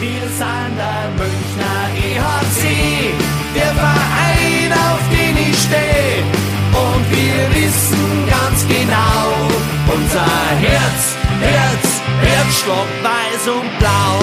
Wir 0.00 0.20
sind 0.28 0.76
der 0.78 1.10
Münchner 1.18 1.90
EHC, 1.96 3.12
der 3.56 3.72
Verein, 3.74 4.72
auf 4.72 5.02
den 5.10 5.36
ich 5.36 5.58
stehe. 5.58 6.22
Und 6.70 7.04
wir 7.10 7.40
wissen 7.56 8.28
ganz 8.30 8.64
genau, 8.68 9.26
unser 9.92 10.26
Herz, 10.60 11.16
Herz, 11.40 12.00
Herzstock, 12.22 12.86
weiß 13.02 13.48
und 13.48 13.78
blau. 13.80 14.22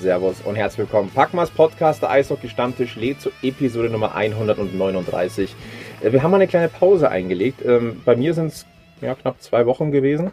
Servus 0.00 0.40
und 0.42 0.54
herzlich 0.54 0.78
willkommen. 0.78 1.10
Packmas 1.12 1.50
Podcast, 1.50 2.02
der 2.02 2.10
Eishockey 2.10 2.48
Stammtisch 2.48 2.94
lädt 2.94 3.20
zur 3.20 3.32
Episode 3.42 3.90
Nummer 3.90 4.14
139. 4.14 5.56
Äh, 6.02 6.12
Wir 6.12 6.22
haben 6.22 6.34
eine 6.34 6.46
kleine 6.46 6.68
Pause 6.68 7.10
eingelegt. 7.10 7.64
Ähm, 7.64 8.00
Bei 8.04 8.14
mir 8.14 8.32
sind 8.32 8.48
es 8.48 8.66
ja, 9.00 9.16
knapp 9.16 9.42
zwei 9.42 9.66
Wochen 9.66 9.90
gewesen. 9.90 10.30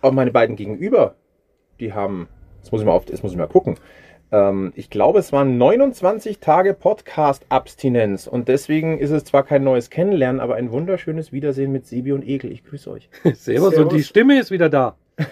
Aber 0.00 0.12
meine 0.12 0.30
beiden 0.30 0.56
Gegenüber, 0.56 1.14
die 1.80 1.92
haben, 1.92 2.28
jetzt 2.58 2.72
muss 2.72 2.80
ich 2.80 2.86
mal, 2.86 2.92
auf, 2.92 3.08
jetzt 3.08 3.22
muss 3.22 3.32
ich 3.32 3.38
mal 3.38 3.46
gucken. 3.46 3.76
Ähm, 4.32 4.72
Ich 4.76 4.90
glaube, 4.90 5.18
es 5.18 5.32
waren 5.32 5.58
29 5.58 6.38
Tage 6.40 6.74
Podcast-Abstinenz 6.74 8.26
und 8.26 8.48
deswegen 8.48 8.98
ist 8.98 9.10
es 9.10 9.24
zwar 9.24 9.42
kein 9.44 9.62
neues 9.64 9.90
Kennenlernen, 9.90 10.40
aber 10.40 10.54
ein 10.56 10.72
wunderschönes 10.72 11.30
Wiedersehen 11.32 11.72
mit 11.72 11.86
Sebi 11.86 12.12
und 12.12 12.26
Egel. 12.26 12.50
Ich 12.52 12.64
grüße 12.64 12.90
euch. 12.90 13.08
Servus, 13.34 13.76
und 13.76 13.92
die 13.92 14.02
Stimme 14.02 14.38
ist 14.40 14.50
wieder 14.50 14.68
da. 14.70 14.96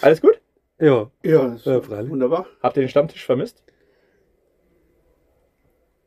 Alles 0.00 0.20
gut? 0.20 0.40
Ja. 0.78 1.10
Ja, 1.22 1.56
Ja, 1.64 1.80
freilich. 1.80 2.10
wunderbar. 2.10 2.46
Habt 2.62 2.76
ihr 2.76 2.82
den 2.82 2.88
Stammtisch 2.88 3.24
vermisst? 3.24 3.62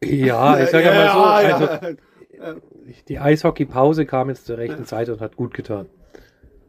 Ja, 0.04 0.60
ich 0.60 0.70
sage 0.70 0.86
ja, 0.86 0.94
mal 0.94 1.12
so, 1.12 1.20
ja, 1.48 2.44
also 2.46 2.62
die 3.08 3.18
Eishockey-Pause 3.18 4.06
kam 4.06 4.30
jetzt 4.30 4.46
zur 4.46 4.58
rechten 4.60 4.86
Zeit 4.86 5.10
und 5.10 5.22
hat 5.22 5.36
gut 5.36 5.54
getan. 5.56 5.88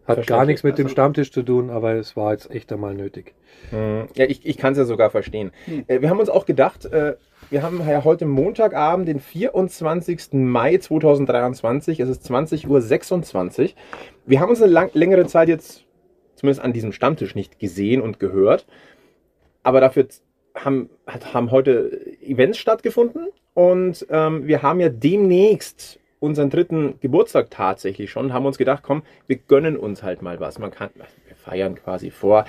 Hat 0.09 0.27
gar 0.27 0.45
nichts 0.47 0.63
mit 0.63 0.79
dem 0.79 0.87
Also- 0.87 0.93
Stammtisch 0.93 1.31
zu 1.33 1.43
tun, 1.43 1.71
aber 1.71 1.95
es 1.95 2.17
war 2.17 2.33
jetzt 2.33 2.51
echt 2.51 2.73
einmal 2.73 2.95
nötig. 2.95 3.35
Hm, 3.71 4.07
Ja, 4.15 4.25
ich, 4.25 4.45
ich 4.47 4.57
kann 4.57 4.73
es 4.73 4.79
ja 4.79 4.85
sogar 4.85 5.11
verstehen. 5.11 5.53
Hm. 5.67 5.85
Äh, 5.87 6.01
Wir 6.01 6.11
haben 6.11 6.19
uns 6.21 6.31
auch 6.31 6.47
gedacht, 6.47 6.87
äh, 6.87 7.17
wir 7.51 7.63
haben 7.63 7.81
ja 7.89 8.05
heute 8.05 8.27
Montagabend, 8.27 9.09
den 9.09 9.21
24. 9.21 10.33
Mai 10.33 10.77
2023, 10.79 12.01
es 12.01 12.09
ist 12.09 12.25
20.26 12.31 13.63
Uhr. 13.63 13.71
Wir 14.27 14.41
haben 14.41 14.51
uns 14.51 14.63
eine 14.63 14.73
lang, 14.73 14.91
längere 14.95 15.27
Zeit 15.27 15.49
jetzt, 15.49 15.85
zumindest 16.35 16.63
an 16.65 16.73
diesem 16.73 16.93
Stammtisch, 16.93 17.35
nicht 17.35 17.59
gesehen 17.59 18.01
und 18.01 18.19
gehört. 18.21 18.67
Aber 19.63 19.81
dafür 19.81 20.07
haben, 20.55 20.91
haben 21.07 21.51
heute 21.51 22.01
Events 22.23 22.59
stattgefunden 22.59 23.29
und 23.55 24.07
ähm, 24.11 24.47
wir 24.47 24.63
haben 24.63 24.81
ja 24.81 24.89
demnächst 24.89 25.99
unseren 26.21 26.51
dritten 26.51 26.99
Geburtstag 27.01 27.51
tatsächlich 27.51 28.11
schon, 28.11 28.33
haben 28.33 28.47
uns 28.47 28.59
gedacht, 28.59 28.83
komm, 28.83 29.03
wir 29.27 29.37
gönnen 29.37 29.77
uns 29.77 30.03
halt 30.03 30.23
mal 30.23 30.41
was. 30.41 30.59
Man 30.59 30.71
kann, 30.71 30.91
wir 30.95 31.37
feiern 31.37 31.75
quasi 31.75 32.11
vor. 32.11 32.45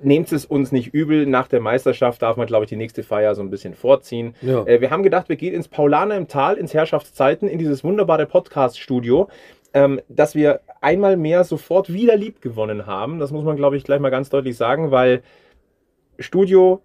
Nehmt 0.00 0.32
es 0.32 0.44
uns 0.44 0.72
nicht 0.72 0.92
übel, 0.92 1.26
nach 1.26 1.46
der 1.46 1.60
Meisterschaft 1.60 2.22
darf 2.22 2.36
man, 2.36 2.46
glaube 2.46 2.64
ich, 2.64 2.68
die 2.68 2.76
nächste 2.76 3.04
Feier 3.04 3.34
so 3.34 3.42
ein 3.42 3.50
bisschen 3.50 3.74
vorziehen. 3.74 4.34
Ja. 4.40 4.66
Äh, 4.66 4.80
wir 4.80 4.90
haben 4.90 5.02
gedacht, 5.04 5.28
wir 5.28 5.36
gehen 5.36 5.54
ins 5.54 5.68
Paulaner 5.68 6.16
im 6.16 6.26
Tal, 6.26 6.56
ins 6.56 6.74
Herrschaftszeiten, 6.74 7.48
in 7.48 7.58
dieses 7.58 7.84
wunderbare 7.84 8.26
Podcast-Studio, 8.26 9.28
ähm, 9.74 10.00
dass 10.08 10.34
wir 10.34 10.60
einmal 10.80 11.16
mehr 11.16 11.44
sofort 11.44 11.92
wieder 11.92 12.16
lieb 12.16 12.40
gewonnen 12.40 12.86
haben. 12.86 13.20
Das 13.20 13.30
muss 13.30 13.44
man, 13.44 13.56
glaube 13.56 13.76
ich, 13.76 13.84
gleich 13.84 14.00
mal 14.00 14.10
ganz 14.10 14.28
deutlich 14.28 14.56
sagen, 14.56 14.90
weil 14.90 15.22
Studio, 16.18 16.82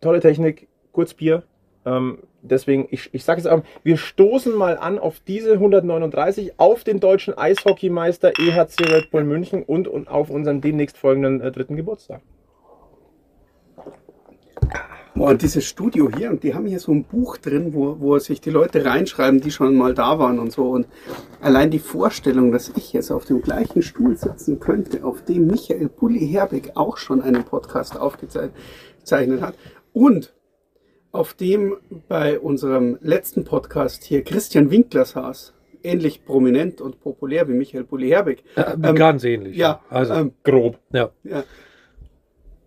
tolle 0.00 0.20
Technik, 0.20 0.68
Kurzbier. 0.92 1.42
Ähm, 1.86 2.18
deswegen, 2.46 2.88
ich, 2.90 3.10
ich 3.12 3.24
sage 3.24 3.40
es 3.40 3.46
auch, 3.46 3.62
wir 3.82 3.96
stoßen 3.96 4.54
mal 4.54 4.78
an 4.78 4.98
auf 4.98 5.20
diese 5.20 5.52
139, 5.54 6.54
auf 6.58 6.84
den 6.84 7.00
deutschen 7.00 7.36
Eishockeymeister 7.36 8.32
EHC 8.38 8.82
Red 8.82 9.10
Bull 9.10 9.24
München 9.24 9.62
und, 9.62 9.88
und 9.88 10.08
auf 10.08 10.30
unseren 10.30 10.60
demnächst 10.60 10.96
folgenden 10.96 11.40
äh, 11.40 11.52
dritten 11.52 11.76
Geburtstag. 11.76 12.22
Boah, 15.16 15.34
dieses 15.34 15.64
Studio 15.64 16.10
hier, 16.14 16.28
und 16.28 16.42
die 16.42 16.52
haben 16.52 16.66
hier 16.66 16.78
so 16.78 16.92
ein 16.92 17.04
Buch 17.04 17.38
drin, 17.38 17.72
wo, 17.72 17.98
wo 18.00 18.18
sich 18.18 18.42
die 18.42 18.50
Leute 18.50 18.84
reinschreiben, 18.84 19.40
die 19.40 19.50
schon 19.50 19.74
mal 19.74 19.94
da 19.94 20.18
waren 20.18 20.38
und 20.38 20.52
so. 20.52 20.68
Und 20.68 20.86
allein 21.40 21.70
die 21.70 21.78
Vorstellung, 21.78 22.52
dass 22.52 22.70
ich 22.76 22.92
jetzt 22.92 23.10
auf 23.10 23.24
dem 23.24 23.40
gleichen 23.40 23.80
Stuhl 23.80 24.14
sitzen 24.18 24.60
könnte, 24.60 25.02
auf 25.06 25.24
dem 25.24 25.46
Michael 25.46 25.88
Bulli 25.88 26.28
Herbeck 26.28 26.72
auch 26.74 26.98
schon 26.98 27.22
einen 27.22 27.44
Podcast 27.44 27.98
aufgezeichnet 27.98 29.40
hat. 29.40 29.54
Und 29.94 30.34
auf 31.16 31.34
dem 31.34 31.76
bei 32.08 32.38
unserem 32.38 32.98
letzten 33.00 33.44
Podcast 33.44 34.04
hier 34.04 34.22
Christian 34.22 34.70
Winkler 34.70 35.04
saß. 35.04 35.52
Ähnlich 35.82 36.24
prominent 36.24 36.80
und 36.80 37.00
populär 37.00 37.48
wie 37.48 37.52
Michael 37.52 37.84
Bulli 37.84 38.08
Herbeck. 38.08 38.42
Äh, 38.56 38.64
Ähm, 38.82 38.94
ganz 38.96 39.22
ähnlich. 39.24 39.56
Ja, 39.56 39.80
Also, 39.88 40.14
ähm, 40.14 40.32
Grob. 40.42 40.78
ja. 40.92 41.10
ja. 41.24 41.44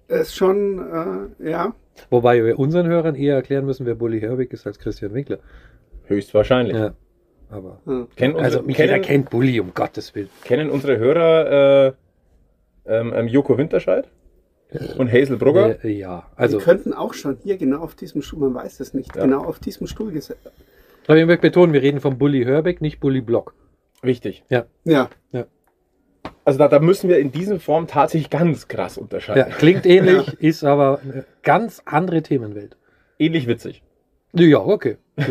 Ist 0.07 0.35
schon, 0.35 1.29
äh, 1.41 1.49
ja. 1.51 1.75
Wobei 2.09 2.43
wir 2.43 2.57
unseren 2.57 2.87
Hörern 2.87 3.15
eher 3.15 3.35
erklären 3.35 3.65
müssen, 3.65 3.85
wer 3.85 3.95
Bully 3.95 4.21
Herbig 4.21 4.53
ist 4.53 4.65
als 4.65 4.79
Christian 4.79 5.13
Winkler. 5.13 5.39
Höchstwahrscheinlich. 6.05 6.75
Ja. 6.75 6.93
Aber. 7.49 7.79
ja. 7.85 8.07
Kennen, 8.15 8.35
unsere, 8.35 8.59
Also, 8.61 8.69
jeder 8.69 8.85
kennen, 8.87 9.01
kennt 9.03 9.29
Bully, 9.29 9.59
um 9.59 9.73
Gottes 9.73 10.15
Willen. 10.15 10.29
kennen 10.43 10.69
unsere 10.69 10.97
Hörer 10.97 11.87
äh, 11.87 11.93
ähm, 12.85 13.13
ähm, 13.15 13.27
Joko 13.27 13.57
Winterscheid 13.57 14.07
und 14.97 15.11
Hazel 15.11 15.37
Brugger? 15.37 15.83
Äh, 15.83 15.89
ja, 15.91 16.27
Also, 16.35 16.57
die 16.59 16.63
könnten 16.63 16.93
auch 16.93 17.13
schon 17.13 17.37
hier 17.43 17.57
genau 17.57 17.79
auf 17.79 17.95
diesem 17.95 18.21
Stuhl, 18.21 18.39
man 18.39 18.53
weiß 18.53 18.79
es 18.79 18.93
nicht, 18.93 19.15
Ja. 19.15 19.23
genau 19.23 19.43
auf 19.43 19.59
diesem 19.59 19.87
Stuhl 19.87 20.11
gesetzt. 20.11 20.49
Aber 21.07 21.17
ich 21.17 21.25
möchte 21.25 21.41
betonen, 21.41 21.73
wir 21.73 21.81
reden 21.81 21.99
von 22.01 22.17
Bully 22.19 22.43
Herbig, 22.45 22.81
nicht 22.81 22.99
Bully 22.99 23.21
Block. 23.21 23.55
Wichtig. 24.03 24.43
Ja, 24.49 24.65
Also 26.45 26.59
da, 26.59 26.67
da 26.67 26.79
müssen 26.79 27.09
wir 27.09 27.17
in 27.19 27.31
dieser 27.31 27.59
Form 27.59 27.87
tatsächlich 27.87 28.29
ganz 28.29 28.67
krass 28.67 28.95
Ja, 28.97 29.01
unterscheiden. 29.01 29.53
klingt 29.57 29.85
ähnlich, 29.87 30.33
ist 30.39 30.63
aber 30.63 30.99
eine 31.03 31.25
ganz 31.43 31.81
andere 31.85 32.21
Themenwelt. 32.21 32.77
Ähnlich 33.17 33.47
witzig. 33.47 33.81
Ja, 34.33 34.59
okay. 34.59 34.97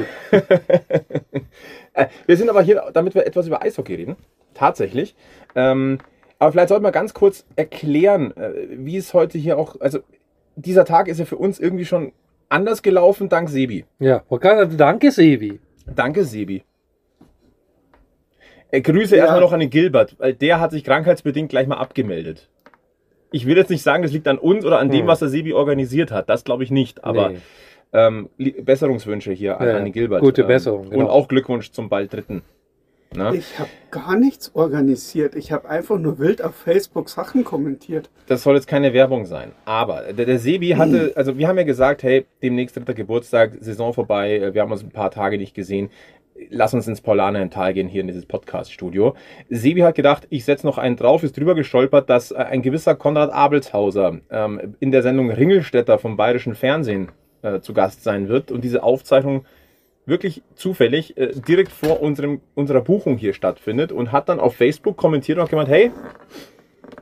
Äh, 1.94 2.06
wir 2.26 2.36
sind 2.36 2.48
aber 2.48 2.62
hier, 2.62 2.90
damit 2.92 3.14
wir 3.16 3.26
etwas 3.26 3.46
über 3.48 3.60
Eishockey 3.62 3.94
reden. 3.94 4.16
Tatsächlich. 4.54 5.16
Ähm, 5.56 5.98
aber 6.38 6.52
vielleicht 6.52 6.68
sollten 6.68 6.84
wir 6.84 6.92
ganz 6.92 7.14
kurz 7.14 7.44
erklären, 7.56 8.36
äh, 8.36 8.52
wie 8.70 8.96
es 8.96 9.14
heute 9.14 9.38
hier 9.38 9.58
auch, 9.58 9.80
also 9.80 10.00
dieser 10.56 10.84
Tag 10.84 11.08
ist 11.08 11.18
ja 11.18 11.24
für 11.24 11.36
uns 11.36 11.58
irgendwie 11.58 11.84
schon 11.84 12.12
anders 12.48 12.82
gelaufen, 12.82 13.28
dank 13.28 13.48
Sebi. 13.48 13.84
Ja, 13.98 14.22
okay, 14.28 14.66
danke, 14.76 15.10
Sevi. 15.10 15.60
Danke, 15.94 16.24
Sebi. 16.24 16.62
Äh, 18.70 18.80
Grüße 18.82 19.16
Ja. 19.16 19.22
erstmal 19.22 19.40
noch 19.40 19.52
an 19.52 19.60
den 19.60 19.70
Gilbert, 19.70 20.16
weil 20.18 20.34
der 20.34 20.60
hat 20.60 20.70
sich 20.72 20.84
krankheitsbedingt 20.84 21.48
gleich 21.48 21.66
mal 21.66 21.76
abgemeldet. 21.78 22.48
Ich 23.30 23.46
will 23.46 23.56
jetzt 23.56 23.70
nicht 23.70 23.82
sagen, 23.82 24.02
das 24.02 24.12
liegt 24.12 24.26
an 24.28 24.38
uns 24.38 24.64
oder 24.64 24.78
an 24.78 24.90
dem, 24.90 25.02
Hm. 25.02 25.06
was 25.06 25.18
der 25.20 25.28
Sebi 25.28 25.52
organisiert 25.52 26.10
hat. 26.10 26.28
Das 26.28 26.44
glaube 26.44 26.64
ich 26.64 26.70
nicht. 26.70 27.04
Aber 27.04 27.30
Nee. 27.30 27.38
ähm, 27.92 28.28
Besserungswünsche 28.62 29.32
hier 29.32 29.60
an, 29.60 29.66
Ja, 29.68 29.76
an 29.76 29.84
den 29.84 29.92
Gilbert. 29.92 30.20
gute 30.20 30.42
Ähm, 30.42 30.48
Besserung, 30.48 30.84
Und 30.86 30.90
genau. 30.90 31.08
auch 31.08 31.28
Glückwunsch 31.28 31.70
zum 31.72 31.88
bald 31.88 32.12
dritten. 32.12 32.42
Na? 33.14 33.32
ich 33.32 33.58
habe 33.58 33.70
gar 33.90 34.16
nichts 34.16 34.54
organisiert. 34.54 35.34
Ich 35.34 35.50
habe 35.50 35.68
einfach 35.68 35.98
nur 35.98 36.18
wild 36.18 36.42
auf 36.42 36.54
Facebook 36.54 37.08
Sachen 37.08 37.42
kommentiert. 37.42 38.10
Das 38.26 38.42
soll 38.42 38.54
jetzt 38.54 38.68
keine 38.68 38.92
Werbung 38.92 39.24
sein. 39.24 39.52
Aber 39.64 40.12
der, 40.12 40.26
der 40.26 40.38
Sebi 40.38 40.70
hatte, 40.70 41.12
also 41.16 41.38
wir 41.38 41.48
haben 41.48 41.56
ja 41.56 41.64
gesagt, 41.64 42.02
hey, 42.02 42.26
demnächst 42.42 42.76
dritter 42.76 42.94
Geburtstag, 42.94 43.56
Saison 43.60 43.94
vorbei, 43.94 44.36
äh, 44.36 44.54
wir 44.54 44.60
haben 44.60 44.72
uns 44.72 44.82
ein 44.82 44.90
paar 44.90 45.10
Tage 45.10 45.38
nicht 45.38 45.54
gesehen. 45.54 45.90
Lass 46.50 46.74
uns 46.74 46.86
ins 46.86 47.00
Paulaner 47.00 47.48
Tal 47.50 47.74
gehen, 47.74 47.88
hier 47.88 48.02
in 48.02 48.06
dieses 48.06 48.26
Podcast-Studio. 48.26 49.16
Sebi 49.48 49.80
hat 49.80 49.96
gedacht, 49.96 50.26
ich 50.30 50.44
setze 50.44 50.66
noch 50.66 50.78
einen 50.78 50.96
drauf, 50.96 51.24
ist 51.24 51.36
drüber 51.36 51.54
gestolpert, 51.54 52.10
dass 52.10 52.30
äh, 52.30 52.36
ein 52.36 52.62
gewisser 52.62 52.94
Konrad 52.94 53.32
Abelshauser 53.32 54.18
ähm, 54.30 54.76
in 54.80 54.92
der 54.92 55.02
Sendung 55.02 55.30
Ringelstädter 55.30 55.98
vom 55.98 56.16
Bayerischen 56.16 56.54
Fernsehen 56.54 57.08
äh, 57.42 57.60
zu 57.60 57.72
Gast 57.72 58.04
sein 58.04 58.28
wird 58.28 58.52
und 58.52 58.62
diese 58.62 58.82
Aufzeichnung 58.82 59.46
wirklich 60.08 60.42
zufällig 60.54 61.16
äh, 61.16 61.32
direkt 61.34 61.70
vor 61.70 62.00
unserem, 62.00 62.40
unserer 62.54 62.80
Buchung 62.80 63.16
hier 63.16 63.34
stattfindet 63.34 63.92
und 63.92 64.10
hat 64.10 64.28
dann 64.28 64.40
auf 64.40 64.56
Facebook 64.56 64.96
kommentiert 64.96 65.38
und 65.38 65.44
hat 65.44 65.50
gemeint, 65.50 65.68
hey, 65.68 65.92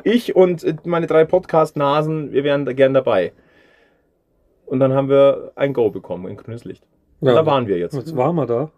ich 0.03 0.37
und 0.37 0.65
äh, 0.65 0.75
meine 0.85 1.07
drei 1.07 1.25
Podcast-Nasen, 1.25 2.33
wir 2.33 2.45
wären 2.45 2.65
da 2.65 2.73
gern 2.73 2.95
dabei. 2.95 3.33
Und 4.67 4.81
dann 4.81 4.93
haben 4.93 5.09
wir 5.09 5.53
ein 5.55 5.73
Go 5.73 5.91
bekommen, 5.91 6.27
ein 6.27 6.37
grünes 6.37 6.65
Licht. 6.65 6.85
Und 7.21 7.29
Ja, 7.29 7.35
da 7.35 7.47
waren 7.47 7.69
wir 7.69 7.79
jetzt. 7.79 7.95
Jetzt 7.95 8.17
waren 8.17 8.35
wir 8.35 8.47
da. 8.47 8.71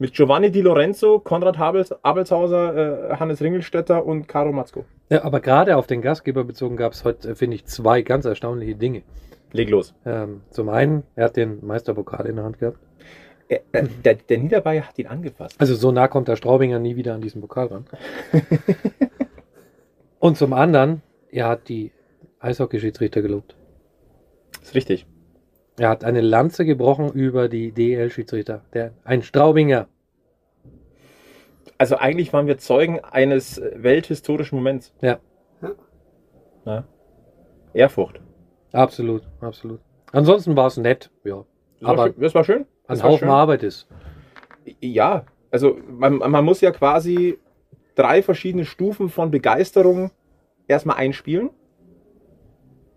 Mit 0.00 0.12
Giovanni 0.12 0.50
Di 0.50 0.60
Lorenzo, 0.60 1.18
Konrad 1.18 1.58
Habels, 1.58 1.92
Abelshauser, 2.04 3.10
äh, 3.10 3.16
Hannes 3.16 3.40
Ringelstetter 3.40 4.04
und 4.04 4.28
Caro 4.28 4.52
Matzko. 4.52 4.84
Ja, 5.10 5.24
aber 5.24 5.40
gerade 5.40 5.76
auf 5.76 5.86
den 5.86 6.02
Gastgeber 6.02 6.44
bezogen 6.44 6.76
gab 6.76 6.92
es 6.92 7.04
heute, 7.04 7.30
äh, 7.30 7.34
finde 7.34 7.56
ich, 7.56 7.64
zwei 7.66 8.02
ganz 8.02 8.24
erstaunliche 8.24 8.76
Dinge. 8.76 9.02
Leg 9.52 9.70
los. 9.70 9.94
Ähm, 10.04 10.42
zum 10.50 10.68
einen, 10.68 11.04
er 11.16 11.26
hat 11.26 11.36
den 11.36 11.64
Meisterpokal 11.66 12.26
in 12.26 12.36
der 12.36 12.44
Hand 12.44 12.58
gehabt. 12.58 12.78
Äh, 13.48 13.60
äh, 13.72 13.86
der, 14.04 14.14
der 14.14 14.38
Niederbayer 14.38 14.82
hat 14.86 14.98
ihn 14.98 15.06
angefasst. 15.06 15.56
Also 15.58 15.74
so 15.74 15.90
nah 15.90 16.08
kommt 16.08 16.28
der 16.28 16.36
Straubinger 16.36 16.78
nie 16.78 16.96
wieder 16.96 17.14
an 17.14 17.20
diesen 17.20 17.40
Pokal 17.40 17.68
ran. 17.68 17.86
Und 20.18 20.36
zum 20.36 20.52
anderen, 20.52 21.02
er 21.30 21.48
hat 21.48 21.68
die 21.68 21.92
Eishockey-Schiedsrichter 22.40 23.22
gelobt. 23.22 23.56
ist 24.62 24.74
richtig. 24.74 25.06
Er 25.78 25.88
hat 25.90 26.04
eine 26.04 26.20
Lanze 26.20 26.64
gebrochen 26.64 27.12
über 27.12 27.48
die 27.48 27.72
DL-Schiedsrichter. 27.72 28.64
Der, 28.74 28.92
ein 29.04 29.22
Straubinger. 29.22 29.86
Also 31.78 31.96
eigentlich 31.96 32.32
waren 32.32 32.48
wir 32.48 32.58
Zeugen 32.58 32.98
eines 33.00 33.62
welthistorischen 33.74 34.58
Moments. 34.58 34.92
Ja. 35.00 35.20
Ja. 36.66 36.84
Ehrfurcht. 37.72 38.20
Absolut, 38.72 39.22
absolut. 39.40 39.80
Ansonsten 40.12 40.56
war 40.56 40.66
es 40.66 40.76
nett, 40.76 41.10
ja. 41.24 41.44
Das 41.80 41.82
war 41.82 41.90
Aber 41.90 42.06
schön. 42.08 42.14
das 42.20 42.34
war 42.34 42.44
schön. 42.44 42.66
Ein 42.88 43.02
Haufen 43.02 43.18
schön. 43.20 43.28
Arbeit 43.28 43.62
ist. 43.62 43.86
Ja, 44.80 45.24
also 45.50 45.78
man, 45.88 46.16
man 46.18 46.44
muss 46.44 46.60
ja 46.60 46.70
quasi 46.70 47.38
drei 47.94 48.22
verschiedene 48.22 48.64
Stufen 48.64 49.08
von 49.08 49.30
Begeisterung 49.30 50.10
erstmal 50.66 50.96
einspielen 50.96 51.50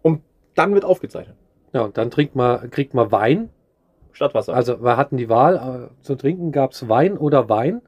und 0.02 0.22
dann 0.56 0.74
wird 0.74 0.86
aufgezeichnet. 0.86 1.36
Ja, 1.74 1.82
und 1.82 1.98
dann 1.98 2.12
trinkt 2.12 2.36
man, 2.36 2.70
kriegt 2.70 2.94
man 2.94 3.12
Wein. 3.12 3.50
Statt 4.14 4.34
Wasser. 4.34 4.54
Also 4.54 4.84
wir 4.84 4.98
hatten 4.98 5.16
die 5.16 5.30
Wahl, 5.30 5.90
äh, 5.90 6.04
zu 6.04 6.16
trinken 6.16 6.52
gab 6.52 6.72
es 6.74 6.90
Wein 6.90 7.18
oder 7.18 7.48
Wein. 7.48 7.82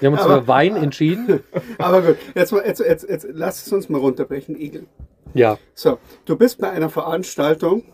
Wir 0.00 0.06
haben 0.06 0.14
uns 0.14 0.22
Aber- 0.22 0.40
für 0.42 0.48
Wein 0.48 0.76
entschieden. 0.76 1.40
Aber 1.78 2.00
gut, 2.00 2.16
jetzt, 2.34 2.52
mal, 2.52 2.64
jetzt, 2.64 2.80
jetzt, 2.80 3.08
jetzt 3.08 3.26
lass 3.32 3.66
es 3.66 3.72
uns 3.72 3.88
mal 3.90 3.98
runterbrechen, 3.98 4.58
Igel. 4.58 4.86
Ja, 5.34 5.58
So, 5.74 5.98
du 6.24 6.36
bist 6.38 6.58
bei 6.58 6.70
einer 6.70 6.88
Veranstaltung, 6.88 7.84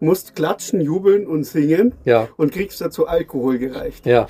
musst 0.00 0.34
klatschen, 0.36 0.80
jubeln 0.80 1.26
und 1.26 1.44
singen 1.44 1.94
ja, 2.04 2.28
und 2.36 2.52
kriegst 2.52 2.80
dazu 2.80 3.06
Alkohol 3.06 3.58
gereicht. 3.58 4.06
ja. 4.06 4.26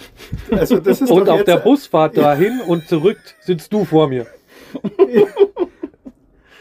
Also 0.50 0.78
das 0.78 1.00
ist 1.00 1.10
Und 1.12 1.28
auf 1.28 1.44
der 1.44 1.58
Busfahrt 1.58 2.16
dahin 2.16 2.60
und 2.66 2.88
zurück 2.88 3.18
sitzt 3.40 3.72
du 3.72 3.84
vor 3.84 4.08
mir. 4.08 4.26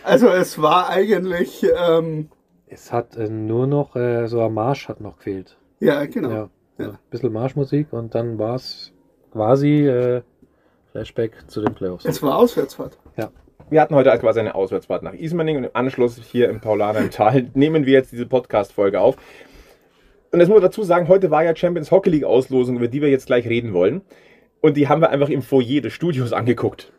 Also 0.03 0.27
es 0.27 0.61
war 0.61 0.89
eigentlich, 0.89 1.65
ähm, 1.87 2.29
Es 2.67 2.91
hat 2.91 3.15
äh, 3.15 3.29
nur 3.29 3.67
noch, 3.67 3.95
äh, 3.95 4.27
so 4.27 4.41
ein 4.41 4.53
Marsch 4.53 4.89
hat 4.89 4.99
noch 4.99 5.17
gefehlt. 5.17 5.57
ja 5.79 6.05
genau. 6.05 6.29
Ja, 6.29 6.49
Ja. 6.77 6.89
Ein 6.89 6.97
bisschen 7.09 7.31
Marschmusik 7.31 7.93
und 7.93 8.13
dann 8.13 8.37
war 8.37 8.55
es 8.55 8.91
quasi 9.31 9.87
äh, 9.87 10.21
Flashback 10.91 11.49
zu 11.49 11.61
den 11.61 11.73
Playoffs. 11.73 12.03
Es 12.05 12.21
war 12.21 12.37
Auswärtsfahrt. 12.37 12.97
Wir 13.69 13.81
hatten 13.81 13.95
heute 13.95 14.15
quasi 14.19 14.39
eine 14.39 14.55
Auswärtsfahrt 14.55 15.03
nach 15.03 15.13
Ismaning 15.13 15.57
und 15.57 15.63
im 15.65 15.71
Anschluss 15.73 16.17
hier 16.17 16.49
im 16.49 16.61
Paulaner 16.61 17.09
Tal 17.09 17.49
nehmen 17.53 17.85
wir 17.85 17.93
jetzt 17.93 18.11
diese 18.11 18.25
Podcast-Folge 18.25 18.99
auf. 18.99 19.17
Und 20.31 20.39
jetzt 20.39 20.49
muss 20.49 20.55
man 20.55 20.63
dazu 20.63 20.83
sagen, 20.83 21.07
heute 21.07 21.31
war 21.31 21.43
ja 21.43 21.55
Champions 21.55 21.91
Hockey 21.91 22.09
League 22.09 22.23
Auslosung, 22.23 22.77
über 22.77 22.87
die 22.87 23.01
wir 23.01 23.09
jetzt 23.09 23.27
gleich 23.27 23.47
reden 23.47 23.73
wollen. 23.73 24.01
Und 24.61 24.77
die 24.77 24.87
haben 24.87 25.01
wir 25.01 25.09
einfach 25.09 25.29
im 25.29 25.41
Foyer 25.41 25.81
des 25.81 25.93
Studios 25.93 26.33
angeguckt. 26.33 26.91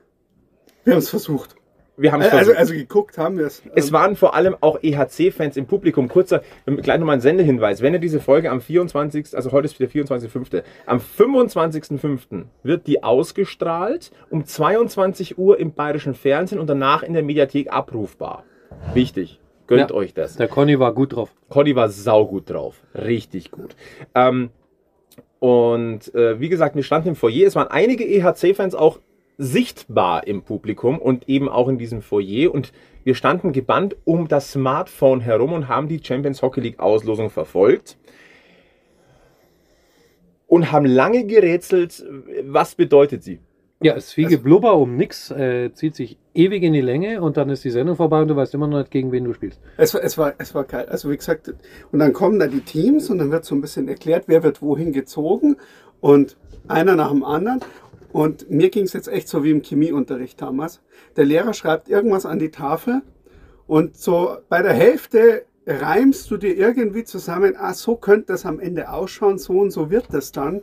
Wir 0.84 0.92
haben 0.92 1.00
es 1.00 1.08
versucht. 1.08 1.56
Wir 1.96 2.10
haben 2.10 2.20
es 2.22 2.26
Also, 2.26 2.36
versucht. 2.38 2.56
also 2.58 2.74
geguckt 2.74 3.18
haben 3.18 3.38
wir 3.38 3.46
es. 3.46 3.62
Es 3.76 3.92
waren 3.92 4.16
vor 4.16 4.34
allem 4.34 4.56
auch 4.60 4.80
EHC-Fans 4.82 5.56
im 5.56 5.66
Publikum. 5.66 6.08
Kurzer, 6.08 6.42
gleich 6.66 6.98
nochmal 6.98 7.16
ein 7.16 7.20
Sendehinweis. 7.20 7.82
Wenn 7.82 7.92
ihr 7.94 8.00
diese 8.00 8.18
Folge 8.20 8.50
am 8.50 8.60
24., 8.60 9.36
also 9.36 9.52
heute 9.52 9.66
ist 9.66 9.78
der 9.78 9.88
24.05., 9.88 10.64
am 10.86 10.98
25.05. 10.98 12.46
wird 12.64 12.86
die 12.88 13.02
ausgestrahlt, 13.04 14.10
um 14.30 14.44
22 14.44 15.38
Uhr 15.38 15.58
im 15.60 15.72
bayerischen 15.72 16.14
Fernsehen 16.14 16.58
und 16.58 16.66
danach 16.68 17.02
in 17.04 17.12
der 17.12 17.22
Mediathek 17.22 17.72
abrufbar. 17.72 18.44
Wichtig. 18.92 19.40
Gönnt 19.66 19.90
Ja. 19.90 19.96
euch 19.96 20.12
das. 20.14 20.36
Der 20.36 20.48
Conny 20.48 20.78
war 20.78 20.92
gut 20.92 21.14
drauf. 21.14 21.30
Conny 21.48 21.76
war 21.76 21.88
saugut 21.88 22.50
drauf. 22.50 22.82
Richtig 22.94 23.50
gut. 23.50 23.76
Ähm, 24.14 24.50
und 25.38 26.14
äh, 26.14 26.40
wie 26.40 26.48
gesagt, 26.48 26.74
wir 26.76 26.82
standen 26.82 27.10
im 27.10 27.16
Foyer. 27.16 27.46
Es 27.46 27.54
waren 27.54 27.68
einige 27.68 28.04
EHC-Fans 28.04 28.74
auch 28.74 28.98
sichtbar 29.38 30.26
im 30.26 30.42
Publikum 30.42 30.98
und 30.98 31.28
eben 31.28 31.48
auch 31.48 31.68
in 31.68 31.78
diesem 31.78 32.02
Foyer. 32.02 32.52
Und 32.52 32.72
wir 33.02 33.14
standen 33.14 33.52
gebannt 33.52 33.96
um 34.04 34.28
das 34.28 34.52
Smartphone 34.52 35.20
herum 35.20 35.52
und 35.52 35.68
haben 35.68 35.88
die 35.88 36.00
Champions 36.02 36.42
Hockey 36.42 36.60
League 36.60 36.78
Auslosung 36.78 37.30
verfolgt. 37.30 37.96
Und 40.46 40.70
haben 40.70 40.86
lange 40.86 41.24
gerätselt, 41.24 42.04
was 42.44 42.74
bedeutet 42.74 43.24
sie. 43.24 43.40
Ja, 43.84 43.96
es 43.96 44.08
ist 44.08 44.16
wie 44.16 44.24
Geblubber 44.24 44.76
um 44.76 44.96
nix, 44.96 45.30
äh, 45.30 45.72
zieht 45.74 45.94
sich 45.94 46.16
ewig 46.32 46.62
in 46.62 46.72
die 46.72 46.80
Länge 46.80 47.20
und 47.20 47.36
dann 47.36 47.50
ist 47.50 47.64
die 47.64 47.70
Sendung 47.70 47.96
vorbei 47.96 48.22
und 48.22 48.28
du 48.28 48.36
weißt 48.36 48.54
immer 48.54 48.66
noch 48.66 48.78
nicht, 48.78 48.90
gegen 48.90 49.12
wen 49.12 49.24
du 49.24 49.34
spielst. 49.34 49.60
Es 49.76 49.92
war, 49.92 50.02
es 50.02 50.16
war, 50.16 50.32
es 50.38 50.54
war 50.54 50.64
geil. 50.64 50.86
Also 50.88 51.10
wie 51.10 51.16
gesagt, 51.16 51.52
und 51.92 51.98
dann 51.98 52.12
kommen 52.12 52.38
da 52.38 52.46
die 52.46 52.60
Teams 52.60 53.10
und 53.10 53.18
dann 53.18 53.30
wird 53.30 53.44
so 53.44 53.54
ein 53.54 53.60
bisschen 53.60 53.88
erklärt, 53.88 54.24
wer 54.26 54.42
wird 54.42 54.62
wohin 54.62 54.92
gezogen 54.92 55.56
und 56.00 56.36
einer 56.66 56.96
nach 56.96 57.10
dem 57.10 57.24
anderen. 57.24 57.60
Und 58.14 58.48
mir 58.48 58.70
ging 58.70 58.84
es 58.84 58.92
jetzt 58.92 59.08
echt 59.08 59.26
so 59.26 59.42
wie 59.42 59.50
im 59.50 59.60
Chemieunterricht 59.60 60.40
damals. 60.40 60.80
Der 61.16 61.24
Lehrer 61.24 61.52
schreibt 61.52 61.88
irgendwas 61.88 62.26
an 62.26 62.38
die 62.38 62.52
Tafel 62.52 63.02
und 63.66 63.96
so 63.96 64.36
bei 64.48 64.62
der 64.62 64.72
Hälfte 64.72 65.46
reimst 65.66 66.30
du 66.30 66.36
dir 66.36 66.56
irgendwie 66.56 67.02
zusammen, 67.02 67.56
ah, 67.58 67.74
so 67.74 67.96
könnte 67.96 68.26
das 68.26 68.46
am 68.46 68.60
Ende 68.60 68.88
ausschauen, 68.88 69.38
so 69.38 69.54
und 69.54 69.72
so 69.72 69.90
wird 69.90 70.14
das 70.14 70.30
dann. 70.30 70.62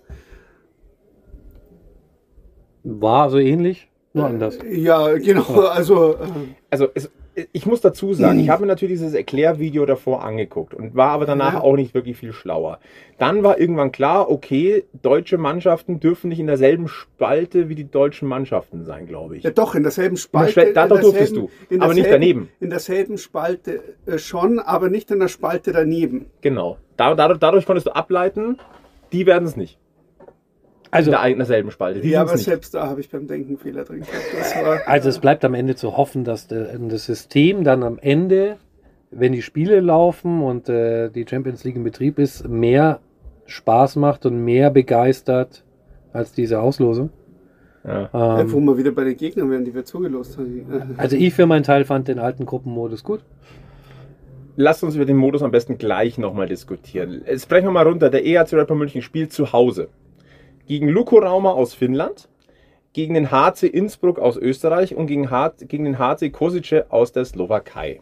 War 2.86 3.30
so 3.30 3.38
ähnlich, 3.38 3.92
nur 4.14 4.28
anders. 4.28 4.58
Ja, 4.70 5.12
genau. 5.18 5.66
Also, 5.66 6.14
äh, 6.14 6.28
Also 6.70 6.88
es, 6.94 7.12
ich 7.54 7.66
muss 7.66 7.82
dazu 7.82 8.14
sagen, 8.14 8.40
ich 8.40 8.50
habe 8.50 8.62
mir 8.62 8.68
natürlich 8.68 8.96
dieses 9.00 9.14
Erklärvideo 9.14 9.86
davor 9.86 10.24
angeguckt 10.24 10.74
und 10.74 10.96
war 10.96 11.12
aber 11.12 11.26
danach 11.26 11.54
Ja. 11.54 11.62
auch 11.62 11.76
nicht 11.76 11.94
wirklich 11.94 12.18
viel 12.18 12.34
schlauer. 12.34 12.80
Dann 13.18 13.44
war 13.44 13.60
irgendwann 13.60 13.92
klar, 13.92 14.30
okay, 14.30 14.84
deutsche 15.02 15.38
Mannschaften 15.38 16.00
dürfen 16.00 16.30
nicht 16.30 16.40
in 16.40 16.48
derselben 16.48 16.88
Spalte 16.88 17.70
wie 17.70 17.76
die 17.76 17.90
deutschen 17.90 18.28
Mannschaften 18.28 18.84
sein, 18.84 19.08
glaube 19.08 19.38
ich. 19.38 19.44
ja 19.44 19.52
doch, 19.52 19.76
in 19.76 19.84
derselben 19.84 20.18
Spalte. 20.18 20.74
da 20.74 20.84
in 20.84 20.90
doch 20.90 21.00
durftest 21.02 21.36
du, 21.36 21.50
aber 21.80 21.94
nicht 21.94 22.12
daneben. 22.12 22.50
In 22.60 22.70
derselben 22.70 23.18
Spalte 23.18 23.82
äh, 24.06 24.18
schon, 24.18 24.60
aber 24.60 24.90
nicht 24.90 25.10
in 25.12 25.20
der 25.20 25.28
Spalte 25.30 25.72
daneben. 25.72 26.26
Genau. 26.42 26.78
Da, 26.98 27.16
dadurch, 27.16 27.40
dadurch 27.40 27.66
konntest 27.66 27.88
du 27.88 27.96
ableiten, 27.96 28.58
die 29.12 29.26
werden 29.26 29.48
es 29.48 29.56
nicht. 29.56 29.78
Also, 30.92 31.12
in 31.12 31.18
der, 31.18 31.26
in 31.28 31.38
derselben 31.38 31.72
Spalte. 31.72 32.02
Die 32.02 32.10
ja, 32.10 32.22
aber 32.22 32.34
nicht. 32.34 32.44
selbst 32.44 32.74
da 32.74 32.88
habe 32.88 33.00
ich 33.00 33.10
beim 33.10 33.26
Denken 33.28 33.58
Fehler 33.58 33.86
drin 33.86 34.02
gehabt. 34.02 34.24
Das 34.38 34.56
war, 34.56 34.80
also 34.86 35.10
es 35.10 35.20
bleibt 35.20 35.46
am 35.46 35.54
Ende 35.54 35.76
zu 35.76 35.96
hoffen, 35.96 36.24
dass 36.24 36.48
der, 36.48 36.78
das 36.78 37.06
System 37.06 37.64
dann 37.64 37.84
am 37.84 37.98
Ende, 38.00 38.58
wenn 39.10 39.32
die 39.32 39.42
Spiele 39.42 39.80
laufen 39.80 40.42
und 40.42 40.68
äh, 40.70 41.10
die 41.10 41.26
Champions 41.28 41.64
League 41.64 41.78
in 41.78 41.84
Betrieb 41.84 42.20
ist, 42.20 42.48
mehr 42.48 43.00
Spaß 43.46 43.96
macht 43.96 44.26
und 44.26 44.44
mehr 44.44 44.70
begeistert 44.70 45.64
als 46.14 46.34
diese 46.34 46.60
Auslosung. 46.60 47.10
Ja. 47.84 48.10
wo 48.14 48.58
Ähm, 48.58 48.66
wir 48.66 48.78
wieder 48.78 48.92
bei 48.92 49.04
den 49.06 49.18
Gegnern 49.18 49.50
wären, 49.50 49.66
die 49.66 49.74
wir 49.74 49.86
zugelost 49.86 50.38
haben. 50.38 50.94
also 50.98 51.16
ich 51.16 51.34
für 51.34 51.46
meinen 51.46 51.64
Teil 51.64 51.86
fand 51.86 52.08
den 52.08 52.20
alten 52.20 52.46
Gruppenmodus 52.46 53.04
gut. 53.04 53.22
Lasst 54.56 54.84
uns 54.84 54.96
über 54.96 55.06
den 55.06 55.18
Modus 55.18 55.42
am 55.42 55.52
besten 55.52 55.78
gleich 55.78 56.18
nochmal 56.18 56.48
diskutieren. 56.48 57.22
Jetzt 57.26 57.48
brechen 57.48 57.66
wir 57.66 57.72
mal 57.72 57.88
runter. 57.88 58.10
Der 58.10 58.26
EHC 58.26 58.54
Rapper 58.54 58.76
München 58.76 59.02
spielt 59.02 59.32
zu 59.32 59.54
Hause. 59.54 59.88
Gegen 60.72 60.88
Luko 60.88 61.18
Rauma 61.18 61.52
aus 61.52 61.74
Finnland, 61.74 62.30
gegen 62.94 63.14
den 63.14 63.30
HC 63.30 63.68
Innsbruck 63.68 64.18
aus 64.18 64.38
Österreich 64.38 64.96
und 64.96 65.08
gegen, 65.08 65.28
gegen 65.68 65.84
den 65.84 66.00
HC 66.00 66.30
Kosice 66.30 66.86
aus 66.88 67.12
der 67.12 67.26
Slowakei. 67.26 68.00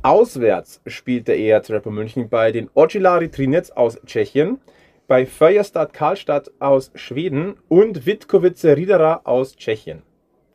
Auswärts 0.00 0.80
spielt 0.86 1.28
der 1.28 1.38
EHC 1.38 1.68
Rapper 1.68 1.90
München 1.90 2.30
bei 2.30 2.50
den 2.50 2.70
Ocilari 2.72 3.30
Trinec 3.30 3.76
aus 3.76 4.00
Tschechien, 4.06 4.58
bei 5.06 5.26
Feuerstad 5.26 5.92
Karlstadt 5.92 6.50
aus 6.60 6.92
Schweden 6.94 7.56
und 7.68 8.06
Witkowice 8.06 8.64
Ridera 8.64 9.20
aus 9.24 9.54
Tschechien. 9.56 10.00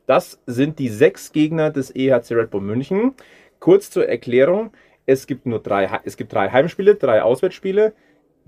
Das 0.06 0.42
sind 0.46 0.80
die 0.80 0.88
sechs 0.88 1.30
Gegner 1.30 1.70
des 1.70 1.94
EHC 1.94 2.32
Red 2.32 2.50
Bull 2.50 2.62
München. 2.62 3.14
Kurz 3.60 3.92
zur 3.92 4.08
Erklärung: 4.08 4.72
Es 5.06 5.28
gibt 5.28 5.46
nur 5.46 5.60
drei, 5.60 5.88
es 6.02 6.16
gibt 6.16 6.32
drei 6.32 6.50
Heimspiele, 6.50 6.96
drei 6.96 7.22
Auswärtsspiele 7.22 7.92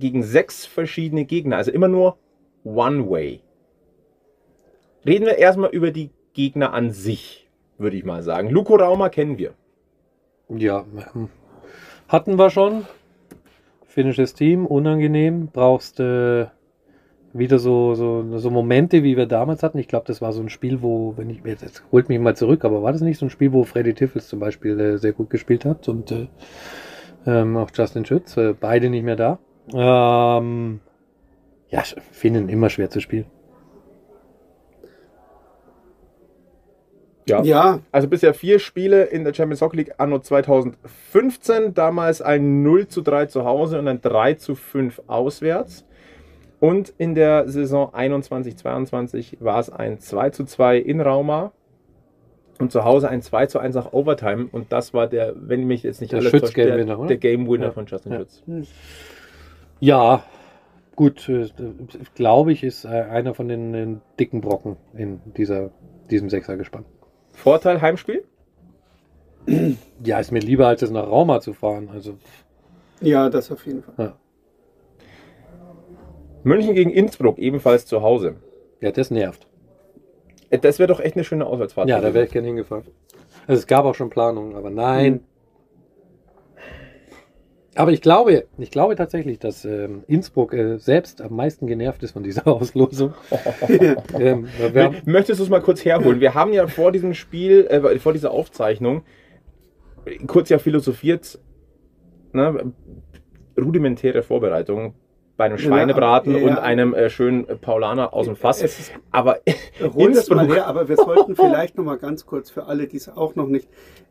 gegen 0.00 0.24
sechs 0.24 0.66
verschiedene 0.66 1.24
Gegner, 1.24 1.56
also 1.56 1.70
immer 1.70 1.86
nur 1.86 2.16
One 2.64 3.10
Way. 3.10 3.40
Reden 5.06 5.26
wir 5.26 5.38
erstmal 5.38 5.70
über 5.70 5.90
die 5.90 6.10
Gegner 6.34 6.72
an 6.72 6.90
sich, 6.90 7.48
würde 7.78 7.96
ich 7.96 8.04
mal 8.04 8.22
sagen. 8.22 8.50
Luko 8.50 8.76
Rauma 8.76 9.08
kennen 9.08 9.38
wir. 9.38 9.54
Ja, 10.48 10.84
ähm, 11.14 11.28
hatten 12.08 12.38
wir 12.38 12.50
schon. 12.50 12.86
Finnisches 13.86 14.34
Team, 14.34 14.66
unangenehm. 14.66 15.48
Brauchst 15.52 16.00
äh, 16.00 16.46
wieder 17.32 17.58
so, 17.58 17.94
so, 17.94 18.38
so 18.38 18.50
Momente, 18.50 19.02
wie 19.02 19.16
wir 19.16 19.26
damals 19.26 19.62
hatten. 19.62 19.78
Ich 19.78 19.88
glaube, 19.88 20.06
das 20.06 20.20
war 20.20 20.32
so 20.32 20.42
ein 20.42 20.48
Spiel, 20.48 20.82
wo, 20.82 21.14
wenn 21.16 21.30
ich 21.30 21.40
jetzt, 21.44 21.62
jetzt 21.62 21.82
holt 21.92 22.08
mich 22.08 22.18
mal 22.18 22.36
zurück, 22.36 22.64
aber 22.64 22.82
war 22.82 22.92
das 22.92 23.00
nicht 23.00 23.18
so 23.18 23.26
ein 23.26 23.30
Spiel, 23.30 23.52
wo 23.52 23.64
Freddy 23.64 23.94
Tiffels 23.94 24.28
zum 24.28 24.40
Beispiel 24.40 24.78
äh, 24.78 24.98
sehr 24.98 25.12
gut 25.12 25.30
gespielt 25.30 25.64
hat 25.64 25.88
und 25.88 26.10
äh, 26.10 26.28
ähm, 27.26 27.56
auch 27.56 27.70
Justin 27.72 28.04
Schütz, 28.04 28.36
äh, 28.36 28.54
beide 28.58 28.90
nicht 28.90 29.04
mehr 29.04 29.16
da. 29.16 29.38
Ähm, 29.72 30.80
ja, 31.70 31.82
Finnen 32.12 32.48
immer 32.48 32.68
schwer 32.70 32.90
zu 32.90 33.00
spielen. 33.00 33.26
Ja. 37.28 37.42
ja, 37.42 37.80
Also 37.92 38.08
bisher 38.08 38.34
vier 38.34 38.58
Spiele 38.58 39.04
in 39.04 39.22
der 39.24 39.32
Champions 39.32 39.60
Hockey 39.62 39.76
League 39.76 39.94
anno 39.98 40.18
2015. 40.18 41.74
Damals 41.74 42.22
ein 42.22 42.62
0 42.62 42.88
zu 42.88 43.02
3 43.02 43.26
zu 43.26 43.44
Hause 43.44 43.78
und 43.78 43.86
ein 43.86 44.00
3 44.00 44.34
zu 44.34 44.54
5 44.56 45.02
auswärts. 45.06 45.84
Und 46.58 46.92
in 46.98 47.14
der 47.14 47.48
Saison 47.48 47.92
21-22 47.94 49.36
war 49.40 49.60
es 49.60 49.70
ein 49.70 50.00
2 50.00 50.30
zu 50.30 50.44
2 50.44 50.78
in 50.78 51.00
Rauma. 51.00 51.52
Und 52.58 52.72
zu 52.72 52.84
Hause 52.84 53.08
ein 53.08 53.22
2 53.22 53.46
zu 53.46 53.58
1 53.60 53.76
nach 53.76 53.92
Overtime. 53.92 54.48
Und 54.50 54.72
das 54.72 54.92
war 54.92 55.06
der, 55.06 55.34
wenn 55.36 55.66
mich 55.66 55.84
jetzt 55.84 56.00
nicht 56.00 56.12
Der 56.12 56.18
alles 56.20 56.32
täuscht, 56.32 56.54
Game 56.54 56.86
der, 56.86 56.96
der 56.96 57.16
Game 57.16 57.48
Winner 57.48 57.66
Ja. 57.66 57.70
von 57.72 57.86
Justin 57.86 58.12
Ja. 58.12 58.18
Schütz. 58.18 58.42
Ja, 59.78 60.24
gut, 61.00 61.30
äh, 61.30 61.48
glaube 62.14 62.52
ich, 62.52 62.62
ist 62.62 62.84
äh, 62.84 62.88
einer 62.88 63.32
von 63.32 63.48
den, 63.48 63.72
den 63.72 64.00
dicken 64.18 64.42
Brocken 64.42 64.76
in 64.92 65.18
dieser, 65.34 65.70
diesem 66.10 66.28
Sechsergespann. 66.28 66.84
Vorteil 67.32 67.80
Heimspiel? 67.80 68.22
Ja, 70.04 70.20
ist 70.20 70.30
mir 70.30 70.40
lieber, 70.40 70.66
als 70.68 70.82
es 70.82 70.90
nach 70.90 71.06
Rauma 71.08 71.40
zu 71.40 71.54
fahren. 71.54 71.88
Also, 71.90 72.18
Ja, 73.00 73.30
das 73.30 73.50
auf 73.50 73.64
jeden 73.64 73.82
Fall. 73.82 73.94
ja, 73.98 74.16
München 76.42 76.74
gegen 76.74 76.90
Innsbruck, 76.90 77.38
ebenfalls 77.38 77.86
zu 77.86 78.02
Hause. 78.02 78.36
ja 78.82 78.90
das 78.92 79.10
nervt. 79.10 79.46
Äh, 80.50 80.58
Das 80.58 80.78
wäre 80.78 80.88
doch 80.88 81.00
echt 81.00 81.16
eine 81.16 81.24
schöne 81.24 81.46
Auswärtsfahrt. 81.46 81.88
Ja, 81.88 82.02
da 82.02 82.12
wäre 82.12 82.26
ich 82.26 82.30
gerne 82.32 82.48
hingefahren. 82.48 82.84
Also, 83.46 83.60
es 83.60 83.66
gab 83.66 83.86
auch 83.86 83.94
schon 83.94 84.10
Planungen, 84.10 84.54
aber 84.54 84.68
nein. 84.68 85.20
Aber 87.76 87.92
ich 87.92 88.00
glaube, 88.00 88.46
ich 88.58 88.70
glaube 88.70 88.96
tatsächlich, 88.96 89.38
dass 89.38 89.64
ähm, 89.64 90.02
Innsbruck 90.08 90.52
äh, 90.54 90.78
selbst 90.78 91.22
am 91.22 91.36
meisten 91.36 91.66
genervt 91.66 92.02
ist 92.02 92.12
von 92.12 92.22
dieser 92.22 92.46
Auslosung. 92.48 93.14
ähm, 94.18 94.48
haben, 94.74 94.96
Möchtest 95.04 95.40
du 95.40 95.44
es 95.44 95.50
mal 95.50 95.62
kurz 95.62 95.84
herholen? 95.84 96.20
Wir 96.20 96.34
haben 96.34 96.52
ja 96.52 96.66
vor 96.66 96.90
diesem 96.90 97.14
Spiel, 97.14 97.66
äh, 97.66 97.98
vor 97.98 98.12
dieser 98.12 98.32
Aufzeichnung, 98.32 99.02
äh, 100.04 100.16
kurz 100.26 100.48
ja 100.48 100.58
philosophiert, 100.58 101.38
ne, 102.32 102.72
rudimentäre 103.56 104.22
Vorbereitung 104.22 104.94
bei 105.40 105.46
einem 105.46 105.56
Schweinebraten 105.56 106.36
ja, 106.36 106.42
und 106.42 106.48
ja. 106.50 106.60
einem 106.60 106.92
äh, 106.92 107.08
schönen 107.08 107.46
Paulaner 107.62 108.12
aus 108.12 108.26
dem 108.26 108.36
Fass. 108.36 108.62
Es 108.62 108.78
ist, 108.78 108.92
Aber 109.10 109.38
hol 109.94 110.12
das 110.12 110.28
mal 110.28 110.46
her, 110.46 110.66
aber 110.66 110.86
wir 110.90 110.96
sollten 110.96 111.34
vielleicht 111.46 111.78
noch 111.78 111.84
mal 111.84 111.96
ganz 111.96 112.26
kurz 112.26 112.50
für 112.50 112.66
alle, 112.66 112.86
die 112.86 112.98
es 112.98 113.08
auch 113.08 113.36
noch 113.36 113.46
nicht, 113.46 113.66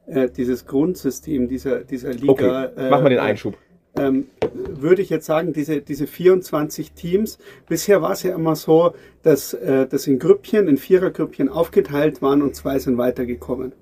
äh, 0.08 0.28
dieses 0.28 0.66
Grundsystem 0.66 1.48
dieser, 1.48 1.82
dieser 1.82 2.14
Liga. 2.14 2.32
Okay, 2.32 2.70
äh, 2.78 2.90
mach 2.90 3.04
mal 3.04 3.10
den 3.10 3.20
Einschub. 3.20 3.56
ähm, 3.96 4.26
würde 4.56 5.04
ich 5.04 5.12
jetzt 5.12 5.28
sagen, 5.28 5.54
diese, 5.54 5.82
diese 5.82 6.08
24 6.08 6.94
Teams, 6.94 7.38
bisher 7.68 8.02
war 8.02 8.14
es 8.14 8.24
ja 8.24 8.34
immer 8.34 8.56
so, 8.56 8.96
dass 9.22 9.54
äh, 9.54 9.86
das 9.86 10.08
in 10.08 10.18
Grüppchen, 10.18 10.68
in 10.68 10.78
Vierergrüppchen 10.78 11.48
aufgeteilt 11.48 12.24
waren 12.24 12.42
und 12.42 12.56
zwei 12.56 12.80
sind 12.80 12.98
weitergekommen. 12.98 13.74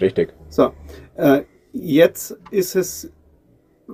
Richtig. 0.00 0.32
So, 0.48 0.72
äh, 1.16 1.42
jetzt 1.74 2.38
ist 2.50 2.74
es, 2.74 3.12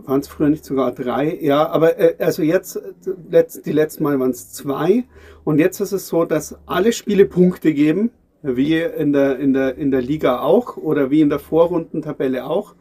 waren 0.05 0.21
es 0.21 0.29
früher 0.29 0.49
nicht 0.49 0.65
sogar 0.65 0.93
drei, 0.93 1.39
ja, 1.41 1.67
aber 1.69 1.99
äh, 1.99 2.17
also 2.19 2.43
jetzt, 2.43 2.77
äh, 2.77 3.45
die 3.65 3.73
letzten 3.73 4.05
Mal 4.05 4.19
waren 4.19 4.31
es 4.31 4.53
zwei 4.53 5.05
und 5.45 5.59
jetzt 5.59 5.81
ist 5.81 5.93
es 5.93 6.09
so, 6.09 6.25
dass 6.25 6.59
alle 6.67 6.93
Spiele 6.93 7.27
Punkte 7.27 7.73
geben, 7.73 8.11
wie 8.43 8.81
in 8.81 9.13
der, 9.13 9.39
in 9.39 9.53
der, 9.53 9.77
in 9.77 9.91
der 9.91 10.03
Liga 10.03 10.41
auch 10.41 10.77
oder 10.77 11.11
wie 11.11 11.21
in 11.21 11.31
der 11.31 11.39
Vorrundentabelle 11.39 12.45
auch. 12.45 12.75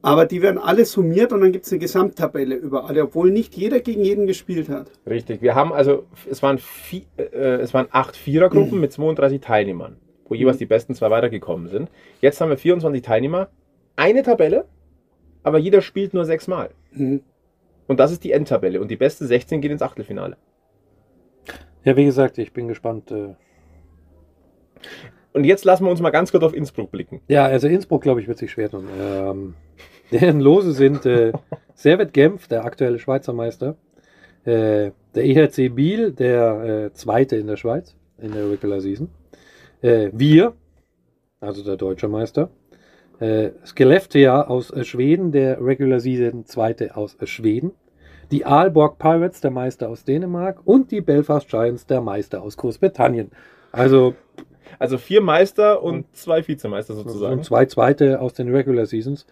Aber 0.00 0.26
die 0.26 0.42
werden 0.42 0.58
alle 0.58 0.84
summiert 0.84 1.32
und 1.32 1.40
dann 1.40 1.52
gibt 1.52 1.66
es 1.66 1.72
eine 1.72 1.80
Gesamttabelle 1.80 2.54
über 2.54 2.86
alle, 2.86 3.02
obwohl 3.02 3.30
nicht 3.30 3.56
jeder 3.56 3.80
gegen 3.80 4.04
jeden 4.04 4.26
gespielt 4.26 4.68
hat. 4.68 4.90
Richtig. 5.08 5.42
Wir 5.42 5.54
haben 5.54 5.72
also, 5.72 6.04
es 6.30 6.42
waren, 6.42 6.58
vier, 6.58 7.02
äh, 7.16 7.56
es 7.56 7.74
waren 7.74 7.88
acht 7.90 8.16
Vierergruppen 8.16 8.80
mit 8.80 8.92
32 8.92 9.40
Teilnehmern, 9.40 9.96
wo 10.28 10.34
jeweils 10.34 10.58
die 10.58 10.66
besten 10.66 10.94
zwei 10.94 11.10
weitergekommen 11.10 11.68
sind. 11.68 11.90
Jetzt 12.20 12.40
haben 12.40 12.48
wir 12.48 12.56
24 12.56 13.02
Teilnehmer, 13.02 13.48
eine 13.96 14.22
Tabelle, 14.22 14.66
aber 15.48 15.58
jeder 15.58 15.80
spielt 15.80 16.14
nur 16.14 16.24
sechsmal. 16.24 16.70
Mhm. 16.92 17.22
Und 17.86 17.98
das 17.98 18.12
ist 18.12 18.22
die 18.22 18.32
Endtabelle. 18.32 18.80
Und 18.80 18.90
die 18.90 18.96
beste 18.96 19.26
16 19.26 19.60
geht 19.60 19.72
ins 19.72 19.82
Achtelfinale. 19.82 20.36
ja, 21.84 21.96
wie 21.96 22.04
gesagt, 22.04 22.38
ich 22.38 22.52
bin 22.52 22.68
gespannt. 22.68 23.10
Äh, 23.10 23.34
Und 25.32 25.44
jetzt 25.44 25.64
lassen 25.64 25.84
wir 25.84 25.90
uns 25.90 26.00
mal 26.00 26.10
ganz 26.10 26.30
kurz 26.30 26.44
auf 26.44 26.54
Innsbruck 26.54 26.90
blicken. 26.90 27.20
ja, 27.28 27.46
also 27.46 27.66
Innsbruck, 27.68 28.02
glaube 28.02 28.20
ich, 28.20 28.28
wird 28.28 28.38
sich 28.38 28.50
schwer 28.50 28.70
tun. 28.70 28.88
Ähm, 29.00 29.54
deren 30.12 30.40
Lose 30.40 30.72
sind 30.72 31.06
äh, 31.06 31.32
Servet 31.74 32.12
Genf, 32.12 32.48
der 32.48 32.64
aktuelle 32.64 32.98
Schweizer 32.98 33.32
Meister, 33.32 33.76
äh, 34.44 34.90
der 35.14 35.24
EHC 35.24 35.68
Biel, 35.74 36.12
der 36.12 36.64
äh, 36.86 36.92
Zweite 36.92 37.36
in 37.36 37.46
der 37.46 37.56
Schweiz, 37.56 37.96
in 38.18 38.32
der 38.32 38.50
Regular 38.50 38.80
Season, 38.80 39.08
äh, 39.82 40.10
wir, 40.12 40.54
also 41.40 41.62
der 41.64 41.76
deutsche 41.76 42.08
Meister, 42.08 42.50
äh, 43.20 43.50
Skellefteå 43.64 44.42
aus 44.42 44.70
äh, 44.70 44.84
Schweden, 44.84 45.32
der 45.32 45.64
Regular 45.64 46.00
Season 46.00 46.44
Zweite 46.44 46.96
aus 46.96 47.16
äh, 47.20 47.26
Schweden, 47.26 47.72
die 48.30 48.44
Aalborg 48.44 48.98
Pirates, 48.98 49.40
der 49.40 49.50
Meister 49.50 49.88
aus 49.88 50.04
Dänemark 50.04 50.60
und 50.64 50.90
die 50.90 51.00
Belfast 51.00 51.48
Giants, 51.48 51.86
der 51.86 52.00
Meister 52.00 52.42
aus 52.42 52.56
Großbritannien. 52.56 53.30
Also 53.72 54.14
Also 54.78 54.98
vier 54.98 55.20
Meister 55.22 55.82
und 55.82 56.14
zwei 56.14 56.46
Vizemeister 56.46 56.94
sozusagen. 56.94 57.38
und 57.38 57.44
zwei 57.44 57.64
Zweite 57.64 58.20
aus 58.20 58.34
den 58.34 58.54
Regular 58.54 58.86
Seasons. 58.86 59.26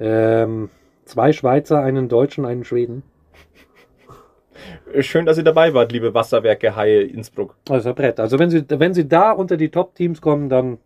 Ähm, 0.00 0.70
zwei 1.04 1.32
Schweizer, 1.32 1.82
einen 1.82 2.08
Deutschen, 2.08 2.44
einen 2.44 2.64
Schweden. 2.64 3.02
Schön, 5.00 5.26
dass 5.26 5.38
ihr 5.38 5.44
dabei 5.44 5.74
wart, 5.74 5.92
liebe 5.92 6.14
Wasserwerke 6.14 6.74
Haie 6.74 7.02
Innsbruck. 7.02 7.54
Also 7.68 7.94
Brett. 7.94 8.18
Also 8.18 8.38
wenn 8.38 8.50
sie, 8.50 8.64
wenn 8.68 8.94
sie 8.94 9.06
da 9.08 9.30
unter 9.30 9.56
die 9.56 9.68
Top-Teams 9.70 10.20
kommen, 10.20 10.48
dann 10.48 10.78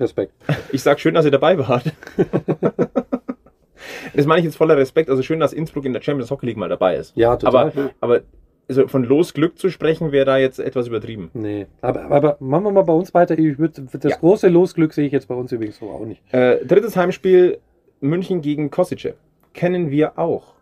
Respekt. 0.00 0.32
Ich 0.72 0.82
sag 0.82 1.00
schön, 1.00 1.14
dass 1.14 1.24
ihr 1.24 1.30
dabei 1.30 1.58
wart. 1.58 1.92
das 4.14 4.26
meine 4.26 4.40
ich 4.40 4.44
jetzt 4.44 4.56
voller 4.56 4.76
Respekt. 4.76 5.10
Also 5.10 5.22
schön, 5.22 5.40
dass 5.40 5.52
Innsbruck 5.52 5.84
in 5.84 5.92
der 5.92 6.02
Champions 6.02 6.30
Hockey 6.30 6.46
League 6.46 6.56
mal 6.56 6.68
dabei 6.68 6.96
ist. 6.96 7.16
Ja, 7.16 7.36
total. 7.36 7.68
Aber, 7.70 7.90
aber 8.00 8.20
also 8.68 8.88
von 8.88 9.04
Losglück 9.04 9.58
zu 9.58 9.70
sprechen, 9.70 10.10
wäre 10.12 10.24
da 10.24 10.38
jetzt 10.38 10.58
etwas 10.58 10.88
übertrieben. 10.88 11.30
nee. 11.34 11.66
Aber, 11.82 12.04
aber 12.10 12.36
machen 12.40 12.64
wir 12.64 12.72
mal 12.72 12.82
bei 12.82 12.92
uns 12.92 13.14
weiter. 13.14 13.38
Ich 13.38 13.58
würd, 13.58 13.80
das 13.92 14.10
Ja. 14.12 14.16
große 14.18 14.48
Losglück 14.48 14.92
sehe 14.92 15.06
ich 15.06 15.12
jetzt 15.12 15.28
bei 15.28 15.34
uns 15.34 15.52
übrigens 15.52 15.78
so 15.78 15.86
auch 15.90 16.04
nicht. 16.04 16.20
Äh, 16.34 16.64
drittes 16.64 16.96
Heimspiel 16.96 17.58
München 18.00 18.40
gegen 18.42 18.70
Kosice. 18.70 19.14
Kennen 19.54 19.90
wir 19.90 20.18
auch. 20.18 20.54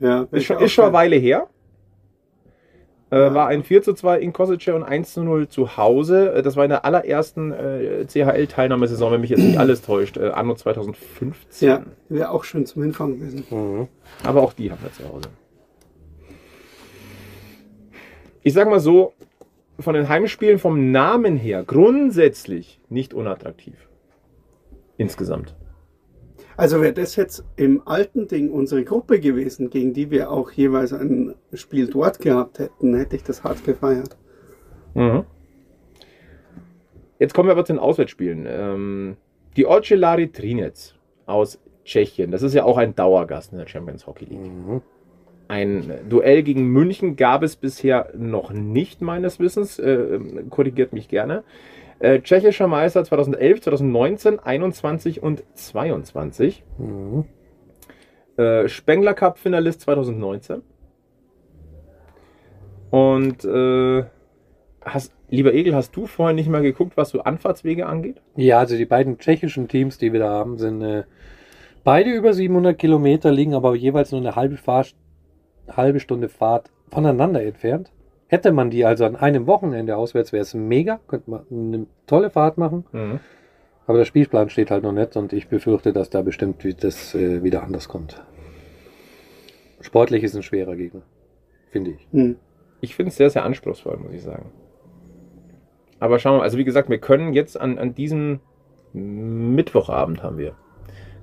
Ja, 0.00 0.26
Ist 0.30 0.44
schon, 0.44 0.58
ist 0.58 0.72
schon 0.72 0.84
eine 0.84 0.92
Weile 0.92 1.16
her. 1.16 1.46
Äh. 3.10 3.34
War 3.34 3.46
ein 3.48 3.62
4 3.62 3.82
zu 3.82 3.94
2 3.94 4.18
in 4.18 4.32
Kosice 4.32 4.74
und 4.74 4.82
1 4.82 5.14
zu 5.14 5.22
0 5.22 5.48
zu 5.48 5.76
Hause. 5.76 6.34
Äh, 6.34 6.42
Das 6.42 6.56
war 6.56 6.64
in 6.64 6.70
der 6.70 6.84
allerersten 6.84 7.52
äh, 7.52 8.04
CHL-Teilnahmesaison, 8.06 9.12
wenn 9.12 9.20
mich 9.20 9.30
jetzt 9.30 9.42
nicht 9.42 9.58
alles 9.58 9.82
täuscht, 9.82 10.16
äh, 10.16 10.30
anno 10.30 10.54
2015. 10.54 11.68
Ja, 11.68 11.82
wäre 12.08 12.30
auch 12.30 12.44
schön 12.44 12.66
zum 12.66 12.82
Hinfahren 12.82 13.18
gewesen. 13.18 13.44
Mhm. 13.50 13.88
Aber 14.24 14.42
auch 14.42 14.52
die 14.52 14.70
haben 14.70 14.82
wir 14.82 14.92
zu 14.92 15.08
Hause. 15.08 15.28
Ich 18.42 18.52
sag 18.52 18.68
mal 18.68 18.80
so, 18.80 19.12
von 19.78 19.94
den 19.94 20.08
Heimspielen 20.08 20.58
vom 20.58 20.90
Namen 20.90 21.36
her 21.36 21.62
grundsätzlich 21.64 22.80
nicht 22.88 23.14
unattraktiv. 23.14 23.74
Insgesamt. 24.96 25.54
Also 26.56 26.80
wäre 26.80 26.92
das 26.92 27.16
jetzt 27.16 27.44
im 27.56 27.82
alten 27.86 28.28
Ding 28.28 28.50
unsere 28.50 28.82
Gruppe 28.84 29.20
gewesen, 29.20 29.68
gegen 29.68 29.92
die 29.92 30.10
wir 30.10 30.30
auch 30.30 30.50
jeweils 30.50 30.92
ein 30.92 31.34
Spiel 31.52 31.86
dort 31.88 32.18
gehabt 32.18 32.58
hätten, 32.58 32.94
hätte 32.94 33.16
ich 33.16 33.22
das 33.22 33.44
hart 33.44 33.64
gefeiert. 33.64 34.16
Mhm. 34.94 35.24
Jetzt 37.18 37.34
kommen 37.34 37.48
wir 37.48 37.52
aber 37.52 37.64
zu 37.64 37.74
den 37.74 37.80
Auswärtsspielen. 37.80 38.46
Ähm, 38.48 39.16
die 39.56 39.66
Ocelari 39.66 40.28
Trinec 40.28 40.94
aus 41.26 41.58
Tschechien, 41.84 42.30
das 42.30 42.42
ist 42.42 42.54
ja 42.54 42.64
auch 42.64 42.78
ein 42.78 42.94
Dauergast 42.94 43.52
in 43.52 43.58
der 43.58 43.68
Champions 43.68 44.06
Hockey 44.06 44.24
League. 44.24 44.40
Mhm. 44.40 44.82
Ein 45.48 45.92
Duell 46.08 46.42
gegen 46.42 46.66
München 46.66 47.16
gab 47.16 47.42
es 47.42 47.54
bisher 47.54 48.10
noch 48.16 48.50
nicht, 48.50 49.00
meines 49.00 49.38
Wissens. 49.38 49.78
Äh, 49.78 50.18
korrigiert 50.50 50.92
mich 50.92 51.08
gerne. 51.08 51.44
Äh, 51.98 52.20
tschechischer 52.20 52.68
Meister 52.68 53.04
2011, 53.04 53.62
2019, 53.62 54.38
21 54.38 55.22
und 55.22 55.42
22. 55.54 56.62
Mhm. 56.78 57.24
Äh, 58.36 58.68
Spengler 58.68 59.14
Cup 59.14 59.38
Finalist 59.38 59.80
2019. 59.82 60.62
Und 62.90 63.44
äh, 63.44 64.04
hast, 64.82 65.12
lieber 65.28 65.54
Egel, 65.54 65.74
hast 65.74 65.96
du 65.96 66.06
vorhin 66.06 66.36
nicht 66.36 66.48
mal 66.48 66.62
geguckt, 66.62 66.96
was 66.96 67.10
so 67.10 67.22
Anfahrtswege 67.22 67.86
angeht? 67.86 68.20
Ja, 68.36 68.58
also 68.58 68.76
die 68.76 68.84
beiden 68.84 69.18
tschechischen 69.18 69.68
Teams, 69.68 69.98
die 69.98 70.12
wir 70.12 70.20
da 70.20 70.28
haben, 70.30 70.58
sind 70.58 70.82
äh, 70.82 71.04
beide 71.82 72.10
über 72.10 72.34
700 72.34 72.78
Kilometer, 72.78 73.32
liegen 73.32 73.54
aber 73.54 73.74
jeweils 73.74 74.12
nur 74.12 74.20
eine 74.20 74.36
halbe, 74.36 74.56
Fahr 74.56 74.84
halbe 75.68 76.00
Stunde 76.00 76.28
Fahrt 76.28 76.70
voneinander 76.90 77.42
entfernt. 77.42 77.90
Hätte 78.28 78.52
man 78.52 78.70
die 78.70 78.84
also 78.84 79.04
an 79.04 79.16
einem 79.16 79.46
Wochenende 79.46 79.96
auswärts, 79.96 80.32
wäre 80.32 80.42
es 80.42 80.54
mega, 80.54 81.00
könnte 81.06 81.30
man 81.30 81.46
eine 81.50 81.86
tolle 82.06 82.30
Fahrt 82.30 82.58
machen. 82.58 82.84
Aber 83.86 83.98
der 83.98 84.04
Spielplan 84.04 84.50
steht 84.50 84.70
halt 84.70 84.82
noch 84.82 84.92
nicht 84.92 85.16
und 85.16 85.32
ich 85.32 85.48
befürchte, 85.48 85.92
dass 85.92 86.10
da 86.10 86.22
bestimmt 86.22 86.64
das 86.82 87.14
äh, 87.14 87.44
wieder 87.44 87.62
anders 87.62 87.88
kommt. 87.88 88.20
Sportlich 89.80 90.24
ist 90.24 90.34
ein 90.34 90.42
schwerer 90.42 90.74
Gegner, 90.74 91.02
finde 91.70 91.92
ich. 91.92 92.08
Hm. 92.10 92.36
Ich 92.80 92.96
finde 92.96 93.10
es 93.10 93.16
sehr, 93.16 93.30
sehr 93.30 93.44
anspruchsvoll, 93.44 93.96
muss 93.98 94.12
ich 94.12 94.22
sagen. 94.22 94.50
Aber 96.00 96.18
schauen 96.18 96.34
wir 96.34 96.38
mal, 96.38 96.44
also 96.44 96.58
wie 96.58 96.64
gesagt, 96.64 96.90
wir 96.90 96.98
können 96.98 97.32
jetzt 97.32 97.58
an, 97.58 97.78
an 97.78 97.94
diesem 97.94 98.40
Mittwochabend 98.92 100.22
haben 100.22 100.38
wir, 100.38 100.56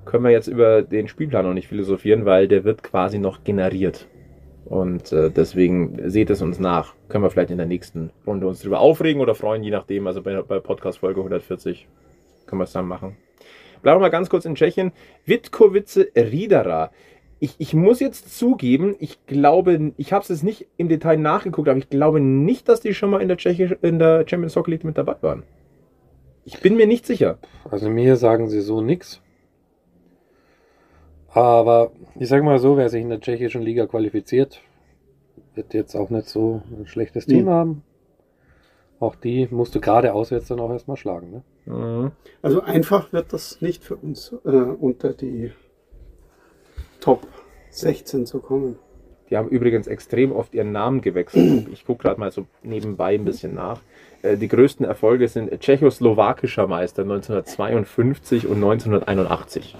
können 0.04 0.24
wir 0.24 0.30
jetzt 0.30 0.48
über 0.48 0.82
den 0.82 1.08
Spielplan 1.08 1.44
noch 1.44 1.54
nicht 1.54 1.68
philosophieren, 1.68 2.24
weil 2.24 2.48
der 2.48 2.64
wird 2.64 2.82
quasi 2.82 3.18
noch 3.18 3.44
generiert. 3.44 4.08
Und 4.66 5.12
äh, 5.12 5.30
deswegen 5.30 6.10
seht 6.10 6.30
es 6.30 6.40
uns 6.40 6.58
nach. 6.58 6.94
Können 7.08 7.24
wir 7.24 7.30
vielleicht 7.30 7.50
in 7.50 7.58
der 7.58 7.66
nächsten 7.66 8.10
Runde 8.26 8.46
uns 8.46 8.60
drüber 8.60 8.80
aufregen 8.80 9.20
oder 9.20 9.34
freuen, 9.34 9.62
je 9.62 9.70
nachdem. 9.70 10.06
Also 10.06 10.22
bei, 10.22 10.40
bei 10.42 10.58
Podcast 10.58 10.98
Folge 10.98 11.20
140 11.20 11.86
können 12.46 12.60
wir 12.60 12.64
es 12.64 12.72
dann 12.72 12.86
machen. 12.86 13.16
Bleiben 13.82 14.00
wir 14.00 14.06
mal 14.06 14.10
ganz 14.10 14.30
kurz 14.30 14.46
in 14.46 14.54
Tschechien. 14.54 14.92
Witkowice 15.26 16.06
Riedera. 16.16 16.90
Ich, 17.40 17.56
ich 17.58 17.74
muss 17.74 18.00
jetzt 18.00 18.38
zugeben, 18.38 18.96
ich 19.00 19.26
glaube, 19.26 19.92
ich 19.98 20.14
habe 20.14 20.22
es 20.22 20.30
jetzt 20.30 20.44
nicht 20.44 20.68
im 20.78 20.88
Detail 20.88 21.18
nachgeguckt, 21.18 21.68
aber 21.68 21.78
ich 21.78 21.90
glaube 21.90 22.20
nicht, 22.20 22.68
dass 22.68 22.80
die 22.80 22.94
schon 22.94 23.10
mal 23.10 23.20
in 23.20 23.28
der, 23.28 23.36
Tschechisch, 23.36 23.76
in 23.82 23.98
der 23.98 24.26
Champions 24.26 24.56
Hockey 24.56 24.70
League 24.70 24.84
mit 24.84 24.96
dabei 24.96 25.16
waren. 25.20 25.42
Ich 26.46 26.60
bin 26.60 26.76
mir 26.76 26.86
nicht 26.86 27.04
sicher. 27.04 27.38
Also 27.70 27.90
mir 27.90 28.16
sagen 28.16 28.48
sie 28.48 28.60
so 28.60 28.80
nix. 28.80 29.20
Aber 31.34 31.90
ich 32.18 32.28
sage 32.28 32.44
mal 32.44 32.58
so, 32.58 32.76
wer 32.76 32.88
sich 32.88 33.02
in 33.02 33.08
der 33.10 33.20
tschechischen 33.20 33.62
Liga 33.62 33.86
qualifiziert, 33.86 34.60
wird 35.54 35.74
jetzt 35.74 35.94
auch 35.96 36.10
nicht 36.10 36.28
so 36.28 36.62
ein 36.70 36.86
schlechtes 36.86 37.26
Team 37.26 37.44
Mhm. 37.46 37.50
haben. 37.50 37.82
Auch 39.00 39.16
die 39.16 39.48
musst 39.50 39.74
du 39.74 39.80
gerade 39.80 40.14
auswärts 40.14 40.46
dann 40.48 40.60
auch 40.60 40.70
erstmal 40.70 40.96
schlagen. 40.96 41.30
Ne? 41.66 41.74
Mhm. 41.74 42.12
Also 42.42 42.62
einfach 42.62 43.12
wird 43.12 43.32
das 43.32 43.60
nicht 43.60 43.82
für 43.82 43.96
uns 43.96 44.32
äh, 44.44 44.48
unter 44.48 45.12
die 45.12 45.52
Top 47.00 47.26
16 47.70 48.26
zu 48.26 48.38
kommen. 48.38 48.78
Die 49.30 49.36
haben 49.36 49.48
übrigens 49.48 49.88
extrem 49.88 50.30
oft 50.32 50.54
ihren 50.54 50.70
Namen 50.72 51.00
gewechselt. 51.00 51.66
Ich 51.72 51.84
gucke 51.84 52.02
gerade 52.02 52.20
mal 52.20 52.30
so 52.30 52.46
nebenbei 52.62 53.14
ein 53.14 53.24
bisschen 53.24 53.54
nach. 53.54 53.80
Äh, 54.22 54.36
Die 54.36 54.48
größten 54.48 54.86
Erfolge 54.86 55.26
sind 55.26 55.50
tschechoslowakischer 55.60 56.68
Meister 56.68 57.02
1952 57.02 58.46
und 58.46 58.56
1981. 58.62 59.76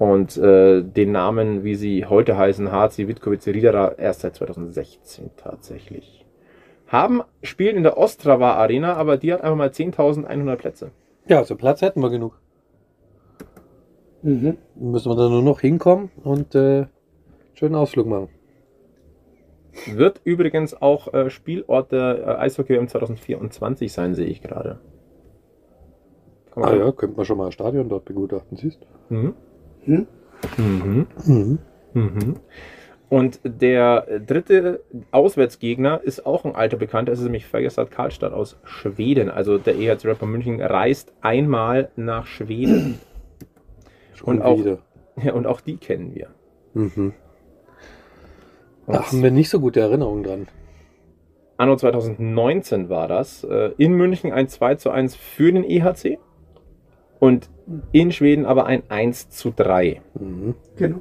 Und 0.00 0.38
äh, 0.38 0.80
den 0.82 1.12
Namen, 1.12 1.62
wie 1.62 1.74
sie 1.74 2.06
heute 2.06 2.38
heißen, 2.38 2.72
HC 2.72 3.06
Witkowice 3.06 3.48
Riedera, 3.48 3.92
erst 3.98 4.20
seit 4.20 4.34
2016 4.34 5.28
tatsächlich. 5.36 6.24
Haben, 6.86 7.20
spielen 7.42 7.76
in 7.76 7.82
der 7.82 7.98
Ostrava 7.98 8.54
Arena, 8.54 8.94
aber 8.94 9.18
die 9.18 9.30
hat 9.30 9.42
einfach 9.42 9.58
mal 9.58 9.68
10.100 9.68 10.56
Plätze. 10.56 10.92
Ja, 11.28 11.36
also 11.36 11.54
Platz 11.54 11.82
hätten 11.82 12.00
wir 12.00 12.08
genug. 12.08 12.40
Mhm. 14.22 14.56
Müssen 14.74 15.10
wir 15.10 15.16
da 15.16 15.28
nur 15.28 15.42
noch 15.42 15.60
hinkommen 15.60 16.10
und 16.24 16.54
äh, 16.54 16.86
schönen 17.52 17.74
Ausflug 17.74 18.06
machen. 18.06 18.30
Wird 19.94 20.22
übrigens 20.24 20.80
auch 20.80 21.12
äh, 21.12 21.28
Spielort 21.28 21.92
der 21.92 22.26
äh, 22.26 22.36
Eishockey 22.36 22.72
WM 22.74 22.88
2024 22.88 23.92
sein, 23.92 24.14
sehe 24.14 24.28
ich 24.28 24.40
gerade. 24.40 24.80
Ah 26.54 26.74
ja, 26.74 26.90
könnte 26.90 27.18
man 27.18 27.26
schon 27.26 27.36
mal 27.36 27.46
ein 27.46 27.52
Stadion 27.52 27.90
dort 27.90 28.06
begutachten, 28.06 28.56
siehst 28.56 28.86
Mhm. 29.10 29.34
Hm? 29.84 30.06
Mhm. 30.56 31.06
Mhm. 31.26 31.58
Mhm. 31.94 32.36
Und 33.08 33.40
der 33.42 34.20
dritte 34.20 34.84
Auswärtsgegner 35.10 36.00
ist 36.02 36.24
auch 36.26 36.44
ein 36.44 36.54
alter 36.54 36.76
Bekannter, 36.76 37.12
es 37.12 37.18
ist 37.18 37.24
nämlich 37.24 37.46
Färjestad 37.46 37.90
Karlstad 37.90 38.32
aus 38.32 38.56
Schweden. 38.62 39.28
Also 39.30 39.58
der 39.58 39.74
EHC 39.76 40.04
Rapper 40.06 40.26
München 40.26 40.60
reist 40.60 41.12
einmal 41.20 41.90
nach 41.96 42.26
Schweden. 42.26 43.00
Schon 44.14 44.36
Und 44.38 44.42
auch- 44.42 44.58
wieder. 44.58 44.78
Ja, 45.22 45.32
und 45.34 45.46
auch 45.46 45.60
die 45.60 45.76
kennen 45.76 46.14
wir. 46.14 46.28
Mhm. 46.74 47.12
Da 48.86 49.06
haben 49.06 49.22
wir 49.22 49.30
nicht 49.30 49.50
so 49.50 49.60
gute 49.60 49.80
Erinnerungen 49.80 50.22
dran. 50.22 50.48
Anno 51.56 51.76
2019 51.76 52.88
war 52.88 53.06
das. 53.08 53.44
äh, 53.44 53.72
In 53.76 53.92
München 53.94 54.32
ein 54.32 54.48
2 54.48 54.76
zu 54.76 54.90
1 54.90 55.14
für 55.16 55.52
den 55.52 55.64
EHC 55.64 56.18
und 57.18 57.50
in 57.92 58.12
Schweden 58.12 58.46
aber 58.46 58.66
ein 58.66 58.82
1 58.88 59.30
zu 59.30 59.52
3. 59.54 60.00
Mhm. 60.14 60.54
Genau. 60.76 60.98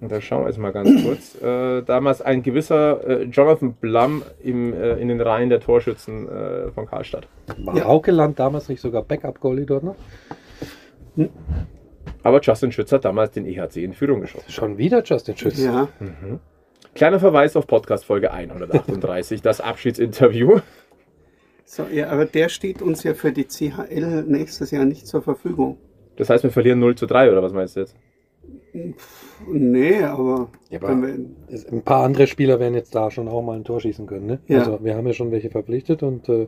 Und 0.00 0.10
da 0.10 0.20
schauen 0.20 0.42
wir 0.42 0.48
jetzt 0.48 0.58
mal 0.58 0.72
ganz 0.72 0.90
kurz. 1.04 1.40
Äh, 1.40 1.82
damals 1.82 2.20
ein 2.22 2.42
gewisser 2.42 3.06
äh, 3.06 3.22
Jonathan 3.22 3.74
Blum 3.74 4.22
im, 4.42 4.74
äh, 4.74 4.94
in 4.94 5.06
den 5.06 5.20
Reihen 5.20 5.48
der 5.48 5.60
Torschützen 5.60 6.28
äh, 6.28 6.72
von 6.72 6.86
Karlstadt. 6.86 7.28
War 7.58 7.76
Ja. 7.76 7.84
Haukeland 7.84 8.36
damals 8.38 8.68
nicht 8.68 8.80
sogar 8.80 9.02
Backup-Goalie 9.02 9.64
dort 9.64 9.84
noch? 9.84 9.94
Aber 12.24 12.40
Justin 12.40 12.72
Schütz 12.72 12.90
hat 12.90 13.04
damals 13.04 13.30
den 13.30 13.46
EHC 13.46 13.76
in 13.76 13.92
Führung 13.92 14.20
geschossen. 14.20 14.50
Schon 14.50 14.76
wieder 14.76 15.04
Justin 15.04 15.36
Schütz. 15.36 15.62
Ja. 15.62 15.88
Kleiner 16.94 17.20
Verweis 17.20 17.56
auf 17.56 17.68
Podcast 17.68 18.04
Folge 18.04 18.32
138, 18.32 19.40
das 19.40 19.60
Abschiedsinterview. 19.60 20.60
So, 21.74 21.84
ja, 21.90 22.10
aber 22.10 22.26
der 22.26 22.50
steht 22.50 22.82
uns 22.82 23.02
ja 23.02 23.14
für 23.14 23.32
die 23.32 23.44
CHL 23.46 24.24
nächstes 24.24 24.72
Jahr 24.72 24.84
nicht 24.84 25.06
zur 25.06 25.22
Verfügung. 25.22 25.78
Das 26.16 26.28
heißt, 26.28 26.44
wir 26.44 26.50
verlieren 26.50 26.78
0 26.80 26.96
zu 26.96 27.06
3, 27.06 27.30
oder 27.32 27.42
was 27.42 27.54
meinst 27.54 27.76
du 27.76 27.80
jetzt? 27.80 27.96
Nee, 29.50 30.02
aber, 30.02 30.50
Ja, 30.68 30.80
aber- 30.82 30.88
wenn 30.88 31.34
wir, 31.48 31.72
Ein 31.72 31.80
paar 31.82 32.04
andere 32.04 32.26
Spieler 32.26 32.60
werden 32.60 32.74
jetzt 32.74 32.94
da 32.94 33.10
schon 33.10 33.26
auch 33.26 33.40
mal 33.40 33.56
ein 33.56 33.64
Tor 33.64 33.80
schießen 33.80 34.06
können. 34.06 34.26
Ne? 34.26 34.40
Ja. 34.48 34.58
Also 34.58 34.84
wir 34.84 34.94
haben 34.96 35.06
ja 35.06 35.14
schon 35.14 35.30
welche 35.30 35.48
verpflichtet 35.48 36.02
und 36.02 36.28
äh, 36.28 36.46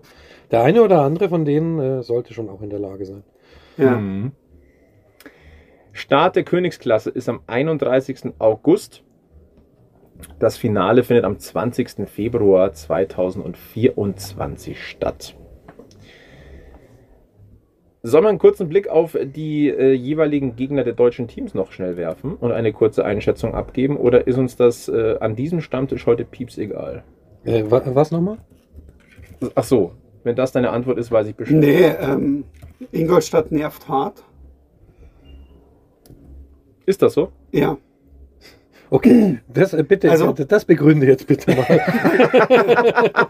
der 0.50 0.62
eine 0.62 0.82
oder 0.82 1.00
andere 1.00 1.30
von 1.30 1.46
denen 1.46 1.78
äh, 1.80 2.02
sollte 2.02 2.34
schon 2.34 2.50
auch 2.50 2.60
in 2.60 2.68
der 2.68 2.80
Lage 2.80 3.06
sein. 3.06 3.22
ja. 3.78 3.96
Mhm. 3.96 4.32
Start 5.92 6.36
der 6.36 6.42
Königsklasse 6.42 7.08
ist 7.08 7.30
am 7.30 7.40
31. 7.46 8.34
August. 8.40 9.04
Das 10.38 10.56
Finale 10.56 11.04
findet 11.04 11.24
am 11.24 11.38
20. 11.38 12.08
Februar 12.08 12.72
2024 12.72 14.82
statt. 14.82 15.36
Soll 18.06 18.20
man 18.20 18.30
einen 18.30 18.38
kurzen 18.38 18.68
Blick 18.68 18.88
auf 18.88 19.16
die 19.22 19.70
äh, 19.70 19.94
jeweiligen 19.94 20.56
Gegner 20.56 20.84
der 20.84 20.92
deutschen 20.92 21.26
Teams 21.26 21.54
noch 21.54 21.72
schnell 21.72 21.96
werfen 21.96 22.34
und 22.34 22.52
eine 22.52 22.74
kurze 22.74 23.02
Einschätzung 23.02 23.54
abgeben? 23.54 23.96
Oder 23.96 24.26
ist 24.26 24.36
uns 24.36 24.56
das 24.56 24.88
äh, 24.88 25.16
an 25.20 25.36
diesem 25.36 25.62
Stammtisch 25.62 26.04
heute 26.04 26.26
pieps 26.26 26.58
egal? 26.58 27.02
Äh, 27.44 27.64
wa 27.70 27.80
was 27.86 28.10
nochmal? 28.10 28.36
Ach 29.54 29.64
so, 29.64 29.92
wenn 30.22 30.36
das 30.36 30.52
deine 30.52 30.70
Antwort 30.70 30.98
ist, 30.98 31.10
weiß 31.10 31.28
ich 31.28 31.34
Bescheid. 31.34 31.56
Nee, 31.56 31.86
ähm, 31.86 32.44
Ingolstadt 32.92 33.50
nervt 33.50 33.88
hart. 33.88 34.22
Ist 36.84 37.00
das 37.00 37.14
so? 37.14 37.32
Ja. 37.52 37.78
Okay, 38.94 39.40
das 39.52 39.72
äh, 39.72 39.82
bitte, 39.82 40.08
Also- 40.08 40.30
das 40.32 40.64
begründe 40.64 41.06
jetzt 41.06 41.26
bitte 41.26 41.52
mal. 41.56 41.80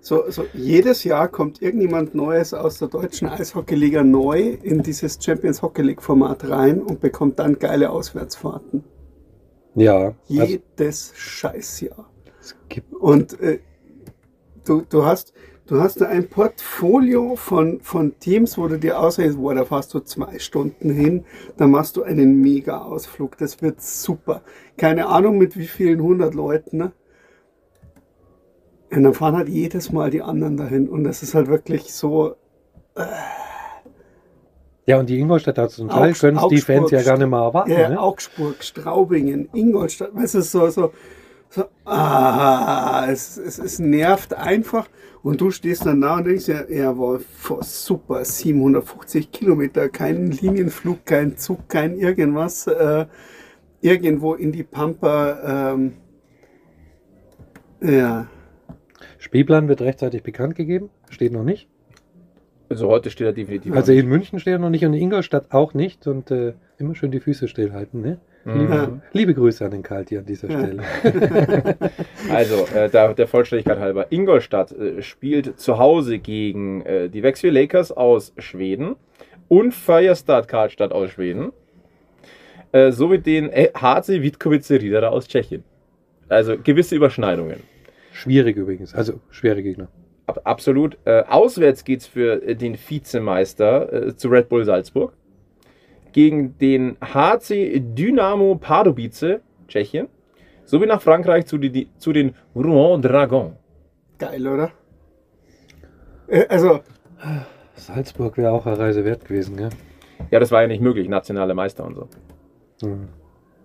So, 0.00 0.30
so 0.30 0.46
jedes 0.54 1.04
Jahr 1.04 1.28
kommt 1.28 1.60
irgendjemand 1.60 2.14
Neues 2.14 2.54
aus 2.54 2.78
der 2.78 2.88
deutschen 2.88 3.28
Eishockeyliga 3.28 4.02
neu 4.02 4.56
in 4.62 4.82
dieses 4.82 5.18
Champions 5.22 5.60
Hockey 5.60 5.82
League 5.82 6.00
Format 6.02 6.48
rein 6.48 6.80
und 6.80 7.00
bekommt 7.00 7.38
dann 7.38 7.58
geile 7.58 7.90
Auswärtsfahrten. 7.90 8.84
ja, 9.74 9.96
also, 10.06 10.14
Jedes 10.28 11.12
Scheißjahr. 11.14 12.08
es 12.40 12.56
gibt, 12.70 12.94
Und 12.94 13.38
äh, 13.40 13.58
du, 14.64 14.80
du 14.88 15.04
hast 15.04 15.34
du 15.68 15.80
hast 15.80 16.00
da 16.00 16.06
ein 16.06 16.28
Portfolio 16.28 17.36
von, 17.36 17.80
von 17.80 18.18
Teams, 18.18 18.58
wo 18.58 18.66
du 18.66 18.78
dir 18.78 18.98
ausrechnest, 18.98 19.38
boah, 19.38 19.54
da 19.54 19.64
fährst 19.64 19.94
du 19.94 20.00
zwei 20.00 20.38
Stunden 20.38 20.90
hin, 20.90 21.24
da 21.56 21.66
machst 21.66 21.96
du 21.96 22.02
einen 22.02 22.40
Mega-Ausflug. 22.40 23.38
Das 23.38 23.62
wird 23.62 23.80
super. 23.80 24.42
Keine 24.76 25.06
Ahnung 25.06 25.38
mit 25.38 25.56
wie 25.56 25.66
vielen 25.68 26.02
hundert 26.02 26.34
Leuten, 26.34 26.78
ne? 26.78 26.92
Und 28.90 29.02
dann 29.02 29.14
fahren 29.14 29.36
halt 29.36 29.50
jedes 29.50 29.92
Mal 29.92 30.10
die 30.10 30.22
anderen 30.22 30.56
dahin. 30.56 30.88
Und 30.88 31.04
das 31.04 31.22
ist 31.22 31.34
halt 31.34 31.48
wirklich 31.48 31.92
so, 31.92 32.36
ja, 34.86 34.98
und 34.98 35.10
die 35.10 35.18
Ingolstädter 35.18 35.68
zum 35.68 35.90
Teil 35.90 36.14
können 36.14 36.40
die 36.50 36.62
Fans 36.62 36.90
ja 36.90 37.02
gar 37.02 37.18
nicht 37.18 37.28
mehr 37.28 37.40
erwarten. 37.40 37.70
ja, 37.70 37.90
ne? 37.90 38.00
Augsburg, 38.00 38.64
Straubingen, 38.64 39.50
Ingolstadt, 39.52 40.14
weißt 40.14 40.36
du, 40.36 40.40
so, 40.40 40.70
so, 40.70 40.92
so 41.50 41.64
ah, 41.84 43.06
es, 43.10 43.36
es, 43.36 43.58
es 43.58 43.78
nervt 43.78 44.34
einfach. 44.34 44.88
Und 45.22 45.40
du 45.40 45.50
stehst 45.50 45.84
dann 45.84 46.00
da 46.00 46.16
und 46.16 46.26
denkst 46.26 46.46
ja, 46.48 46.68
jawohl, 46.68 47.24
super, 47.60 48.24
750 48.24 49.32
Kilometer, 49.32 49.88
kein 49.88 50.30
Linienflug, 50.30 51.04
kein 51.04 51.36
Zug, 51.36 51.68
kein 51.68 51.98
irgendwas, 51.98 52.66
äh, 52.68 53.06
irgendwo 53.80 54.34
in 54.34 54.52
die 54.52 54.62
Pampa, 54.62 55.72
ähm, 55.74 55.94
ja, 57.80 58.28
Spielplan 59.18 59.68
wird 59.68 59.80
rechtzeitig 59.80 60.22
bekannt 60.22 60.54
gegeben, 60.54 60.90
steht 61.10 61.32
noch 61.32 61.44
nicht. 61.44 61.68
Also 62.68 62.88
heute 62.88 63.10
steht 63.10 63.26
er 63.26 63.32
definitiv. 63.32 63.74
Also 63.74 63.92
in 63.92 64.06
München 64.06 64.38
steht 64.38 64.52
er 64.52 64.58
noch 64.58 64.70
nicht 64.70 64.84
und 64.84 64.94
in 64.94 65.00
Ingolstadt 65.00 65.52
auch 65.52 65.74
nicht. 65.74 66.06
Und 66.06 66.30
äh, 66.30 66.54
immer 66.78 66.94
schön 66.94 67.10
die 67.10 67.20
Füße 67.20 67.48
stillhalten. 67.48 68.02
Ne? 68.02 68.18
Mhm. 68.44 68.60
Liebe, 68.60 69.00
liebe 69.12 69.34
Grüße 69.34 69.64
an 69.64 69.70
den 69.70 69.82
Kalti 69.82 70.16
an 70.18 70.24
dieser. 70.24 70.48
Stelle. 70.48 70.82
Also, 72.30 72.66
äh, 72.74 72.88
da, 72.90 73.14
der 73.14 73.26
Vollständigkeit 73.26 73.78
halber, 73.78 74.06
Ingolstadt 74.10 74.72
äh, 74.72 75.02
spielt 75.02 75.58
zu 75.58 75.78
Hause 75.78 76.18
gegen 76.18 76.82
äh, 76.82 77.08
die 77.08 77.22
Växjö 77.22 77.50
Lakers 77.50 77.90
aus 77.90 78.32
Schweden 78.38 78.96
und 79.48 79.72
Färjestad 79.72 80.46
Karlstad 80.46 80.92
aus 80.92 81.10
Schweden, 81.10 81.52
äh, 82.72 82.92
sowie 82.92 83.18
den 83.18 83.50
äh, 83.50 83.70
HC 83.74 84.22
Witkowice 84.22 84.72
Riedera 84.72 85.08
aus 85.08 85.26
Tschechien. 85.26 85.64
Also 86.28 86.56
gewisse 86.62 86.94
Überschneidungen. 86.96 87.62
Schwierig 88.12 88.56
übrigens, 88.56 88.94
also 88.94 89.20
schwere 89.30 89.62
Gegner. 89.62 89.88
Ab, 90.26 90.40
absolut. 90.44 90.98
Äh, 91.04 91.22
auswärts 91.28 91.84
geht's 91.84 92.06
für 92.06 92.42
äh, 92.42 92.54
den 92.54 92.76
Vizemeister 92.76 94.08
äh, 94.08 94.16
zu 94.16 94.28
Red 94.28 94.50
Bull 94.50 94.64
Salzburg 94.64 95.14
gegen 96.18 96.58
den 96.58 96.96
HC 97.00 97.78
Dynamo 97.94 98.56
Pardubice, 98.56 99.38
Tschechien, 99.68 100.08
sowie 100.64 100.86
nach 100.86 101.00
Frankreich 101.00 101.46
zu, 101.46 101.58
die, 101.58 101.90
zu 101.96 102.12
den 102.12 102.34
Rouen 102.56 103.00
Dragons. 103.00 103.54
geil, 104.18 104.44
oder? 104.44 104.72
Äh, 106.26 106.44
Also, 106.48 106.80
Salzburg 107.76 108.36
wäre 108.36 108.50
auch 108.50 108.66
eine 108.66 108.76
Reise 108.76 109.04
wert 109.04 109.24
gewesen, 109.26 109.56
gell? 109.56 109.68
Ja, 110.32 110.40
das 110.40 110.50
war 110.50 110.62
ja 110.62 110.66
nicht 110.66 110.80
möglich, 110.80 111.08
nationale 111.08 111.54
Meister 111.54 111.84
und 111.84 111.94
so. 111.94 112.08
Hm. 112.82 113.06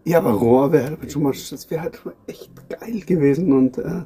Ja, 0.06 0.20
aber 0.20 0.34
Rohr 0.34 0.72
wäre 0.72 0.96
schon 1.10 1.24
mal, 1.24 1.32
das 1.32 1.72
wäre 1.72 1.82
halt 1.82 1.96
schon 1.96 2.14
echt 2.28 2.52
geil 2.70 3.00
gewesen 3.00 3.52
und 3.52 3.80
äh, 3.80 4.04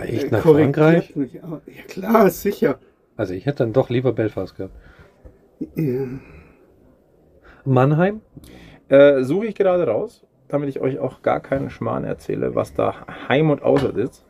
Echt 0.00 0.26
äh, 0.26 0.30
nach 0.30 0.42
Frankreich? 0.42 1.16
Mich, 1.16 1.42
aber, 1.42 1.60
ja 1.66 1.82
klar, 1.88 2.30
sicher. 2.30 2.78
Also 3.16 3.34
ich 3.34 3.46
hätte 3.46 3.64
dann 3.64 3.72
doch 3.72 3.90
lieber 3.90 4.12
Belfast 4.12 4.56
gehabt. 4.56 4.76
Ja. 5.74 6.06
Mannheim? 7.64 8.20
Äh, 8.88 9.22
Suche 9.22 9.46
ich 9.46 9.54
gerade 9.54 9.86
raus, 9.86 10.26
damit 10.48 10.68
ich 10.68 10.80
euch 10.80 10.98
auch 10.98 11.22
gar 11.22 11.40
keinen 11.40 11.70
Schmarrn 11.70 12.04
erzähle, 12.04 12.54
was 12.54 12.74
da 12.74 13.06
Heim 13.28 13.50
und 13.50 13.62
Auswärts 13.62 13.98
ist. 13.98 14.24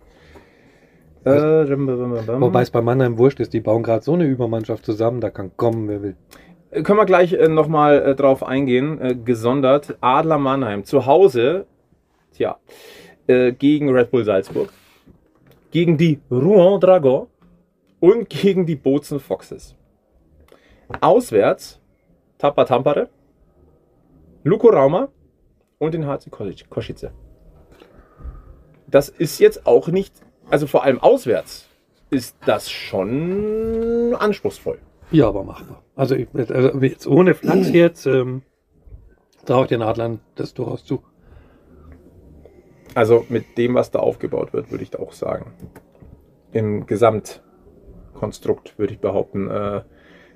Äh, 1.25 1.31
rim. 1.31 1.87
Wobei 1.89 2.63
es 2.63 2.71
bei 2.71 2.81
Mannheim 2.81 3.17
wurscht 3.17 3.39
ist, 3.41 3.53
die 3.53 3.61
bauen 3.61 3.83
gerade 3.83 4.03
so 4.03 4.15
eine 4.15 4.25
Übermannschaft 4.25 4.85
zusammen, 4.85 5.21
da 5.21 5.31
kann 5.31 5.57
kommen, 5.57 5.89
wer 5.89 6.03
will. 6.03 6.17
Äh, 6.71 6.83
Können 6.83 6.99
wir 6.99 7.07
gleich 7.07 7.33
äh, 7.33 7.49
nochmal 7.49 8.03
äh, 8.03 8.15
drauf 8.17 8.43
eingehen, 8.43 9.01
äh, 9.01 9.15
gesondert. 9.15 9.97
Adler 10.01 10.39
Mannheim 10.39 10.85
zu 10.85 11.07
Hause, 11.07 11.67
tja, 12.33 12.57
äh, 13.29 13.53
gegen 13.53 13.91
Red 13.91 14.11
Bull 14.11 14.25
Salzburg, 14.25 14.71
gegen 15.71 15.97
die 15.97 16.21
Rouen 16.31 16.81
Dragon 16.81 17.29
und 18.01 18.29
gegen 18.29 18.67
die 18.67 18.77
Bozen 18.77 19.21
Foxes. 19.21 19.77
Auswärts 21.01 21.81
Tapa 22.39 22.65
Tampere, 22.65 23.09
Luko 24.45 24.69
Rauma 24.69 25.09
und 25.79 25.95
den 25.95 26.07
HC 26.07 26.31
Košice. 26.69 27.11
Das 28.89 29.09
ist 29.09 29.39
jetzt 29.39 29.67
auch 29.67 29.89
nicht, 29.89 30.15
also 30.51 30.67
vor 30.67 30.85
allem 30.85 30.99
auswärts 31.01 31.69
ist 32.11 32.37
das 32.45 32.71
schon 32.71 34.15
anspruchsvoll. 34.15 34.79
Ja, 35.11 35.29
aber 35.29 35.45
machbar. 35.45 35.83
Also, 35.95 36.15
ich, 36.15 36.29
also 36.35 36.79
jetzt 36.81 37.07
ohne 37.07 37.35
Flachs 37.35 37.71
jetzt 37.71 38.07
ähm, 38.07 38.43
traue 39.47 39.65
ich 39.65 39.69
den 39.69 39.83
Adlern 39.83 40.21
das 40.35 40.55
durchaus 40.55 40.85
zu. 40.85 41.03
Also 42.95 43.25
mit 43.29 43.57
dem, 43.57 43.75
was 43.75 43.91
da 43.91 44.01
aufgebaut 44.01 44.53
wird, 44.53 44.71
würde 44.71 44.85
ich 44.85 44.91
da 44.91 44.99
auch 44.99 45.13
sagen. 45.13 45.53
Im 46.53 46.87
Gesamtkonstrukt 46.87 48.79
würde 48.79 48.93
ich 48.95 49.01
behaupten, 49.01 49.49
äh, 49.49 49.83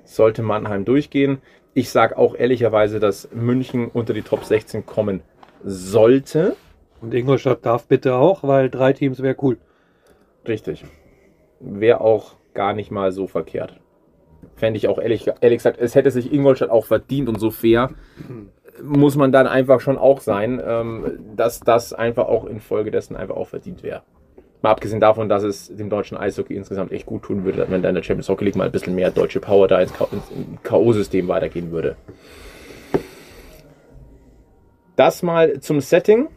sollte 0.03 0.41
Mannheim 0.41 0.85
durchgehen. 0.85 1.39
Ich 1.77 1.91
sage 1.91 2.17
auch 2.17 2.33
ehrlicherweise, 2.33 2.99
dass 2.99 3.29
München 3.31 3.89
unter 3.93 4.15
die 4.15 4.23
Top 4.23 4.43
16 4.43 4.87
kommen 4.87 5.21
sollte. 5.63 6.55
Und 7.01 7.13
Ingolstadt 7.13 7.63
darf 7.67 7.85
bitte 7.85 8.15
auch, 8.15 8.41
weil 8.41 8.71
drei 8.71 8.93
Teams 8.93 9.21
wäre 9.21 9.35
cool. 9.43 9.59
Richtig. 10.47 10.83
Wäre 11.59 12.01
auch 12.01 12.33
gar 12.55 12.73
nicht 12.73 12.89
mal 12.89 13.11
so 13.11 13.27
verkehrt. 13.27 13.79
Fände 14.55 14.77
ich 14.77 14.87
auch 14.87 14.97
ehrlich, 14.97 15.27
ehrlich 15.39 15.59
gesagt, 15.59 15.77
es 15.79 15.93
hätte 15.93 16.09
sich 16.09 16.33
Ingolstadt 16.33 16.71
auch 16.71 16.87
verdient 16.87 17.29
und 17.29 17.39
so 17.39 17.51
fair 17.51 17.91
muss 18.81 19.15
man 19.15 19.31
dann 19.31 19.47
einfach 19.47 19.79
schon 19.79 19.97
auch 19.97 20.19
sein, 20.19 20.61
ähm, 20.63 21.19
dass 21.35 21.59
das 21.59 21.93
einfach 21.93 22.27
auch 22.27 22.45
infolgedessen 22.45 23.15
einfach 23.15 23.35
auch 23.35 23.47
verdient 23.47 23.83
wäre. 23.83 24.03
Mal 24.61 24.71
abgesehen 24.71 24.99
davon, 24.99 25.29
dass 25.29 25.43
es 25.43 25.67
dem 25.75 25.89
deutschen 25.89 26.17
Eishockey 26.17 26.55
insgesamt 26.55 26.91
echt 26.91 27.05
gut 27.05 27.23
tun 27.23 27.45
würde, 27.45 27.67
wenn 27.69 27.81
da 27.83 27.89
in 27.89 27.95
der 27.95 28.03
Champions 28.03 28.27
Hockey 28.29 28.45
League 28.45 28.55
mal 28.55 28.65
ein 28.65 28.71
bisschen 28.71 28.95
mehr 28.95 29.11
deutsche 29.11 29.39
Power 29.39 29.67
da 29.67 29.79
ins 29.79 29.93
K.O.-System 30.63 31.27
weitergehen 31.27 31.71
würde. 31.71 31.95
Das 34.95 35.21
mal 35.21 35.59
zum 35.59 35.79
Setting. 35.79 36.27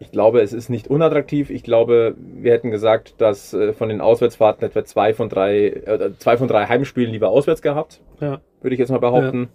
Ich 0.00 0.10
glaube, 0.12 0.40
es 0.42 0.52
ist 0.52 0.68
nicht 0.68 0.88
unattraktiv. 0.88 1.50
Ich 1.50 1.62
glaube, 1.62 2.14
wir 2.18 2.52
hätten 2.52 2.70
gesagt, 2.70 3.14
dass 3.20 3.52
äh, 3.52 3.72
von 3.72 3.88
den 3.88 4.00
Auswärtsfahrten 4.00 4.64
etwa 4.66 4.84
zwei 4.84 5.12
von 5.14 5.28
drei, 5.28 5.66
äh, 5.68 6.10
zwei 6.18 6.36
von 6.36 6.46
drei 6.48 6.66
Heimspielen 6.66 7.10
lieber 7.10 7.28
auswärts 7.30 7.62
gehabt 7.62 8.00
Ja. 8.20 8.40
würde 8.60 8.74
ich 8.74 8.78
jetzt 8.80 8.90
mal 8.90 8.98
behaupten. 9.00 9.48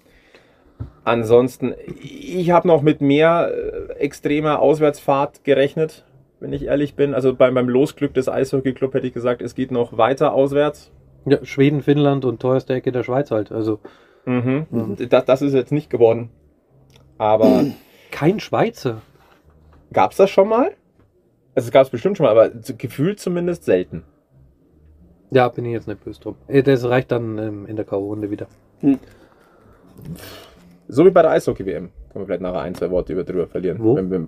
Ansonsten, 1.06 1.74
ich 2.02 2.52
habe 2.52 2.68
noch 2.68 2.82
mit 2.82 3.02
mehr 3.02 3.52
äh, 3.54 3.94
extremer 4.00 4.60
Auswärtsfahrt 4.60 5.44
gerechnet, 5.44 6.06
wenn 6.44 6.54
ich 6.54 6.66
ehrlich 6.66 6.96
bin. 6.96 7.14
Also 7.16 7.34
beim, 7.34 7.54
beim 7.56 7.70
Losglück 7.70 8.14
des 8.14 8.30
Eishockey-Club 8.30 8.94
hätte 8.94 9.08
ich 9.08 9.14
gesagt, 9.14 9.42
es 9.42 9.56
geht 9.56 9.72
noch 9.72 9.98
weiter 9.98 10.34
auswärts. 10.34 10.92
ja. 11.26 11.44
Schweden, 11.44 11.82
Finnland 11.82 12.26
und 12.26 12.40
teuerste 12.42 12.74
Ecke 12.74 12.92
der 12.92 13.04
Schweiz 13.04 13.32
halt. 13.32 13.52
Also 13.52 13.80
Mhm. 14.26 14.68
Das, 15.10 15.26
das 15.26 15.42
ist 15.42 15.54
jetzt 15.54 15.72
nicht 15.74 15.90
geworden. 15.90 16.30
Aber 17.18 17.66
kein 18.12 18.40
Schweizer. 18.40 19.02
gab 19.92 20.12
es 20.12 20.18
das 20.18 20.30
schon 20.30 20.48
mal? 20.48 20.72
Also 21.56 21.68
es 21.68 21.72
gab 21.72 21.84
es 21.84 21.90
bestimmt 21.90 22.18
schon 22.18 22.26
mal, 22.26 22.32
aber 22.32 22.50
gefühlt 22.78 23.20
zumindest 23.20 23.66
selten. 23.66 24.04
Ja, 25.32 25.50
bin 25.50 25.66
ich 25.66 25.74
jetzt 25.74 25.88
nicht 25.88 26.04
böse 26.04 26.22
drum. 26.22 26.36
Äh, 26.48 26.64
Das 26.64 26.84
reicht 26.86 27.12
dann 27.12 27.38
ähm, 27.38 27.66
in 27.66 27.76
der 27.76 27.86
K.O.-Runde 27.86 28.30
wieder. 28.30 28.48
So 30.88 31.06
wie 31.06 31.12
bei 31.12 31.22
der 31.22 31.32
Eishockey-WM. 31.32 31.90
Können 32.12 32.22
wir 32.22 32.26
vielleicht 32.26 32.42
nachher 32.42 32.62
ein, 32.62 32.76
zwei 32.76 32.90
Worte 32.92 33.14
über 33.14 33.24
drüber 33.24 33.48
verlieren. 33.48 33.80
Wo? 33.82 33.96
Wenn 33.96 34.10
wir, 34.12 34.28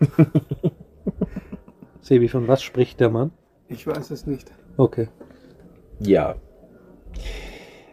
Sebi, 2.00 2.28
von 2.28 2.48
was 2.48 2.62
spricht 2.62 3.00
der 3.00 3.10
Mann? 3.10 3.30
Ich 3.68 3.86
weiß 3.86 4.10
es 4.10 4.26
nicht. 4.26 4.52
Okay. 4.76 5.08
ja, 6.00 6.34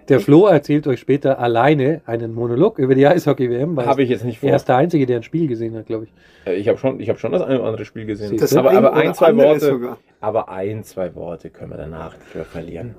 Der 0.10 0.20
Flo 0.20 0.48
erzählt 0.48 0.88
euch 0.88 1.00
später 1.00 1.40
alleine 1.40 2.02
einen 2.06 2.34
Monolog 2.34 2.80
über 2.80 2.96
die 2.96 3.08
Eishockey-WM, 3.08 3.80
habe 3.80 4.04
ich 4.04 4.10
jetzt 4.10 4.26
nicht 4.26 4.40
vor. 4.40 4.50
er 4.50 4.56
ist 4.56 4.68
der 4.68 4.76
Einzige, 4.78 5.06
der 5.06 5.18
ein 5.18 5.24
Spiel 5.24 5.48
gesehen 5.48 5.76
hat, 5.78 5.86
glaube 5.86 6.06
ich. 6.06 6.14
Äh, 6.46 6.56
Ich 6.56 6.68
habe 6.68 6.78
schon, 6.78 7.00
ich 7.00 7.10
hab 7.10 7.20
schon 7.20 7.32
das 7.32 7.42
eine 7.42 7.60
oder 7.60 7.70
andere 7.70 7.86
Spiel 7.86 8.06
gesehen. 8.06 8.36
Du? 8.36 8.60
aber, 8.60 8.72
aber 8.72 8.92
oder 8.92 8.94
ein, 8.94 9.14
zwei 9.14 9.28
andere 9.28 9.48
Worte. 9.48 9.66
sogar. 9.66 9.98
Aber 10.20 10.50
ein, 10.50 10.84
zwei 10.84 11.16
Worte 11.16 11.50
können 11.50 11.72
wir 11.72 11.78
danach 11.78 12.16
drüber 12.32 12.46
verlieren. 12.46 12.96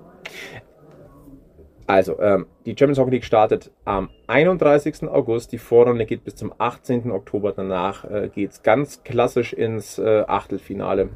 Also, 1.86 2.18
ähm, 2.20 2.46
die 2.64 2.76
Champions 2.78 2.98
Hockey 2.98 3.10
League 3.10 3.24
startet 3.24 3.70
am 3.84 4.10
31. 4.26 5.08
August. 5.08 5.52
Die 5.52 5.58
Vorrunde 5.58 6.06
geht 6.06 6.24
bis 6.24 6.36
zum 6.36 6.52
18. 6.56 7.10
Oktober. 7.10 7.52
Danach 7.52 8.04
äh, 8.04 8.30
geht 8.32 8.52
es 8.52 8.62
ganz 8.62 9.02
klassisch 9.02 9.52
ins 9.52 9.98
äh, 9.98 10.24
Achtelfinale 10.26 11.10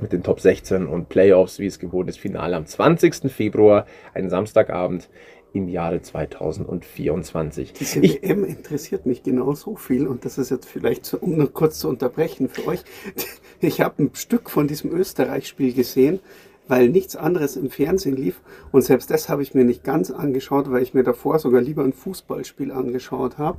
mit 0.00 0.12
den 0.12 0.22
Top 0.22 0.40
16 0.40 0.86
und 0.86 1.08
Playoffs, 1.08 1.58
wie 1.58 1.66
es 1.66 1.78
gewohnt 1.78 2.08
ist. 2.08 2.18
Finale 2.18 2.56
am 2.56 2.66
20. 2.66 3.30
Februar, 3.32 3.86
ein 4.14 4.28
Samstagabend 4.28 5.08
im 5.52 5.68
Jahre 5.68 6.02
2024. 6.02 7.72
Diese 7.72 8.00
Ich, 8.00 8.22
WM 8.22 8.44
interessiert 8.44 9.06
mich 9.06 9.22
genau 9.22 9.54
so 9.54 9.74
viel 9.74 10.06
und 10.06 10.24
das 10.24 10.38
ist 10.38 10.50
jetzt 10.50 10.68
vielleicht, 10.68 11.06
so, 11.06 11.18
um 11.18 11.36
noch 11.36 11.52
kurz 11.52 11.78
zu 11.78 11.88
unterbrechen 11.88 12.48
für 12.48 12.66
euch. 12.66 12.82
Ich 13.58 13.80
habe 13.80 14.02
ein 14.02 14.10
Stück 14.12 14.50
von 14.50 14.68
diesem 14.68 14.92
Österreich-Spiel 14.92 15.72
gesehen, 15.72 16.20
weil 16.68 16.88
nichts 16.88 17.16
anderes 17.16 17.56
im 17.56 17.70
Fernsehen 17.70 18.16
lief 18.16 18.40
und 18.72 18.82
selbst 18.82 19.10
das 19.10 19.28
habe 19.28 19.42
ich 19.42 19.54
mir 19.54 19.64
nicht 19.64 19.84
ganz 19.84 20.10
angeschaut, 20.10 20.70
weil 20.70 20.82
ich 20.82 20.94
mir 20.94 21.02
davor 21.04 21.38
sogar 21.38 21.60
lieber 21.60 21.82
ein 21.84 21.92
Fußballspiel 21.92 22.72
angeschaut 22.72 23.38
habe. 23.38 23.58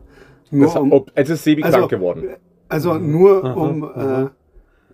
Nur 0.52 0.66
das, 0.68 0.76
um, 0.76 0.92
ob, 0.92 1.12
es 1.16 1.30
ist 1.30 1.44
Sebi 1.44 1.64
also- 1.64 1.78
krank 1.80 1.90
geworden. 1.92 2.30
also 2.70 2.96
nur 2.96 3.44
Aha, 3.44 3.54
um 3.54 3.84
aha. 3.84 4.24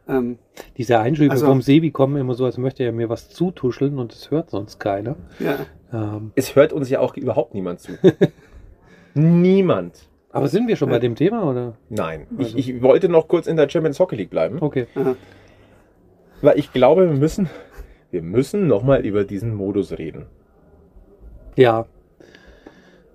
Äh, 0.08 0.12
ähm, 0.12 0.38
Diese 0.78 0.99
Einschübe 0.99 1.32
Also- 1.32 1.45
vom 1.45 1.62
Sebi 1.62 1.91
kommen 1.91 2.17
immer 2.17 2.34
so, 2.34 2.45
als 2.45 2.58
möchte 2.58 2.84
er 2.84 2.91
mir 2.91 3.10
was 3.10 3.30
zutuscheln 3.30 3.97
und 3.99 4.12
das 4.12 4.32
hört 4.32 4.49
sonst 4.49 4.80
keiner. 4.80 5.15
ja, 5.39 5.58
Ähm, 5.93 6.32
Es 6.36 6.56
hört 6.56 6.73
uns 6.73 6.89
ja 6.89 6.99
auch 6.99 7.15
überhaupt 7.15 7.54
niemand 7.54 7.80
zu. 7.80 7.91
Niemand. 9.13 10.08
aber 10.32 10.47
sind 10.47 10.67
wir 10.67 10.76
schon 10.76 10.89
bei 10.89 10.97
dem 10.97 11.13
Thema 11.15 11.43
oder? 11.47 11.73
Nein. 11.89 12.26
Also- 12.38 12.58
Ich, 12.58 12.69
ich 12.76 12.82
wollte 12.82 13.10
noch 13.10 13.28
kurz 13.28 13.45
in 13.47 13.56
der 13.58 13.69
Champions 13.69 13.99
Hockey 13.99 14.15
League 14.15 14.32
bleiben, 14.32 14.58
Okay. 14.60 14.88
aha. 14.95 15.15
weil 16.41 16.58
ich 16.58 16.73
glaube, 16.73 17.08
wir 17.10 17.17
müssen, 17.17 17.47
wir 18.13 18.21
müssen 18.21 18.67
nochmal 18.67 19.06
über 19.06 19.26
diesen 19.26 19.54
Modus 19.54 19.91
reden. 19.97 20.28
Ja, 21.58 21.86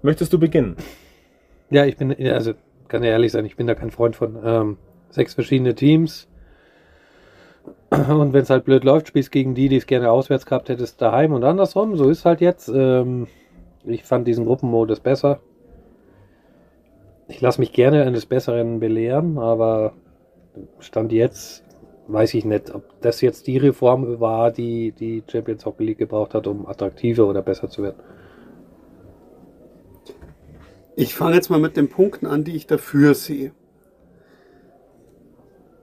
Möchtest 0.03 0.33
du 0.33 0.39
beginnen? 0.39 0.77
ja, 1.71 1.85
ich 1.85 1.97
bin, 1.97 2.15
ja, 2.19 2.35
also 2.35 2.53
kann 2.87 3.03
ja 3.03 3.11
ehrlich 3.11 3.33
sein, 3.33 3.45
ich 3.45 3.57
bin 3.57 3.67
da 3.67 3.75
kein 3.75 3.91
Freund 3.91 4.17
von. 4.17 4.39
Ähm, 4.45 4.77
sechs 5.11 5.35
verschiedene 5.35 5.75
Teams. 5.75 6.29
Und 7.91 8.33
wenn 8.33 8.43
es 8.43 8.51
halt 8.51 8.65
blöd 8.65 8.85
läuft, 8.85 9.09
spielst 9.09 9.33
gegen 9.33 9.55
die, 9.55 9.69
die 9.69 9.77
es 9.77 9.87
gerne 9.87 10.11
auswärts 10.11 10.47
gehabt 10.47 10.69
hättest, 10.69 11.03
daheim 11.03 11.33
und 11.33 11.45
andersrum. 11.45 11.97
So 11.97 12.09
ist 12.11 12.25
halt 12.25 12.41
jetzt. 12.41 12.69
Ähm, 12.69 13.27
ich 13.85 14.05
fand 14.05 14.29
diesen 14.29 14.45
Gruppenmodus 14.45 15.01
besser. 15.01 15.41
Ich 17.27 17.41
lasse 17.41 17.61
mich 17.61 17.73
gerne 17.73 18.05
eines 18.05 18.27
Besseren 18.27 18.81
belehren, 18.81 19.39
aber 19.39 19.93
Stand 20.79 21.13
jetzt 21.13 21.65
weiß 22.09 22.35
ich 22.35 22.45
nicht, 22.45 22.75
ob 22.75 23.01
das 23.03 23.21
jetzt 23.21 23.47
die 23.47 23.59
Reform 23.59 24.19
war, 24.19 24.51
die 24.51 24.93
die 24.93 25.23
Champions 25.31 25.65
Hockey 25.67 25.85
League 25.85 25.99
gebraucht 25.99 26.35
hat, 26.35 26.47
um 26.47 26.67
attraktiver 26.67 27.27
oder 27.27 27.43
besser 27.43 27.69
zu 27.69 27.83
werden. 27.83 28.01
Ich 30.97 31.15
fange 31.15 31.37
jetzt 31.37 31.51
mal 31.51 31.61
mit 31.61 31.77
den 31.77 31.89
Punkten 31.89 32.27
an, 32.27 32.43
die 32.45 32.57
ich 32.57 32.67
dafür 32.67 33.15
sehe. 33.15 33.53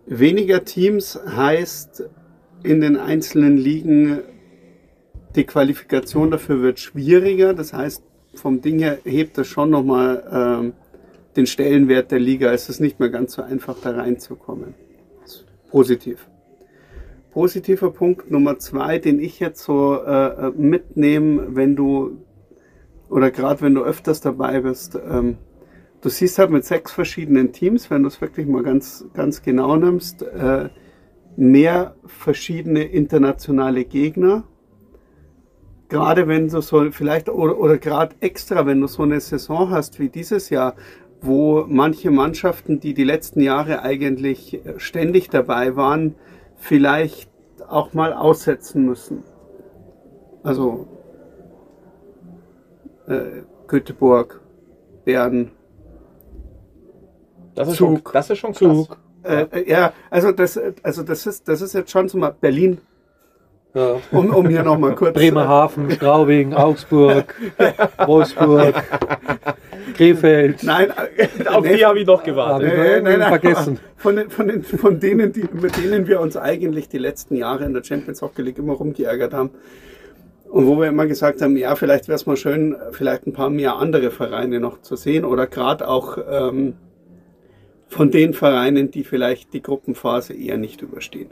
Weniger 0.07 0.65
Teams 0.65 1.19
heißt 1.25 2.09
in 2.63 2.81
den 2.81 2.97
einzelnen 2.97 3.57
Ligen, 3.57 4.19
die 5.35 5.45
Qualifikation 5.45 6.31
dafür 6.31 6.61
wird 6.61 6.79
schwieriger. 6.79 7.53
Das 7.53 7.71
heißt, 7.71 8.03
vom 8.33 8.61
Ding 8.61 8.79
her 8.79 8.97
hebt 9.03 9.37
das 9.37 9.47
schon 9.47 9.69
nochmal 9.69 10.23
ähm, 10.31 10.73
den 11.35 11.45
Stellenwert 11.45 12.11
der 12.11 12.19
Liga. 12.19 12.51
Es 12.51 12.69
ist 12.69 12.79
nicht 12.79 12.99
mehr 12.99 13.09
ganz 13.09 13.33
so 13.33 13.41
einfach, 13.41 13.77
da 13.81 13.91
reinzukommen. 13.91 14.73
Positiv. 15.69 16.27
Positiver 17.31 17.91
Punkt 17.91 18.31
Nummer 18.31 18.59
zwei, 18.59 18.97
den 18.97 19.19
ich 19.19 19.39
jetzt 19.39 19.63
so 19.63 20.01
äh, 20.01 20.51
mitnehme, 20.51 21.55
wenn 21.55 21.75
du 21.75 22.17
oder 23.09 23.31
gerade 23.31 23.61
wenn 23.61 23.75
du 23.75 23.83
öfters 23.83 24.21
dabei 24.21 24.61
bist, 24.61 24.95
ähm, 24.95 25.37
du 26.01 26.09
siehst 26.09 26.39
halt 26.39 26.49
mit 26.49 26.65
sechs 26.65 26.91
verschiedenen 26.91 27.51
Teams, 27.51 27.89
wenn 27.89 28.03
du 28.03 28.07
es 28.07 28.21
wirklich 28.21 28.47
mal 28.47 28.63
ganz, 28.63 29.05
ganz 29.13 29.41
genau 29.41 29.75
nimmst, 29.75 30.21
äh, 30.23 30.69
mehr 31.35 31.95
verschiedene 32.05 32.83
internationale 32.83 33.85
Gegner. 33.85 34.43
Gerade 35.89 36.27
wenn 36.27 36.47
du 36.47 36.61
so 36.61 36.91
vielleicht 36.91 37.29
oder, 37.29 37.59
oder 37.59 37.77
gerade 37.77 38.15
extra, 38.19 38.65
wenn 38.65 38.81
du 38.81 38.87
so 38.87 39.03
eine 39.03 39.19
Saison 39.19 39.69
hast 39.69 39.99
wie 39.99 40.09
dieses 40.09 40.49
Jahr, 40.49 40.75
wo 41.21 41.65
manche 41.67 42.11
Mannschaften, 42.11 42.79
die 42.79 42.93
die 42.93 43.03
letzten 43.03 43.41
Jahre 43.41 43.81
eigentlich 43.81 44.61
ständig 44.77 45.29
dabei 45.29 45.75
waren, 45.75 46.15
vielleicht 46.57 47.29
auch 47.67 47.93
mal 47.93 48.13
aussetzen 48.13 48.85
müssen. 48.85 49.23
Also 50.43 50.87
äh, 53.07 53.41
Göteborg, 53.67 54.41
Bern, 55.03 55.51
Das 57.55 57.69
ist, 57.69 57.77
Zug. 57.77 58.01
schon, 58.03 58.13
das 58.13 58.29
ist 58.29 58.37
schon. 58.37 58.53
Zug. 58.53 58.97
Äh, 59.23 59.45
äh, 59.51 59.69
ja, 59.69 59.93
also 60.09 60.31
das, 60.31 60.59
also 60.83 61.01
das 61.03 61.25
ist, 61.25 61.47
das 61.47 61.61
ist 61.61 61.73
jetzt 61.73 61.89
schon 61.89 62.07
so 62.09 62.17
mal 62.17 62.35
Berlin, 62.39 62.79
Ja. 63.75 63.99
um, 64.11 64.33
um 64.33 64.47
hier 64.47 64.63
nochmal 64.63 64.95
kurz. 64.95 65.13
Bremerhaven, 65.13 65.91
Straubing, 65.91 66.53
Augsburg, 66.53 67.35
Wolfsburg, 68.07 68.73
Krefeld. 69.95 70.63
Nein, 70.63 70.91
Auf 71.45 71.65
nee, 71.65 71.75
die 71.75 71.85
habe 71.85 71.99
ich 71.99 72.07
noch 72.07 72.23
gewartet. 72.23 72.71
äh, 72.71 73.01
nein, 73.01 73.19
nein, 73.19 73.29
vergessen. 73.29 73.79
Von, 73.97 74.15
den, 74.15 74.29
von, 74.29 74.47
den, 74.47 74.63
von 74.63 74.99
denen, 75.01 75.33
die, 75.33 75.43
mit 75.51 75.75
denen 75.77 76.07
wir 76.07 76.21
uns 76.21 76.37
eigentlich 76.37 76.87
die 76.87 76.99
letzten 76.99 77.35
Jahre 77.35 77.65
in 77.65 77.73
der 77.73 77.83
Champions 77.83 78.21
Hockey 78.21 78.43
League 78.43 78.57
immer 78.57 78.73
rumgeärgert 78.73 79.33
haben. 79.33 79.49
Und 80.49 80.67
wo 80.67 80.79
wir 80.79 80.87
immer 80.87 81.05
gesagt 81.05 81.41
haben, 81.41 81.57
ja, 81.57 81.75
vielleicht 81.75 82.07
wäre 82.07 82.15
es 82.15 82.25
mal 82.25 82.37
schön, 82.37 82.77
vielleicht 82.91 83.27
ein 83.27 83.33
paar 83.33 83.49
mehr 83.49 83.75
andere 83.75 84.09
Vereine 84.09 84.61
noch 84.61 84.81
zu 84.81 84.95
sehen 84.95 85.25
oder 85.25 85.47
gerade 85.47 85.85
auch 85.85 86.17
ähm, 86.31 86.75
von 87.89 88.09
den 88.09 88.33
Vereinen, 88.33 88.89
die 88.89 89.03
vielleicht 89.03 89.51
die 89.53 89.61
Gruppenphase 89.61 90.33
eher 90.33 90.57
nicht 90.57 90.81
überstehen. 90.81 91.31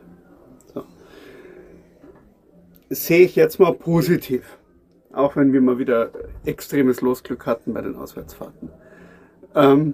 Sehe 2.94 3.26
ich 3.26 3.36
jetzt 3.36 3.60
mal 3.60 3.74
positiv. 3.74 4.58
Auch 5.12 5.36
wenn 5.36 5.54
wir 5.54 5.62
mal 5.62 5.78
wieder 5.78 6.12
extremes 6.46 7.02
Losglück 7.02 7.46
hatten 7.46 7.74
bei 7.74 7.82
den 7.82 7.96
Auswärtsfahrten. 7.96 8.70
Ähm, 9.56 9.94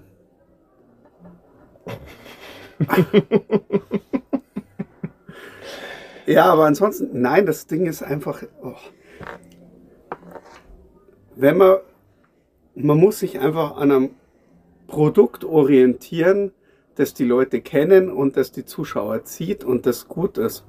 ja, 6.26 6.46
aber 6.46 6.64
ansonsten, 6.64 7.20
nein, 7.20 7.44
das 7.46 7.66
Ding 7.66 7.86
ist 7.86 8.02
einfach, 8.02 8.42
oh. 8.62 8.74
wenn 11.36 11.58
man, 11.58 11.78
man 12.74 12.96
muss 12.96 13.18
sich 13.18 13.38
einfach 13.38 13.76
an 13.76 13.90
einem 13.90 14.10
Produkt 14.86 15.44
orientieren, 15.44 16.52
das 16.94 17.12
die 17.14 17.24
Leute 17.24 17.60
kennen 17.60 18.10
und 18.10 18.36
das 18.36 18.52
die 18.52 18.64
Zuschauer 18.64 19.24
zieht 19.24 19.64
und 19.64 19.84
das 19.86 20.08
gut 20.08 20.38
ist. 20.38 20.64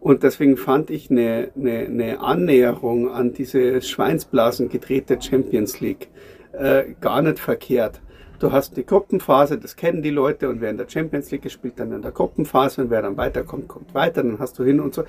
Und 0.00 0.22
deswegen 0.22 0.56
fand 0.56 0.90
ich 0.90 1.10
eine, 1.10 1.50
eine, 1.56 1.78
eine 1.86 2.20
Annäherung 2.20 3.10
an 3.10 3.32
diese 3.32 3.82
Schweinsblasen 3.82 4.68
gedrehte 4.68 5.20
Champions 5.20 5.80
League 5.80 6.08
äh, 6.52 6.94
gar 7.00 7.22
nicht 7.22 7.38
verkehrt. 7.38 8.00
Du 8.38 8.52
hast 8.52 8.76
die 8.76 8.86
Gruppenphase, 8.86 9.58
das 9.58 9.74
kennen 9.74 10.00
die 10.00 10.10
Leute 10.10 10.48
und 10.48 10.60
wer 10.60 10.70
in 10.70 10.76
der 10.76 10.88
Champions 10.88 11.30
League 11.32 11.42
gespielt, 11.42 11.74
dann 11.76 11.90
in 11.90 12.02
der 12.02 12.12
Gruppenphase 12.12 12.82
und 12.82 12.90
wer 12.90 13.02
dann 13.02 13.16
weiterkommt, 13.16 13.66
kommt 13.66 13.94
weiter, 13.94 14.22
dann 14.22 14.38
hast 14.38 14.58
du 14.60 14.64
hin 14.64 14.78
und 14.78 14.94
so. 14.94 15.02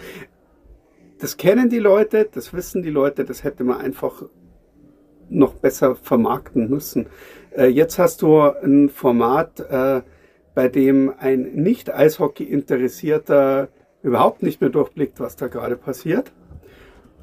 Das 1.20 1.38
kennen 1.38 1.70
die 1.70 1.80
Leute, 1.80 2.28
das 2.32 2.54
wissen 2.54 2.82
die 2.82 2.90
Leute, 2.90 3.26
das 3.26 3.44
hätte 3.44 3.64
man 3.64 3.82
einfach 3.82 4.24
noch 5.30 5.54
besser 5.54 5.96
vermarkten 5.96 6.70
müssen. 6.70 7.06
Äh, 7.56 7.68
jetzt 7.68 8.00
hast 8.00 8.24
du 8.24 8.42
ein 8.42 8.90
Format, 8.90 9.60
äh, 9.60 10.02
bei 10.56 10.68
dem 10.68 11.14
ein 11.20 11.54
nicht 11.54 11.94
Eishockey 11.94 12.46
interessierter 12.46 13.70
überhaupt 14.02 14.44
nicht 14.44 14.62
mehr 14.62 14.70
durchblickt, 14.70 15.20
was 15.20 15.36
da 15.36 15.48
gerade 15.48 15.76
passiert. 15.76 16.32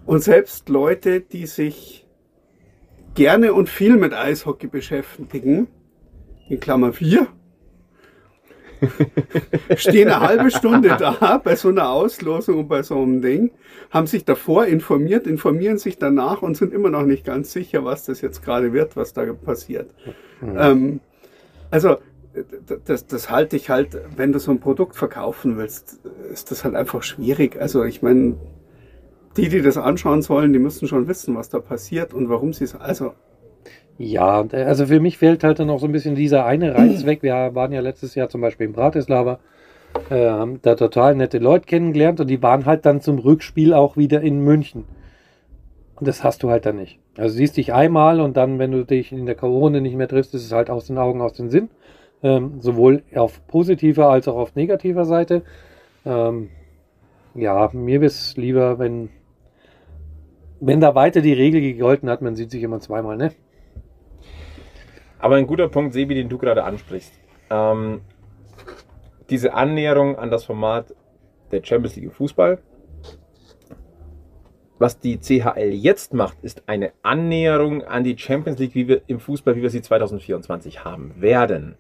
Und 0.05 0.23
selbst 0.23 0.69
Leute, 0.69 1.21
die 1.21 1.47
sich 1.47 2.07
gerne 3.15 3.55
und 3.55 3.69
viel 3.69 3.97
mit 3.97 4.13
Eishockey 4.13 4.67
beschäftigen, 4.69 5.69
in 6.49 6.61
Klammer 6.61 6.93
4, 6.93 7.27
stehen 9.77 10.09
eine 10.09 10.21
halbe 10.21 10.51
Stunde 10.51 10.97
da 10.99 11.41
bei 11.43 11.57
so 11.57 11.69
einer 11.69 11.91
Auslosung 11.91 12.61
und 12.61 12.69
bei 12.69 12.83
so 12.83 13.01
einem 13.01 13.23
Ding, 13.23 13.51
haben 13.91 14.07
sich 14.07 14.25
davor 14.25 14.67
informiert, 14.67 15.27
informieren 15.27 15.79
sich 15.79 15.99
danach 15.99 16.43
und 16.43 16.57
sind 16.57 16.73
immer 16.73 16.91
noch 16.91 17.05
nicht 17.05 17.25
ganz 17.25 17.53
sicher, 17.53 17.85
was 17.85 18.05
das 18.05 18.21
jetzt 18.21 18.45
gerade 18.45 18.73
wird, 18.73 18.97
was 18.97 19.13
da 19.13 19.25
passiert. 19.33 19.91
Ähm, 20.43 21.01
also 21.71 21.97
das, 22.85 23.07
das 23.07 23.31
halte 23.31 23.57
ich 23.57 23.71
halt, 23.71 23.99
wenn 24.17 24.33
du 24.33 24.39
so 24.39 24.51
ein 24.51 24.61
Produkt 24.61 24.97
verkaufen 24.97 25.57
willst, 25.57 26.01
ist 26.33 26.51
das 26.51 26.65
halt 26.65 26.75
einfach 26.75 27.03
schwierig. 27.03 27.61
Also 27.61 27.85
ich 27.85 28.03
meine, 28.03 28.37
die, 29.37 29.49
die 29.49 29.63
das 29.63 29.77
anschauen 29.77 30.23
sollen, 30.23 30.53
die 30.53 30.59
müssen 30.59 30.89
schon 30.89 31.09
wissen, 31.09 31.35
was 31.35 31.49
da 31.49 31.61
passiert 31.61 32.15
und 32.15 32.29
warum 32.29 32.53
sie 32.53 32.65
es. 32.65 32.75
Also 32.75 33.13
Ja, 33.99 34.47
also 34.53 34.87
für 34.87 35.01
mich 35.01 35.19
fällt 35.19 35.45
halt 35.45 35.59
dann 35.59 35.71
auch 35.71 35.81
so 35.81 35.87
ein 35.87 35.93
bisschen 35.93 36.15
dieser 36.15 36.45
eine 36.45 36.75
Reiz 36.75 37.05
weg. 37.07 37.23
Wir 37.23 37.55
waren 37.55 37.73
ja 37.73 37.81
letztes 37.81 38.15
Jahr 38.15 38.29
zum 38.29 38.41
Beispiel 38.41 38.67
in 38.67 38.73
Bratislava, 38.73 39.39
äh, 40.11 40.29
haben 40.29 40.61
da 40.63 40.75
total 40.75 41.15
nette 41.15 41.39
Leute 41.39 41.67
kennengelernt 41.67 42.21
und 42.21 42.29
die 42.29 42.43
waren 42.43 42.67
halt 42.67 42.87
dann 42.87 43.01
zum 43.01 43.19
Rückspiel 43.19 43.73
auch 43.73 43.97
wieder 43.97 44.21
in 44.21 44.41
München. 44.41 44.85
Und 45.97 46.07
das 46.07 46.23
hast 46.23 46.43
du 46.43 46.51
halt 46.51 46.67
dann 46.67 46.77
nicht. 46.77 46.99
Also 47.17 47.37
siehst 47.37 47.57
dich 47.57 47.73
einmal 47.73 48.21
und 48.21 48.37
dann, 48.37 48.59
wenn 48.59 48.71
du 48.71 48.85
dich 48.85 49.13
in 49.13 49.25
der 49.25 49.35
Corona 49.35 49.81
nicht 49.81 49.97
mehr 49.97 50.09
triffst, 50.09 50.35
ist 50.35 50.45
es 50.45 50.53
halt 50.53 50.69
aus 50.69 50.87
den 50.87 50.99
Augen, 50.99 51.23
aus 51.23 51.33
den 51.33 51.49
Sinn. 51.51 51.71
Ähm, 52.23 52.61
sowohl 52.61 53.03
auf 53.15 53.47
positiver 53.47 54.09
als 54.09 54.27
auch 54.27 54.37
auf 54.37 54.55
negativer 54.55 55.05
Seite. 55.05 55.43
Ähm, 56.05 56.51
ja, 57.35 57.71
mir 57.73 58.01
wäre 58.01 58.07
es 58.07 58.37
lieber, 58.37 58.79
wenn, 58.79 59.11
wenn 60.61 60.81
da 60.81 60.95
weiter 60.95 61.21
die 61.21 61.35
Regel 61.35 61.61
gegolten 61.61 62.09
hat, 62.09 62.23
man 62.23 62.37
sieht 62.37 62.51
sich 62.51 62.63
immer 62.63 62.81
zweimal, 62.81 63.17
ne? 63.17 63.33
Aber 65.19 65.37
ein 65.37 65.47
guter 65.47 65.69
Punkt, 65.69 65.93
Sebi, 65.93 66.15
den 66.15 66.29
du 66.29 66.39
gerade 66.39 66.65
ansprichst. 66.65 67.13
Ähm, 67.51 68.01
diese 69.31 69.55
Annäherung 69.55 70.17
an 70.17 70.31
das 70.31 70.45
Format 70.45 70.95
der 71.51 71.63
Champions 71.65 71.97
League 71.97 72.13
Fußball. 72.13 72.59
Was 74.79 75.01
die 75.01 75.19
CHL 75.19 75.73
jetzt 75.73 76.13
macht, 76.13 76.37
ist 76.43 76.69
eine 76.69 76.93
Annäherung 77.03 77.83
an 77.83 78.05
die 78.05 78.17
Champions 78.19 78.59
League 78.59 78.75
wie 78.75 78.89
wir, 78.89 79.03
im 79.07 79.21
Fußball, 79.21 79.57
wie 79.57 79.63
wir 79.63 79.71
sie 79.71 79.81
2024 79.81 80.85
haben 80.85 81.15
werden. 81.19 81.77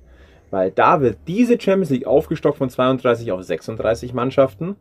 Weil 0.56 0.70
da 0.70 1.02
wird 1.02 1.18
diese 1.28 1.60
Champions 1.60 1.90
League 1.90 2.06
aufgestockt 2.06 2.56
von 2.56 2.70
32 2.70 3.30
auf 3.30 3.42
36 3.42 4.14
Mannschaften. 4.14 4.76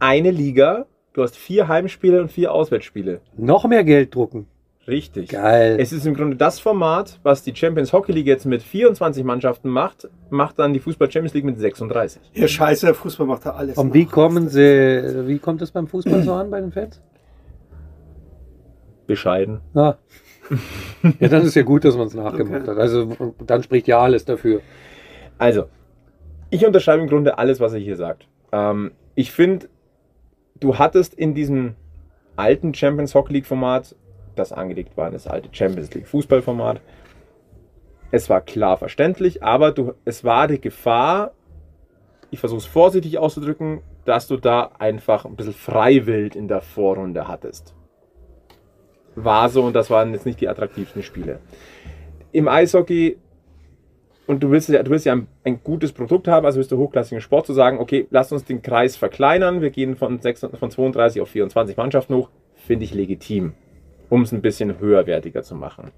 Eine 0.00 0.32
Liga, 0.32 0.86
du 1.12 1.22
hast 1.22 1.36
vier 1.36 1.68
Heimspiele 1.68 2.20
und 2.20 2.32
vier 2.32 2.50
Auswärtsspiele. 2.50 3.20
Noch 3.36 3.64
mehr 3.66 3.84
Geld 3.84 4.12
drucken. 4.12 4.48
Richtig. 4.88 5.28
Geil. 5.28 5.76
Es 5.78 5.92
ist 5.92 6.06
im 6.06 6.14
Grunde 6.14 6.34
das 6.34 6.58
Format, 6.58 7.20
was 7.22 7.44
die 7.44 7.54
Champions 7.54 7.92
Hockey 7.92 8.10
League 8.10 8.26
jetzt 8.26 8.46
mit 8.46 8.64
24 8.64 9.22
Mannschaften 9.22 9.68
macht, 9.68 10.08
macht 10.28 10.58
dann 10.58 10.72
die 10.72 10.80
Fußball 10.80 11.08
Champions 11.08 11.34
League 11.34 11.44
mit 11.44 11.56
36. 11.60 12.20
ihr 12.34 12.48
Scheiße, 12.48 12.92
Fußball 12.92 13.28
macht 13.28 13.46
da 13.46 13.50
alles. 13.50 13.78
Und 13.78 13.94
wie 13.94 14.06
kommen 14.06 14.48
sie, 14.48 15.28
wie 15.28 15.38
kommt 15.38 15.62
es 15.62 15.70
beim 15.70 15.86
Fußball 15.86 16.24
so 16.24 16.32
an 16.32 16.50
bei 16.50 16.60
den 16.60 16.72
Fans? 16.72 17.00
Bescheiden. 19.06 19.60
Ah. 19.74 19.94
Ja, 21.20 21.28
dann 21.28 21.42
ist 21.42 21.54
ja 21.54 21.62
gut, 21.62 21.84
dass 21.84 21.96
man 21.96 22.08
es 22.08 22.14
nachgemacht 22.14 22.62
Okay. 22.62 22.70
hat. 22.72 22.78
Also 22.78 23.34
dann 23.46 23.62
spricht 23.62 23.86
ja 23.88 24.00
alles 24.00 24.24
dafür. 24.24 24.60
Also, 25.42 25.64
ich 26.50 26.64
unterschreibe 26.64 27.02
im 27.02 27.08
Grunde 27.08 27.36
alles, 27.36 27.58
was 27.58 27.72
er 27.72 27.80
hier 27.80 27.96
sagt. 27.96 28.28
Ähm, 28.52 28.92
ich 29.16 29.32
finde, 29.32 29.68
du 30.60 30.78
hattest 30.78 31.14
in 31.14 31.34
diesem 31.34 31.74
alten 32.36 32.72
Champions 32.74 33.12
Hockey 33.16 33.32
League 33.32 33.46
Format, 33.46 33.96
das 34.36 34.52
angelegt 34.52 34.96
war 34.96 35.10
das 35.10 35.26
alte 35.26 35.48
Champions 35.50 35.92
League 35.94 36.06
Fußballformat, 36.06 36.80
es 38.12 38.30
war 38.30 38.40
klar 38.40 38.76
verständlich, 38.76 39.42
aber 39.42 39.72
du, 39.72 39.94
es 40.04 40.22
war 40.22 40.46
die 40.46 40.60
Gefahr, 40.60 41.32
ich 42.30 42.38
versuche 42.38 42.60
es 42.60 42.66
vorsichtig 42.66 43.18
auszudrücken, 43.18 43.80
dass 44.04 44.28
du 44.28 44.36
da 44.36 44.70
einfach 44.78 45.24
ein 45.24 45.34
bisschen 45.34 45.54
freiwild 45.54 46.36
in 46.36 46.46
der 46.46 46.60
Vorrunde 46.60 47.26
hattest. 47.26 47.74
War 49.16 49.48
so 49.48 49.64
und 49.64 49.72
das 49.72 49.90
waren 49.90 50.12
jetzt 50.12 50.24
nicht 50.24 50.40
die 50.40 50.48
attraktivsten 50.48 51.02
Spiele. 51.02 51.40
Im 52.30 52.46
Eishockey 52.46 53.18
und 54.32 54.42
du 54.42 54.50
willst 54.50 54.70
ja, 54.70 54.82
du 54.82 54.90
willst 54.90 55.04
ja 55.04 55.12
ein, 55.12 55.26
ein 55.44 55.60
gutes 55.62 55.92
Produkt 55.92 56.26
haben, 56.26 56.46
also 56.46 56.56
willst 56.56 56.72
du 56.72 56.78
hochklassigen 56.78 57.20
Sport 57.20 57.46
zu 57.46 57.52
sagen, 57.52 57.78
okay, 57.78 58.06
lass 58.10 58.32
uns 58.32 58.44
den 58.44 58.62
Kreis 58.62 58.96
verkleinern, 58.96 59.60
wir 59.60 59.68
gehen 59.68 59.94
von, 59.94 60.20
6, 60.20 60.48
von 60.58 60.70
32 60.70 61.20
auf 61.20 61.28
24 61.28 61.76
Mannschaften 61.76 62.14
hoch, 62.14 62.30
finde 62.56 62.84
ich 62.84 62.94
legitim, 62.94 63.52
um 64.08 64.22
es 64.22 64.32
ein 64.32 64.40
bisschen 64.40 64.78
höherwertiger 64.78 65.42
zu 65.42 65.54
machen. 65.54 65.90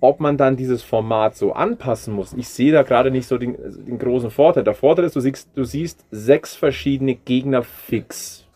Ob 0.00 0.18
man 0.18 0.36
dann 0.36 0.56
dieses 0.56 0.82
Format 0.82 1.36
so 1.36 1.52
anpassen 1.52 2.12
muss, 2.12 2.32
ich 2.32 2.48
sehe 2.48 2.72
da 2.72 2.82
gerade 2.82 3.12
nicht 3.12 3.28
so 3.28 3.38
den, 3.38 3.56
den 3.86 3.98
großen 3.98 4.30
Vorteil. 4.30 4.64
Der 4.64 4.74
Vorteil 4.74 5.04
ist, 5.04 5.14
du 5.14 5.20
siehst, 5.20 5.48
du 5.54 5.64
siehst 5.64 6.04
sechs 6.10 6.56
verschiedene 6.56 7.14
Gegner 7.14 7.62
fix. 7.62 8.46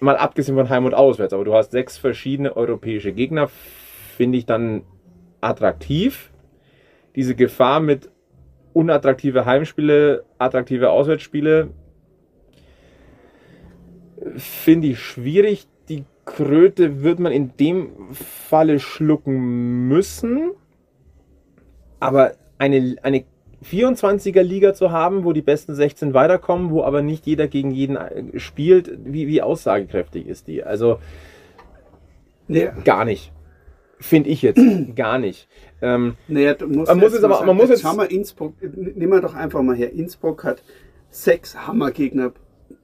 Mal 0.00 0.16
abgesehen 0.16 0.56
von 0.56 0.68
Heim 0.68 0.84
und 0.84 0.94
Auswärts, 0.94 1.32
aber 1.32 1.44
du 1.44 1.54
hast 1.54 1.70
sechs 1.70 1.96
verschiedene 1.98 2.56
europäische 2.56 3.12
Gegner, 3.12 3.48
finde 4.16 4.38
ich 4.38 4.44
dann 4.44 4.82
attraktiv 5.40 6.30
diese 7.16 7.34
Gefahr 7.34 7.80
mit 7.80 8.10
unattraktive 8.72 9.46
Heimspiele, 9.46 10.24
attraktive 10.38 10.90
Auswärtsspiele, 10.90 11.70
finde 14.36 14.88
ich 14.88 14.98
schwierig. 15.00 15.66
Die 15.88 16.04
Kröte 16.24 17.02
wird 17.02 17.18
man 17.18 17.32
in 17.32 17.56
dem 17.58 17.90
Falle 18.12 18.80
schlucken 18.80 19.88
müssen. 19.88 20.52
Aber 22.00 22.32
eine, 22.58 22.96
eine 23.02 23.24
24er 23.64 24.42
Liga 24.42 24.74
zu 24.74 24.90
haben, 24.90 25.24
wo 25.24 25.32
die 25.32 25.42
besten 25.42 25.74
16 25.74 26.14
weiterkommen, 26.14 26.70
wo 26.70 26.82
aber 26.82 27.02
nicht 27.02 27.26
jeder 27.26 27.48
gegen 27.48 27.70
jeden 27.70 27.96
äh, 27.96 28.38
spielt, 28.38 28.98
wie, 29.04 29.26
wie 29.26 29.42
aussagekräftig 29.42 30.26
ist 30.26 30.48
die? 30.48 30.62
Also 30.62 30.98
Ja. 32.48 32.72
gar 32.84 33.04
nicht. 33.04 33.32
Finde 34.00 34.28
ich 34.30 34.42
jetzt 34.42 34.60
gar 34.96 35.18
nicht. 35.18 35.48
Ähm, 35.84 36.14
Naja, 36.28 36.54
du 36.54 36.66
musst 36.66 36.88
Man 36.88 36.96
muss 36.98 37.04
jetzt 37.04 37.12
jetzt 37.14 37.22
mal 37.22 37.26
aber- 37.28 37.34
sagen, 37.36 37.46
man 37.46 37.56
muss 37.56 37.68
jetzt 37.68 37.82
jetzt- 37.84 37.96
mal 37.96 38.04
Innsbruck, 38.06 38.54
nehmen 38.62 39.12
wir 39.12 39.20
doch 39.20 39.34
einfach 39.34 39.62
mal 39.62 39.76
her. 39.76 39.92
Innsbruck 39.92 40.44
hat 40.44 40.62
sechs 41.10 41.66
Hammergegner 41.66 42.32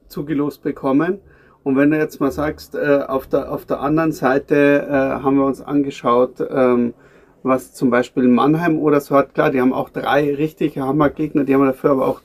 zugelost 0.07 0.61
bekommen. 0.63 1.19
Und 1.63 1.75
wenn 1.77 1.91
du 1.91 1.97
jetzt 1.97 2.19
mal 2.19 2.31
sagst, 2.31 2.75
äh, 2.75 3.01
auf, 3.07 3.27
der, 3.27 3.51
auf 3.51 3.65
der 3.65 3.81
anderen 3.81 4.11
Seite 4.11 4.85
äh, 4.87 4.91
haben 5.23 5.35
wir 5.37 5.45
uns 5.45 5.61
angeschaut, 5.61 6.35
ähm, 6.49 6.93
was 7.43 7.73
zum 7.73 7.89
Beispiel 7.89 8.27
Mannheim 8.27 8.77
oder 8.79 8.99
so 9.01 9.15
hat, 9.15 9.33
klar, 9.33 9.49
die 9.51 9.61
haben 9.61 9.73
auch 9.73 9.89
drei 9.89 10.33
richtige 10.35 10.81
Hammergegner, 10.81 11.43
die 11.43 11.53
haben 11.55 11.65
dafür 11.65 11.91
aber 11.91 12.07
auch 12.07 12.21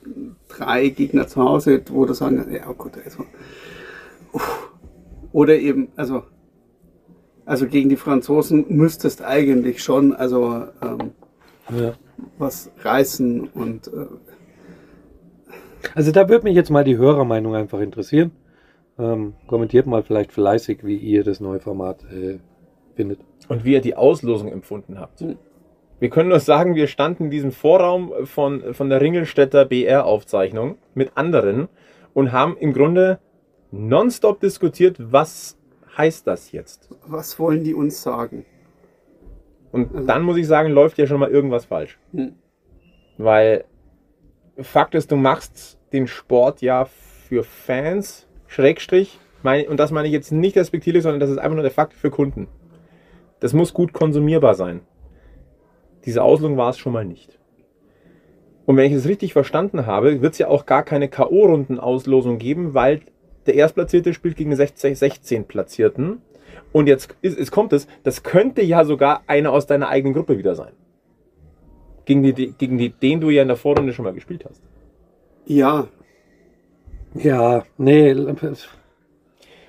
drei 0.47 0.89
Gegner 0.89 1.27
zu 1.27 1.41
Hause, 1.43 1.81
wo 1.91 2.05
du 2.05 2.13
sagen, 2.13 2.45
ja 2.51 2.71
gut, 2.71 2.91
also, 3.03 3.25
uff. 4.33 4.71
oder 5.31 5.55
eben, 5.57 5.89
also, 5.95 6.23
also 7.47 7.65
gegen 7.67 7.89
die 7.89 7.95
Franzosen 7.95 8.65
müsstest 8.69 9.23
eigentlich 9.23 9.81
schon, 9.81 10.13
also 10.13 10.65
ähm, 10.83 11.11
Ja. 11.75 11.93
was 12.37 12.69
reißen 12.83 13.47
und 13.53 13.87
äh, 13.87 14.05
Also 15.95 16.11
da 16.11 16.27
würde 16.29 16.43
mich 16.43 16.55
jetzt 16.55 16.69
mal 16.69 16.83
die 16.83 16.97
Hörermeinung 16.97 17.55
einfach 17.55 17.79
interessieren. 17.79 18.31
Ähm, 18.99 19.33
kommentiert 19.47 19.85
mal 19.85 20.03
vielleicht 20.03 20.31
fleißig, 20.33 20.79
wie 20.83 20.97
ihr 20.97 21.23
das 21.23 21.39
neue 21.39 21.59
Format 21.59 22.03
äh, 22.11 22.39
findet. 22.95 23.19
und 23.47 23.63
wie 23.63 23.73
ihr 23.73 23.81
die 23.81 23.95
Auslosung 23.95 24.51
empfunden 24.51 24.99
habt. 24.99 25.21
Hm. 25.21 25.37
Wir 25.99 26.09
können 26.09 26.29
nur 26.29 26.39
sagen, 26.39 26.75
wir 26.75 26.87
standen 26.87 27.25
in 27.25 27.31
diesem 27.31 27.51
Vorraum 27.51 28.11
von, 28.25 28.73
von 28.73 28.89
der 28.89 29.01
Ringelstädter 29.01 29.65
BR-Aufzeichnung 29.65 30.77
mit 30.93 31.11
anderen 31.15 31.69
und 32.13 32.31
haben 32.31 32.55
im 32.57 32.73
Grunde 32.73 33.19
nonstop 33.71 34.39
diskutiert, 34.39 34.97
was 34.99 35.56
heißt 35.97 36.27
das 36.27 36.51
jetzt? 36.51 36.89
was 37.05 37.39
wollen 37.39 37.63
die 37.63 37.73
uns 37.73 38.01
sagen? 38.01 38.45
Und 39.71 39.93
Also- 39.93 40.07
dann 40.07 40.23
muss 40.23 40.37
ich 40.37 40.47
sagen, 40.47 40.71
läuft 40.71 40.97
ja 40.97 41.07
schon 41.07 41.19
mal 41.19 41.29
irgendwas 41.29 41.65
falsch. 41.65 41.97
Hm. 42.13 42.33
Weil 43.17 43.65
Fakt 44.59 44.95
ist, 44.95 45.11
du 45.11 45.15
machst 45.15 45.77
den 45.93 46.07
Sport 46.07 46.61
ja 46.61 46.85
für 46.85 47.43
Fans, 47.43 48.27
Schrägstrich, 48.47 49.19
mein, 49.43 49.67
und 49.67 49.79
das 49.79 49.91
meine 49.91 50.07
ich 50.07 50.13
jetzt 50.13 50.31
nicht 50.31 50.57
respektierlich, 50.57 51.03
sondern 51.03 51.19
das 51.19 51.29
ist 51.29 51.37
einfach 51.37 51.55
nur 51.55 51.61
der 51.63 51.71
Fakt 51.71 51.93
für 51.93 52.09
Kunden. 52.09 52.47
Das 53.39 53.53
muss 53.53 53.73
gut 53.73 53.93
konsumierbar 53.93 54.55
sein. 54.55 54.81
Diese 56.05 56.23
Auslosung 56.23 56.57
war 56.57 56.69
es 56.71 56.77
schon 56.77 56.93
mal 56.93 57.05
nicht. 57.05 57.37
Und 58.65 58.77
wenn 58.77 58.85
ich 58.85 58.93
es 58.97 59.07
richtig 59.07 59.33
verstanden 59.33 59.85
habe, 59.85 60.21
wird 60.21 60.33
es 60.33 60.39
ja 60.39 60.47
auch 60.47 60.65
gar 60.65 60.83
keine 60.83 61.07
K.O.-Runden-Auslosung 61.07 62.37
geben, 62.37 62.73
weil 62.73 63.01
der 63.47 63.55
Erstplatzierte 63.55 64.13
spielt 64.13 64.35
gegen 64.37 64.51
den 64.51 64.57
16, 64.57 64.95
16 64.95 65.45
Platzierten. 65.45 66.21
Und 66.73 66.87
jetzt, 66.87 67.15
ist, 67.21 67.37
jetzt 67.39 67.51
kommt 67.51 67.73
es, 67.73 67.87
das 68.03 68.23
könnte 68.23 68.61
ja 68.61 68.83
sogar 68.83 69.23
einer 69.27 69.51
aus 69.51 69.65
deiner 69.67 69.87
eigenen 69.89 70.13
Gruppe 70.13 70.37
wieder 70.37 70.53
sein. 70.55 70.73
Gegen, 72.05 72.23
die, 72.23 72.53
gegen 72.53 72.77
die, 72.77 72.89
den 72.89 73.19
du 73.21 73.29
ja 73.29 73.41
in 73.41 73.47
der 73.47 73.57
Vorrunde 73.57 73.93
schon 73.93 74.05
mal 74.05 74.13
gespielt 74.13 74.45
hast. 74.49 74.61
Ja, 75.45 75.87
Ja, 77.13 77.63
nee, 77.77 78.15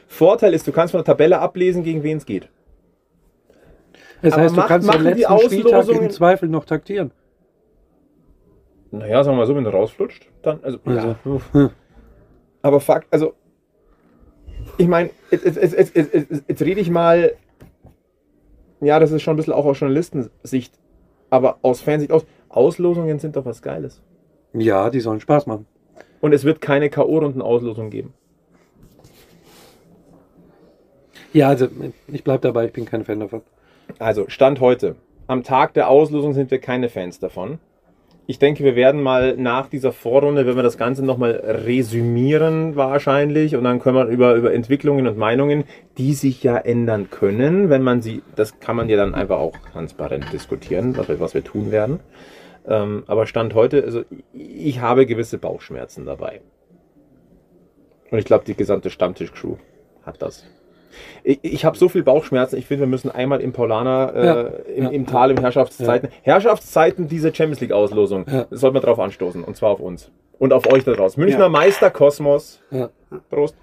Vorteil 0.07 0.55
ist, 0.55 0.67
du 0.67 0.73
kannst 0.73 0.93
von 0.93 0.99
der 0.99 1.05
Tabelle 1.05 1.38
ablesen, 1.38 1.83
gegen 1.83 2.03
wen 2.03 2.17
es 2.19 2.27
geht. 2.27 2.49
das 4.23 4.33
Aber 4.33 4.43
heißt, 4.43 4.53
du 4.57 4.61
macht- 4.61 4.69
kannst 4.69 4.93
die 4.95 4.99
letzten 4.99 5.38
Spieltag 5.41 5.88
im 5.88 6.11
Zweifel 6.11 6.49
noch 6.49 6.64
taktieren. 6.64 7.11
Naja, 8.91 9.23
sagen 9.23 9.37
wir 9.37 9.41
mal 9.43 9.47
so, 9.47 9.55
wenn 9.55 9.64
du 9.64 9.71
rausflutscht, 9.71 10.29
dann, 10.43 10.61
also, 10.62 10.79
Also, 10.85 11.41
ja. 11.55 11.71
Aber 12.62 12.81
Fakt, 12.81 13.07
also, 13.12 13.35
ich 14.79 14.87
meine, 14.87 15.11
jetzt, 15.31 15.45
jetzt, 15.45 15.75
jetzt, 15.75 15.95
jetzt, 16.49 16.62
rede 16.62 16.81
ich 16.81 16.88
mal, 16.88 17.35
ja, 18.81 18.99
das 18.99 19.11
ist 19.11 19.23
schon 19.23 19.35
ein 19.35 19.37
bisschen 19.37 19.53
auch 19.53 19.67
aus 19.67 19.79
Journalistensicht, 19.79 20.73
aber 21.31 21.59
aus 21.62 21.81
Fansicht 21.81 22.12
aus, 22.12 22.25
Auslosungen 22.49 23.19
sind 23.19 23.37
doch 23.37 23.45
was 23.45 23.61
Geiles. 23.61 24.01
ja, 24.55 24.88
die 24.88 25.01
sollen 25.01 25.21
Spaß 25.21 25.47
machen. 25.47 25.67
Und 26.21 26.33
es 26.33 26.45
wird 26.45 26.61
keine 26.61 26.91
K.O.-Runden-Auslosung 26.91 27.91
geben. 27.91 28.14
Ja, 31.33 31.49
also 31.49 31.69
ich 32.09 32.25
bleib 32.25 32.41
dabei, 32.43 32.67
ich 32.67 32.73
bin 32.73 32.85
kein 32.85 33.05
Fan 33.05 33.21
davon. 33.21 33.43
Also, 33.99 34.29
Stand 34.29 34.61
heute. 34.61 34.97
Am 35.27 35.43
Tag 35.43 35.75
der 35.75 35.88
Auslosung 35.88 36.33
sind 36.33 36.51
wir 36.51 36.59
keine 36.59 36.88
Fans 36.88 37.19
davon. 37.19 37.59
Ich 38.31 38.38
denke, 38.38 38.62
wir 38.62 38.77
werden 38.77 39.03
mal 39.03 39.38
nach 39.38 39.71
dieser 39.71 39.91
Vorrunde, 39.91 40.47
wenn 40.47 40.55
wir 40.55 40.62
das 40.62 40.77
Ganze 40.77 41.03
nochmal 41.03 41.31
resümieren 41.31 42.77
wahrscheinlich 42.77 43.57
und 43.57 43.64
dann 43.64 43.81
können 43.81 43.97
wir 43.97 44.05
über, 44.05 44.35
über 44.35 44.53
Entwicklungen 44.53 45.07
und 45.07 45.17
Meinungen, 45.17 45.64
die 45.97 46.12
sich 46.12 46.43
ja 46.43 46.59
ändern 46.59 47.09
können, 47.09 47.71
wenn 47.71 47.81
man 47.81 48.03
sie, 48.03 48.23
das 48.37 48.61
kann 48.61 48.77
man 48.77 48.91
ja 48.91 48.99
dann 48.99 49.14
einfach 49.14 49.38
auch 49.38 49.57
transparent 49.73 50.31
diskutieren, 50.31 50.95
was 50.99 51.09
wir, 51.09 51.21
was 51.21 51.33
wir 51.33 51.43
tun 51.43 51.71
werden. 51.73 52.01
Ähm, 52.67 53.05
aber 53.07 53.27
Stand 53.27 53.55
heute, 53.55 53.83
also 53.83 54.03
ich 54.35 54.83
habe 54.83 55.07
gewisse 55.07 55.38
Bauchschmerzen 55.38 56.05
dabei. 56.05 56.43
Und 58.11 58.19
ich 58.19 58.27
glaube, 58.27 58.45
die 58.45 58.55
gesamte 58.55 58.91
Stammtisch-Crew 58.91 59.57
hat 60.05 60.21
das. 60.21 60.45
Ich, 61.24 61.38
ich 61.42 61.64
habe 61.64 61.77
so 61.77 61.88
viel 61.88 62.03
Bauchschmerzen, 62.03 62.57
ich 62.57 62.66
finde, 62.66 62.83
wir 62.85 62.88
müssen 62.88 63.11
einmal 63.11 63.40
im 63.40 63.53
Paulaner, 63.53 64.12
äh, 64.14 64.27
Ja, 64.27 64.40
im, 64.74 64.85
ja, 64.85 64.90
im 64.90 65.07
Tal, 65.07 65.31
im 65.31 65.38
Herrschaftszeiten, 65.38 66.09
Herrschaftszeiten 66.22 67.09
dieser 67.09 67.35
Champions 67.35 67.61
League-Auslosung, 67.61 68.24
Ja. 68.31 68.46
das 68.51 68.61
sollte 68.61 68.74
man 68.74 68.83
drauf 68.83 68.98
anstoßen, 68.98 69.44
und 69.44 69.57
zwar 69.57 69.70
auf 69.70 69.81
uns. 69.81 70.11
Und 70.38 70.53
auf 70.53 70.70
euch 70.72 70.85
da 70.85 70.92
draußen. 70.92 71.20
Münchner 71.22 71.44
Ja. 71.44 71.48
Meister 71.48 71.90
Kosmos. 71.90 72.61
Ja. 72.70 72.90
Prost. 73.31 73.57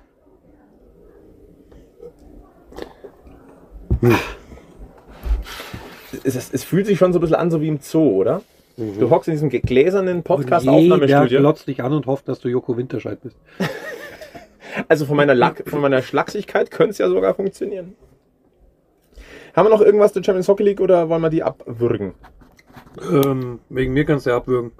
Es, 6.24 6.36
es, 6.36 6.54
es 6.54 6.64
fühlt 6.64 6.86
sich 6.86 6.98
schon 6.98 7.14
so 7.14 7.20
ein 7.20 7.22
bisschen 7.22 7.36
an, 7.36 7.52
so 7.52 7.62
wie 7.62 7.68
im 7.68 7.80
Zoo, 7.82 8.10
oder? 8.22 8.42
Du 8.78 9.10
hockst 9.10 9.30
in 9.30 9.34
diesem 9.36 9.50
gläsernen 9.50 10.18
Jeder 10.18 10.22
Podcast-Aufnahmestudio. 10.24 11.40
glotzt 11.40 11.68
dich 11.68 11.82
an 11.82 11.94
und 11.94 12.08
hofft, 12.08 12.28
dass 12.28 12.40
du 12.42 12.50
Joko 12.50 12.76
Winterscheid 12.78 13.20
bist. 13.22 13.38
Also 14.88 15.06
von 15.06 15.18
meiner, 15.18 15.36
Lack, 15.36 15.64
von 15.70 15.82
meiner 15.82 16.02
Schlachsigkeit 16.02 16.72
könnte 16.72 16.92
es 16.92 16.98
ja 16.98 17.10
sogar 17.10 17.34
funktionieren. 17.34 17.96
Haben 19.56 19.68
wir 19.68 19.70
noch 19.70 19.82
irgendwas 19.82 20.14
zur 20.14 20.24
Champions 20.24 20.48
Hockey 20.48 20.64
League 20.64 20.82
oder 20.82 21.08
wollen 21.10 21.22
wir 21.22 21.30
die 21.30 21.44
abwürgen? 21.44 22.14
Ähm, 23.12 23.60
wegen 23.70 23.94
mir 23.94 24.06
kannst 24.06 24.26
du 24.26 24.32
ja 24.32 24.38
abwürgen. 24.38 24.72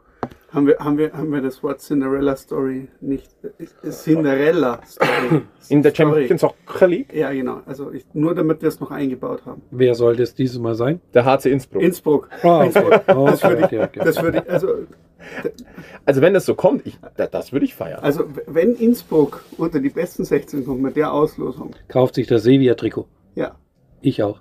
Haben 0.52 0.68
wir, 0.68 0.78
haben 0.80 0.98
wir, 0.98 1.12
haben 1.14 1.32
wir 1.32 1.42
das 1.42 1.62
Wort 1.64 1.80
Cinderella 1.82 2.36
Story 2.36 2.88
nicht? 3.02 3.30
Cinderella 3.90 4.80
Story. 4.86 5.42
In 5.70 5.82
der. 5.82 5.94
Champions 5.96 6.44
Hockey 6.44 6.86
League? 6.86 7.14
Ja, 7.14 7.32
genau. 7.32 7.62
Also 7.66 7.92
ich, 7.92 8.06
nur 8.14 8.36
damit 8.36 8.62
wir 8.62 8.70
es 8.70 8.80
noch 8.80 8.92
eingebaut 8.92 9.46
haben. 9.46 9.62
Wer 9.72 9.96
soll 9.96 10.16
das 10.16 10.34
dieses 10.36 10.60
Mal 10.60 10.76
sein? 10.76 11.02
Der 11.14 11.26
HC 11.26 11.52
Innsbruck. 11.52 11.82
Innsbruck. 11.82 12.30
Ah, 12.44 12.66
okay. 12.66 13.00
Oh, 13.16 13.26
Das 13.28 13.44
würde 13.44 13.58
ich, 13.60 13.66
okay, 13.66 13.80
okay. 13.84 14.02
das 14.04 14.22
würde 14.22 14.44
ich, 14.46 14.50
also, 14.52 14.68
also 16.06 16.22
wenn 16.22 16.34
das 16.34 16.46
so 16.46 16.56
kommt, 16.56 16.86
ich, 16.86 16.98
da- 17.18 17.28
das 17.28 17.52
würde 17.52 17.66
ich 17.66 17.74
feiern. 17.76 18.00
also 18.04 18.26
wenn 18.48 18.76
Innsbruck 18.76 19.44
unter 19.58 19.80
die 19.80 19.90
besten 19.90 20.24
16 20.26 20.66
kommt 20.66 20.82
mit 20.82 20.96
der 20.96 21.12
Auslosung, 21.14 21.72
Kauft 21.88 22.16
sich 22.16 22.28
das 22.28 22.44
Sevilla-Trikot. 22.44 23.08
ja, 23.36 23.56
Ich 24.02 24.22
auch. 24.22 24.40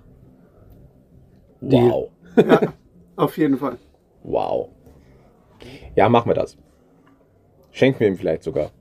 wow. 1.61 2.09
ja, 2.37 2.61
auf 3.15 3.37
jeden 3.37 3.57
Fall. 3.57 3.77
Wow. 4.23 4.69
Ja, 5.95 6.09
machen 6.09 6.29
wir 6.29 6.35
das. 6.35 6.57
Schenken 7.71 7.99
wir 7.99 8.07
ihm 8.07 8.17
vielleicht 8.17 8.43
sogar. 8.43 8.71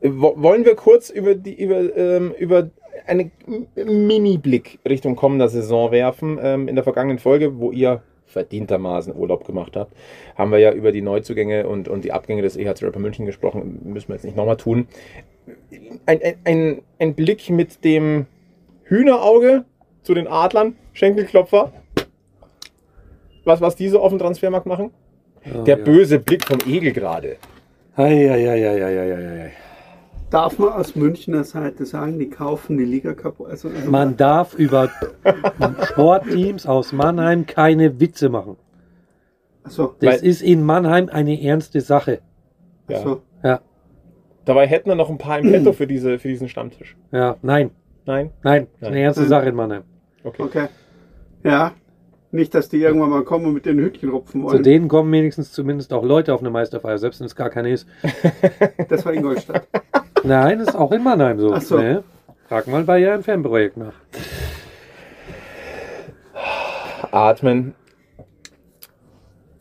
Äh, 0.00 0.10
wo- 0.12 0.34
Wollen 0.36 0.64
wir 0.64 0.74
kurz 0.76 1.10
über 1.10 1.34
die 1.34 1.54
über, 1.60 1.96
ähm, 1.96 2.32
über 2.38 2.70
einen 3.06 3.32
Mini-Blick 3.74 4.78
Richtung 4.88 5.16
kommender 5.16 5.48
Saison 5.48 5.90
werfen? 5.90 6.38
Ähm, 6.42 6.68
in 6.68 6.74
der 6.74 6.84
vergangenen 6.84 7.18
Folge, 7.18 7.58
wo 7.58 7.70
ihr 7.72 8.02
verdientermaßen 8.26 9.14
Urlaub 9.16 9.44
gemacht 9.44 9.76
habt, 9.76 9.92
haben 10.36 10.52
wir 10.52 10.58
ja 10.58 10.72
über 10.72 10.92
die 10.92 11.02
Neuzugänge 11.02 11.66
und, 11.66 11.88
und 11.88 12.04
die 12.04 12.12
Abgänge 12.12 12.42
des 12.42 12.56
EHC 12.56 12.82
Rapper 12.84 13.00
München 13.00 13.26
gesprochen. 13.26 13.80
Müssen 13.84 14.08
wir 14.08 14.14
jetzt 14.14 14.24
nicht 14.24 14.36
nochmal 14.36 14.56
tun. 14.56 14.86
Ein, 16.06 16.20
ein, 16.22 16.34
ein, 16.44 16.82
ein 17.00 17.14
Blick 17.14 17.50
mit 17.50 17.82
dem 17.84 18.26
Hühnerauge 18.84 19.64
zu 20.02 20.14
den 20.14 20.28
Adlern, 20.28 20.76
Schenkelklopfer. 20.92 21.72
Was, 23.44 23.60
was 23.60 23.74
diese 23.74 23.98
auf 24.00 24.10
dem 24.10 24.18
Transfermarkt 24.18 24.66
machen? 24.66 24.90
Oh, 25.54 25.62
Der 25.64 25.78
ja. 25.78 25.84
böse 25.84 26.18
Blick 26.18 26.44
vom 26.46 26.58
Egel 26.66 26.92
gerade. 26.92 27.36
Ei, 27.96 28.28
ei, 28.28 28.48
ei, 28.48 28.64
ei, 28.66 28.82
ei, 28.84 28.98
ei, 28.98 29.12
ei, 29.12 29.40
ei. 29.46 29.50
Darf 30.30 30.58
man 30.58 30.72
aus 30.74 30.94
Münchner 30.94 31.42
Seite 31.44 31.84
sagen, 31.86 32.18
die 32.18 32.30
kaufen 32.30 32.78
die 32.78 32.84
Liga 32.84 33.14
kaputt? 33.14 33.48
Also, 33.50 33.68
also 33.68 33.90
Man 33.90 34.16
darf 34.16 34.54
über 34.54 34.88
Sportteams 35.88 36.66
aus 36.66 36.92
Mannheim 36.92 37.46
keine 37.46 37.98
Witze 38.00 38.28
machen. 38.28 38.56
Achso, 39.64 39.94
Das 40.00 40.20
Weil- 40.22 40.28
ist 40.28 40.42
in 40.42 40.62
Mannheim 40.62 41.08
eine 41.10 41.42
ernste 41.42 41.80
Sache. 41.80 42.20
Ja. 42.88 42.98
achso. 42.98 43.22
Ja, 43.42 43.60
Dabei 44.44 44.66
hätten 44.66 44.88
wir 44.88 44.94
noch 44.94 45.10
ein 45.10 45.18
paar 45.18 45.38
im 45.38 45.50
Petto 45.50 45.72
für, 45.72 45.86
diese, 45.86 46.18
für 46.18 46.28
diesen 46.28 46.48
Stammtisch. 46.48 46.96
ja, 47.12 47.36
nein, 47.42 47.70
Nein? 48.06 48.30
nein, 48.42 48.62
ist 48.64 48.82
Nein. 48.82 48.92
eine 48.92 49.00
ernste 49.00 49.22
Nein. 49.22 49.28
Sache 49.30 49.48
in 49.48 49.54
Mannheim. 49.54 49.82
Okay. 50.24 50.42
Okay. 50.42 50.66
Ja. 51.44 51.72
Nicht, 52.32 52.54
dass 52.54 52.68
die 52.68 52.80
irgendwann 52.80 53.10
mal 53.10 53.24
kommen 53.24 53.46
und 53.46 53.54
mit 53.54 53.66
den 53.66 53.78
Hütchen 53.78 54.08
rupfen 54.10 54.42
Zu 54.42 54.46
wollen. 54.46 54.62
denen 54.62 54.88
kommen 54.88 55.10
wenigstens 55.12 55.50
zumindest 55.50 55.92
auch 55.92 56.04
Leute 56.04 56.32
auf 56.32 56.40
eine 56.40 56.50
Meisterfeier, 56.50 56.98
selbst 56.98 57.20
wenn 57.20 57.26
es 57.26 57.34
gar 57.34 57.50
keine 57.50 57.72
ist. 57.72 57.88
Das 58.88 59.04
war 59.04 59.12
Ingolstadt. 59.12 59.66
Nein, 60.22 60.60
ist 60.60 60.76
auch 60.76 60.92
in 60.92 61.02
Mannheim 61.02 61.40
so. 61.40 61.52
Ach 61.52 61.62
so. 61.62 61.78
Ne? 61.78 62.04
Frag 62.48 62.66
mal 62.66 62.84
bei 62.84 63.00
Ihrem 63.00 63.22
Fanprojekt 63.22 63.76
nach. 63.76 63.94
Atmen. 67.10 67.74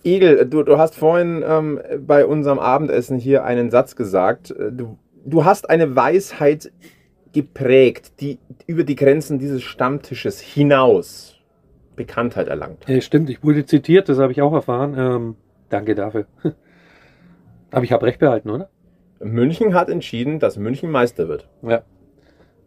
Igel, 0.04 0.46
du, 0.46 0.64
du 0.64 0.78
hast 0.78 0.96
vorhin 0.96 1.44
ähm, 1.46 1.80
bei 2.06 2.26
unserem 2.26 2.60
Abendessen 2.60 3.18
hier 3.18 3.44
einen 3.44 3.70
Satz 3.72 3.96
gesagt. 3.96 4.54
Du, 4.72 4.98
du 5.26 5.46
hast 5.46 5.70
eine 5.70 5.96
Weisheit 5.96 6.72
geprägt, 7.34 8.14
die 8.20 8.40
über 8.66 8.84
die 8.84 8.96
Grenzen 8.96 9.40
dieses 9.40 9.64
Stammtisches 9.64 10.40
hinaus 10.40 11.39
Bekanntheit 12.00 12.48
erlangt. 12.48 12.88
Ja, 12.88 13.02
stimmt, 13.02 13.30
ich 13.30 13.44
wurde 13.44 13.66
zitiert, 13.66 14.08
das 14.08 14.20
habe 14.20 14.32
ich 14.32 14.42
auch 14.42 14.54
erfahren. 14.54 14.96
Ähm, 14.98 15.36
danke 15.68 15.96
dafür. 15.96 16.26
Aber 17.72 17.84
ich 17.84 17.92
habe 17.92 18.06
recht 18.06 18.20
behalten, 18.20 18.50
oder? 18.50 18.70
München 19.20 19.74
hat 19.74 19.90
entschieden, 19.90 20.40
dass 20.40 20.58
München 20.58 20.90
Meister 20.90 21.28
wird. 21.28 21.50
Ja. 21.62 21.84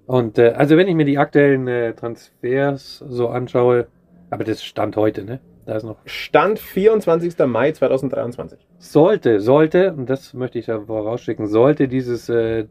Und 0.07 0.39
äh, 0.39 0.51
also 0.51 0.77
wenn 0.77 0.87
ich 0.87 0.95
mir 0.95 1.07
die 1.07 1.17
aktuellen 1.17 1.67
äh, 1.67 1.95
Transfers 1.95 2.99
so 3.09 3.29
anschaue, 3.29 3.87
aber 4.29 4.45
das 4.45 4.63
stand 4.63 4.97
heute, 4.97 5.25
ne? 5.25 5.41
Da 5.65 5.77
ist 5.77 5.85
noch. 5.85 5.97
Stand 6.05 6.59
24. 6.59 7.39
Mai 7.47 7.73
2023. 7.73 8.59
Sollte, 8.79 9.41
sollte, 9.41 9.95
und 9.95 10.11
das 10.11 10.35
möchte 10.35 10.59
ich 10.59 10.67
da 10.67 10.81
vorausschicken, 10.81 11.47
sollte 11.47 11.89
dieses 11.89 12.29
äh, 12.29 12.67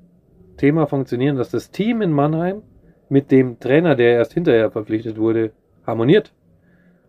Thema 0.57 0.85
funktionieren, 0.85 1.37
dass 1.37 1.49
das 1.49 1.71
Team 1.71 2.01
in 2.01 2.11
Mannheim 2.11 2.61
mit 3.09 3.31
dem 3.31 3.59
Trainer, 3.59 3.95
der 3.95 4.13
erst 4.13 4.33
hinterher 4.33 4.69
verpflichtet 4.71 5.17
wurde, 5.17 5.51
harmoniert. 5.87 6.33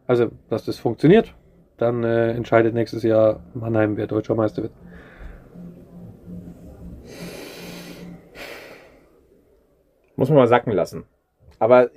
Also, 0.06 0.30
dass 0.48 0.64
das 0.64 0.78
funktioniert, 0.78 1.34
dann 1.78 2.04
äh, 2.04 2.32
entscheidet 2.32 2.74
nächstes 2.74 3.02
Jahr 3.02 3.40
Mannheim, 3.54 3.96
wer 3.96 4.06
deutscher 4.06 4.34
Meister 4.34 4.62
wird. 4.62 4.72
Muss 10.16 10.28
man 10.28 10.38
mal 10.38 10.48
sacken 10.48 10.72
lassen. 10.72 11.04
Aber 11.58 11.90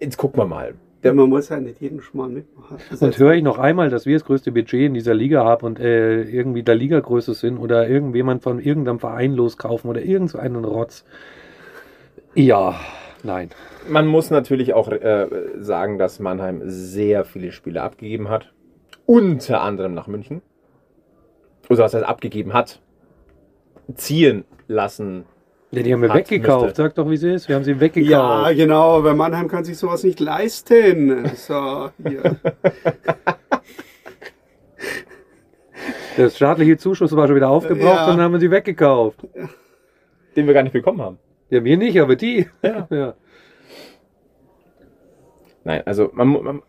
jetzt 0.00 0.16
gucken 0.16 0.40
wir 0.40 0.46
mal. 0.46 0.74
Ja, 1.04 1.12
man 1.12 1.28
muss 1.28 1.48
ja 1.48 1.60
nicht 1.60 1.80
jeden 1.80 2.00
Schmarrn 2.00 2.34
mitmachen. 2.34 2.78
Das 2.90 3.00
Und 3.00 3.16
höre 3.18 3.34
ich 3.34 3.42
noch 3.42 3.58
einmal, 3.58 3.88
dass 3.88 4.04
wir 4.04 4.16
das 4.16 4.24
größte 4.24 4.50
Budget 4.50 4.86
in 4.86 4.94
dieser 4.94 5.14
Liga 5.14 5.44
haben 5.44 5.64
und 5.64 5.78
äh, 5.78 6.22
irgendwie 6.22 6.64
der 6.64 6.74
Ligagröße 6.74 7.34
sind 7.34 7.58
oder 7.58 7.88
irgendjemand 7.88 8.42
von 8.42 8.58
irgendeinem 8.58 8.98
Verein 8.98 9.32
loskaufen 9.32 9.88
oder 9.88 10.02
irgend 10.02 10.30
so 10.30 10.38
einen 10.38 10.64
Rotz. 10.64 11.04
Ja, 12.34 12.74
nein. 13.22 13.50
Man 13.88 14.06
muss 14.06 14.30
natürlich 14.30 14.74
auch 14.74 14.88
äh, 14.88 15.26
sagen, 15.58 15.98
dass 15.98 16.18
Mannheim 16.20 16.62
sehr 16.64 17.24
viele 17.24 17.52
Spiele 17.52 17.82
abgegeben 17.82 18.28
hat. 18.28 18.52
Unter 19.06 19.62
anderem 19.62 19.94
nach 19.94 20.06
München. 20.06 20.42
Oder 21.68 21.84
was 21.84 21.94
heißt 21.94 22.04
abgegeben 22.04 22.52
hat. 22.52 22.80
Ziehen 23.94 24.44
lassen. 24.66 25.24
Ja, 25.70 25.82
die 25.82 25.92
haben 25.92 26.00
wir 26.02 26.08
Hat, 26.10 26.16
weggekauft. 26.30 26.64
müsste. 26.66 26.82
Sag 26.82 26.94
doch, 26.94 27.10
wie 27.10 27.14
es 27.14 27.22
ist. 27.22 27.48
Wir 27.48 27.56
haben 27.56 27.64
sie 27.64 27.78
weggekauft. 27.78 28.10
ja, 28.10 28.52
genau, 28.52 28.96
aber 28.98 29.14
Mannheim 29.14 29.48
kann 29.48 29.64
sich 29.64 29.76
sowas 29.78 30.02
nicht 30.04 30.18
leisten. 30.20 31.30
So, 31.36 31.90
hier. 32.06 32.36
Der 36.16 36.30
staatliche 36.30 36.76
Zuschuss 36.78 37.14
war 37.14 37.26
schon 37.26 37.36
wieder 37.36 37.48
aufgebraucht 37.50 37.96
Ja. 37.96 38.04
und 38.10 38.16
dann 38.16 38.20
haben 38.22 38.32
wir 38.32 38.40
sie 38.40 38.50
weggekauft. 38.50 39.20
Den 40.36 40.46
wir 40.46 40.54
gar 40.54 40.62
nicht 40.64 40.72
bekommen 40.72 41.00
haben. 41.00 41.18
Ja, 41.50 41.64
wir 41.64 41.76
nicht, 41.76 42.00
aber 42.00 42.16
die. 42.16 42.46
Ja. 42.62 42.86
ja. 42.90 43.14
Nein, 45.64 45.82
also 45.86 46.10
man, 46.12 46.28
man 46.28 46.62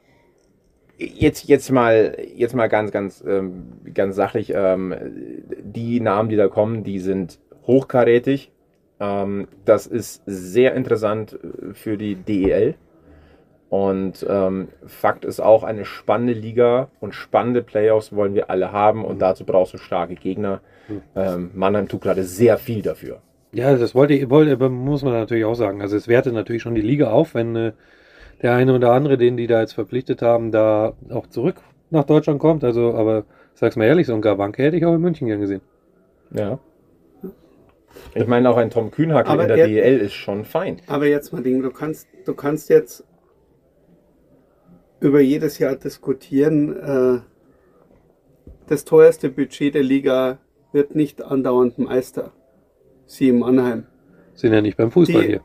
jetzt 0.98 1.48
jetzt 1.48 1.72
mal 1.72 2.18
jetzt 2.36 2.56
mal 2.56 2.68
ganz 2.68 2.92
ganz 2.92 3.24
ähm, 3.26 3.72
ganz 3.94 4.16
sachlich 4.16 4.52
ähm, 4.54 4.94
die 5.62 6.00
Namen, 6.00 6.30
die 6.30 6.36
da 6.36 6.48
kommen, 6.48 6.84
die 6.84 7.00
sind 7.00 7.40
hochkarätig. 7.66 8.52
Ähm, 9.00 9.48
das 9.66 9.88
ist 9.88 10.22
sehr 10.26 10.74
interessant 10.76 11.34
äh, 11.42 11.74
für 11.74 11.98
die 11.98 12.16
DEL. 12.16 12.76
Und 13.70 14.26
ähm, 14.28 14.70
Fakt 14.88 15.26
ist 15.26 15.40
auch, 15.40 15.64
eine 15.64 15.86
spannende 15.86 16.34
Liga 16.34 16.90
und 17.00 17.14
spannende 17.14 17.62
Playoffs 17.62 18.12
wollen 18.14 18.34
wir 18.34 18.50
alle 18.50 18.72
haben 18.72 19.06
und 19.06 19.20
dazu 19.20 19.46
brauchst 19.46 19.76
du 19.76 19.78
starke 19.78 20.16
Gegner. 20.16 20.62
Ähm, 21.16 21.52
Mannheim 21.54 21.88
tut 21.88 22.02
gerade 22.02 22.24
sehr 22.24 22.58
viel 22.58 22.82
dafür. 22.82 23.22
Ja, 23.52 23.76
das 23.76 23.96
wollte 23.96 24.14
ich, 24.14 24.30
wollte, 24.30 24.70
muss 24.70 25.04
man 25.04 25.14
natürlich 25.14 25.46
auch 25.46 25.56
sagen. 25.56 25.82
Also 25.82 25.98
es 25.98 26.08
wertet 26.08 26.34
natürlich 26.34 26.62
schon 26.62 26.76
die 26.76 26.82
Liga 26.82 27.10
auf, 27.12 27.34
wenn 27.34 27.56
äh, 27.56 27.72
der 28.42 28.54
eine 28.54 28.76
oder 28.76 28.92
andere, 28.92 29.18
den 29.18 29.38
die 29.38 29.48
da 29.48 29.62
jetzt 29.62 29.74
verpflichtet 29.74 30.22
haben, 30.22 30.52
da 30.52 30.94
auch 31.10 31.28
zurück 31.28 31.62
nach 31.90 32.04
Deutschland 32.04 32.40
kommt. 32.40 32.64
Also, 32.64 32.94
aber 32.94 33.26
sag's 33.54 33.76
mal 33.76 33.86
ehrlich, 33.86 34.08
so 34.08 34.14
ein 34.14 34.22
Gawanke 34.22 34.64
hätte 34.64 34.78
ich 34.78 34.86
auch 34.86 34.94
in 34.94 35.02
München 35.02 35.28
gern 35.28 35.42
gesehen. 35.42 35.62
Ja. 36.32 36.60
Ich 38.14 38.28
meine, 38.28 38.50
auch 38.50 38.58
ein 38.58 38.70
Tom 38.70 38.92
Kühnhackl 38.92 39.30
Aber 39.32 39.42
in 39.44 39.48
der 39.48 39.58
er- 39.58 39.68
DEL 39.68 39.98
ist 40.00 40.14
schon 40.14 40.46
fein. 40.46 40.80
Aber 40.88 41.08
jetzt 41.08 41.34
mal 41.34 41.42
Ding, 41.42 41.62
du 41.64 41.72
kannst, 41.72 42.08
du 42.26 42.36
kannst 42.36 42.70
jetzt 42.70 43.04
über 45.00 45.22
jedes 45.22 45.58
Jahr 45.58 45.76
diskutieren. 45.76 46.78
Äh, 46.78 47.20
das 48.68 48.86
teuerste 48.86 49.30
Budget 49.30 49.74
der 49.74 49.84
Liga 49.84 50.38
wird 50.72 50.94
nicht 50.94 51.24
andauernd 51.24 51.80
Meister. 51.80 52.32
Sie 53.10 53.30
in 53.30 53.40
Mannheim. 53.40 53.86
Sind 54.36 54.54
ja 54.54 54.62
nicht 54.62 54.78
beim 54.78 54.92
Fußball 54.92 55.22
Die- 55.24 55.28
hier. 55.28 55.42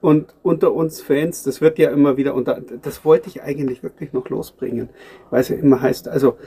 Und 0.00 0.34
unter 0.42 0.72
uns 0.72 1.02
Fans, 1.02 1.42
das 1.42 1.60
wird 1.60 1.78
ja 1.78 1.90
immer 1.90 2.16
wieder 2.16 2.34
unter, 2.34 2.58
das 2.60 3.04
wollte 3.04 3.28
ich 3.28 3.42
eigentlich 3.42 3.82
wirklich 3.82 4.14
noch 4.14 4.30
losbringen, 4.30 4.88
weil 5.28 5.42
es 5.42 5.50
ja 5.50 5.56
immer 5.56 5.82
heißt, 5.82 6.08
also 6.08 6.38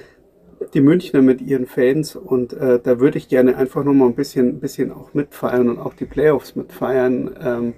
die 0.74 0.82
Münchner 0.82 1.22
mit 1.22 1.40
ihren 1.42 1.68
Fans 1.68 2.16
und 2.16 2.54
äh, 2.54 2.80
da 2.82 3.00
würde 3.00 3.20
ich 3.20 3.28
gerne 3.28 3.56
einfach 3.58 3.84
noch 3.84 3.94
mal 3.94 4.08
ein 4.08 4.16
bisschen, 4.16 4.48
ein 4.48 4.60
bisschen 4.60 4.92
auch 4.92 5.14
mitfeiern 5.14 5.70
und 5.70 5.78
auch 5.78 5.94
die 5.94 6.06
Playoffs 6.06 6.56
mitfeiern. 6.56 7.36
Ähm, 7.40 7.74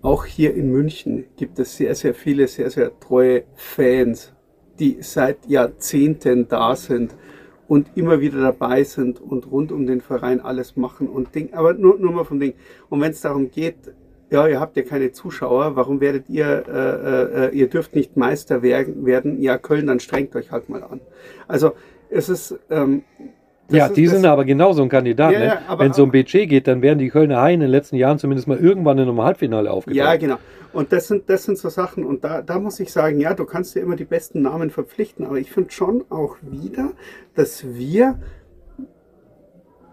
auch 0.00 0.24
hier 0.24 0.54
in 0.54 0.72
München 0.72 1.26
gibt 1.36 1.58
es 1.60 1.76
sehr, 1.76 1.94
sehr 1.94 2.14
viele, 2.14 2.48
sehr, 2.48 2.70
sehr 2.70 2.98
treue 2.98 3.44
Fans, 3.54 4.32
die 4.80 4.96
seit 5.02 5.46
Jahrzehnten 5.46 6.48
da 6.48 6.74
sind 6.74 7.14
und 7.72 7.86
immer 7.94 8.20
wieder 8.20 8.38
dabei 8.50 8.84
sind 8.84 9.18
und 9.20 9.50
rund 9.50 9.72
um 9.72 9.86
den 9.86 10.00
Verein 10.02 10.40
alles 10.40 10.76
machen 10.76 11.06
und 11.08 11.34
Ding, 11.34 11.54
aber 11.54 11.72
nur, 11.72 11.98
nur 11.98 12.12
mal 12.12 12.24
vom 12.24 12.38
Ding. 12.38 12.52
Und 12.90 13.00
wenn 13.00 13.12
es 13.12 13.22
darum 13.22 13.50
geht, 13.50 13.76
ja, 14.30 14.46
ihr 14.46 14.60
habt 14.60 14.76
ja 14.76 14.82
keine 14.82 15.10
Zuschauer, 15.12 15.74
warum 15.74 16.00
werdet 16.00 16.28
ihr, 16.28 16.64
äh, 16.68 17.46
äh, 17.46 17.50
ihr 17.58 17.68
dürft 17.68 17.94
nicht 17.96 18.14
Meister 18.16 18.62
werden, 18.62 19.06
werden, 19.06 19.40
ja, 19.40 19.56
Köln, 19.56 19.86
dann 19.86 20.00
strengt 20.00 20.36
euch 20.36 20.50
halt 20.52 20.68
mal 20.68 20.82
an. 20.82 21.00
Also, 21.48 21.72
es 22.10 22.28
ist, 22.28 22.58
ähm, 22.70 23.02
Ja, 23.70 23.86
ist- 23.86 23.96
die 23.96 24.06
sind 24.06 24.26
aber 24.26 24.44
genauso 24.44 24.82
ein 24.82 24.90
Kandidat. 24.90 25.32
Ja, 25.32 25.38
ne? 25.38 25.44
ja, 25.46 25.58
aber- 25.66 25.84
Wenn 25.84 25.92
es 25.92 25.98
um 25.98 26.10
Budget 26.12 26.50
geht, 26.50 26.66
dann 26.66 26.82
wären 26.82 26.98
die 26.98 27.08
Kölner 27.08 27.40
Haien 27.40 27.54
in 27.54 27.60
den 27.60 27.70
letzten 27.70 27.96
Jahren 27.96 28.18
zumindest 28.18 28.48
mal 28.48 28.58
irgendwann 28.58 28.98
in 28.98 29.08
einem 29.08 29.22
Halbfinale 29.22 29.70
aufgetaucht. 29.70 29.96
Ja, 29.96 30.14
genau. 30.16 30.36
Und 30.72 30.92
das 30.92 31.08
sind, 31.08 31.28
das 31.28 31.44
sind 31.44 31.58
so 31.58 31.68
Sachen, 31.68 32.04
und 32.04 32.24
da, 32.24 32.42
da 32.42 32.58
muss 32.58 32.80
ich 32.80 32.92
sagen, 32.92 33.20
ja, 33.20 33.34
du 33.34 33.44
kannst 33.44 33.74
dir 33.74 33.80
immer 33.80 33.96
die 33.96 34.04
besten 34.04 34.42
Namen 34.42 34.70
verpflichten, 34.70 35.26
aber 35.26 35.36
ich 35.36 35.50
finde 35.50 35.70
schon 35.70 36.04
auch 36.10 36.36
wieder, 36.40 36.92
dass 37.34 37.74
wir 37.74 38.18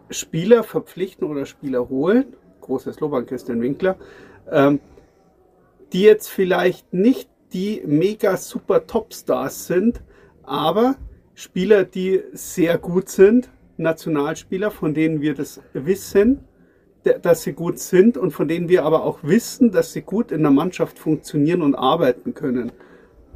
Spieler 0.09 0.63
verpflichten 0.63 1.27
oder 1.27 1.45
Spieler 1.45 1.89
holen, 1.89 2.35
großes 2.61 2.99
Lob 2.99 3.13
an 3.13 3.25
Christian 3.25 3.61
Winkler, 3.61 3.97
ähm, 4.49 4.79
die 5.91 6.01
jetzt 6.01 6.29
vielleicht 6.29 6.93
nicht 6.93 7.29
die 7.53 7.81
mega 7.85 8.37
super 8.37 8.87
Topstars 8.87 9.67
sind, 9.67 10.01
aber 10.43 10.95
Spieler, 11.33 11.83
die 11.83 12.21
sehr 12.33 12.77
gut 12.77 13.09
sind, 13.09 13.49
Nationalspieler, 13.77 14.71
von 14.71 14.93
denen 14.93 15.21
wir 15.21 15.33
das 15.33 15.61
wissen, 15.73 16.43
dass 17.03 17.43
sie 17.43 17.53
gut 17.53 17.79
sind 17.79 18.17
und 18.17 18.31
von 18.31 18.47
denen 18.47 18.67
wir 18.69 18.83
aber 18.83 19.03
auch 19.03 19.19
wissen, 19.23 19.71
dass 19.71 19.93
sie 19.93 20.01
gut 20.01 20.31
in 20.31 20.41
der 20.41 20.51
Mannschaft 20.51 20.99
funktionieren 20.99 21.61
und 21.61 21.75
arbeiten 21.75 22.33
können. 22.33 22.71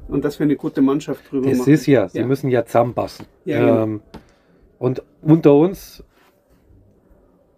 Und 0.09 0.25
dass 0.25 0.37
wir 0.39 0.43
eine 0.43 0.57
gute 0.57 0.81
Mannschaft 0.81 1.31
drüber 1.31 1.49
Es 1.49 1.59
machen. 1.59 1.73
ist 1.73 1.85
ja, 1.87 2.09
sie 2.09 2.19
Ja. 2.19 2.25
müssen 2.25 2.49
ja 2.49 2.65
zusammenpassen. 2.65 3.25
Ja, 3.45 3.59
genau. 3.59 3.83
ähm, 3.83 4.01
und 4.79 5.01
unter 5.21 5.55
uns, 5.55 6.03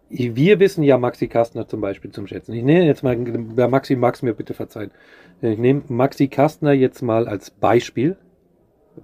wir 0.09 0.59
wissen 0.59 0.83
ja 0.83 0.97
Maxi 0.99 1.27
Kastner 1.27 1.67
zum 1.67 1.81
Beispiel 1.81 2.11
zum 2.11 2.27
Schätzen. 2.27 2.53
Ich 2.53 2.63
nehme 2.63 2.85
jetzt 2.85 3.03
mal, 3.03 3.17
Maxi 3.17 3.95
Max 3.95 4.21
mir 4.21 4.33
bitte 4.33 4.53
verzeihen. 4.53 4.91
Ich 5.41 5.57
nehme 5.57 5.81
Maxi 5.87 6.27
Kastner 6.27 6.71
jetzt 6.73 7.01
mal 7.01 7.27
als 7.27 7.49
Beispiel, 7.49 8.15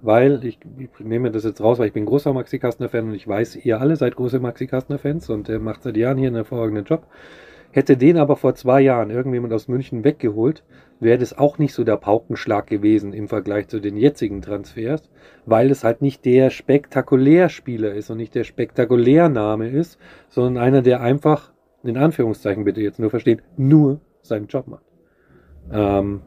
weil 0.00 0.44
ich, 0.44 0.58
ich 0.78 0.88
nehme 1.00 1.30
das 1.30 1.44
jetzt 1.44 1.60
raus, 1.60 1.78
weil 1.78 1.88
ich 1.88 1.92
bin 1.92 2.06
großer 2.06 2.32
Maxi 2.32 2.58
Kastner-Fan 2.58 3.08
und 3.08 3.14
ich 3.14 3.28
weiß, 3.28 3.56
ihr 3.56 3.80
alle 3.80 3.96
seid 3.96 4.16
große 4.16 4.40
Maxi 4.40 4.66
Kastner-Fans 4.66 5.28
und 5.30 5.48
er 5.48 5.58
macht 5.58 5.82
seit 5.82 5.96
Jahren 5.96 6.18
hier 6.18 6.28
einen 6.28 6.36
hervorragenden 6.36 6.84
Job. 6.84 7.06
Hätte 7.70 7.96
den 7.96 8.18
aber 8.18 8.36
vor 8.36 8.54
zwei 8.54 8.82
Jahren 8.82 9.10
irgendjemand 9.10 9.52
aus 9.52 9.66
München 9.66 10.04
weggeholt, 10.04 10.62
wäre 11.00 11.18
das 11.18 11.36
auch 11.36 11.58
nicht 11.58 11.72
so 11.72 11.84
der 11.84 11.96
Paukenschlag 11.96 12.66
gewesen 12.66 13.12
im 13.12 13.28
Vergleich 13.28 13.68
zu 13.68 13.80
den 13.80 13.96
jetzigen 13.96 14.42
Transfers, 14.42 15.10
weil 15.46 15.70
es 15.70 15.82
halt 15.82 16.02
nicht 16.02 16.24
der 16.24 16.50
Spektakulärspieler 16.50 17.92
ist 17.92 18.10
und 18.10 18.18
nicht 18.18 18.34
der 18.34 18.44
Spektakulärname 18.44 19.68
ist, 19.68 19.98
sondern 20.28 20.62
einer, 20.62 20.82
der 20.82 21.00
einfach, 21.00 21.52
in 21.82 21.96
Anführungszeichen 21.96 22.64
bitte 22.64 22.82
jetzt 22.82 22.98
nur 22.98 23.10
verstehen, 23.10 23.40
nur 23.56 24.00
seinen 24.20 24.46
Job 24.48 24.68
macht. 24.68 24.84
Ähm, 25.72 26.20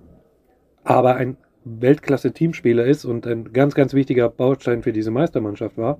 aber 0.83 1.15
ein 1.15 1.37
Weltklasse-Teamspieler 1.65 2.85
ist 2.85 3.05
und 3.05 3.25
ein 3.27 3.51
ganz, 3.51 3.75
ganz 3.75 3.93
wichtiger 3.93 4.29
Baustein 4.29 4.83
für 4.83 4.93
diese 4.93 5.11
Meistermannschaft 5.11 5.77
war. 5.77 5.97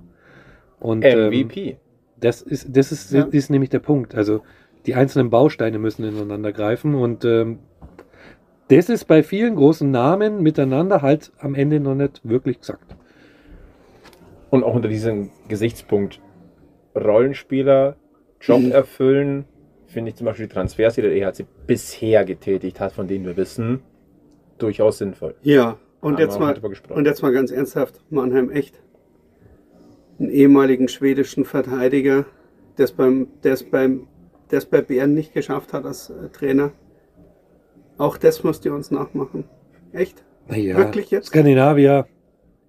Und, 0.80 1.04
ähm, 1.04 1.28
MVP. 1.32 1.76
das 2.20 2.40
ist, 2.42 2.74
das 2.76 2.92
ist, 2.92 3.12
Ja. 3.12 3.24
das 3.24 3.34
ist 3.34 3.50
nämlich 3.50 3.70
der 3.70 3.80
Punkt. 3.80 4.14
Also 4.14 4.42
die 4.86 4.94
einzelnen 4.94 5.30
Bausteine 5.30 5.78
müssen 5.78 6.04
ineinander 6.04 6.52
greifen 6.52 6.94
und 6.94 7.24
ähm, 7.24 7.58
das 8.68 8.88
ist 8.88 9.04
bei 9.04 9.22
vielen 9.22 9.54
großen 9.56 9.90
Namen 9.90 10.42
miteinander 10.42 11.02
halt 11.02 11.32
am 11.38 11.54
Ende 11.54 11.78
noch 11.80 11.94
nicht 11.94 12.20
wirklich 12.24 12.60
gesagt. 12.60 12.96
Und 14.50 14.64
auch 14.64 14.74
unter 14.74 14.88
diesem 14.88 15.30
Gesichtspunkt 15.48 16.20
Rollenspieler, 16.94 17.96
Job 18.40 18.60
Mhm. 18.60 18.72
erfüllen, 18.72 19.44
finde 19.86 20.10
ich 20.10 20.16
zum 20.16 20.24
Beispiel 20.26 20.46
die 20.46 20.52
Transfers, 20.52 20.94
die 20.94 21.02
der 21.02 21.12
EHC 21.14 21.44
bisher 21.66 22.24
getätigt 22.24 22.80
hat, 22.80 22.92
von 22.92 23.06
denen 23.06 23.24
wir 23.24 23.36
wissen, 23.36 23.80
durchaus 24.58 24.98
sinnvoll. 24.98 25.34
Ja, 25.42 25.78
und 26.00 26.14
Haben 26.14 26.20
jetzt 26.20 26.38
mal 26.38 26.58
und 26.90 27.04
jetzt 27.06 27.22
mal 27.22 27.32
ganz 27.32 27.50
ernsthaft, 27.50 28.00
Mannheim 28.10 28.50
echt. 28.50 28.80
Einen 30.18 30.30
ehemaligen 30.30 30.88
schwedischen 30.88 31.44
Verteidiger, 31.44 32.24
der 32.78 32.84
es 32.84 32.92
beim, 32.92 33.28
beim, 33.70 34.06
bei 34.70 34.80
Bären 34.80 35.14
nicht 35.14 35.34
geschafft 35.34 35.72
hat 35.72 35.84
als 35.84 36.10
äh, 36.10 36.28
Trainer. 36.30 36.72
Auch 37.98 38.16
das 38.16 38.44
müsst 38.44 38.64
ihr 38.64 38.74
uns 38.74 38.90
nachmachen. 38.90 39.44
Echt? 39.92 40.24
Naja, 40.48 40.76
Wirklich 40.76 41.10
jetzt? 41.10 41.26
Skandinavier 41.28 42.06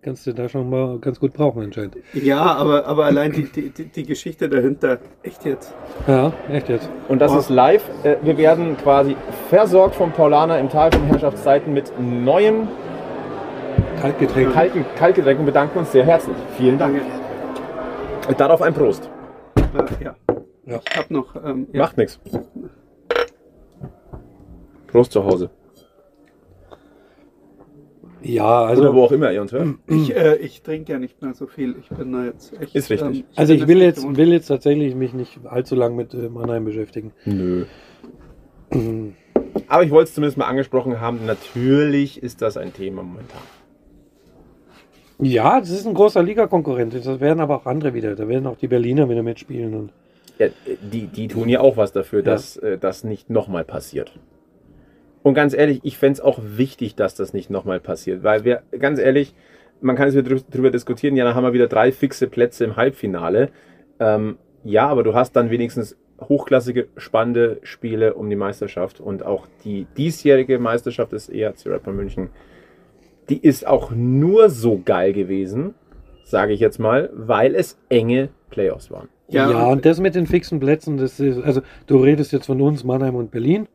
kannst 0.07 0.25
du 0.25 0.31
da 0.31 0.47
schon 0.47 0.69
mal 0.69 0.99
ganz 0.99 1.19
gut 1.19 1.33
brauchen 1.33 1.63
anscheinend. 1.63 1.97
Ja, 2.13 2.39
aber, 2.55 2.85
aber 2.85 3.03
allein 3.03 3.33
die, 3.33 3.43
die, 3.43 3.71
die, 3.71 3.85
die 3.89 4.03
Geschichte 4.03 4.47
dahinter. 4.47 4.99
Echt 5.21 5.43
jetzt? 5.43 5.75
Ja, 6.07 6.31
echt 6.49 6.69
jetzt. 6.69 6.89
Und 7.09 7.19
das 7.19 7.33
Oh. 7.33 7.39
ist 7.39 7.49
live. 7.49 7.83
Äh, 8.03 8.15
Wir 8.21 8.37
werden 8.37 8.77
quasi 8.77 9.17
versorgt 9.49 9.95
vom 9.95 10.13
Paulaner 10.13 10.59
im 10.59 10.69
Tal 10.69 10.93
von 10.93 11.03
Herrschaftszeiten 11.07 11.73
mit 11.73 11.91
neuen 11.99 12.69
Kaltgetränk. 13.99 14.53
kalten 14.53 14.85
Kaltgetränken. 14.97 15.45
Bedanken 15.45 15.79
uns 15.79 15.91
sehr 15.91 16.05
herzlich. 16.05 16.37
Vielen 16.55 16.77
Dank. 16.79 16.95
Danke. 17.01 18.29
Und 18.29 18.39
darauf 18.39 18.61
ein 18.61 18.73
Prost. 18.73 19.09
Äh, 19.57 20.03
ja. 20.05 20.15
Ja. 20.65 20.79
Ich 20.89 20.97
habe 20.97 21.13
noch. 21.13 21.35
Ähm, 21.35 21.67
ja. 21.73 21.81
Macht 21.81 21.97
nichts. 21.97 22.17
Prost 24.87 25.11
zu 25.11 25.25
Hause. 25.25 25.49
Ja, 28.27 28.61
Oder 28.63 28.69
also 28.69 28.93
wo 28.93 29.03
auch 29.03 29.11
immer 29.11 29.31
ihr 29.31 29.41
uns 29.41 29.51
hört. 29.51 29.75
Ich, 29.87 30.15
äh, 30.15 30.35
ich 30.37 30.61
trinke 30.61 30.91
ja 30.91 30.99
nicht 30.99 31.21
mehr 31.21 31.33
so 31.33 31.47
viel. 31.47 31.75
Ich 31.79 31.89
bin 31.89 32.11
da 32.11 32.25
jetzt 32.25 32.53
echt. 32.61 32.75
Ist 32.75 32.89
richtig. 32.89 33.25
Also 33.35 33.53
bin 33.53 33.61
ich 33.61 33.67
will 33.67 33.77
das 33.77 33.85
jetzt, 33.85 33.95
gewohnt. 33.97 34.17
will 34.17 34.31
jetzt 34.33 34.47
tatsächlich 34.47 34.95
mich 34.95 35.13
nicht 35.13 35.39
allzu 35.45 35.75
lang 35.75 35.95
mit 35.95 36.13
äh, 36.13 36.29
Mannheim 36.29 36.65
beschäftigen. 36.65 37.11
Nö. 37.25 37.65
Aber 39.69 39.83
ich 39.83 39.91
wollte 39.91 40.09
es 40.09 40.13
zumindest 40.13 40.37
mal 40.37 40.45
angesprochen 40.45 40.99
haben. 40.99 41.25
Natürlich 41.25 42.21
ist 42.21 42.41
das 42.41 42.57
ein 42.57 42.73
Thema 42.73 43.03
momentan. 43.03 43.41
Ja, 45.19 45.59
das 45.59 45.71
ist 45.71 45.87
ein 45.87 45.93
großer 45.95 46.21
Ligakonkurrent. 46.21 46.93
Das 46.93 47.19
werden 47.19 47.39
aber 47.39 47.55
auch 47.57 47.65
andere 47.65 47.93
wieder. 47.95 48.15
Da 48.15 48.27
werden 48.27 48.45
auch 48.45 48.57
die 48.57 48.67
Berliner 48.67 49.09
wieder 49.09 49.23
mitspielen. 49.23 49.73
Und 49.73 49.89
Ja, 50.37 50.47
die, 50.91 51.07
die 51.07 51.27
tun 51.27 51.49
ja 51.49 51.59
auch 51.61 51.75
was 51.75 51.91
dafür, 51.91 52.19
Ja. 52.19 52.25
dass 52.25 52.57
äh, 52.57 52.77
das 52.77 53.03
nicht 53.03 53.29
nochmal 53.29 53.63
passiert. 53.63 54.11
Und 55.27 55.33
ganz 55.33 55.53
ehrlich, 55.53 55.81
ich 55.83 55.97
fände 55.97 56.13
es 56.13 56.21
auch 56.21 56.39
wichtig, 56.41 56.95
dass 56.95 57.13
das 57.15 57.33
nicht 57.33 57.49
nochmal 57.49 57.81
passiert. 57.81 58.23
Weil 58.23 58.45
wir, 58.45 58.61
ganz 58.79 58.97
ehrlich, 58.97 59.35
man 59.81 59.97
kann 59.97 60.07
es 60.07 60.15
wieder 60.15 60.29
drü- 60.35 60.49
drüber 60.49 60.71
diskutieren, 60.71 61.17
ja, 61.17 61.25
dann 61.25 61.35
haben 61.35 61.43
wir 61.43 61.51
wieder 61.51 61.67
drei 61.67 61.91
fixe 61.91 62.27
Plätze 62.27 62.63
im 62.63 62.77
Halbfinale. 62.77 63.49
Ähm, 63.99 64.37
ja, 64.63 64.87
aber 64.87 65.03
du 65.03 65.13
hast 65.15 65.35
dann 65.35 65.49
wenigstens 65.49 65.97
hochklassige, 66.21 66.87
spannende 66.95 67.59
Spiele 67.63 68.13
um 68.13 68.29
die 68.29 68.37
Meisterschaft. 68.37 69.01
Und 69.01 69.25
auch 69.25 69.47
die 69.65 69.85
diesjährige 69.97 70.59
Meisterschaft 70.59 71.11
des 71.11 71.27
EHC 71.27 71.67
Rapper 71.67 71.91
München, 71.91 72.29
die 73.29 73.37
ist 73.45 73.67
auch 73.67 73.91
nur 73.91 74.49
so 74.49 74.81
geil 74.83 75.11
gewesen, 75.11 75.73
sage 76.23 76.53
ich 76.53 76.61
jetzt 76.61 76.79
mal, 76.79 77.09
weil 77.13 77.53
es 77.53 77.77
enge 77.89 78.29
Playoffs 78.49 78.89
waren. 78.91 79.09
ja, 79.27 79.51
Ja, 79.51 79.65
und 79.67 79.85
das 79.85 79.99
mit 79.99 80.15
den 80.15 80.25
fixen 80.25 80.61
Plätzen, 80.61 80.95
das 80.95 81.19
ist, 81.19 81.43
also 81.43 81.61
du 81.85 81.97
redest 81.97 82.31
jetzt 82.31 82.45
von 82.45 82.61
uns, 82.61 82.85
Mannheim 82.85 83.15
und 83.15 83.29
Berlin. 83.31 83.67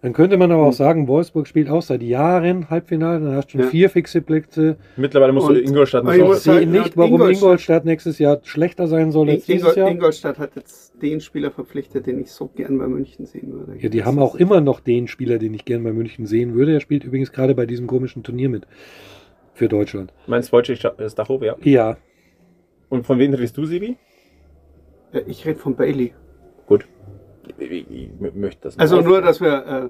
Dann 0.00 0.12
könnte 0.12 0.36
man 0.36 0.52
aber 0.52 0.64
auch 0.64 0.72
sagen, 0.72 1.08
Wolfsburg 1.08 1.48
spielt 1.48 1.68
auch 1.68 1.82
seit 1.82 2.04
Jahren 2.04 2.70
Halbfinale, 2.70 3.18
dann 3.18 3.34
hast 3.34 3.48
du 3.48 3.52
schon 3.52 3.60
Ja. 3.62 3.66
vier 3.66 3.90
fixe 3.90 4.20
Plätze. 4.22 4.76
Mittlerweile 4.96 5.32
musst 5.32 5.48
du 5.48 5.54
Und- 5.54 5.58
Ingolstadt 5.60 6.02
Aber 6.04 6.16
nicht 6.16 6.24
ich 6.30 6.38
sehe 6.38 6.66
nicht, 6.68 6.96
warum 6.96 7.14
Ingolstadt- 7.14 7.42
Ingolstadt 7.42 7.84
nächstes 7.84 8.18
Jahr 8.20 8.38
schlechter 8.44 8.86
sein 8.86 9.10
soll 9.10 9.28
als 9.28 9.46
dieses 9.46 9.74
Jahr. 9.74 9.90
Ingolstadt 9.90 10.38
hat 10.38 10.54
jetzt 10.54 11.02
den 11.02 11.20
Spieler 11.20 11.50
verpflichtet, 11.50 12.06
den 12.06 12.20
ich 12.20 12.30
so 12.30 12.46
gern 12.46 12.78
bei 12.78 12.86
München 12.86 13.26
sehen 13.26 13.52
würde. 13.52 13.76
Ja, 13.80 13.88
die 13.88 14.04
haben 14.04 14.20
auch 14.20 14.36
immer 14.36 14.60
noch 14.60 14.78
den 14.78 15.08
Spieler, 15.08 15.38
den 15.38 15.52
ich 15.54 15.64
gern 15.64 15.82
bei 15.82 15.92
München 15.92 16.26
sehen 16.26 16.54
würde. 16.54 16.74
Er 16.74 16.80
spielt 16.80 17.02
übrigens 17.02 17.32
gerade 17.32 17.56
bei 17.56 17.66
diesem 17.66 17.88
komischen 17.88 18.22
Turnier 18.22 18.50
mit. 18.50 18.68
Für 19.54 19.68
Deutschland. 19.68 20.12
Meinst 20.28 20.52
Wojciech 20.52 20.78
Stachow, 20.78 21.42
ja. 21.42 21.56
Ja, 21.64 21.96
Und 22.88 23.04
von 23.04 23.18
wem 23.18 23.34
redest 23.34 23.56
du, 23.56 23.64
Sibi? 23.64 23.96
Äh, 25.12 25.22
Ich 25.26 25.44
rede 25.44 25.58
von 25.58 25.74
Bailey. 25.74 26.12
Gut. 26.68 26.86
Ich, 27.58 28.08
möchte 28.20 28.62
das 28.62 28.78
Also 28.78 29.00
nur, 29.00 29.20
dass 29.20 29.40
wir. 29.40 29.66
Äh, 29.66 29.88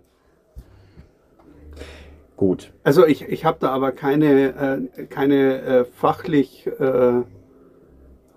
Gut. 2.36 2.72
also 2.84 3.04
ich, 3.04 3.22
ich 3.28 3.44
habe 3.44 3.58
da 3.60 3.70
aber 3.70 3.90
keine, 3.90 4.88
äh, 4.96 5.04
keine 5.06 5.60
äh, 5.60 5.84
fachlich 5.84 6.68
äh, 6.78 7.22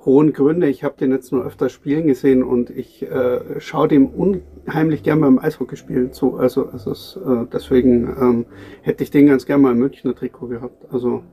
hohen 0.05 0.33
Gründe. 0.33 0.67
Ich 0.67 0.83
habe 0.83 0.95
den 0.97 1.11
jetzt 1.11 1.31
nur 1.31 1.45
öfter 1.45 1.69
spielen 1.69 2.07
gesehen 2.07 2.43
und 2.43 2.71
ich 2.71 3.03
äh, 3.03 3.59
schaue 3.59 3.87
dem 3.87 4.07
unheimlich 4.07 5.03
gern 5.03 5.21
beim 5.21 5.37
Eishockeyspielen 5.37 6.13
zu. 6.13 6.37
Also, 6.37 6.69
also 6.69 6.91
es, 6.91 7.19
äh, 7.23 7.45
deswegen 7.53 8.07
ähm, 8.19 8.45
hätte 8.81 9.03
ich 9.03 9.11
den 9.11 9.27
ganz 9.27 9.45
gern 9.45 9.61
mal 9.61 9.71
im 9.73 9.77
Münchner 9.79 10.15
Trikot 10.15 10.47
gehabt. 10.47 10.85
Also 10.91 11.23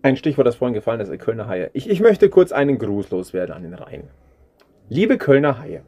Ein 0.00 0.16
Stichwort, 0.16 0.46
das 0.46 0.56
vorhin 0.56 0.74
gefallen 0.74 1.00
ist, 1.00 1.16
Kölner 1.20 1.46
Haie. 1.46 1.70
Ich, 1.74 1.88
ich 1.88 2.00
möchte 2.00 2.28
kurz 2.28 2.52
einen 2.52 2.78
Gruß 2.78 3.10
loswerden 3.10 3.54
an 3.54 3.62
den 3.62 3.74
Rhein. 3.74 4.04
Liebe 4.88 5.18
Kölner 5.18 5.58
Haie, 5.58 5.82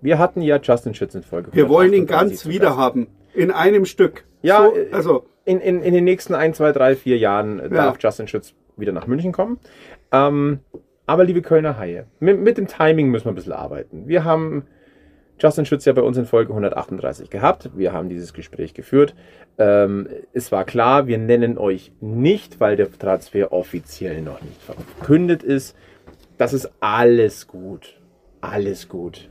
wir 0.00 0.18
hatten 0.18 0.40
ja 0.42 0.58
Justin 0.62 0.94
Schütz 0.94 1.14
in 1.14 1.22
Folge. 1.22 1.50
wir 1.52 1.68
wollen 1.68 1.92
ihn 1.92 2.04
138 2.08 2.44
ganz 2.44 2.54
wieder 2.54 2.76
haben. 2.76 3.08
In 3.34 3.50
einem 3.50 3.84
Stück. 3.84 4.24
Ja, 4.42 4.64
so, 4.64 4.74
äh, 4.76 4.88
also 4.92 5.26
In, 5.44 5.60
in, 5.60 5.82
in 5.82 5.92
den 5.94 6.04
nächsten 6.04 6.34
1, 6.34 6.56
2, 6.56 6.72
3, 6.72 6.96
4 6.96 7.18
Jahren 7.18 7.60
äh, 7.60 7.68
darf 7.68 7.98
Justin 8.00 8.28
Schütz 8.28 8.54
wieder 8.76 8.92
nach 8.92 9.06
München 9.06 9.32
kommen. 9.32 9.58
Ähm, 10.12 10.60
aber 11.06 11.24
liebe 11.24 11.42
Kölner 11.42 11.78
Haie, 11.78 12.06
mit, 12.18 12.40
mit 12.40 12.58
dem 12.58 12.66
Timing 12.66 13.08
müssen 13.10 13.26
wir 13.26 13.32
ein 13.32 13.36
bisschen 13.36 13.52
arbeiten. 13.52 14.08
Wir 14.08 14.24
haben 14.24 14.64
Justin 15.38 15.66
Schütz 15.66 15.84
ja 15.84 15.92
bei 15.92 16.02
uns 16.02 16.16
in 16.16 16.24
Folge 16.24 16.50
138 16.50 17.28
gehabt. 17.28 17.70
Wir 17.74 17.92
haben 17.92 18.08
dieses 18.08 18.32
Gespräch 18.32 18.72
geführt. 18.74 19.14
Ähm, 19.58 20.08
es 20.32 20.50
war 20.50 20.64
klar, 20.64 21.06
wir 21.06 21.18
nennen 21.18 21.58
euch 21.58 21.92
nicht, 22.00 22.58
weil 22.58 22.76
der 22.76 22.90
Transfer 22.90 23.52
offiziell 23.52 24.22
noch 24.22 24.40
nicht 24.40 24.60
verkündet 24.62 25.42
ist. 25.42 25.76
Das 26.38 26.52
ist 26.52 26.70
alles 26.80 27.46
gut. 27.46 28.00
Alles 28.40 28.88
gut. 28.88 29.28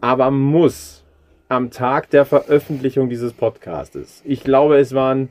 Aber 0.00 0.30
muss 0.30 1.04
am 1.48 1.70
Tag 1.70 2.10
der 2.10 2.24
Veröffentlichung 2.24 3.08
dieses 3.08 3.32
Podcastes, 3.32 4.22
ich 4.24 4.44
glaube, 4.44 4.78
es 4.78 4.94
waren 4.94 5.28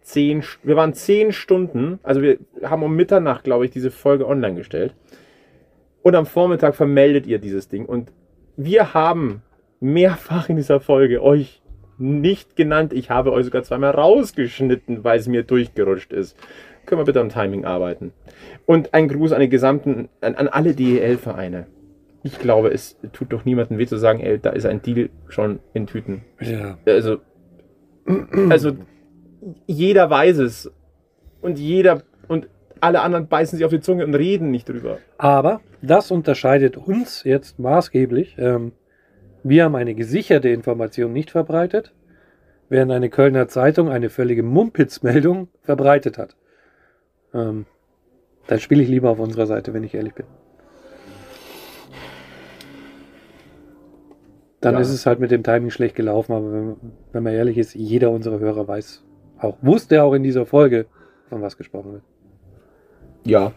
zehn, 0.00 0.44
wir 0.62 0.76
waren 0.76 0.94
zehn 0.94 1.32
Stunden, 1.32 1.98
also 2.02 2.22
wir 2.22 2.38
haben 2.62 2.84
um 2.84 2.94
Mitternacht, 2.94 3.44
glaube 3.44 3.64
ich, 3.64 3.72
diese 3.72 3.90
Folge 3.90 4.26
online 4.26 4.54
gestellt. 4.54 4.94
Und 6.02 6.14
am 6.14 6.24
Vormittag 6.24 6.76
vermeldet 6.76 7.26
ihr 7.26 7.40
dieses 7.40 7.68
Ding. 7.68 7.84
Und 7.84 8.12
wir 8.56 8.94
haben 8.94 9.42
mehrfach 9.80 10.48
in 10.48 10.56
dieser 10.56 10.78
Folge 10.78 11.20
euch 11.20 11.60
nicht 11.98 12.54
genannt. 12.54 12.92
Ich 12.92 13.10
habe 13.10 13.32
euch 13.32 13.46
sogar 13.46 13.64
zweimal 13.64 13.90
rausgeschnitten, 13.90 15.02
weil 15.02 15.18
es 15.18 15.26
mir 15.26 15.42
durchgerutscht 15.42 16.12
ist. 16.12 16.36
Können 16.86 17.00
wir 17.00 17.04
bitte 17.04 17.20
am 17.20 17.28
Timing 17.28 17.64
arbeiten. 17.64 18.12
Und 18.64 18.94
ein 18.94 19.08
Gruß 19.08 19.32
an 19.32 19.40
die 19.40 19.48
gesamten, 19.48 20.08
an, 20.20 20.36
an 20.36 20.48
alle 20.48 20.74
DEL-Vereine. 20.74 21.66
Ich 22.22 22.38
glaube, 22.38 22.68
es 22.72 22.96
tut 23.12 23.32
doch 23.32 23.44
niemandem 23.44 23.78
weh 23.78 23.86
zu 23.86 23.96
sagen, 23.98 24.20
ey, 24.20 24.38
da 24.38 24.50
ist 24.50 24.66
ein 24.66 24.82
Deal 24.82 25.10
schon 25.28 25.60
in 25.74 25.86
Tüten. 25.86 26.22
ja. 26.40 26.78
Also, 26.86 27.18
also 28.50 28.72
jeder 29.66 30.10
weiß 30.10 30.38
es. 30.38 30.72
Und 31.40 31.58
jeder 31.58 32.02
und 32.26 32.48
alle 32.80 33.00
anderen 33.00 33.28
beißen 33.28 33.56
sich 33.56 33.64
auf 33.64 33.70
die 33.70 33.80
Zunge 33.80 34.04
und 34.04 34.14
reden 34.14 34.50
nicht 34.50 34.68
drüber. 34.68 34.98
Aber 35.18 35.60
das 35.82 36.10
unterscheidet 36.10 36.76
uns 36.76 37.24
jetzt 37.24 37.58
maßgeblich. 37.58 38.36
Ähm, 38.38 38.72
wir 39.42 39.64
haben 39.64 39.76
eine 39.76 39.94
gesicherte 39.94 40.48
Information 40.48 41.12
nicht 41.12 41.30
verbreitet, 41.30 41.94
während 42.68 42.90
eine 42.90 43.10
Kölner 43.10 43.48
Zeitung 43.48 43.88
eine 43.88 44.10
völlige 44.10 44.42
Mumpitz-Meldung 44.42 45.48
verbreitet 45.62 46.18
hat. 46.18 46.36
Ähm, 47.34 47.66
dann 48.46 48.60
spiele 48.60 48.82
ich 48.82 48.88
lieber 48.88 49.10
auf 49.10 49.18
unserer 49.18 49.46
Seite, 49.46 49.74
wenn 49.74 49.82
ich 49.84 49.94
ehrlich 49.94 50.14
bin. 50.14 50.26
Dann 54.60 54.74
Ja. 54.74 54.80
ist 54.80 54.90
es 54.90 55.06
halt 55.06 55.20
mit 55.20 55.30
dem 55.30 55.42
Timing 55.42 55.70
schlecht 55.70 55.94
gelaufen, 55.94 56.32
aber 56.32 56.52
wenn, 56.52 56.76
wenn 57.12 57.22
man 57.22 57.32
ehrlich 57.34 57.58
ist, 57.58 57.74
jeder 57.74 58.10
unserer 58.10 58.38
Hörer 58.38 58.66
weiß 58.66 59.02
auch, 59.38 59.56
wusste 59.60 60.02
auch 60.02 60.14
in 60.14 60.22
dieser 60.22 60.46
Folge, 60.46 60.86
von 61.28 61.42
was 61.42 61.56
gesprochen 61.56 61.92
wird. 61.94 62.02
Ja. 63.24 63.52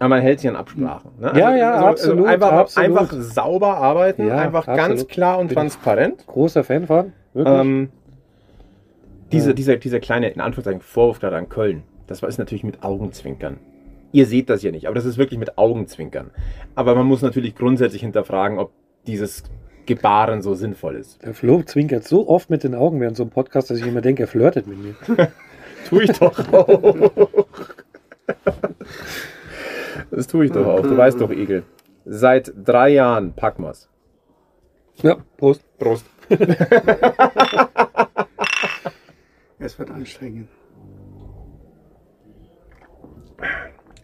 Aber 0.00 0.08
man 0.10 0.20
hält 0.22 0.40
sich 0.40 0.48
an 0.48 0.56
Absprachen. 0.56 1.10
Ne? 1.20 1.32
Ja, 1.36 1.54
ja, 1.56 1.74
absolut, 1.86 2.26
einfach, 2.26 2.52
absolut. 2.52 2.88
einfach 2.98 3.12
sauber 3.20 3.76
arbeiten, 3.76 4.26
Ja, 4.26 4.36
einfach 4.38 4.66
ganz 4.66 4.80
absolut. 4.80 5.08
klar 5.08 5.38
und 5.38 5.48
Bin 5.48 5.56
transparent. 5.56 6.26
Großer 6.26 6.64
Fan 6.64 6.86
von, 6.86 7.12
wirklich. 7.34 7.60
Ähm, 7.60 7.88
diese, 9.32 9.50
Ja. 9.50 9.54
dieser, 9.54 9.76
dieser 9.76 10.00
kleine, 10.00 10.28
in 10.30 10.40
Anführungszeichen, 10.40 10.80
Vorwurf 10.80 11.20
gerade 11.20 11.36
an 11.36 11.48
Köln, 11.48 11.82
das 12.08 12.22
war 12.22 12.28
ist 12.28 12.38
natürlich 12.38 12.64
mit 12.64 12.82
Augenzwinkern. 12.82 13.58
Ihr 14.10 14.26
seht 14.26 14.48
das 14.50 14.62
ja 14.62 14.70
nicht, 14.70 14.86
aber 14.86 14.94
das 14.94 15.04
ist 15.04 15.18
wirklich 15.18 15.38
mit 15.38 15.58
Augenzwinkern. 15.58 16.30
Aber 16.74 16.94
man 16.94 17.06
muss 17.06 17.22
natürlich 17.22 17.54
grundsätzlich 17.54 18.02
hinterfragen, 18.02 18.58
ob 18.58 18.72
dieses 19.06 19.44
Gebaren 19.86 20.42
so 20.42 20.54
sinnvoll 20.54 20.96
ist. 20.96 21.22
Der 21.22 21.34
Flo 21.34 21.62
zwinkert 21.62 22.04
so 22.04 22.28
oft 22.28 22.50
mit 22.50 22.64
den 22.64 22.74
Augen 22.74 23.00
während 23.00 23.16
so 23.16 23.22
einem 23.22 23.30
Podcast, 23.30 23.70
dass 23.70 23.78
ich 23.78 23.86
immer 23.86 24.00
denke, 24.00 24.24
er 24.24 24.26
flirtet 24.26 24.66
mit 24.66 24.78
mir. 24.78 24.94
Tue 25.88 26.04
ich 26.04 26.12
doch 26.18 26.52
auch. 26.52 27.46
Das 30.10 30.26
tue 30.26 30.46
ich 30.46 30.52
doch 30.52 30.66
auch. 30.66 30.82
Du 30.82 30.96
weißt 30.96 31.20
doch, 31.20 31.30
Egel. 31.30 31.62
Seit 32.04 32.52
drei 32.64 32.90
Jahren 32.90 33.34
packen 33.34 33.62
wir's. 33.64 33.88
Ja, 34.96 35.16
Prost. 35.36 35.62
Prost. 35.78 36.06
Es 39.60 39.76
wird 39.78 39.90
anstrengend. 39.90 40.48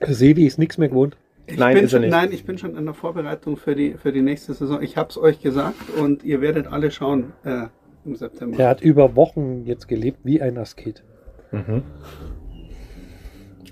Sebi 0.01 0.47
ist 0.47 0.59
nichts 0.59 0.78
mehr 0.78 0.89
gewohnt. 0.89 1.16
Ich 1.47 1.59
Nein, 1.59 1.76
ist 1.76 1.93
er 1.93 2.01
nicht. 2.01 2.11
Nein, 2.11 2.32
ich 2.32 2.45
bin 2.45 2.57
schon 2.57 2.76
in 2.76 2.85
der 2.85 2.95
Vorbereitung 2.95 3.57
für 3.57 3.74
die, 3.74 3.95
für 3.95 4.12
die 4.12 4.22
nächste 4.22 4.55
Saison. 4.55 4.82
Ich 4.82 4.97
habe 4.97 5.11
es 5.11 5.18
euch 5.18 5.41
gesagt 5.41 5.91
und 5.99 6.24
ihr 6.24 6.41
werdet 6.41 6.66
alle 6.66 6.91
schauen 6.91 7.32
äh, 7.45 7.66
im 8.05 8.16
September. 8.16 8.59
Er 8.59 8.68
hat 8.68 8.80
über 8.80 9.14
Wochen 9.14 9.64
jetzt 9.66 9.87
gelebt 9.89 10.20
wie 10.24 10.41
ein 10.41 10.57
Asket. 10.57 11.05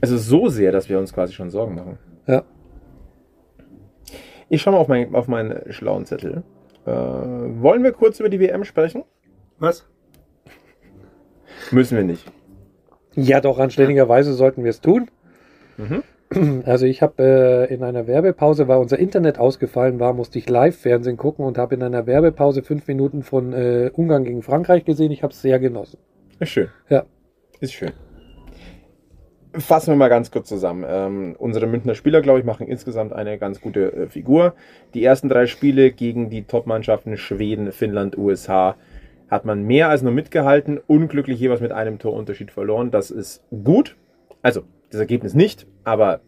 Also 0.00 0.16
so 0.18 0.48
sehr, 0.48 0.72
dass 0.72 0.88
wir 0.88 0.98
uns 0.98 1.12
quasi 1.12 1.32
schon 1.32 1.50
Sorgen 1.50 1.74
machen. 1.74 1.98
Ja. 2.26 2.44
Ich 4.48 4.60
schaue 4.60 4.74
mal 4.74 4.80
auf, 4.80 4.88
mein, 4.88 5.14
auf 5.14 5.28
meinen 5.28 5.72
schlauen 5.72 6.04
Zettel. 6.04 6.42
Äh, 6.84 6.90
wollen 6.90 7.82
wir 7.82 7.92
kurz 7.92 8.20
über 8.20 8.28
die 8.28 8.38
WM 8.38 8.64
sprechen? 8.64 9.04
Was? 9.58 9.88
Müssen 11.70 11.96
wir 11.96 12.04
nicht. 12.04 12.30
Ja, 13.14 13.40
doch, 13.40 13.58
anständigerweise 13.58 14.34
sollten 14.34 14.64
wir 14.64 14.70
es 14.70 14.80
tun. 14.80 15.10
Also 16.64 16.86
ich 16.86 17.02
habe 17.02 17.22
äh, 17.68 17.74
in 17.74 17.82
einer 17.82 18.06
Werbepause, 18.06 18.66
weil 18.66 18.78
unser 18.78 18.98
Internet 18.98 19.38
ausgefallen 19.38 20.00
war, 20.00 20.14
musste 20.14 20.38
ich 20.38 20.48
Live-Fernsehen 20.48 21.18
gucken 21.18 21.44
und 21.44 21.58
habe 21.58 21.74
in 21.74 21.82
einer 21.82 22.06
Werbepause 22.06 22.62
fünf 22.62 22.86
Minuten 22.88 23.22
von 23.22 23.52
äh, 23.52 23.90
Ungarn 23.92 24.24
gegen 24.24 24.42
Frankreich 24.42 24.86
gesehen. 24.86 25.12
Ich 25.12 25.22
habe 25.22 25.32
es 25.32 25.42
sehr 25.42 25.58
genossen. 25.58 25.98
Ist 26.40 26.48
schön. 26.48 26.68
Ja. 26.88 27.04
Ist 27.60 27.74
schön. 27.74 27.92
Fassen 29.54 29.92
wir 29.92 29.96
mal 29.96 30.08
ganz 30.08 30.30
kurz 30.30 30.48
zusammen. 30.48 30.84
Ähm, 30.88 31.36
unsere 31.38 31.66
Münchner 31.66 31.94
Spieler, 31.94 32.22
glaube 32.22 32.38
ich, 32.38 32.44
machen 32.46 32.66
insgesamt 32.66 33.12
eine 33.12 33.38
ganz 33.38 33.60
gute 33.60 33.92
äh, 33.92 34.06
Figur. 34.08 34.54
Die 34.94 35.04
ersten 35.04 35.28
drei 35.28 35.46
Spiele 35.46 35.92
gegen 35.92 36.30
die 36.30 36.44
Top-Mannschaften 36.44 37.18
Schweden, 37.18 37.70
Finnland, 37.72 38.16
USA 38.16 38.76
hat 39.30 39.44
man 39.44 39.62
mehr 39.62 39.88
als 39.88 40.02
nur 40.02 40.12
mitgehalten. 40.12 40.78
Unglücklich 40.86 41.38
jeweils 41.40 41.60
mit 41.60 41.72
einem 41.72 41.98
Torunterschied 41.98 42.50
verloren. 42.50 42.90
Das 42.90 43.10
ist 43.10 43.42
gut. 43.64 43.96
Also, 44.42 44.62
das 44.92 45.00
Ergebnis 45.00 45.34
nicht, 45.34 45.66
aber 45.84 46.20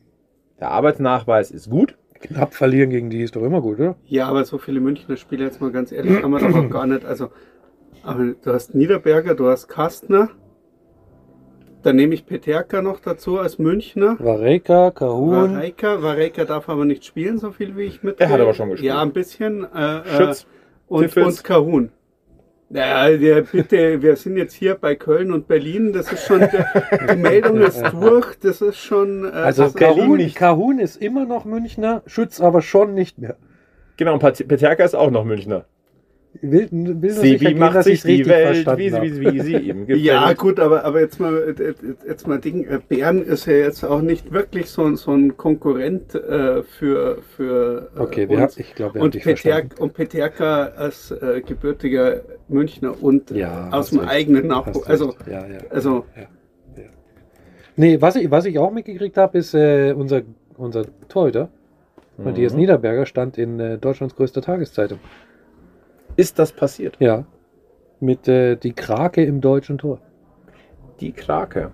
der 0.60 0.70
Arbeitsnachweis 0.70 1.50
ist 1.50 1.70
gut. 1.70 1.96
Knapp 2.20 2.54
verlieren 2.54 2.88
gegen 2.88 3.10
die 3.10 3.22
ist 3.22 3.36
doch 3.36 3.42
immer 3.42 3.60
gut, 3.60 3.78
oder? 3.78 3.96
Ja, 4.06 4.26
aber 4.28 4.44
so 4.44 4.56
viele 4.56 4.80
Münchner 4.80 5.16
Spiele, 5.16 5.44
jetzt 5.44 5.60
mal 5.60 5.70
ganz 5.70 5.92
ehrlich, 5.92 6.20
kann 6.20 6.30
man 6.30 6.42
doch 6.42 6.58
auch 6.58 6.70
gar 6.70 6.86
nicht. 6.86 7.04
Also, 7.04 7.28
aber 8.02 8.34
du 8.42 8.52
hast 8.52 8.74
Niederberger, 8.74 9.34
du 9.34 9.48
hast 9.48 9.68
Kastner. 9.68 10.30
Dann 11.82 11.96
nehme 11.96 12.14
ich 12.14 12.24
Peterka 12.24 12.80
noch 12.80 13.00
dazu 13.00 13.38
als 13.38 13.58
Münchner. 13.58 14.16
Vareka, 14.18 14.90
Kahun, 14.90 15.52
Vareika. 15.52 16.02
Vareika 16.02 16.46
darf 16.46 16.70
aber 16.70 16.86
nicht 16.86 17.04
spielen, 17.04 17.38
so 17.38 17.52
viel 17.52 17.76
wie 17.76 17.82
ich 17.82 18.02
mit. 18.02 18.18
Er 18.20 18.30
hat 18.30 18.40
aber 18.40 18.54
schon 18.54 18.70
gespielt. 18.70 18.88
Ja, 18.88 19.02
ein 19.02 19.12
bisschen. 19.12 19.64
Äh, 19.64 20.00
Schütz, 20.16 20.44
äh, 20.44 20.46
und, 20.88 21.02
Tiffels. 21.02 21.26
und 21.26 21.44
Kahun. 21.44 21.90
Ja, 22.70 23.08
der, 23.10 23.42
bitte, 23.42 24.02
wir 24.02 24.16
sind 24.16 24.36
jetzt 24.36 24.54
hier 24.54 24.74
bei 24.74 24.94
Köln 24.94 25.32
und 25.32 25.46
Berlin. 25.46 25.92
Das 25.92 26.10
ist 26.12 26.26
schon, 26.26 26.40
die 26.40 27.16
Meldung 27.16 27.58
ist 27.60 27.82
durch. 27.92 28.36
Das 28.40 28.60
ist 28.60 28.78
schon. 28.78 29.24
Äh, 29.24 29.28
Also 29.28 29.70
Kahun, 29.70 30.16
nicht. 30.16 30.36
Kahun 30.36 30.78
ist 30.78 30.96
immer 30.96 31.24
noch 31.24 31.44
Münchner, 31.44 32.02
Schütz 32.06 32.40
aber 32.40 32.62
schon 32.62 32.94
nicht 32.94 33.18
mehr. 33.18 33.36
Genau, 33.96 34.14
und 34.14 34.48
Peterka 34.48 34.84
ist 34.84 34.94
auch 34.96 35.10
noch 35.10 35.24
Münchner. 35.24 35.66
Will, 36.42 36.68
will 36.72 37.10
Sebi 37.10 37.38
gehen, 37.46 37.58
macht 37.58 37.76
dass 37.76 37.84
sich 37.86 38.02
die 38.02 38.26
Welt, 38.26 38.66
wie, 38.76 38.90
sie- 38.90 39.00
wie, 39.02 39.08
sie- 39.10 39.22
wie 39.32 39.40
sie 39.40 39.56
ihm 39.56 39.80
gefällt. 39.86 40.04
Ja, 40.04 40.32
gut, 40.32 40.58
aber, 40.58 40.84
aber 40.84 41.00
jetzt 41.00 41.20
mal, 41.20 41.54
jetzt 42.06 42.26
mal 42.26 42.38
Ding, 42.40 42.64
äh, 42.66 42.80
Bern 42.88 43.22
ist 43.22 43.46
ja 43.46 43.52
jetzt 43.54 43.84
auch 43.84 44.02
nicht 44.02 44.32
wirklich 44.32 44.68
so, 44.68 44.84
ein- 44.84 44.96
so 44.96 45.12
ein 45.12 45.36
Konkurrent 45.36 46.14
äh, 46.14 46.62
für, 46.64 47.18
für 47.36 47.88
äh, 47.96 48.00
Okay, 48.00 48.28
wir 48.28 48.38
uns. 48.38 48.54
haben- 48.56 48.60
ich 48.60 48.74
glaube, 48.74 48.94
wir 48.94 49.00
haben 49.00 49.04
und, 49.06 49.14
dich 49.14 49.22
Peter, 49.22 49.62
und 49.78 49.94
Peterka 49.94 50.64
als 50.76 51.12
äh, 51.12 51.40
gebürtiger 51.40 52.22
Münchner 52.48 53.00
und 53.00 53.30
äh, 53.30 53.38
Ja, 53.38 53.70
aus 53.70 53.90
dem 53.90 54.00
recht. 54.00 54.10
eigenen 54.10 54.46
Nachwuchs. 54.48 54.78
recht. 54.78 54.90
Also, 54.90 55.14
ja, 55.30 55.46
ja. 55.46 55.58
also 55.70 56.04
Nee, 57.76 58.00
was 58.00 58.14
ich, 58.16 58.30
was 58.30 58.44
ich 58.44 58.58
auch 58.58 58.70
mitgekriegt 58.72 59.16
habe, 59.16 59.38
ist 59.38 59.52
äh, 59.54 59.92
unser, 59.96 60.22
unser 60.56 60.84
Torhüter, 61.08 61.48
Matthias 62.16 62.52
Mhm. 62.52 62.60
Niederberger, 62.60 63.04
stand 63.06 63.36
in 63.36 63.58
äh, 63.58 63.78
Deutschlands 63.78 64.14
größter 64.14 64.42
Tageszeitung. 64.42 65.00
Ist 66.16 66.38
das 66.38 66.52
passiert? 66.52 66.96
Ja. 67.00 67.24
Mit 68.00 68.28
äh, 68.28 68.56
die 68.56 68.72
Krake 68.72 69.24
im 69.24 69.40
deutschen 69.40 69.78
Tor. 69.78 70.00
Die 71.00 71.12
Krake. 71.12 71.72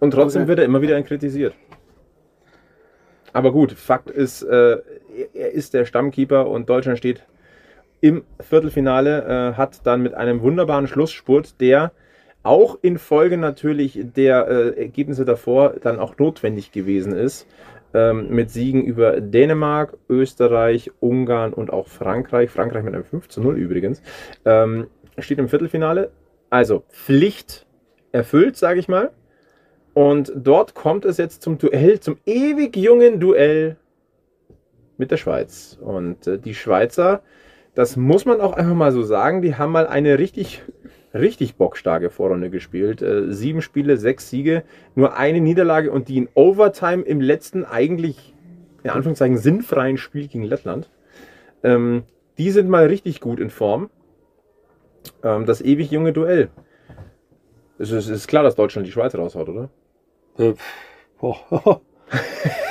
Und 0.00 0.12
trotzdem 0.12 0.42
Okay. 0.42 0.48
wird 0.48 0.58
er 0.60 0.64
immer 0.64 0.82
wieder 0.82 1.00
kritisiert. 1.02 1.54
Aber 3.32 3.52
gut, 3.52 3.72
Fakt 3.72 4.10
ist, 4.10 4.42
äh, 4.42 4.78
er 5.32 5.50
ist 5.52 5.74
der 5.74 5.84
Stammkeeper 5.84 6.48
und 6.48 6.68
Deutschland 6.68 6.98
steht 6.98 7.24
im 8.00 8.22
Viertelfinale, 8.40 9.52
äh, 9.54 9.56
hat 9.56 9.86
dann 9.86 10.02
mit 10.02 10.14
einem 10.14 10.42
wunderbaren 10.42 10.86
Schlussspurt, 10.86 11.60
der 11.60 11.92
auch 12.42 12.78
infolge 12.82 13.38
natürlich 13.38 13.98
der 14.14 14.46
äh, 14.46 14.78
Ergebnisse 14.78 15.24
davor 15.24 15.74
dann 15.82 15.98
auch 15.98 16.18
notwendig 16.18 16.70
gewesen 16.70 17.12
ist, 17.12 17.46
ähm, 17.94 18.28
mit 18.30 18.50
Siegen 18.50 18.84
über 18.84 19.20
Dänemark, 19.20 19.96
Österreich, 20.08 20.90
Ungarn 21.00 21.54
und 21.54 21.72
auch 21.72 21.88
Frankreich. 21.88 22.50
Frankreich 22.50 22.84
mit 22.84 22.94
einem 22.94 23.04
5 23.04 23.28
zu 23.28 23.40
0 23.40 23.56
übrigens. 23.56 24.02
Ähm, 24.44 24.88
steht 25.18 25.38
im 25.38 25.48
Viertelfinale. 25.48 26.10
Also 26.50 26.84
Pflicht 26.90 27.66
erfüllt, 28.12 28.56
sage 28.56 28.80
ich 28.80 28.88
mal. 28.88 29.10
Und 29.94 30.32
dort 30.34 30.74
kommt 30.74 31.04
es 31.04 31.18
jetzt 31.18 31.42
zum 31.42 31.58
Duell, 31.58 32.00
zum 32.00 32.18
ewig 32.26 32.76
jungen 32.76 33.20
Duell 33.20 33.76
mit 34.96 35.10
der 35.10 35.16
Schweiz. 35.16 35.78
Und 35.80 36.26
äh, 36.26 36.38
die 36.38 36.54
Schweizer, 36.54 37.22
das 37.74 37.96
muss 37.96 38.24
man 38.24 38.40
auch 38.40 38.52
einfach 38.54 38.74
mal 38.74 38.92
so 38.92 39.02
sagen, 39.02 39.40
die 39.40 39.54
haben 39.54 39.72
mal 39.72 39.86
eine 39.86 40.18
richtig, 40.18 40.62
richtig 41.14 41.56
bockstarke 41.56 42.10
Vorrunde 42.10 42.50
gespielt. 42.50 43.00
Äh, 43.00 43.32
sieben 43.32 43.62
Spiele, 43.62 43.96
sechs 43.96 44.28
Siege, 44.28 44.64
nur 44.94 45.16
eine 45.16 45.40
Niederlage 45.40 45.90
und 45.90 46.08
die 46.08 46.18
in 46.18 46.28
Overtime 46.34 47.02
im 47.02 47.20
letzten 47.20 47.64
eigentlich, 47.64 48.34
in 48.82 48.90
Anführungszeichen, 48.90 49.38
sinnfreien 49.38 49.96
Spiel 49.96 50.28
gegen 50.28 50.44
Lettland. 50.44 50.90
Ähm, 51.62 52.02
die 52.36 52.50
sind 52.50 52.68
mal 52.68 52.86
richtig 52.86 53.20
gut 53.20 53.40
in 53.40 53.50
Form. 53.50 53.90
Ähm, 55.22 55.46
das 55.46 55.62
ewig 55.62 55.90
junge 55.90 56.12
Duell. 56.12 56.50
Es 57.78 57.90
ist, 57.90 58.08
es 58.08 58.10
ist 58.10 58.28
klar, 58.28 58.42
dass 58.42 58.56
Deutschland 58.56 58.86
die 58.86 58.92
Schweiz 58.92 59.14
raushaut, 59.14 59.48
oder? 59.48 59.70
Äh, 60.38 60.54
boah. 61.20 61.80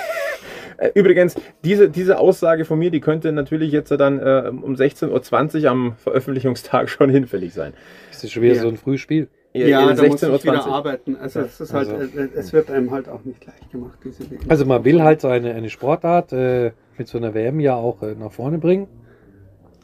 Äh, 0.83 0.91
Übrigens, 0.95 1.35
diese, 1.63 1.89
diese 1.89 2.17
Aussage 2.19 2.65
von 2.65 2.77
mir, 2.79 2.91
die 2.91 2.99
könnte 2.99 3.31
natürlich 3.31 3.71
jetzt 3.71 3.91
dann 3.91 4.19
äh, 4.19 4.49
um 4.49 4.75
16.20 4.75 5.63
Uhr 5.63 5.69
am 5.71 5.95
Veröffentlichungstag 5.97 6.89
schon 6.89 7.09
hinfällig 7.09 7.53
sein. 7.53 7.73
das 8.11 8.23
ist 8.23 8.31
schon 8.31 8.43
wieder 8.43 8.55
Ja. 8.55 8.61
so 8.61 8.67
ein 8.67 8.77
Frühspiel. 8.77 9.27
Äh, 9.53 9.69
ja, 9.69 9.89
äh, 9.89 9.95
da 9.95 10.03
muss 10.03 10.21
ich 10.23 10.29
16:20 10.29 10.43
wieder 10.43 10.65
arbeiten. 10.65 11.15
Also, 11.15 11.41
es 11.41 11.59
ist 11.61 11.73
halt, 11.73 11.89
Also- 11.89 12.19
es 12.35 12.53
wird 12.53 12.71
einem 12.71 12.91
halt 12.91 13.07
auch 13.07 13.23
nicht 13.23 13.45
leicht 13.45 13.71
gemacht, 13.71 13.99
diese 14.03 14.29
WM. 14.29 14.39
Also 14.49 14.65
man 14.65 14.83
will 14.83 15.01
halt 15.03 15.21
so 15.21 15.27
eine, 15.27 15.53
eine 15.53 15.69
Sportart 15.69 16.33
äh, 16.33 16.71
mit 16.97 17.07
so 17.07 17.17
einer 17.17 17.33
WM 17.33 17.59
ja 17.59 17.75
auch 17.75 18.01
äh, 18.01 18.15
nach 18.15 18.31
vorne 18.31 18.57
bringen 18.57 18.87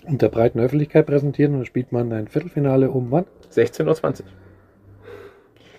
und 0.08 0.22
der 0.22 0.30
breiten 0.30 0.60
Öffentlichkeit 0.60 1.06
präsentieren 1.06 1.54
und 1.54 1.60
dann 1.60 1.66
spielt 1.66 1.92
man 1.92 2.12
ein 2.12 2.28
Viertelfinale 2.28 2.90
um 2.90 3.12
wann? 3.12 3.26
16.20 3.54 4.22
Uhr. 4.22 4.26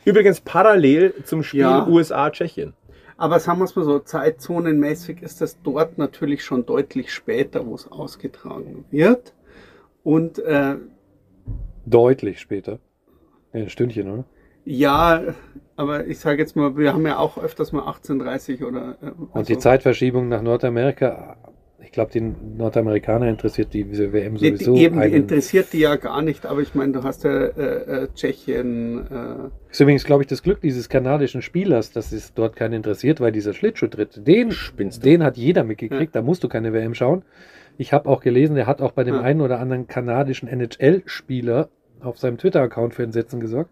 Übrigens 0.05 0.41
parallel 0.41 1.13
zum 1.25 1.43
Spiel 1.43 1.61
Ja. 1.61 1.87
USA-Tschechien. 1.87 2.73
Aber 3.21 3.39
sagen 3.39 3.59
wir 3.59 3.67
es 3.67 3.77
mal 3.77 3.85
so, 3.85 3.99
zeitzonenmäßig 3.99 5.21
ist 5.21 5.43
das 5.43 5.61
dort 5.61 5.99
natürlich 5.99 6.43
schon 6.43 6.65
deutlich 6.65 7.13
später, 7.13 7.67
wo 7.67 7.75
es 7.75 7.87
ausgetragen 7.93 8.87
wird. 8.91 9.35
Und 10.03 10.39
äh, 10.39 10.77
Deutlich 11.85 12.41
später. 12.41 12.79
Ja, 13.53 13.61
ein 13.61 13.69
Stündchen, 13.69 14.11
oder? 14.11 14.25
ja, 14.65 15.35
aber 15.77 16.07
ich 16.07 16.19
sage 16.19 16.41
jetzt 16.41 16.57
mal, 16.57 16.79
wir 16.79 16.95
haben 16.95 17.07
ja 17.07 17.19
auch 17.19 17.37
öfters 17.37 17.73
mal 17.73 17.83
18.30 17.83 18.65
oder. 18.65 18.97
Äh, 19.03 19.11
Und 19.33 19.51
die 19.51 19.59
Zeitverschiebung 19.59 20.29
nach 20.29 20.41
Nordamerika 20.41 21.37
ich 21.83 21.93
glaube, 21.93 22.11
die 22.13 22.21
Nordamerikaner 22.21 23.29
interessiert 23.29 23.73
die 23.73 23.85
diese 23.85 24.13
WM 24.13 24.37
sowieso. 24.37 24.75
die, 24.75 24.83
eben, 24.85 24.97
die 24.97 25.01
einen- 25.03 25.15
interessiert 25.15 25.73
die 25.73 25.81
ja 25.81 25.97
gar 25.97 26.23
nicht, 26.23 26.47
aber 26.47 26.61
ich 26.61 26.75
meine, 26.75 26.93
du 26.93 27.03
hast 27.03 27.25
ja 27.25 27.31
äh, 27.47 28.03
äh, 28.05 28.09
Tschechien, 28.15 29.07
äh, 29.11 29.71
ist 29.71 29.81
übrigens, 29.81 30.05
glaube 30.05 30.23
ich, 30.23 30.29
das 30.29 30.43
Glück 30.43 30.61
dieses 30.61 30.89
kanadischen 30.89 31.43
Spielers, 31.43 31.91
dass 31.93 32.13
es 32.13 32.35
dort 32.35 32.57
keinen 32.57 32.75
interessiert, 32.75 33.21
weil 33.21 33.33
dieser 33.33 33.55
Schlittschuhtritt, 33.55 34.27
den, 34.27 34.53
Spinnst 34.53 35.03
du. 35.05 35.09
den 35.09 35.23
hat 35.25 35.37
jeder 35.37 35.65
mitgekriegt, 35.65 36.15
da 36.15 36.23
musst 36.23 36.45
du 36.45 36.49
keine 36.49 36.73
WM 36.73 36.95
schauen. 36.95 37.23
Ich 37.79 37.93
habe 37.93 38.09
auch 38.09 38.21
gelesen, 38.21 38.57
er 38.57 38.67
hat 38.67 38.83
auch 38.83 38.93
bei 38.93 39.05
dem 39.05 39.15
Ja. 39.15 39.21
einen 39.23 39.41
oder 39.41 39.59
anderen 39.59 39.87
kanadischen 39.87 40.49
NHL-Spieler 40.49 41.69
auf 42.03 42.19
seinem 42.19 42.39
Twitter-Account 42.39 42.95
für 42.95 43.03
Entsetzen 43.03 43.41
gesorgt. 43.41 43.71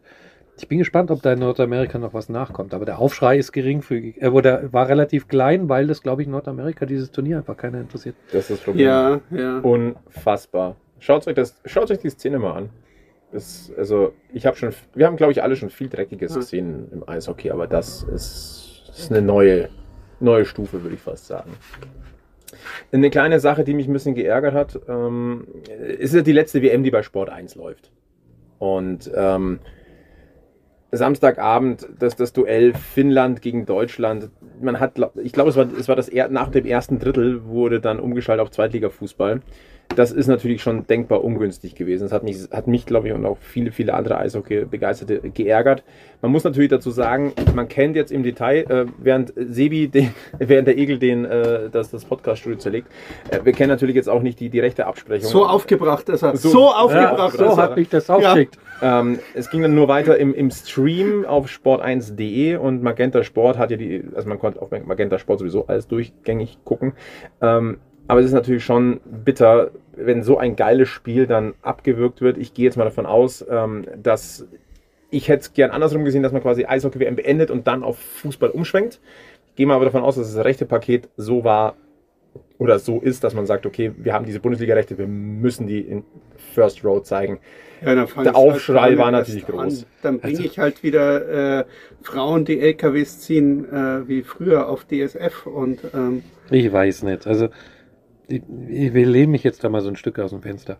Ich 0.60 0.66
bin 0.68 0.78
gespannt, 0.78 1.10
ob 1.10 1.22
da 1.22 1.32
in 1.32 1.38
Nordamerika 1.38 1.98
noch 1.98 2.14
was 2.14 2.28
nachkommt. 2.28 2.74
Aber 2.74 2.84
der 2.84 2.98
Aufschrei 2.98 3.38
ist 3.38 3.52
geringfügig. 3.52 4.16
Er 4.20 4.32
wurde, 4.32 4.68
war 4.72 4.88
relativ 4.88 5.28
klein, 5.28 5.68
weil 5.68 5.86
das, 5.86 6.02
glaube 6.02 6.22
ich, 6.22 6.26
in 6.26 6.32
Nordamerika 6.32 6.84
dieses 6.84 7.10
Turnier 7.12 7.38
einfach 7.38 7.56
keiner 7.56 7.80
interessiert. 7.80 8.16
Das 8.32 8.42
ist 8.42 8.50
das 8.50 8.60
Problem. 8.60 8.84
ja, 8.86 9.20
ja. 9.30 9.58
Unfassbar. 9.60 10.76
Schaut 10.98 11.26
euch 11.28 11.34
das, 11.34 11.60
schaut 11.64 11.90
euch 11.90 11.98
die 11.98 12.10
Szene 12.10 12.38
mal 12.40 12.54
an. 12.56 12.70
Das, 13.30 13.70
also, 13.76 14.14
ich 14.32 14.46
habe 14.46 14.56
schon, 14.56 14.70
wir 14.94 15.06
haben, 15.06 15.16
glaube 15.16 15.32
ich, 15.32 15.42
alle 15.42 15.54
schon 15.54 15.70
viel 15.70 15.88
Dreckiges 15.88 16.32
Ja. 16.32 16.38
gesehen 16.38 16.88
im 16.92 17.08
Eishockey, 17.08 17.50
aber 17.50 17.66
das 17.66 18.02
ist, 18.02 18.82
das 18.88 18.98
ist 18.98 19.12
eine 19.12 19.22
neue, 19.22 19.68
neue 20.18 20.44
Stufe, 20.44 20.82
würde 20.82 20.94
ich 20.96 21.00
fast 21.02 21.26
sagen. 21.26 21.52
Eine 22.90 23.10
kleine 23.10 23.38
Sache, 23.38 23.62
die 23.64 23.74
mich 23.74 23.86
ein 23.86 23.92
bisschen 23.92 24.14
geärgert 24.14 24.54
hat, 24.54 24.80
ähm, 24.88 25.46
ist 25.98 26.14
ja 26.14 26.22
die 26.22 26.32
letzte 26.32 26.62
WM, 26.62 26.82
die 26.82 26.90
bei 26.90 27.02
Sport 27.02 27.28
1 27.28 27.54
läuft. 27.54 27.92
Und 28.58 29.10
ähm, 29.14 29.60
Samstagabend 30.90 31.86
das, 31.98 32.16
das 32.16 32.32
Duell 32.32 32.74
Finnland 32.74 33.42
gegen 33.42 33.66
Deutschland. 33.66 34.30
Man 34.60 34.80
hat, 34.80 34.98
ich 35.22 35.32
glaube, 35.32 35.50
es 35.50 35.56
war, 35.56 35.68
es 35.78 35.88
war 35.88 35.96
das 35.96 36.10
nach 36.30 36.48
dem 36.48 36.64
ersten 36.64 36.98
Drittel 36.98 37.44
wurde 37.44 37.80
dann 37.80 38.00
umgeschaltet 38.00 38.42
auf 38.42 38.50
Zweitliga-Fußball. 38.50 39.40
Das 39.96 40.12
ist 40.12 40.28
natürlich 40.28 40.62
schon 40.62 40.86
denkbar 40.86 41.24
ungünstig 41.24 41.74
gewesen. 41.74 42.04
Das 42.04 42.12
hat 42.12 42.22
mich, 42.22 42.36
hat 42.52 42.68
mich 42.68 42.86
glaube 42.86 43.08
ich, 43.08 43.14
und 43.14 43.24
auch 43.26 43.38
viele, 43.40 43.72
viele 43.72 43.94
andere 43.94 44.18
Eishockey-Begeisterte 44.18 45.30
geärgert. 45.30 45.82
Man 46.22 46.30
muss 46.30 46.44
natürlich 46.44 46.70
dazu 46.70 46.90
sagen, 46.90 47.32
man 47.54 47.68
kennt 47.68 47.96
jetzt 47.96 48.12
im 48.12 48.22
Detail, 48.22 48.64
äh, 48.70 48.86
während 48.98 49.32
Sebi, 49.34 49.88
den, 49.88 50.10
während 50.38 50.68
der 50.68 50.78
Egel 50.78 50.98
den, 50.98 51.24
äh, 51.24 51.68
das, 51.70 51.90
das 51.90 52.04
Podcast-Studio 52.04 52.58
zerlegt, 52.58 52.88
äh, 53.30 53.40
wir 53.44 53.52
kennen 53.52 53.70
natürlich 53.70 53.96
jetzt 53.96 54.08
auch 54.08 54.22
nicht 54.22 54.38
die, 54.38 54.50
die 54.50 54.60
rechte 54.60 54.86
Absprechung. 54.86 55.30
So 55.30 55.44
aufgebracht 55.46 56.08
ist 56.10 56.22
er. 56.22 56.36
So- 56.36 56.48
So, 56.50 56.60
Ja, 56.66 56.72
aufgebracht 56.76 57.36
so 57.36 57.44
ist 57.46 57.56
hat 57.56 57.70
er. 57.70 57.76
mich 57.76 57.88
das 57.88 58.08
aufgeregt. 58.10 58.56
Ähm, 58.80 59.18
es 59.34 59.50
ging 59.50 59.62
dann 59.62 59.74
nur 59.74 59.88
weiter 59.88 60.16
im, 60.18 60.32
im 60.34 60.52
Stream 60.52 61.24
auf 61.24 61.48
sport1.de 61.48 62.56
und 62.56 62.82
Magenta 62.82 63.24
Sport 63.24 63.58
hat 63.58 63.72
ja 63.72 63.76
die, 63.76 64.04
also 64.14 64.28
man 64.28 64.38
konnte 64.38 64.62
auf 64.62 64.70
Magenta 64.70 65.18
Sport 65.18 65.40
sowieso 65.40 65.66
alles 65.66 65.88
durchgängig 65.88 66.58
gucken. 66.64 66.92
Ähm, 67.42 67.78
aber 68.08 68.20
es 68.20 68.26
ist 68.26 68.32
natürlich 68.32 68.64
schon 68.64 69.00
bitter, 69.04 69.70
wenn 69.94 70.22
so 70.22 70.38
ein 70.38 70.56
geiles 70.56 70.88
Spiel 70.88 71.26
dann 71.26 71.54
abgewürgt 71.62 72.20
wird. 72.20 72.38
Ich 72.38 72.54
gehe 72.54 72.64
jetzt 72.64 72.76
mal 72.76 72.84
davon 72.84 73.06
aus, 73.06 73.44
ähm, 73.48 73.84
dass 74.02 74.46
ich 75.10 75.28
hätte 75.28 75.40
es 75.40 75.52
gern 75.52 75.70
andersrum 75.70 76.04
gesehen, 76.04 76.22
dass 76.22 76.32
man 76.32 76.42
quasi 76.42 76.64
Eishockey-WM 76.64 77.16
beendet 77.16 77.50
und 77.50 77.66
dann 77.66 77.82
auf 77.82 77.98
Fußball 77.98 78.50
umschwenkt. 78.50 79.00
Ich 79.48 79.54
gehe 79.56 79.66
mal 79.66 79.74
aber 79.74 79.86
davon 79.86 80.02
aus, 80.02 80.16
dass 80.16 80.34
das 80.34 80.44
rechte 80.44 80.66
Paket 80.66 81.08
so 81.16 81.44
war 81.44 81.76
oder 82.58 82.78
so 82.78 83.00
ist, 83.00 83.24
dass 83.24 83.34
man 83.34 83.46
sagt, 83.46 83.66
okay, 83.66 83.92
wir 83.96 84.12
haben 84.12 84.24
diese 84.26 84.40
Bundesliga-Rechte, 84.40 84.98
wir 84.98 85.06
müssen 85.06 85.66
die 85.66 85.80
in 85.80 86.04
First 86.54 86.84
Row 86.84 87.02
zeigen. 87.02 87.38
Ja, 87.80 87.94
Der 87.94 88.04
ich 88.04 88.16
halt 88.16 88.34
Aufschrei 88.34 88.90
damit 88.90 88.98
war 88.98 89.10
natürlich 89.12 89.48
an. 89.48 89.54
groß. 89.54 89.86
Dann 90.02 90.18
bringe 90.18 90.44
ich 90.44 90.58
halt 90.58 90.82
wieder 90.82 91.60
äh, 91.60 91.64
Frauen, 92.02 92.44
die 92.44 92.60
LKWs 92.60 93.20
ziehen, 93.20 93.64
äh, 93.72 94.08
wie 94.08 94.22
früher 94.22 94.68
auf 94.68 94.84
DSF 94.84 95.46
und 95.46 95.80
ähm, 95.94 96.22
Ich 96.50 96.72
weiß 96.72 97.04
nicht. 97.04 97.26
Also, 97.26 97.48
ich, 98.28 98.42
ich 98.68 98.94
will 98.94 99.08
lehne 99.08 99.32
mich 99.32 99.42
jetzt 99.44 99.64
da 99.64 99.68
mal 99.68 99.80
so 99.80 99.88
ein 99.88 99.96
Stück 99.96 100.18
aus 100.18 100.30
dem 100.30 100.42
Fenster. 100.42 100.78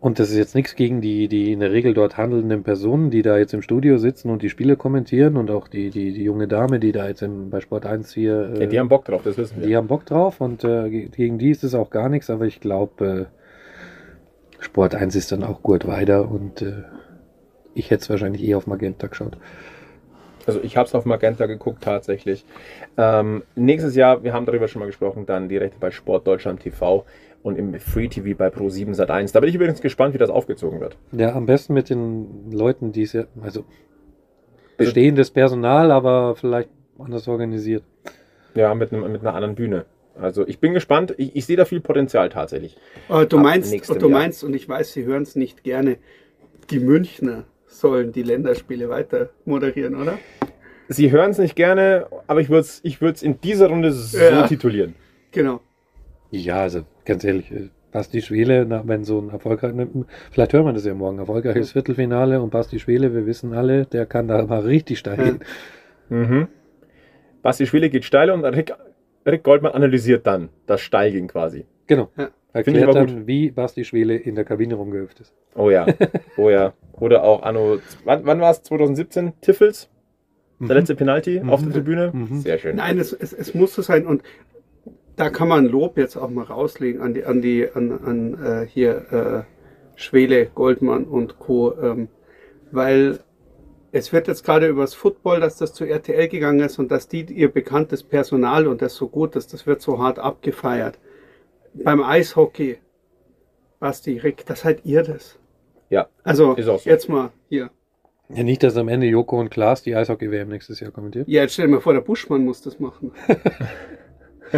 Und 0.00 0.18
das 0.18 0.28
ist 0.30 0.36
jetzt 0.36 0.54
nichts 0.54 0.76
gegen 0.76 1.00
die, 1.00 1.28
die 1.28 1.50
in 1.52 1.60
der 1.60 1.72
Regel 1.72 1.94
dort 1.94 2.18
handelnden 2.18 2.62
Personen, 2.62 3.10
die 3.10 3.22
da 3.22 3.38
jetzt 3.38 3.54
im 3.54 3.62
Studio 3.62 3.96
sitzen 3.96 4.28
und 4.28 4.42
die 4.42 4.50
Spiele 4.50 4.76
kommentieren 4.76 5.38
und 5.38 5.50
auch 5.50 5.66
die, 5.66 5.88
die, 5.88 6.12
die 6.12 6.22
junge 6.24 6.46
Dame, 6.46 6.78
die 6.78 6.92
da 6.92 7.08
jetzt 7.08 7.22
im, 7.22 7.48
bei 7.48 7.60
Sport 7.60 7.86
1 7.86 8.12
hier. 8.12 8.52
Ja, 8.60 8.66
die 8.66 8.78
haben 8.78 8.90
Bock 8.90 9.06
drauf, 9.06 9.22
das 9.24 9.38
wissen 9.38 9.60
wir. 9.60 9.66
die 9.66 9.74
haben 9.76 9.86
Bock 9.86 10.04
drauf 10.04 10.42
und 10.42 10.62
äh, 10.62 10.90
ge- 10.90 11.08
gegen 11.08 11.38
die 11.38 11.48
ist 11.50 11.64
es 11.64 11.74
auch 11.74 11.88
gar 11.88 12.10
nichts, 12.10 12.28
aber 12.28 12.44
ich 12.44 12.60
glaube, 12.60 13.28
äh, 14.60 14.62
Sport 14.62 14.94
1 14.94 15.16
ist 15.16 15.32
dann 15.32 15.42
auch 15.42 15.62
gut 15.62 15.86
weiter 15.86 16.30
und 16.30 16.60
äh, 16.60 16.82
ich 17.74 17.90
hätte 17.90 18.02
es 18.02 18.10
wahrscheinlich 18.10 18.42
eh 18.44 18.54
auf 18.56 18.66
Magenta 18.66 19.06
geschaut. 19.06 19.38
Also 20.46 20.60
ich 20.62 20.76
habe 20.76 20.86
es 20.86 20.94
auf 20.94 21.04
Magenta 21.04 21.46
geguckt 21.46 21.82
tatsächlich. 21.82 22.44
Ähm, 22.96 23.42
nächstes 23.54 23.94
Jahr, 23.96 24.22
wir 24.22 24.32
haben 24.32 24.46
darüber 24.46 24.68
schon 24.68 24.80
mal 24.80 24.86
gesprochen, 24.86 25.26
dann 25.26 25.48
die 25.48 25.56
Rechte 25.56 25.78
bei 25.78 25.90
Sport 25.90 26.26
Deutschland 26.26 26.60
TV 26.60 27.04
und 27.42 27.58
im 27.58 27.74
Free 27.78 28.08
TV 28.08 28.36
bei 28.36 28.48
Pro7 28.48 28.94
Sat1. 28.94 29.32
Da 29.32 29.40
bin 29.40 29.48
ich 29.48 29.54
übrigens 29.54 29.80
gespannt, 29.80 30.14
wie 30.14 30.18
das 30.18 30.30
aufgezogen 30.30 30.80
wird. 30.80 30.96
Ja, 31.12 31.34
am 31.34 31.46
besten 31.46 31.74
mit 31.74 31.90
den 31.90 32.50
Leuten, 32.50 32.92
die 32.92 33.02
es 33.02 33.12
ja, 33.12 33.24
also 33.42 33.64
bestehendes 34.76 35.30
Personal, 35.30 35.90
aber 35.90 36.36
vielleicht 36.36 36.70
anders 36.98 37.28
organisiert. 37.28 37.84
Ja, 38.54 38.74
mit, 38.74 38.92
einem, 38.92 39.10
mit 39.10 39.20
einer 39.20 39.34
anderen 39.34 39.54
Bühne. 39.54 39.84
Also 40.20 40.46
ich 40.46 40.60
bin 40.60 40.74
gespannt. 40.74 41.14
Ich, 41.16 41.34
ich 41.34 41.46
sehe 41.46 41.56
da 41.56 41.64
viel 41.64 41.80
Potenzial 41.80 42.28
tatsächlich. 42.28 42.76
äh, 43.08 43.26
du 43.26 43.38
meinst, 43.38 43.72
du 43.72 43.94
Jahr. 43.94 44.08
meinst, 44.08 44.44
und 44.44 44.54
ich 44.54 44.68
weiß, 44.68 44.92
sie 44.92 45.04
hören 45.04 45.22
es 45.22 45.34
nicht 45.36 45.64
gerne, 45.64 45.98
die 46.70 46.78
Münchner 46.78 47.44
sollen 47.78 48.12
die 48.12 48.22
Länderspiele 48.22 48.88
weiter 48.88 49.30
moderieren, 49.44 49.96
oder? 49.96 50.18
Sie 50.88 51.10
hören 51.10 51.30
es 51.30 51.38
nicht 51.38 51.56
gerne, 51.56 52.06
aber 52.26 52.40
ich 52.40 52.48
würde 52.50 52.60
es 52.60 52.80
ich 52.84 53.00
würd's 53.00 53.22
in 53.22 53.40
dieser 53.40 53.68
Runde 53.68 53.90
so 53.92 54.18
Ja. 54.18 54.46
titulieren. 54.46 54.94
Genau. 55.32 55.60
Ja, 56.30 56.56
also 56.62 56.82
ganz 57.04 57.24
ehrlich, 57.24 57.50
äh, 57.50 57.68
Basti 57.90 58.22
Schwele, 58.22 58.68
wenn 58.86 59.04
so 59.04 59.20
ein 59.20 59.30
erfolgreiches, 59.30 59.88
vielleicht 60.30 60.52
hören 60.52 60.66
wir 60.66 60.72
das 60.72 60.84
ja 60.84 60.94
morgen, 60.94 61.18
erfolgreiches 61.18 61.72
Viertelfinale 61.72 62.40
und 62.42 62.50
Basti 62.50 62.78
Schwele, 62.80 63.14
wir 63.14 63.24
wissen 63.24 63.52
alle, 63.54 63.86
der 63.86 64.04
kann 64.06 64.26
da 64.28 64.44
mal 64.44 64.60
richtig 64.60 64.98
steil 64.98 65.18
Ja. 65.18 65.24
gehen. 65.24 65.38
Mhm. 66.08 66.48
Basti 67.42 67.66
Schwele 67.66 67.90
geht 67.90 68.04
steil 68.04 68.30
und 68.30 68.44
Rick, 68.44 68.72
Rick 69.26 69.42
Goldmann 69.42 69.72
analysiert 69.72 70.26
dann 70.26 70.48
das 70.66 70.80
Steilgehen 70.80 71.28
quasi. 71.28 71.66
Genau. 71.86 72.08
Ja. 72.16 72.28
Finde 72.62 72.80
ich 72.80 72.86
Erklärt 72.86 73.10
dann, 73.10 73.26
wie 73.26 73.50
Basti 73.50 73.84
Schwele 73.84 74.16
in 74.16 74.34
der 74.36 74.44
Kabine 74.44 74.74
rumgehüpft 74.76 75.20
ist. 75.20 75.32
Oh 75.56 75.70
ja, 75.70 75.86
oh 76.36 76.50
ja. 76.50 76.72
Oder 77.00 77.24
auch 77.24 77.42
Anno, 77.42 77.78
wann, 78.04 78.24
wann 78.24 78.40
war 78.40 78.50
es? 78.50 78.62
2017? 78.62 79.34
Tiffels? 79.40 79.88
Der 80.60 80.76
letzte 80.76 80.94
Penalty 80.94 81.42
auf 81.46 81.62
der 81.62 81.72
Tribüne? 81.72 82.10
Mhm. 82.14 82.40
Sehr 82.40 82.58
schön. 82.58 82.76
Nein, 82.76 82.98
es, 82.98 83.12
es, 83.12 83.32
es 83.32 83.54
muss 83.54 83.74
so 83.74 83.82
sein 83.82 84.06
und 84.06 84.22
da 85.16 85.30
kann 85.30 85.48
man 85.48 85.66
Lob 85.66 85.98
jetzt 85.98 86.16
auch 86.16 86.30
mal 86.30 86.44
rauslegen 86.44 87.00
an 87.00 87.14
die, 87.14 87.24
an 87.24 87.42
die, 87.42 87.68
an, 87.72 87.92
an 87.92 88.44
äh, 88.44 88.66
hier 88.66 89.46
äh, 89.46 90.00
Schwele, 90.00 90.46
Goldmann 90.46 91.04
und 91.04 91.38
Co. 91.38 91.74
Ähm, 91.80 92.08
weil 92.70 93.20
es 93.92 94.12
wird 94.12 94.26
jetzt 94.26 94.44
gerade 94.44 94.66
über 94.66 94.82
das 94.82 94.94
Football, 94.94 95.40
dass 95.40 95.56
das 95.56 95.72
zu 95.72 95.84
RTL 95.84 96.28
gegangen 96.28 96.60
ist 96.60 96.78
und 96.78 96.90
dass 96.90 97.06
die 97.06 97.22
ihr 97.22 97.52
bekanntes 97.52 98.02
Personal 98.02 98.66
und 98.66 98.82
das 98.82 98.94
so 98.94 99.08
gut 99.08 99.36
ist, 99.36 99.52
das 99.52 99.66
wird 99.66 99.82
so 99.82 99.98
hart 99.98 100.18
abgefeiert. 100.18 100.98
Beim 101.74 102.02
Eishockey, 102.02 102.78
Basti, 103.78 104.18
Rick, 104.18 104.46
das 104.46 104.62
seid 104.62 104.84
ihr 104.84 105.02
das. 105.02 105.38
Ja, 105.90 106.08
Also 106.22 106.54
Ist 106.54 106.68
auch 106.68 106.78
so. 106.78 106.90
jetzt 106.90 107.08
mal 107.08 107.30
hier. 107.48 107.70
Ja, 108.30 108.42
nicht, 108.42 108.62
dass 108.62 108.76
am 108.76 108.88
Ende 108.88 109.06
Joko 109.06 109.38
und 109.38 109.50
Klaas 109.50 109.82
die 109.82 109.94
Eishockey-WM 109.94 110.48
nächstes 110.48 110.80
Jahr 110.80 110.90
kommentiert. 110.90 111.28
Ja, 111.28 111.42
jetzt 111.42 111.54
stell 111.54 111.66
dir 111.66 111.72
mal 111.72 111.80
vor, 111.80 111.92
der 111.92 112.00
Buschmann 112.00 112.44
muss 112.44 112.62
das 112.62 112.80
machen. 112.80 113.12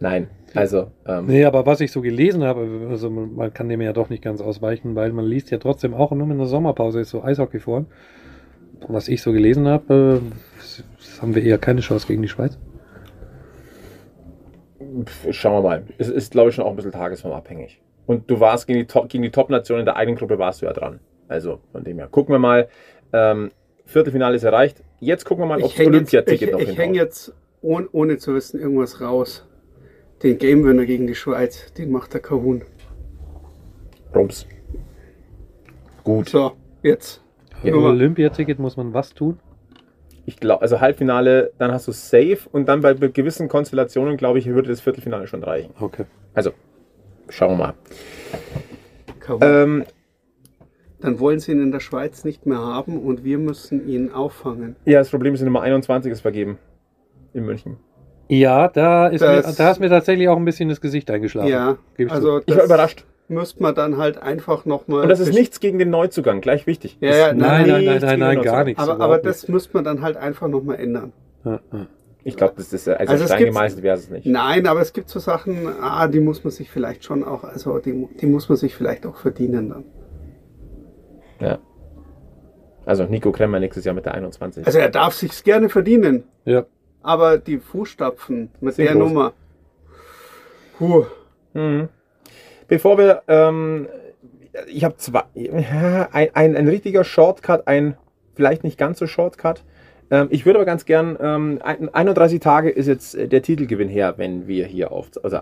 nein. 0.00 0.28
Also, 0.54 0.90
ähm, 1.06 1.26
Nee, 1.26 1.44
aber 1.44 1.66
was 1.66 1.80
ich 1.80 1.92
so 1.92 2.00
gelesen 2.00 2.42
habe, 2.42 2.88
also 2.90 3.10
man, 3.10 3.52
kann 3.52 3.68
dem 3.68 3.80
ja 3.80 3.92
doch 3.92 4.08
nicht 4.08 4.22
ganz 4.22 4.40
ausweichen, 4.40 4.96
weil 4.96 5.12
man 5.12 5.24
liest 5.24 5.50
ja 5.50 5.58
trotzdem 5.58 5.94
auch 5.94 6.10
nur 6.12 6.28
in 6.30 6.38
der 6.38 6.46
Sommerpause 6.46 7.00
ist 7.00 7.10
so 7.10 7.22
Eishockey 7.22 7.60
vor. 7.60 7.84
Was 8.88 9.08
ich 9.08 9.22
so 9.22 9.32
gelesen 9.32 9.68
habe, 9.68 10.20
äh, 10.22 11.20
haben 11.22 11.34
wir 11.34 11.42
eher 11.42 11.58
keine 11.58 11.80
Chance 11.80 12.06
gegen 12.06 12.22
die 12.22 12.28
Schweiz. 12.28 12.58
schauen 15.30 15.62
wir 15.62 15.62
mal. 15.62 15.84
Es 15.98 16.08
ist, 16.08 16.32
glaube 16.32 16.50
ich, 16.50 16.56
schon 16.56 16.64
auch 16.64 16.70
ein 16.70 16.76
bisschen 16.76 16.92
tagesformabhängig. 16.92 17.80
Und 18.06 18.30
du 18.30 18.38
warst 18.40 18.66
gegen 18.66 18.78
die, 18.80 18.86
Top- 18.86 19.08
gegen 19.08 19.22
die 19.22 19.30
Top-Nation 19.30 19.80
in 19.80 19.84
der 19.84 19.96
eigenen 19.96 20.16
Gruppe, 20.18 20.38
warst 20.38 20.62
du 20.62 20.66
ja 20.66 20.72
dran. 20.72 21.00
Also, 21.28 21.60
von 21.72 21.82
dem 21.82 21.98
her. 21.98 22.08
Gucken 22.08 22.34
wir 22.34 22.38
mal. 22.38 22.68
Ähm, 23.12 23.50
Viertelfinale 23.84 24.36
ist 24.36 24.44
erreicht. 24.44 24.82
Jetzt 25.00 25.24
gucken 25.24 25.42
wir 25.44 25.48
mal, 25.48 25.58
ob 25.58 25.66
Ich 25.66 25.76
das 25.76 25.78
hänge 25.86 25.98
jetzt, 25.98 26.12
ich, 26.12 26.18
Olympiaticket 26.18 26.52
noch 26.52 26.60
ich 26.60 26.68
häng 26.78 26.92
hinhaut. 26.92 26.96
jetzt 26.96 27.34
ohne, 27.62 27.88
ohne 27.92 28.18
zu 28.18 28.34
wissen 28.34 28.60
irgendwas 28.60 29.00
raus. 29.00 29.46
Den 30.22 30.38
Game 30.38 30.64
Winner 30.64 30.86
gegen 30.86 31.06
die 31.06 31.14
Schweiz, 31.14 31.72
den 31.74 31.90
macht 31.90 32.14
der 32.14 32.20
Kahun. 32.20 32.62
Rums. 34.14 34.46
Gut. 36.04 36.28
So, 36.28 36.52
jetzt. 36.82 37.22
Im 37.62 37.74
Nummer- 37.74 37.88
Olympiaticket 37.88 38.58
muss 38.58 38.76
man 38.76 38.94
was 38.94 39.12
tun? 39.14 39.38
Ich 40.24 40.38
glaube, 40.40 40.62
also 40.62 40.80
Halbfinale, 40.80 41.52
dann 41.58 41.70
hast 41.72 41.86
du 41.86 41.92
Safe 41.92 42.38
und 42.50 42.66
dann 42.68 42.80
bei 42.80 42.94
gewissen 42.94 43.48
Konstellationen, 43.48 44.16
glaube 44.16 44.38
ich, 44.38 44.46
würde 44.46 44.68
das 44.68 44.80
Viertelfinale 44.80 45.26
schon 45.26 45.42
reichen. 45.44 45.72
Okay. 45.78 46.04
Also, 46.34 46.50
schauen 47.28 47.50
wir 47.52 47.56
mal. 47.56 47.74
Ähm, 49.40 49.84
Dann 51.00 51.18
wollen 51.20 51.40
sie 51.40 51.52
ihn 51.52 51.62
in 51.62 51.72
der 51.72 51.80
Schweiz 51.80 52.24
nicht 52.24 52.46
mehr 52.46 52.58
haben 52.58 52.98
und 53.00 53.24
wir 53.24 53.38
müssen 53.38 53.88
ihn 53.88 54.12
auffangen. 54.12 54.76
ja, 54.84 54.98
das 55.00 55.10
Problem 55.10 55.34
ist, 55.34 55.40
die 55.40 55.44
Nummer 55.44 55.62
21 55.62 56.10
ist 56.12 56.20
vergeben. 56.20 56.58
In 57.34 57.44
München. 57.44 57.76
Ja, 58.28 58.68
da 58.68 59.08
ist, 59.08 59.20
mir, 59.20 59.42
Das- 59.42 59.56
da 59.56 59.70
ist 59.70 59.78
mir 59.80 59.88
tatsächlich 59.88 60.28
auch 60.28 60.36
ein 60.36 60.44
bisschen 60.44 60.68
das 60.68 60.80
Gesicht 60.80 61.10
eingeschlafen. 61.10 61.48
Ja, 61.50 61.76
ich 61.96 62.10
also 62.10 62.40
Ich 62.46 62.56
war 62.56 62.64
überrascht. 62.64 63.04
müsste 63.28 63.62
man 63.62 63.74
dann 63.74 63.98
halt 63.98 64.18
einfach 64.18 64.64
nochmal. 64.64 65.02
Und 65.02 65.08
das 65.10 65.20
ist 65.20 65.34
nichts 65.34 65.60
gegen 65.60 65.78
den 65.78 65.90
Neuzugang, 65.90 66.40
gleich 66.40 66.66
wichtig. 66.66 66.96
Ja, 67.00 67.10
ja, 67.14 67.26
Nein, 67.32 67.38
nein, 67.38 67.68
nein, 67.68 67.84
nein, 67.84 68.00
den 68.00 68.18
nein, 68.20 68.42
gar 68.42 68.64
nichts. 68.64 68.82
Aber, 68.82 69.00
aber 69.04 69.18
das 69.18 69.48
müsste 69.48 69.74
man 69.74 69.84
dann 69.84 70.00
halt 70.02 70.16
einfach 70.16 70.48
nochmal 70.48 70.76
ändern. 70.80 71.12
Ja, 71.44 71.60
ja. 71.72 71.86
Ich 72.26 72.36
glaube, 72.36 72.54
das 72.56 72.72
ist 72.72 72.88
also, 72.88 73.12
Also 73.12 73.26
Stein 73.26 73.44
gemeißelt 73.44 73.84
wäre 73.84 73.96
es 73.96 74.10
nicht. 74.10 74.26
Nein, 74.26 74.66
aber 74.66 74.80
es 74.80 74.92
gibt 74.92 75.08
so 75.08 75.20
Sachen, 75.20 75.68
ah, 75.68 76.08
die 76.08 76.18
muss 76.18 76.42
man 76.42 76.50
sich 76.50 76.68
vielleicht 76.72 77.04
schon 77.04 77.22
auch, 77.22 77.44
also 77.44 77.78
die, 77.78 78.08
die 78.20 78.26
muss 78.26 78.48
man 78.48 78.58
sich 78.58 78.74
vielleicht 78.74 79.06
auch 79.06 79.16
verdienen 79.16 79.68
dann. 79.68 79.84
Ja. 81.38 81.58
Also 82.84 83.04
Nico 83.04 83.30
Kremmer 83.30 83.60
nächstes 83.60 83.84
Jahr 83.84 83.94
mit 83.94 84.06
der 84.06 84.14
21. 84.14 84.66
Also 84.66 84.76
er 84.80 84.88
darf 84.88 85.14
sich's 85.14 85.44
gerne 85.44 85.68
verdienen, 85.68 86.24
ja. 86.44 86.66
aber 87.00 87.38
die 87.38 87.58
Fußstapfen 87.58 88.50
mit 88.60 88.74
Sind 88.74 88.86
der 88.86 88.94
groß. 88.94 89.08
Nummer. 89.08 89.32
Puh. 90.78 91.06
Mhm. 91.54 91.88
Bevor 92.66 92.98
wir, 92.98 93.22
ähm, 93.28 93.86
ich 94.66 94.82
habe 94.82 94.96
zwei, 94.96 95.22
ja, 95.34 96.08
ein, 96.12 96.30
ein, 96.34 96.56
ein 96.56 96.66
richtiger 96.66 97.04
Shortcut, 97.04 97.68
ein 97.68 97.96
vielleicht 98.34 98.64
nicht 98.64 98.78
ganz 98.78 98.98
so 98.98 99.06
Shortcut. 99.06 99.62
Ähm, 100.10 100.28
ich 100.30 100.46
würde 100.46 100.58
aber 100.58 100.66
ganz 100.66 100.84
gern, 100.84 101.16
ähm, 101.20 101.58
ein- 101.62 101.92
31 101.92 102.40
Tage 102.40 102.70
ist 102.70 102.86
jetzt 102.86 103.14
äh, 103.14 103.28
der 103.28 103.42
Titelgewinn 103.42 103.88
her, 103.88 104.14
wenn 104.18 104.46
wir 104.46 104.66
hier 104.66 104.92
auf, 104.92 105.10
also 105.22 105.38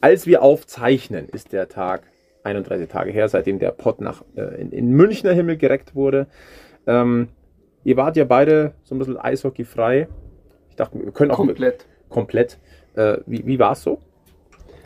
als 0.00 0.26
wir 0.26 0.42
aufzeichnen, 0.42 1.28
ist 1.28 1.52
der 1.52 1.68
Tag 1.68 2.02
31 2.44 2.88
Tage 2.88 3.10
her, 3.10 3.28
seitdem 3.28 3.58
der 3.58 3.70
Pott 3.72 4.00
nach 4.00 4.22
äh, 4.36 4.60
in, 4.60 4.70
in 4.72 4.90
Münchner 4.90 5.32
Himmel 5.32 5.56
gereckt 5.56 5.94
wurde. 5.94 6.26
Ähm, 6.86 7.28
ihr 7.84 7.96
wart 7.96 8.16
ja 8.16 8.24
beide 8.24 8.72
so 8.84 8.94
ein 8.94 8.98
bisschen 8.98 9.16
Eishockey 9.18 9.64
frei. 9.64 10.08
Ich 10.70 10.76
dachte, 10.76 10.98
wir 11.02 11.12
können 11.12 11.30
auch 11.32 11.36
Komplett. 11.36 11.86
komplett. 12.08 12.58
Äh, 12.94 13.18
wie 13.26 13.46
wie 13.46 13.58
war 13.58 13.72
es 13.72 13.82
so? 13.82 13.98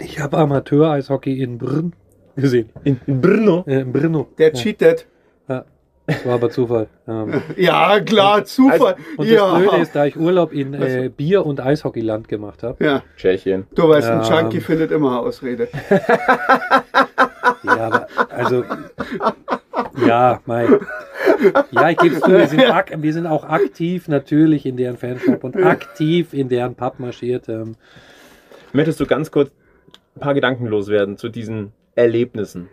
Ich 0.01 0.19
habe 0.19 0.39
Amateur-Eishockey 0.39 1.43
in 1.43 1.59
Brünn 1.59 1.93
gesehen. 2.35 2.71
In, 2.85 2.99
in 3.07 3.21
Brno. 3.21 3.65
Äh, 3.67 3.81
in 3.83 3.93
Brno. 3.93 4.29
Der 4.39 4.49
ja. 4.49 4.55
cheatet. 4.55 5.07
Das 6.11 6.27
war 6.27 6.35
aber 6.35 6.51
Zufall. 6.51 6.87
Ähm, 7.09 7.43
Ja, 7.57 8.01
klar, 8.01 8.45
Zufall. 8.45 8.97
und 9.17 9.27
ja. 9.27 9.51
das 9.53 9.59
Blöde 9.63 9.83
ist, 9.83 9.95
da 9.95 10.05
ich 10.07 10.17
Urlaub 10.19 10.53
in 10.53 10.75
äh, 10.75 11.11
Bier- 11.15 11.45
und 11.47 11.61
Eishockeyland 11.61 12.29
gemacht 12.29 12.63
habe. 12.63 12.83
ja, 12.85 13.03
Tschechien. 13.17 13.67
du 13.75 13.89
weißt, 13.89 14.09
ein 14.09 14.23
Ja. 14.23 14.41
Junkie 14.41 14.61
findet 14.61 14.91
immer 14.91 15.21
Ausrede. 15.21 15.69
Ja, 17.63 17.77
aber 17.87 18.07
also. 18.31 18.65
Ja, 20.07 20.41
mein. 20.47 20.79
Ja, 21.71 21.91
ich 21.91 21.99
gebe 21.99 22.15
es 22.17 22.21
zu, 22.21 22.31
wir 22.31 22.47
sind, 22.49 22.63
ak 22.71 22.93
wir 23.03 23.13
sind 23.13 23.27
auch 23.27 23.45
aktiv 23.45 24.09
natürlich 24.09 24.67
in 24.67 24.77
deren 24.77 24.97
Fanshop 24.97 25.45
und 25.45 25.57
aktiv 25.57 26.33
in 26.33 26.49
deren 26.49 26.75
Pub 26.75 26.99
marschiert. 26.99 27.49
Ähm, 27.49 27.77
Möchtest 28.73 29.01
du 29.01 29.07
ganz 29.07 29.31
kurz 29.31 29.51
ein 30.17 30.21
paar 30.21 30.35
Gedanken 30.35 30.67
loswerden 30.67 31.17
zu 31.17 31.29
diesen 31.29 31.73
Erlebnissen? 31.95 32.69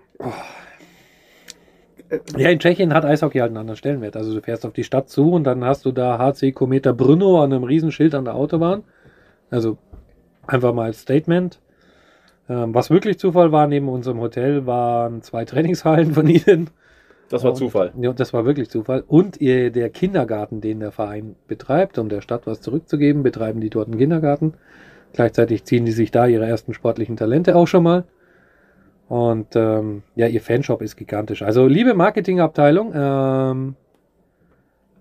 Ja, 2.38 2.49
in 2.49 2.60
Tschechien 2.60 2.93
hat 2.93 3.03
Eishockey 3.05 3.39
halt 3.39 3.49
einen 3.49 3.58
anderen 3.58 3.78
Stellenwert. 3.78 4.16
Also 4.16 4.34
du 4.34 4.41
fährst 4.41 4.66
auf 4.66 4.74
die 4.74 4.84
Stadt 4.84 5.10
zu 5.10 5.32
und 5.32 5.43
dann 5.43 5.64
hast 5.66 5.86
du 5.86 5.91
da 5.91 6.18
HC 6.18 6.51
Kometer 6.53 6.93
Brno 6.93 7.43
an 7.43 7.51
einem 7.51 7.64
Riesenschild 7.64 8.16
an 8.16 8.26
der 8.26 8.36
Autobahn. 8.36 8.84
Also 9.49 9.78
einfach 10.45 10.74
mal 10.74 10.86
als 10.86 11.01
Statement. 11.01 11.60
Ähm, 12.49 12.74
was 12.74 12.89
wirklich 12.89 13.20
Zufall 13.20 13.51
war, 13.51 13.68
neben 13.68 13.89
unserem 13.89 14.20
Hotel 14.22 14.66
waren 14.66 15.22
zwei 15.22 15.43
Trainingshallen 15.45 16.14
von 16.14 16.28
ihnen. 16.28 16.70
Das 17.30 17.43
war 17.43 17.51
Und- 17.51 17.58
Zufall. 17.58 17.91
Ja, 17.99 18.14
das 18.14 18.32
war 18.34 18.45
wirklich 18.45 18.70
Zufall. 18.70 19.03
Und 19.05 19.41
ihr, 19.41 19.70
der 19.72 19.89
Kindergarten, 19.89 20.62
den 20.62 20.80
der 20.80 20.91
Verein 20.91 21.36
betreibt, 21.47 21.97
um 21.97 22.08
der 22.08 22.22
Stadt 22.22 22.47
was 22.47 22.62
zurückzugeben, 22.62 23.22
betreiben 23.24 23.60
die 23.60 23.70
dort 23.70 23.88
einen 23.89 23.97
Kindergarten. 23.97 24.53
Gleichzeitig 25.12 25.66
ziehen 25.66 25.84
die 25.86 25.91
sich 25.91 26.12
da 26.12 26.26
ihre 26.26 26.45
ersten 26.45 26.74
sportlichen 26.74 27.18
Talente 27.18 27.55
auch 27.58 27.68
schon 27.68 27.84
mal. 27.84 28.05
Und 29.10 29.55
ähm, 29.55 30.03
ja, 30.16 30.28
ihr 30.28 30.41
Fanshop 30.41 30.82
ist 30.82 30.97
gigantisch. 30.97 31.41
Also 31.41 31.68
liebe 31.68 31.93
Marketingabteilung, 31.93 32.91
ähm, 32.93 33.76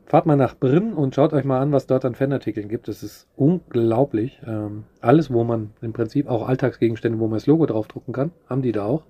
fahrt 0.07 0.27
mal 0.27 0.37
nach 0.37 0.57
Brünn 0.57 0.95
und 0.95 1.15
schaut 1.15 1.33
euch 1.33 1.45
mal 1.45 1.61
an, 1.61 1.73
was 1.73 1.87
dort 1.87 2.05
an 2.05 2.15
Fanartikeln 2.15 2.69
gibt. 2.69 2.89
Das 2.89 3.03
ist 3.03 3.27
unglaublich. 3.37 4.41
Ähm, 4.47 4.85
alles, 5.01 5.33
wo 5.33 5.43
man 5.45 5.71
im 5.83 5.93
Prinzip 5.93 6.29
auch 6.29 6.49
Alltagsgegenstände, 6.49 7.19
wo 7.19 7.27
man 7.27 7.37
das 7.37 7.47
Logo 7.47 7.67
draufdrucken 7.67 8.15
kann, 8.15 8.31
haben 8.49 8.63
die 8.63 8.73
da 8.73 8.85
auch. 8.85 9.03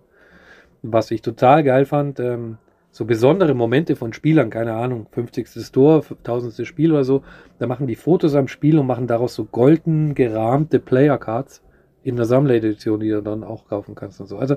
Was 0.82 1.10
ich 1.10 1.20
total 1.20 1.62
geil 1.62 1.84
fand, 1.84 2.18
ähm, 2.20 2.56
so 2.90 3.04
besondere 3.04 3.52
Momente 3.52 3.94
von 3.94 4.14
Spielern, 4.14 4.48
keine 4.48 4.72
Ahnung, 4.72 5.06
50. 5.10 5.70
Tor, 5.70 6.02
1000. 6.24 6.66
Spiel 6.66 6.92
oder 6.92 7.04
so, 7.04 7.22
da 7.58 7.66
machen 7.66 7.86
die 7.86 7.96
Fotos 7.96 8.34
am 8.34 8.48
Spiel 8.48 8.78
und 8.78 8.86
machen 8.86 9.06
daraus 9.06 9.34
so 9.34 9.44
golden 9.44 10.14
gerahmte 10.14 10.78
Player 10.78 11.18
Cards 11.18 11.62
in 12.06 12.16
der 12.16 12.24
Sammler-Edition, 12.24 13.00
die 13.00 13.10
du 13.10 13.22
dann 13.22 13.42
auch 13.42 13.66
kaufen 13.68 13.94
kannst 13.94 14.20
und 14.20 14.28
so. 14.28 14.38
Also 14.38 14.56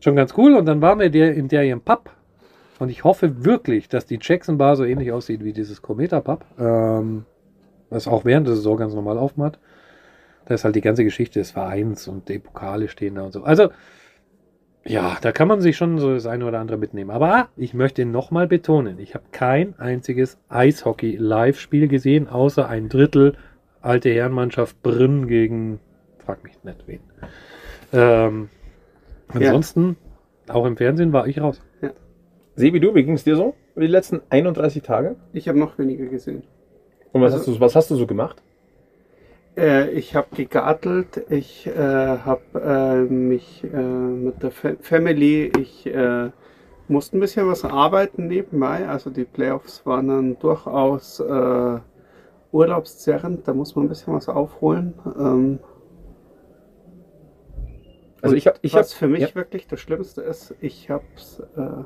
schon 0.00 0.16
ganz 0.16 0.34
cool. 0.36 0.54
Und 0.54 0.66
dann 0.66 0.80
waren 0.80 0.98
wir 0.98 1.10
der, 1.10 1.34
in 1.34 1.48
der 1.48 1.64
ihrem 1.64 1.80
Pub. 1.80 2.10
Und 2.78 2.88
ich 2.88 3.04
hoffe 3.04 3.44
wirklich, 3.44 3.88
dass 3.88 4.06
die 4.06 4.18
Jackson 4.20 4.58
Bar 4.58 4.76
so 4.76 4.84
ähnlich 4.84 5.12
aussieht 5.12 5.44
wie 5.44 5.52
dieses 5.52 5.82
Cometa 5.82 6.20
Pub. 6.20 6.44
Ähm, 6.58 7.24
das 7.90 8.08
auch 8.08 8.24
während 8.24 8.46
der 8.46 8.56
Saison 8.56 8.76
ganz 8.78 8.94
normal 8.94 9.18
aufmacht. 9.18 9.58
Da 10.46 10.54
ist 10.54 10.64
halt 10.64 10.74
die 10.74 10.80
ganze 10.80 11.04
Geschichte 11.04 11.38
des 11.38 11.50
Vereins 11.50 12.08
und 12.08 12.28
die 12.28 12.38
Pokale 12.38 12.88
stehen 12.88 13.14
da 13.14 13.22
und 13.22 13.32
so. 13.32 13.44
Also, 13.44 13.68
ja, 14.84 15.16
da 15.20 15.30
kann 15.30 15.46
man 15.46 15.60
sich 15.60 15.76
schon 15.76 15.98
so 15.98 16.12
das 16.12 16.26
eine 16.26 16.44
oder 16.44 16.58
andere 16.58 16.78
mitnehmen. 16.78 17.10
Aber 17.10 17.48
ich 17.56 17.74
möchte 17.74 18.04
nochmal 18.04 18.48
betonen, 18.48 18.98
ich 18.98 19.14
habe 19.14 19.24
kein 19.30 19.78
einziges 19.78 20.38
Eishockey-Live-Spiel 20.48 21.86
gesehen, 21.86 22.28
außer 22.28 22.68
ein 22.68 22.88
Drittel 22.88 23.36
alte 23.82 24.10
Herrenmannschaft 24.10 24.82
Brünn 24.82 25.26
gegen, 25.26 25.80
frag 26.24 26.42
mich 26.44 26.62
nicht 26.64 26.86
wen. 26.86 27.00
Ähm, 27.92 28.48
ansonsten, 29.28 29.96
auch 30.48 30.64
im 30.66 30.76
Fernsehen 30.76 31.12
war 31.12 31.26
ich 31.26 31.40
raus. 31.40 31.60
Sebi, 32.54 32.80
du, 32.80 32.94
wie 32.94 33.04
ging 33.04 33.14
es 33.14 33.24
dir 33.24 33.36
so 33.36 33.54
über 33.74 33.82
die 33.86 33.90
letzten 33.90 34.20
31 34.30 34.82
Tage? 34.82 35.16
Ich 35.32 35.48
habe 35.48 35.58
noch 35.58 35.78
weniger 35.78 36.06
gesehen. 36.06 36.42
Und 37.12 37.22
was, 37.22 37.32
Also- 37.32 37.50
hast, 37.50 37.56
du, 37.56 37.60
was 37.60 37.76
hast 37.76 37.90
du 37.90 37.96
so 37.96 38.06
gemacht? 38.06 38.42
Äh, 39.56 39.90
ich 39.90 40.14
habe 40.16 40.28
gegartelt, 40.34 41.26
ich 41.28 41.66
äh, 41.66 41.72
habe 41.76 42.40
äh, 42.54 43.12
mich 43.12 43.62
äh, 43.64 43.76
mit 43.76 44.42
der 44.42 44.50
Fa 44.50 44.72
Family, 44.80 45.52
ich 45.60 45.86
äh, 45.86 46.30
musste 46.88 47.18
ein 47.18 47.20
bisschen 47.20 47.46
was 47.46 47.62
arbeiten 47.64 48.28
nebenbei. 48.28 48.88
Also 48.88 49.10
die 49.10 49.24
Playoffs 49.24 49.84
waren 49.84 50.08
dann 50.08 50.38
durchaus 50.38 51.20
äh, 51.20 51.78
urlaubszerrend, 52.50 53.46
da 53.46 53.52
muss 53.54 53.76
man 53.76 53.86
ein 53.86 53.88
bisschen 53.88 54.14
was 54.14 54.28
aufholen. 54.28 54.94
Ähm, 55.18 55.58
Also 58.22 58.32
und 58.34 58.38
ich 58.38 58.46
habe, 58.46 58.58
ich 58.62 58.74
was 58.74 58.92
für 58.92 59.08
mich 59.08 59.20
ja. 59.20 59.34
wirklich 59.34 59.66
das 59.66 59.80
Schlimmste 59.80 60.22
ist, 60.22 60.54
ich 60.60 60.88
habe 60.90 61.04
es, 61.16 61.40
äh, 61.56 61.84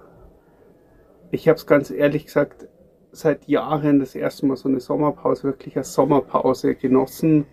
ich 1.30 1.48
habe 1.48 1.56
es 1.56 1.66
ganz 1.66 1.90
ehrlich 1.90 2.26
gesagt 2.26 2.68
seit 3.10 3.48
Jahren 3.48 3.98
das 4.00 4.14
erste 4.14 4.46
Mal 4.46 4.56
so 4.56 4.68
eine 4.68 4.80
Sommerpause 4.80 5.44
wirklich 5.44 5.76
als 5.76 5.94
Sommerpause 5.94 6.74
genossen, 6.74 7.46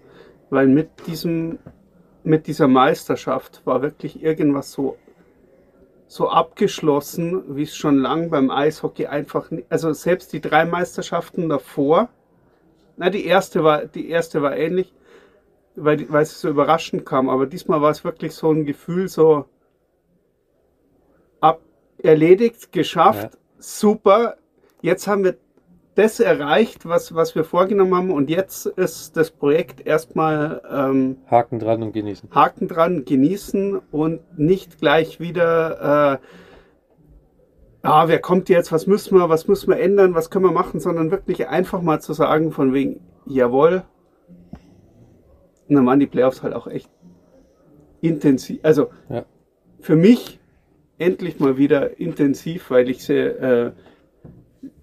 weil 0.49 0.67
mit 0.67 1.07
diesem, 1.07 1.59
mit 2.23 2.45
dieser 2.47 2.67
Meisterschaft 2.67 3.65
war 3.65 3.81
wirklich 3.81 4.21
irgendwas 4.21 4.71
so 4.71 4.97
so 6.13 6.29
abgeschlossen, 6.29 7.55
wie 7.55 7.63
es 7.63 7.75
schon 7.75 7.97
lang 7.97 8.29
beim 8.29 8.51
Eishockey 8.51 9.07
einfach, 9.07 9.49
also 9.69 9.93
selbst 9.93 10.31
die 10.31 10.41
drei 10.41 10.63
Meisterschaften 10.63 11.49
davor, 11.49 12.07
na 12.97 13.09
die 13.09 13.25
erste 13.25 13.63
war, 13.63 13.86
die 13.86 14.09
erste 14.09 14.43
war 14.43 14.55
ähnlich, 14.55 14.93
weil, 15.76 16.05
weil 16.11 16.24
es 16.24 16.39
so 16.39 16.49
überraschend 16.49 17.05
kam. 17.05 17.30
Aber 17.30 17.45
diesmal 17.45 17.82
war 17.82 17.91
es 17.91 18.03
wirklich 18.03 18.34
so 18.34 18.51
ein 18.51 18.65
Gefühl, 18.65 19.07
so 19.07 19.45
ab, 21.41 21.61
erledigt, 21.97 22.71
geschafft, 22.71 23.34
Ja. 23.34 23.39
super. 23.59 24.36
Jetzt 24.82 25.07
haben 25.07 25.24
wir 25.24 25.38
das 25.95 26.19
erreicht, 26.19 26.88
was, 26.88 27.13
was 27.13 27.36
wir 27.36 27.43
vorgenommen 27.43 27.95
haben. 27.95 28.11
Und 28.11 28.30
jetzt 28.30 28.65
ist 28.65 29.15
das 29.15 29.32
Projekt 29.32 29.86
erstmal 29.86 30.61
ähm, 30.69 31.17
Haken 31.30 31.59
dran 31.59 31.84
und 31.84 31.93
genießen. 31.93 32.30
Haken 32.34 32.67
dran, 32.67 33.05
genießen 33.05 33.80
und 33.91 34.38
nicht 34.38 34.80
gleich 34.80 35.19
wieder, 35.19 36.19
äh, 37.84 37.88
ah, 37.88 38.07
wer 38.07 38.19
kommt 38.19 38.49
jetzt, 38.49 38.71
was 38.71 38.88
müssen 38.88 39.17
wir, 39.17 39.30
was 39.30 39.47
müssen 39.47 39.69
wir 39.69 39.80
ändern, 39.80 40.15
was 40.15 40.30
können 40.30 40.45
wir 40.45 40.51
machen, 40.51 40.80
sondern 40.80 41.11
wirklich 41.11 41.47
einfach 41.47 41.82
mal 41.82 42.01
zu 42.01 42.13
sagen, 42.13 42.51
von 42.51 42.74
wegen, 42.74 42.99
jawohl. 43.26 43.84
Und 45.70 45.76
dann 45.76 45.86
waren 45.86 45.99
die 45.99 46.07
Playoffs 46.07 46.43
halt 46.43 46.53
auch 46.53 46.68
echt 46.68 46.89
intensiv. 48.01 48.59
Also 48.64 48.89
Ja. 49.09 49.26
für 49.80 49.95
mich 49.95 50.39
endlich 50.97 51.39
mal 51.39 51.57
wieder 51.57 51.99
intensiv, 51.99 52.70
weil 52.70 52.89
ich 52.89 53.03
sie 53.03 53.16
äh, 53.18 53.72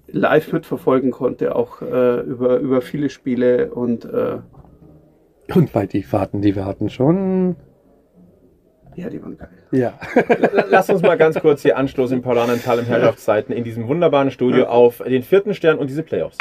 live 0.09 0.53
mitverfolgen 0.53 1.11
konnte, 1.11 1.55
auch 1.55 1.83
äh, 1.83 2.21
über, 2.21 2.59
über 2.59 2.81
viele 2.81 3.11
Spiele 3.11 3.73
und 3.73 4.05
äh, 4.07 4.39
Und 5.55 5.73
bei 5.73 5.87
die 5.87 6.03
Fahrten, 6.03 6.41
die 6.43 6.57
wir 6.57 6.65
hatten, 6.65 6.89
schon. 6.91 7.57
ja, 8.97 9.09
die 9.09 9.23
waren 9.23 9.37
geil. 9.39 9.51
Ja. 9.71 9.93
Lass 10.69 10.91
uns 10.91 11.03
mal 11.03 11.17
ganz 11.17 11.39
kurz 11.39 11.63
hier 11.63 11.77
anstoßen 11.77 12.17
im 12.17 12.23
Paulanental 12.23 12.79
im 12.81 12.87
Herrschaftszeiten 12.87 13.55
in 13.55 13.63
diesem 13.65 13.87
wunderbaren 13.87 14.31
Studio 14.33 14.65
auf 14.67 14.99
den 15.07 15.23
vierten 15.23 15.55
Stern 15.55 15.79
und 15.79 15.89
diese 15.91 16.03
Playoffs. 16.03 16.39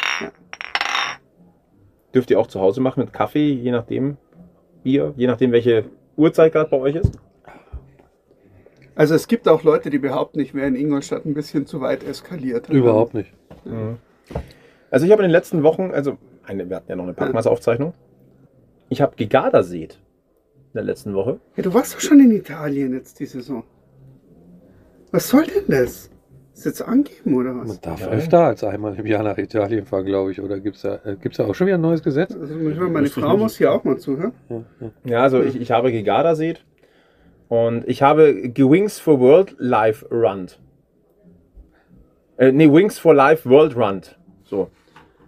Dürft 2.16 2.32
ihr 2.32 2.40
auch 2.40 2.48
zu 2.48 2.60
Hause 2.60 2.82
machen 2.82 3.02
mit 3.02 3.14
Kaffee, 3.14 3.52
je 3.54 3.72
nachdem 3.72 4.18
Bier, 4.84 5.14
je 5.18 5.28
nachdem 5.28 5.52
welche 5.52 5.86
Uhrzeit 6.16 6.54
gerade 6.54 6.70
bei 6.70 6.78
euch 6.78 6.96
ist? 6.96 7.20
Also 8.96 9.16
es 9.16 9.28
gibt 9.28 9.48
auch 9.48 9.64
Leute, 9.64 9.90
die 9.90 9.98
behaupten, 9.98 10.40
ich 10.40 10.54
wäre 10.54 10.68
in 10.68 10.76
Ingolstadt 10.76 11.26
ein 11.26 11.34
bisschen 11.34 11.66
zu 11.66 11.80
weit 11.80 12.04
eskaliert. 12.04 12.70
Überhaupt 12.70 13.14
nicht. 13.14 13.34
Also 14.92 15.06
ich 15.06 15.12
habe 15.12 15.22
in 15.24 15.30
den 15.30 15.32
letzten 15.32 15.64
Wochen, 15.64 15.92
also 15.92 16.18
eine, 16.44 16.70
wir 16.70 16.76
hatten 16.76 16.90
ja 16.90 16.96
noch 16.96 17.06
eine 17.06 17.14
Packmaßaufzeichnung. 17.14 17.94
Ich 18.90 19.02
habe 19.02 19.16
Gegardasät 19.16 19.94
in 19.94 20.74
der 20.74 20.84
letzten 20.84 21.14
Woche. 21.14 21.40
Ja, 21.56 21.64
du 21.64 21.74
warst 21.74 21.96
doch 21.96 22.00
schon 22.00 22.20
in 22.20 22.32
Italien 22.32 22.94
jetzt 22.94 23.20
die 23.20 23.26
Saison. 23.26 23.64
Was 25.12 25.30
soll 25.30 25.46
denn 25.46 25.64
das? 25.68 26.10
Ist 26.60 26.66
jetzt 26.66 26.82
angeben 26.82 27.36
oder 27.36 27.54
Man 27.54 27.70
was? 27.70 27.80
darf 27.80 28.02
Ja. 28.02 28.08
öfter 28.10 28.44
als 28.44 28.66
einmal 28.66 28.94
im 29.00 29.06
Jahr 29.06 29.24
nach 29.24 29.38
Italien 29.38 29.86
fahren, 29.86 30.04
glaube 30.06 30.32
ich. 30.34 30.42
Oder 30.42 30.60
gibt 30.60 30.76
es 30.76 30.82
da, 30.82 30.96
äh, 31.06 31.16
gibt's 31.16 31.38
da 31.38 31.46
auch 31.46 31.56
schon 31.56 31.68
wieder 31.68 31.78
ein 31.78 31.82
neues 31.82 32.04
Gesetz? 32.04 32.36
Also 32.36 32.54
meine 32.54 33.08
Frau 33.08 33.32
nicht. 33.32 33.40
muss 33.40 33.58
hier 33.58 33.72
auch 33.72 33.86
mal 33.86 33.98
zuhören. 33.98 34.34
Ja, 34.50 34.64
ja. 34.82 34.92
Ja, 35.06 35.22
also 35.24 35.42
ich, 35.42 35.60
ich 35.60 35.72
habe 35.72 35.90
Gegardasät 35.94 36.66
und 37.48 37.88
ich 37.88 38.02
habe 38.02 38.52
Wings 38.58 39.00
for 39.00 39.22
World 39.22 39.56
Live 39.58 40.06
Run. 40.12 40.48
Äh, 42.38 42.52
nee, 42.52 42.70
Wings 42.72 43.00
for 43.00 43.14
Life 43.14 43.50
World 43.50 43.78
Run. 43.78 44.02
So. 44.44 44.70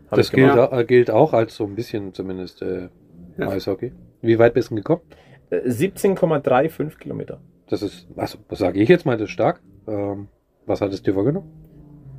Das 0.09 0.31
gilt, 0.31 0.53
äh, 0.57 0.83
gilt 0.83 1.09
auch 1.11 1.31
als 1.31 1.55
so 1.55 1.63
ein 1.63 1.75
bisschen 1.75 2.13
zumindest 2.13 2.61
äh, 2.61 2.89
Ja. 3.37 3.47
Eishockey. 3.49 3.93
Wie 4.21 4.37
weit 4.37 4.53
bist 4.53 4.69
du 4.69 4.75
denn 4.75 4.83
gekommen? 4.83 5.01
Äh, 5.49 5.59
17,35 5.69 6.97
Kilometer. 6.99 7.39
Das 7.69 7.81
ist, 7.81 8.05
also, 8.17 8.37
was 8.49 8.59
sage 8.59 8.79
ich 8.81 8.89
jetzt 8.89 9.05
mal, 9.05 9.15
das 9.15 9.25
ist 9.29 9.31
stark. 9.31 9.61
Ähm, 9.87 10.27
was 10.65 10.81
hat 10.81 10.91
es 10.93 11.01
dir 11.01 11.13
vorgenommen? 11.13 11.49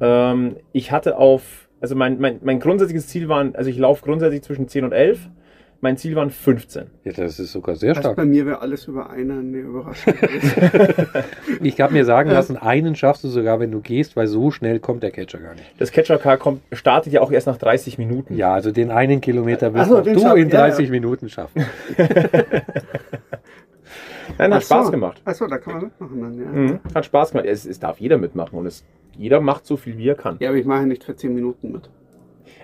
Ähm, 0.00 0.56
ich 0.72 0.92
hatte 0.92 1.16
auf, 1.16 1.68
also 1.80 1.94
mein, 1.94 2.20
mein, 2.20 2.40
mein 2.42 2.60
grundsätzliches 2.60 3.06
Ziel 3.08 3.28
waren, 3.28 3.54
also 3.54 3.70
ich 3.70 3.78
laufe 3.78 4.04
grundsätzlich 4.04 4.42
zwischen 4.42 4.68
10 4.68 4.84
und 4.84 4.92
11. 4.92 5.28
Mein 5.84 5.96
Ziel 5.96 6.14
waren 6.14 6.30
15. 6.30 6.84
Ja, 7.02 7.10
das 7.10 7.40
ist 7.40 7.50
sogar 7.50 7.74
sehr 7.74 7.90
Also 7.90 8.02
stark. 8.02 8.16
bei 8.16 8.24
mir 8.24 8.46
wäre 8.46 8.60
alles 8.60 8.86
über 8.86 9.10
einer 9.10 9.40
eine 9.40 9.58
Überraschung 9.58 10.14
gewesen. 10.14 11.08
Ich 11.60 11.80
habe 11.80 11.92
mir 11.92 12.04
sagen 12.04 12.30
lassen, 12.30 12.56
einen 12.56 12.94
schaffst 12.94 13.24
du 13.24 13.28
sogar, 13.28 13.58
wenn 13.58 13.72
du 13.72 13.80
gehst, 13.80 14.14
weil 14.14 14.28
so 14.28 14.52
schnell 14.52 14.78
kommt 14.78 15.02
der 15.02 15.10
Catcher 15.10 15.38
gar 15.38 15.54
nicht. 15.54 15.66
Das 15.78 15.90
Catcher 15.90 16.18
Car 16.18 16.36
kommt, 16.36 16.62
startet 16.70 17.12
ja 17.12 17.20
auch 17.20 17.32
erst 17.32 17.48
nach 17.48 17.56
30 17.56 17.98
Minuten. 17.98 18.36
Ja, 18.36 18.54
also 18.54 18.70
den 18.70 18.92
einen 18.92 19.20
Kilometer 19.20 19.74
wirst 19.74 19.90
so, 19.90 20.00
du 20.00 20.10
in 20.10 20.50
ja, 20.50 20.58
30 20.58 20.86
ja. 20.86 20.90
Minuten 20.92 21.28
schaffen. 21.28 21.64
Nein, 24.38 24.52
hat 24.54 24.62
Ach 24.62 24.66
so. 24.66 24.74
Spaß 24.74 24.90
gemacht. 24.90 25.22
Achso, 25.24 25.46
da 25.46 25.58
kann 25.58 25.74
man 25.74 25.82
mitmachen 25.84 26.20
dann, 26.20 26.38
ja. 26.38 26.46
Mhm. 26.74 26.80
Hat 26.94 27.04
Spaß 27.04 27.32
gemacht. 27.32 27.46
Es, 27.46 27.64
es 27.66 27.78
darf 27.80 27.98
jeder 28.00 28.18
mitmachen 28.18 28.58
und 28.58 28.66
es, 28.66 28.84
jeder 29.16 29.40
macht 29.40 29.66
so 29.66 29.76
viel, 29.76 29.98
wie 29.98 30.08
er 30.08 30.14
kann. 30.14 30.36
Ja, 30.40 30.48
aber 30.50 30.58
ich 30.58 30.66
mache 30.66 30.86
nicht 30.86 31.04
für 31.04 31.14
10 31.16 31.34
Minuten 31.34 31.72
mit. 31.72 31.88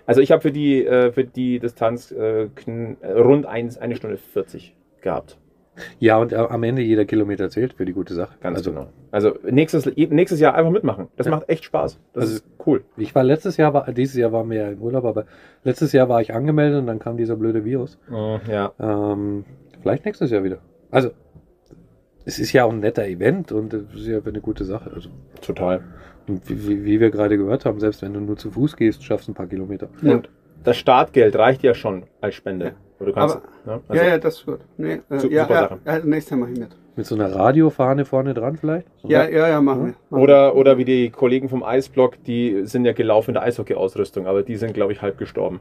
Also 0.06 0.20
ich 0.20 0.32
habe 0.32 0.40
für 0.42 0.52
die, 0.52 0.84
äh, 0.84 1.12
für 1.12 1.24
die 1.24 1.58
Distanz 1.58 2.10
äh, 2.12 2.48
kn- 2.56 2.96
äh, 3.02 3.12
rund 3.20 3.46
eins, 3.46 3.76
eine 3.78 3.94
Stunde 3.96 4.16
40 4.16 4.74
gehabt. 5.02 5.38
Ja, 6.00 6.18
und 6.18 6.32
äh, 6.32 6.36
am 6.36 6.62
Ende 6.64 6.82
jeder 6.82 7.04
Kilometer 7.04 7.50
zählt 7.50 7.74
für 7.74 7.84
die 7.84 7.92
gute 7.92 8.12
Sache. 8.12 8.34
Ganz 8.40 8.58
also, 8.58 8.72
genau. 8.72 8.88
Also 9.12 9.34
nächstes, 9.48 9.86
nächstes 9.96 10.40
Jahr 10.40 10.54
einfach 10.56 10.72
mitmachen. 10.72 11.06
Das 11.16 11.26
Ja. 11.26 11.30
macht 11.32 11.48
echt 11.48 11.62
Spaß. 11.64 12.00
Das 12.14 12.22
Also- 12.24 12.34
ist 12.36 12.44
cool. 12.66 12.82
Ich 12.96 13.14
war 13.14 13.22
letztes 13.22 13.56
Jahr, 13.58 13.74
war, 13.74 13.92
dieses 13.92 14.16
Jahr 14.16 14.32
waren 14.32 14.50
wir 14.50 14.56
ja 14.62 14.68
im 14.70 14.82
Urlaub, 14.82 15.04
aber 15.04 15.24
letztes 15.62 15.92
Jahr 15.92 16.08
war 16.08 16.20
ich 16.20 16.34
angemeldet 16.34 16.80
und 16.80 16.86
dann 16.88 16.98
kam 16.98 17.16
dieser 17.16 17.36
blöde 17.36 17.64
Virus. 17.64 17.96
Ja. 18.10 18.72
Ähm, 18.80 19.44
vielleicht 19.80 20.04
nächstes 20.04 20.30
Jahr 20.32 20.42
wieder. 20.42 20.58
Also, 20.90 21.10
es 22.28 22.38
ist 22.38 22.52
ja 22.52 22.64
auch 22.64 22.70
ein 22.72 22.80
netter 22.80 23.06
Event 23.06 23.52
und 23.52 23.72
es 23.72 23.82
ist 23.94 24.06
ja 24.06 24.18
eine 24.24 24.40
gute 24.40 24.64
Sache. 24.64 24.90
Also, 24.94 25.08
Total. 25.40 25.80
und 26.28 26.46
wie, 26.48 26.68
wie, 26.68 26.84
wie 26.84 27.00
wir 27.00 27.10
gerade 27.10 27.38
gehört 27.38 27.64
haben, 27.64 27.80
selbst 27.80 28.02
wenn 28.02 28.12
du 28.12 28.20
nur 28.20 28.36
zu 28.36 28.50
Fuß 28.50 28.76
gehst, 28.76 29.02
schaffst 29.02 29.28
du 29.28 29.32
ein 29.32 29.34
paar 29.34 29.46
Kilometer. 29.46 29.88
Ja. 30.02 30.12
Und 30.12 30.28
das 30.62 30.76
Startgeld 30.76 31.36
reicht 31.36 31.62
ja 31.62 31.72
schon 31.72 32.02
als 32.20 32.34
Spende. 32.34 32.64
Ja. 32.66 32.72
Oder 33.00 33.06
du 33.06 33.12
kannst, 33.14 33.36
Aber- 33.36 33.76
ne? 33.76 33.80
also, 33.88 34.02
ja, 34.04 34.08
ja, 34.10 34.18
das 34.18 34.34
ist 34.36 34.44
gut. 34.46 34.58
Nee, 34.76 35.00
äh, 35.08 35.18
Su- 35.18 35.28
ja, 35.30 35.44
super 35.44 35.54
ja, 35.54 35.60
Sache. 35.68 35.78
ja, 35.86 35.98
nächstes 36.04 36.30
Mal 36.32 36.36
mache 36.40 36.52
ich 36.52 36.58
mit. 36.58 36.68
Mit 36.96 37.06
so 37.06 37.14
einer 37.14 37.32
Radiofahne 37.34 38.04
vorne 38.04 38.34
dran 38.34 38.56
vielleicht? 38.56 38.88
So 39.00 39.08
Ja, 39.08 39.26
ja, 39.28 39.48
ja, 39.48 39.60
machen 39.62 39.94
wir. 40.10 40.18
Oder, 40.18 40.54
oder 40.54 40.76
wie 40.76 40.84
die 40.84 41.08
Kollegen 41.10 41.48
vom 41.48 41.62
Eisblock, 41.62 42.22
die 42.24 42.62
sind 42.66 42.84
ja 42.84 42.92
gelaufen 42.92 43.30
in 43.30 43.34
der 43.34 43.44
Eishockey-Ausrüstung, 43.44 44.26
aber 44.26 44.42
die 44.42 44.56
sind, 44.56 44.74
glaube 44.74 44.92
ich, 44.92 45.00
halb 45.00 45.16
gestorben. 45.16 45.60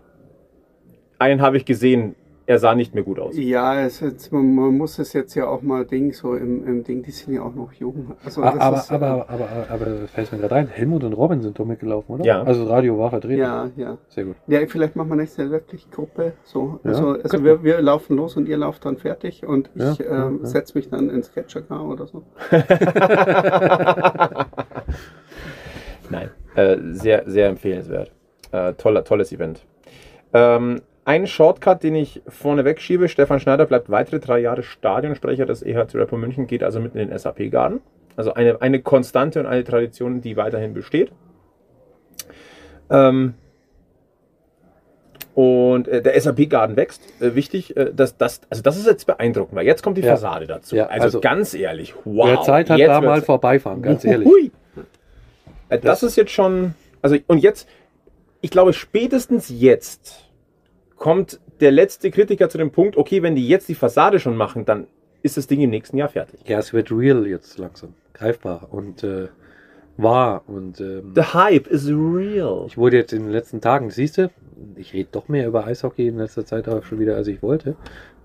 Einen 1.20 1.41
habe 1.41 1.57
ich 1.57 1.65
gesehen, 1.65 2.15
er 2.47 2.59
sah 2.59 2.75
nicht 2.75 2.95
mehr 2.95 3.03
gut 3.03 3.19
aus. 3.19 3.37
Ja, 3.37 3.81
es 3.81 3.95
ist 3.95 4.01
jetzt, 4.01 4.31
man, 4.31 4.55
man 4.55 4.77
muss 4.77 4.97
es 4.99 5.11
jetzt 5.11 5.35
ja 5.35 5.47
auch 5.47 5.61
mal 5.61 5.85
Ding, 5.85 6.13
so 6.13 6.33
im, 6.33 6.65
im 6.65 6.81
Ding, 6.85 7.03
die 7.03 7.11
sind 7.11 7.33
ja 7.33 7.41
auch 7.41 7.53
noch 7.53 7.73
jung. 7.73 8.13
Also, 8.23 8.41
Ah, 8.41 8.51
das 8.51 8.61
aber, 8.61 8.77
ist, 8.77 8.89
äh, 8.89 8.93
aber, 8.95 9.07
aber, 9.29 9.49
aber, 9.49 9.69
aber 9.69 9.85
fällt 10.07 10.31
mir 10.31 10.37
gerade 10.39 10.55
ein, 10.55 10.67
Helmut 10.69 11.03
und 11.03 11.11
Robin 11.11 11.41
sind 11.41 11.59
doch 11.59 11.65
mitgelaufen, 11.65 12.15
oder? 12.15 12.23
Ja. 12.23 12.41
Also 12.43 12.63
Radio 12.63 12.97
war 12.97 13.09
vertreten. 13.09 13.41
Ja, 13.41 13.69
ja. 13.75 13.97
Sehr 14.07 14.23
gut. 14.23 14.37
Ja, 14.47 14.65
vielleicht 14.65 14.95
machen 14.95 15.09
wir 15.09 15.17
nächstes 15.17 15.43
Jahr 15.43 15.49
wirklich 15.51 15.91
Gruppe. 15.91 16.31
So. 16.45 16.79
Ja, 16.85 16.91
Also, 16.91 17.17
also 17.21 17.43
wir, 17.43 17.63
wir 17.63 17.81
laufen 17.81 18.15
los 18.15 18.37
und 18.37 18.47
ihr 18.47 18.55
lauft 18.57 18.85
dann 18.85 18.95
fertig 18.95 19.45
und 19.45 19.69
ich 19.75 19.97
ja, 19.99 20.27
ähm, 20.27 20.39
ja. 20.41 20.45
setze 20.47 20.77
mich 20.77 20.89
dann 20.89 21.09
ins 21.09 21.33
Catcher-Car 21.33 21.85
oder 21.85 22.07
so. 22.07 22.23
Nein, 26.09 26.29
äh, 26.55 26.77
sehr, 26.93 27.23
sehr 27.25 27.49
empfehlenswert. 27.49 28.13
Äh, 28.53 28.71
toller, 28.75 29.03
tolles 29.03 29.33
Event. 29.33 29.65
Ähm, 30.33 30.79
ein 31.07 31.25
Shortcut, 31.25 31.83
den 31.83 31.95
ich 31.95 32.21
vorne 32.27 32.65
wegschiebe, 32.65 33.07
Stefan 33.07 33.39
Schneider 33.39 33.65
bleibt 33.65 33.89
weitere 33.89 34.19
drei 34.19 34.39
Jahre 34.39 34.61
Stadionsprecher 34.61 35.45
des 35.45 35.63
EHC 35.63 35.95
Rapper 35.95 36.17
München, 36.17 36.47
geht 36.47 36.63
also 36.63 36.81
mitten 36.81 36.97
in 36.97 37.07
den 37.07 37.17
SAP-Garden. 37.17 37.79
Also 38.17 38.33
eine, 38.33 38.61
eine 38.61 38.81
Konstante 38.81 39.39
und 39.39 39.45
eine 39.45 39.63
Tradition, 39.63 40.19
die 40.19 40.35
weiterhin 40.35 40.73
besteht. 40.73 41.13
Ähm, 42.89 43.35
und 45.33 45.87
äh, 45.87 46.01
der 46.01 46.19
SAP-Garden 46.19 46.75
wächst. 46.75 47.01
Äh, 47.21 47.35
wichtig, 47.35 47.77
äh, 47.77 47.93
dass 47.93 48.17
das, 48.17 48.41
also 48.49 48.61
das 48.61 48.75
ist 48.75 48.85
jetzt 48.85 49.05
beeindruckend, 49.07 49.55
weil 49.55 49.65
jetzt 49.65 49.83
kommt 49.83 49.97
die 49.97 50.01
Ja. 50.01 50.11
Fassade 50.15 50.45
dazu. 50.45 50.75
Ja, 50.75 50.87
also, 50.87 51.03
also- 51.03 51.21
ganz 51.21 51.53
ehrlich, 51.53 51.93
wow. 52.03 52.27
Wer 52.27 52.41
Zeit 52.41 52.69
hat, 52.69 52.81
da 52.81 52.99
mal 52.99 53.21
vorbeifahren, 53.21 53.81
ganz 53.81 54.03
ehrlich. 54.03 54.27
Hui. 54.27 54.51
Äh, 55.69 55.79
Das 55.79 56.03
ist 56.03 56.17
jetzt 56.17 56.31
schon, 56.31 56.73
also 57.01 57.15
und 57.27 57.37
jetzt, 57.37 57.69
ich 58.41 58.51
glaube 58.51 58.73
spätestens 58.73 59.47
jetzt 59.47 60.26
kommt 60.97 61.39
der 61.59 61.71
letzte 61.71 62.11
Kritiker 62.11 62.49
zu 62.49 62.57
dem 62.57 62.71
Punkt, 62.71 62.97
okay, 62.97 63.23
wenn 63.23 63.35
die 63.35 63.47
jetzt 63.47 63.69
die 63.69 63.75
Fassade 63.75 64.19
schon 64.19 64.35
machen, 64.35 64.65
dann 64.65 64.87
ist 65.23 65.37
das 65.37 65.47
Ding 65.47 65.61
im 65.61 65.69
nächsten 65.69 65.97
Jahr 65.97 66.09
fertig. 66.09 66.39
Ja, 66.47 66.59
es 66.59 66.73
wird 66.73 66.91
real 66.91 67.25
jetzt 67.25 67.57
langsam. 67.57 67.93
Greifbar 68.13 68.67
und 68.71 69.03
äh, 69.03 69.27
wahr. 69.97 70.43
Und 70.47 70.79
ähm, 70.79 71.11
The 71.15 71.21
hype 71.33 71.67
is 71.67 71.87
real. 71.87 72.65
ich 72.67 72.77
wurde 72.77 72.97
jetzt 72.97 73.13
in 73.13 73.23
den 73.23 73.31
letzten 73.31 73.61
Tagen, 73.61 73.89
siehst 73.89 74.17
du, 74.17 74.29
ich 74.75 74.93
rede 74.93 75.09
doch 75.11 75.27
mehr 75.27 75.47
über 75.47 75.65
Eishockey 75.65 76.07
in 76.07 76.17
letzter 76.17 76.45
Zeit 76.45 76.67
auch 76.69 76.83
schon 76.83 76.99
wieder, 76.99 77.15
als 77.15 77.27
ich 77.27 77.41
wollte. 77.41 77.75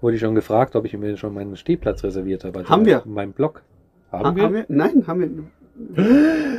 Wurde 0.00 0.16
ich 0.16 0.20
schon 0.20 0.34
gefragt, 0.34 0.74
ob 0.76 0.84
ich 0.84 0.96
mir 0.96 1.16
schon 1.16 1.32
meinen 1.34 1.56
Stehplatz 1.56 2.02
reserviert 2.04 2.44
habe. 2.44 2.60
Also 2.60 2.70
Haben 2.70 2.86
wir. 2.86 3.02
In 3.04 3.14
meinem 3.14 3.32
Blog. 3.32 3.62
Haben, 4.10 4.40
Ha- 4.42 4.52
wir? 4.52 4.64
Nein, 4.68 5.04
haben 5.06 5.20
wir. 5.20 5.30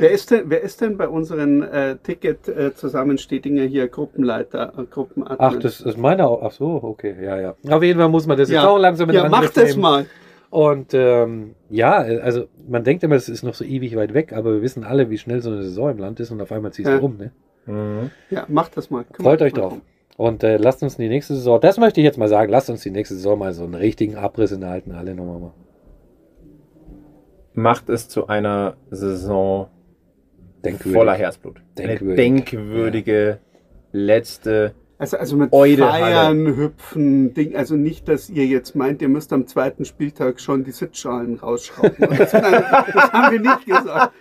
Wer, 0.00 0.10
ist 0.10 0.30
denn, 0.30 0.42
wer 0.46 0.60
ist 0.62 0.80
denn 0.80 0.96
bei 0.96 1.08
unseren 1.08 1.62
äh, 1.62 1.96
Ticket-Zusammenstehdinger 2.02 3.62
hier 3.64 3.88
Gruppenleiter, 3.88 4.72
äh, 4.78 4.84
Gruppenadmin? 4.84 5.38
Ach, 5.40 5.56
das 5.58 5.80
ist 5.80 5.98
meine 5.98 6.26
auch. 6.26 6.42
Ach 6.42 6.52
so, 6.52 6.80
okay, 6.82 7.14
ja, 7.22 7.40
ja. 7.40 7.54
Auf 7.70 7.82
jeden 7.82 7.98
Fall 7.98 8.08
muss 8.08 8.26
man 8.26 8.36
das 8.38 8.48
jetzt 8.48 8.56
ja, 8.62 8.68
auch 8.68 8.78
langsam 8.78 9.08
in 9.10 9.16
ja, 9.16 9.28
mach 9.28 9.48
das 9.50 9.70
nehmen. 9.70 9.80
mal. 9.80 10.06
Und 10.50 10.94
ähm, 10.94 11.54
ja, 11.68 11.94
also 11.96 12.44
man 12.68 12.84
denkt 12.84 13.02
immer, 13.02 13.16
es 13.16 13.28
ist 13.28 13.42
noch 13.42 13.54
so 13.54 13.64
ewig 13.64 13.96
weit 13.96 14.14
weg, 14.14 14.32
aber 14.32 14.52
wir 14.54 14.62
wissen 14.62 14.84
alle, 14.84 15.10
wie 15.10 15.18
schnell 15.18 15.40
so 15.42 15.50
eine 15.50 15.62
Saison 15.62 15.90
im 15.90 15.98
Land 15.98 16.20
ist 16.20 16.30
und 16.30 16.40
auf 16.40 16.52
einmal 16.52 16.72
ziehst 16.72 16.88
Ja. 16.88 16.96
du 16.96 17.00
rum. 17.02 17.16
Ne? 17.18 17.32
Mhm. 17.66 18.10
Ja, 18.30 18.44
mach 18.48 18.68
das 18.68 18.88
mal. 18.90 19.04
Komm 19.12 19.24
Freut 19.24 19.42
euch 19.42 19.52
mal 19.54 19.60
drauf. 19.62 19.72
rum. 19.72 19.80
Und 20.16 20.44
äh, 20.44 20.58
lasst 20.58 20.80
uns 20.84 20.96
die 20.96 21.08
nächste 21.08 21.34
Saison, 21.34 21.60
das 21.60 21.76
möchte 21.76 22.00
ich 22.00 22.04
jetzt 22.04 22.18
mal 22.18 22.28
sagen, 22.28 22.52
lasst 22.52 22.70
uns 22.70 22.82
die 22.82 22.92
nächste 22.92 23.16
Saison 23.16 23.36
mal 23.36 23.52
so 23.52 23.64
einen 23.64 23.74
richtigen 23.74 24.14
Abriss 24.14 24.52
in 24.52 24.60
der 24.60 24.70
alten 24.70 24.96
Halle 24.96 25.16
nochmal 25.16 25.40
machen. 25.40 25.63
Macht 27.54 27.88
es 27.88 28.08
zu 28.08 28.26
einer 28.26 28.74
Saison 28.90 29.68
Denkwürdig. 30.64 30.92
voller 30.98 31.14
Herzblut. 31.14 31.60
Denkwürdig. 31.78 32.02
Eine 32.02 32.14
denkwürdige 32.16 33.38
letzte. 33.92 34.74
Also, 34.98 35.16
also 35.18 35.36
mit 35.36 35.52
Eure 35.52 35.88
Feiern, 35.88 36.46
Hüpfen, 36.56 37.34
Ding, 37.34 37.56
also 37.56 37.74
nicht, 37.76 38.08
dass 38.08 38.30
ihr 38.30 38.46
jetzt 38.46 38.74
meint, 38.76 39.02
ihr 39.02 39.08
müsst 39.08 39.32
am 39.32 39.46
zweiten 39.46 39.84
Spieltag 39.84 40.40
schon 40.40 40.64
die 40.64 40.70
Sitzschalen 40.70 41.36
rausschrauben. 41.38 41.94
Nein, 41.98 42.16
das 42.18 42.32
haben 42.32 43.32
wir 43.32 43.40
nicht 43.40 43.66
gesagt. 43.66 44.12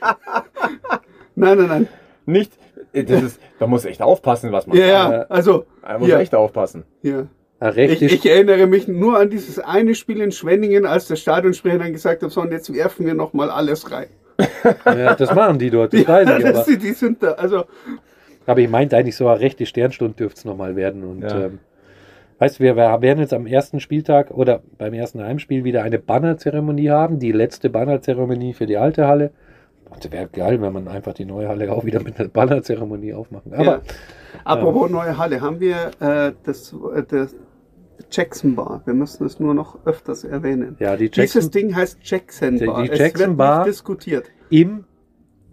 Nein, 1.35 1.57
nein, 1.57 1.67
nein. 1.67 1.87
Nicht, 2.25 2.53
das 2.93 3.21
ist, 3.21 3.39
da 3.59 3.67
muss 3.67 3.85
echt 3.85 4.01
aufpassen, 4.01 4.51
was 4.51 4.65
man 4.67 4.77
Ja, 4.77 4.87
sagt. 5.03 5.11
ja, 5.13 5.21
also, 5.35 5.65
Man 5.81 5.99
muss 5.99 6.09
Ja. 6.09 6.19
echt 6.19 6.35
aufpassen. 6.35 6.83
ja. 7.01 7.27
Ah, 7.63 7.69
recht 7.69 8.01
Ich, 8.01 8.11
ich 8.11 8.25
erinnere 8.29 8.67
mich 8.67 8.89
nur 8.89 9.17
an 9.17 9.29
dieses 9.29 9.57
eine 9.57 9.95
Spiel 9.95 10.19
in 10.19 10.33
Schwenningen, 10.33 10.85
als 10.85 11.07
der 11.07 11.15
Stadionsprecher 11.15 11.79
dann 11.79 11.93
gesagt 11.93 12.21
hat, 12.21 12.29
so, 12.29 12.41
und 12.41 12.51
jetzt 12.51 12.73
werfen 12.73 13.05
wir 13.05 13.13
noch 13.13 13.31
mal 13.31 13.49
alles 13.49 13.89
rein. 13.89 14.07
ja, 14.85 15.15
das 15.15 15.33
machen 15.33 15.59
die 15.59 15.69
dort, 15.69 15.93
das 15.93 16.05
weiß 16.05 16.27
ich, 16.29 16.43
das, 16.43 16.55
aber, 16.55 16.65
die, 16.69 16.77
die 16.77 16.91
sind 16.91 17.23
da, 17.23 17.31
also, 17.33 17.63
aber 18.45 18.59
ich 18.59 18.69
meinte 18.69 18.97
eigentlich 18.97 19.15
so, 19.15 19.29
eine 19.29 19.39
rechte 19.39 19.65
Sternstunde 19.65 20.13
dürfte 20.13 20.39
es 20.39 20.45
nochmal 20.45 20.75
werden. 20.75 21.05
Und 21.05 21.21
Ja. 21.21 21.45
ähm, 21.45 21.59
weißt 22.39 22.59
du, 22.59 22.63
wir, 22.65 22.75
wir 22.75 23.01
werden 23.01 23.19
jetzt 23.19 23.33
am 23.33 23.47
ersten 23.47 23.79
Spieltag 23.79 24.31
oder 24.31 24.61
beim 24.77 24.93
ersten 24.93 25.23
Heimspiel 25.23 25.63
wieder 25.63 25.83
eine 25.83 25.99
Bannerzeremonie 25.99 26.89
haben, 26.89 27.19
die 27.19 27.31
letzte 27.31 27.69
Bannerzeremonie 27.69 28.53
für 28.55 28.65
die 28.65 28.75
alte 28.75 29.07
Halle. 29.07 29.31
Das 30.01 30.11
wäre 30.11 30.27
geil, 30.27 30.61
wenn 30.61 30.73
man 30.73 30.89
einfach 30.89 31.13
die 31.13 31.23
neue 31.23 31.47
Halle 31.47 31.71
auch 31.71 31.85
wieder 31.85 32.01
mit 32.03 32.19
einer 32.19 32.27
Bannerzeremonie 32.27 33.13
aufmachen. 33.13 33.53
Aber 33.53 33.63
ja. 33.63 33.81
Apropos 34.43 34.89
neue 34.89 35.17
Halle, 35.17 35.39
haben 35.39 35.59
wir 35.59 35.91
äh, 35.99 36.33
das, 36.43 36.73
äh, 36.73 37.03
das 37.07 37.35
Jackson 38.15 38.55
Bar. 38.55 38.81
Wir 38.85 38.93
müssen 38.93 39.25
es 39.25 39.39
nur 39.39 39.53
noch 39.53 39.85
öfters 39.85 40.23
erwähnen. 40.23 40.75
ja, 40.79 40.95
die 40.95 41.09
Dieses 41.09 41.33
Jackson 41.35 41.51
Ding 41.51 41.75
heißt 41.75 41.97
Jackson 42.03 42.59
Bar. 42.65 42.83
die 42.83 42.89
es 42.91 42.99
Jackson 42.99 43.27
wird 43.29 43.37
Bar- 43.37 43.63
diskutiert. 43.65 44.25
im, 44.49 44.85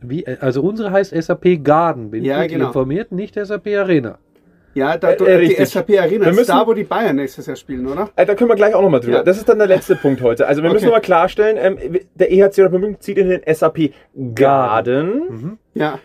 wie, 0.03 0.27
also 0.27 0.63
unsere 0.63 0.91
heißt 0.91 1.15
SAP 1.15 1.63
Garden, 1.65 2.11
bin 2.11 2.25
Ja, 2.25 2.47
genau. 2.47 2.67
informiert, 2.69 3.13
nicht 3.13 3.35
SAP 3.35 3.67
Arena. 3.77 4.19
Ja, 4.73 4.97
da, 4.97 5.11
Äh, 5.11 5.15
äh, 5.15 5.17
die 5.17 5.47
richtig. 5.47 5.69
SAP 5.69 5.99
Arena 5.99 6.27
Wir 6.27 6.31
ist 6.31 6.37
müssen- 6.39 6.53
da, 6.53 6.65
wo 6.65 6.73
die 6.75 6.85
Bayern 6.85 7.17
nächstes 7.17 7.47
Jahr 7.47 7.57
spielen, 7.57 7.89
oder? 7.89 8.09
Äh, 8.15 8.25
da 8.25 8.35
können 8.37 8.51
wir 8.51 8.55
gleich 8.55 8.73
auch 8.75 8.83
nochmal 8.83 9.01
drüber. 9.01 9.17
Ja. 9.17 9.23
Das 9.25 9.37
ist 9.37 9.49
dann 9.49 9.59
der 9.59 9.67
letzte 9.67 9.97
Punkt 9.97 10.23
heute. 10.23 10.47
Also 10.47 10.63
wir 10.63 10.71
müssen 10.71 10.85
Okay. 10.85 10.87
nochmal 10.87 11.01
klarstellen, 11.01 11.57
ähm, 11.61 11.99
der 12.15 12.31
EHC 12.31 12.63
Rapperswil 12.63 12.97
zieht 13.01 13.19
in 13.19 13.29
den 13.31 13.41
SAP 13.53 13.93
Garden 14.35 15.59
Ja. 15.75 15.99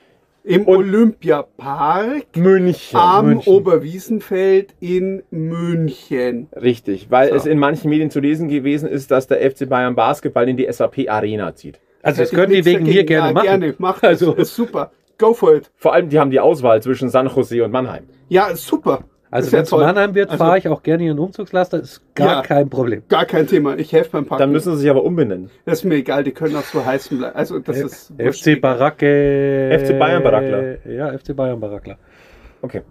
Im 0.46 0.66
Und- 0.66 0.78
Olympiapark 0.78 2.38
München. 2.38 2.98
am 3.00 3.26
München. 3.28 3.54
Oberwiesenfeld 3.54 4.76
in 4.80 5.24
München. 5.32 6.48
Richtig, 6.56 7.08
weil 7.10 7.30
So. 7.30 7.36
es 7.36 7.46
in 7.46 7.58
manchen 7.58 7.90
Medien 7.90 8.10
zu 8.12 8.20
lesen 8.20 8.48
gewesen 8.48 8.88
ist, 8.88 9.12
dass 9.12 9.28
der 9.28 9.42
FC 9.42 9.66
Bayern 9.68 9.96
Basketball 9.96 10.48
in 10.48 10.58
die 10.58 10.68
SAP 10.72 11.10
Arena 11.10 11.56
zieht. 11.56 11.80
Also 12.04 12.22
das 12.22 12.30
können 12.32 12.54
die 12.54 12.64
wegen 12.64 12.84
mir 12.86 13.04
gerne 13.04 13.28
ja, 13.30 13.34
machen. 13.34 13.46
Gerne, 13.46 13.76
mach 13.80 13.96
das. 14.00 14.10
Also- 14.22 14.34
ist 14.36 14.56
super. 14.56 14.92
Go 15.18 15.34
for 15.34 15.56
it. 15.56 15.72
Vor 15.78 15.94
allem, 15.94 16.10
die 16.10 16.20
haben 16.20 16.30
die 16.30 16.40
Auswahl 16.42 16.82
zwischen 16.82 17.10
San 17.10 17.28
Jose 17.28 17.64
und 17.64 17.72
Mannheim. 17.72 18.04
Ja, 18.28 18.54
super. 18.56 19.06
Also 19.36 19.48
Ist 19.48 19.52
wenn 19.54 19.64
es. 19.64 19.72
Mannheim 19.72 20.16
wird, 20.16 20.30
Also- 20.30 20.44
fahre 20.44 20.58
ich 20.58 20.68
auch 20.70 20.82
gerne 20.82 21.04
ihren 21.04 21.20
Umzugslaster, 21.20 21.80
ist 21.82 22.02
gar 22.16 22.28
Ja. 22.38 22.42
kein 22.42 22.70
Problem. 22.70 23.04
Gar 23.10 23.26
kein 23.26 23.48
Thema. 23.48 23.78
Ich 23.78 23.92
helfe 23.92 24.12
beim 24.14 24.26
Packen. 24.26 24.40
Dann 24.40 24.52
müssen 24.54 24.74
sie 24.76 24.80
sich 24.82 24.90
aber 24.90 25.04
umbenennen. 25.04 25.50
das 25.66 25.80
ist 25.80 25.84
mir 25.84 25.96
egal, 25.96 26.24
die 26.24 26.32
können 26.32 26.56
auch 26.56 26.64
so 26.64 26.86
heißen 26.86 27.18
bleiben. 27.18 27.36
Also 27.36 27.60
das 27.60 27.78
ist 27.78 28.18
wurscht. 28.18 28.44
FC 28.48 28.56
Baracke. 28.62 29.70
FC 29.78 30.00
Bayern 30.00 30.24
Barackler. 30.24 30.86
Ja, 30.90 31.12
FC 31.12 31.34
Bayern 31.36 31.60
Barackler. 31.60 31.98
Okay. 32.62 32.82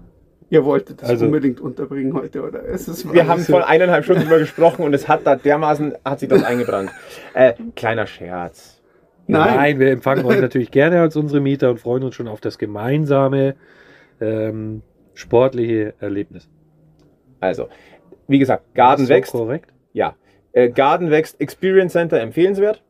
Ihr 0.50 0.62
wolltet 0.66 1.00
das 1.00 1.08
Also- 1.08 1.24
unbedingt 1.24 1.60
unterbringen 1.60 2.12
heute, 2.12 2.42
oder? 2.42 2.62
Es 2.68 2.86
ist 2.88 3.10
Wir 3.10 3.26
haben 3.26 3.40
vor 3.40 3.66
eineinhalb 3.66 4.04
Stunden 4.04 4.22
drüber 4.24 4.38
gesprochen 4.38 4.84
und 4.84 4.92
es 4.94 5.08
hat 5.08 5.20
da 5.24 5.36
dermaßen, 5.36 5.94
hat 6.04 6.20
sich 6.20 6.28
das 6.28 6.44
eingebrannt. 6.44 6.90
Äh, 7.34 7.54
kleiner 7.74 8.06
Scherz. 8.06 8.82
Nein. 9.26 9.56
Nein, 9.56 9.78
wir 9.80 9.90
empfangen 9.90 10.26
euch 10.26 10.40
natürlich 10.42 10.70
gerne 10.70 11.00
als 11.00 11.16
unsere 11.16 11.40
Mieter 11.40 11.70
und 11.70 11.80
freuen 11.80 12.02
uns 12.04 12.14
schon 12.14 12.28
auf 12.28 12.42
das 12.42 12.58
gemeinsame 12.58 13.54
ähm, 14.20 14.82
sportliche 15.14 15.94
Erlebnis. 16.00 16.48
Also, 17.40 17.68
wie 18.28 18.38
gesagt, 18.38 18.74
Garden 18.74 19.02
Ist 19.02 19.08
so 19.08 19.14
wächst. 19.14 19.32
Korrekt. 19.32 19.72
Ja. 19.92 20.16
Äh, 20.52 20.70
Garden 20.70 21.10
wächst, 21.10 21.40
Experience 21.40 21.92
Center 21.92 22.20
empfehlenswert. 22.20 22.82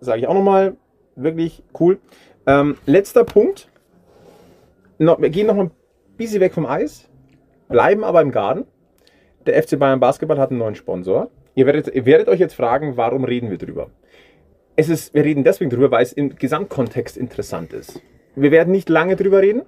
Sage 0.00 0.20
ich 0.20 0.26
auch 0.26 0.34
nochmal. 0.34 0.76
Wirklich 1.16 1.62
cool. 1.80 1.98
Ähm, 2.46 2.76
letzter 2.86 3.24
Punkt. 3.24 3.68
Noch, 4.98 5.20
wir 5.20 5.30
gehen 5.30 5.46
noch 5.46 5.58
ein 5.58 5.70
bisschen 6.16 6.40
weg 6.40 6.52
vom 6.52 6.66
Eis, 6.66 7.08
bleiben 7.68 8.04
aber 8.04 8.20
im 8.20 8.30
Garden. 8.30 8.64
Der 9.46 9.62
FC 9.62 9.78
Bayern 9.78 10.00
Basketball 10.00 10.38
hat 10.38 10.50
einen 10.50 10.58
neuen 10.58 10.74
Sponsor. 10.74 11.30
Ihr 11.54 11.66
werdet, 11.66 11.88
ihr 11.88 12.04
werdet 12.04 12.28
euch 12.28 12.40
jetzt 12.40 12.54
fragen, 12.54 12.96
warum 12.96 13.24
reden 13.24 13.50
wir 13.50 13.58
drüber? 13.58 13.90
Es 14.76 14.88
ist, 14.88 15.14
wir 15.14 15.24
reden 15.24 15.44
deswegen 15.44 15.70
drüber, 15.70 15.90
weil 15.90 16.02
es 16.02 16.12
im 16.12 16.36
Gesamtkontext 16.36 17.16
interessant 17.16 17.72
ist. 17.72 18.00
Wir 18.36 18.50
werden 18.50 18.72
nicht 18.72 18.88
lange 18.88 19.16
drüber 19.16 19.40
reden, 19.40 19.62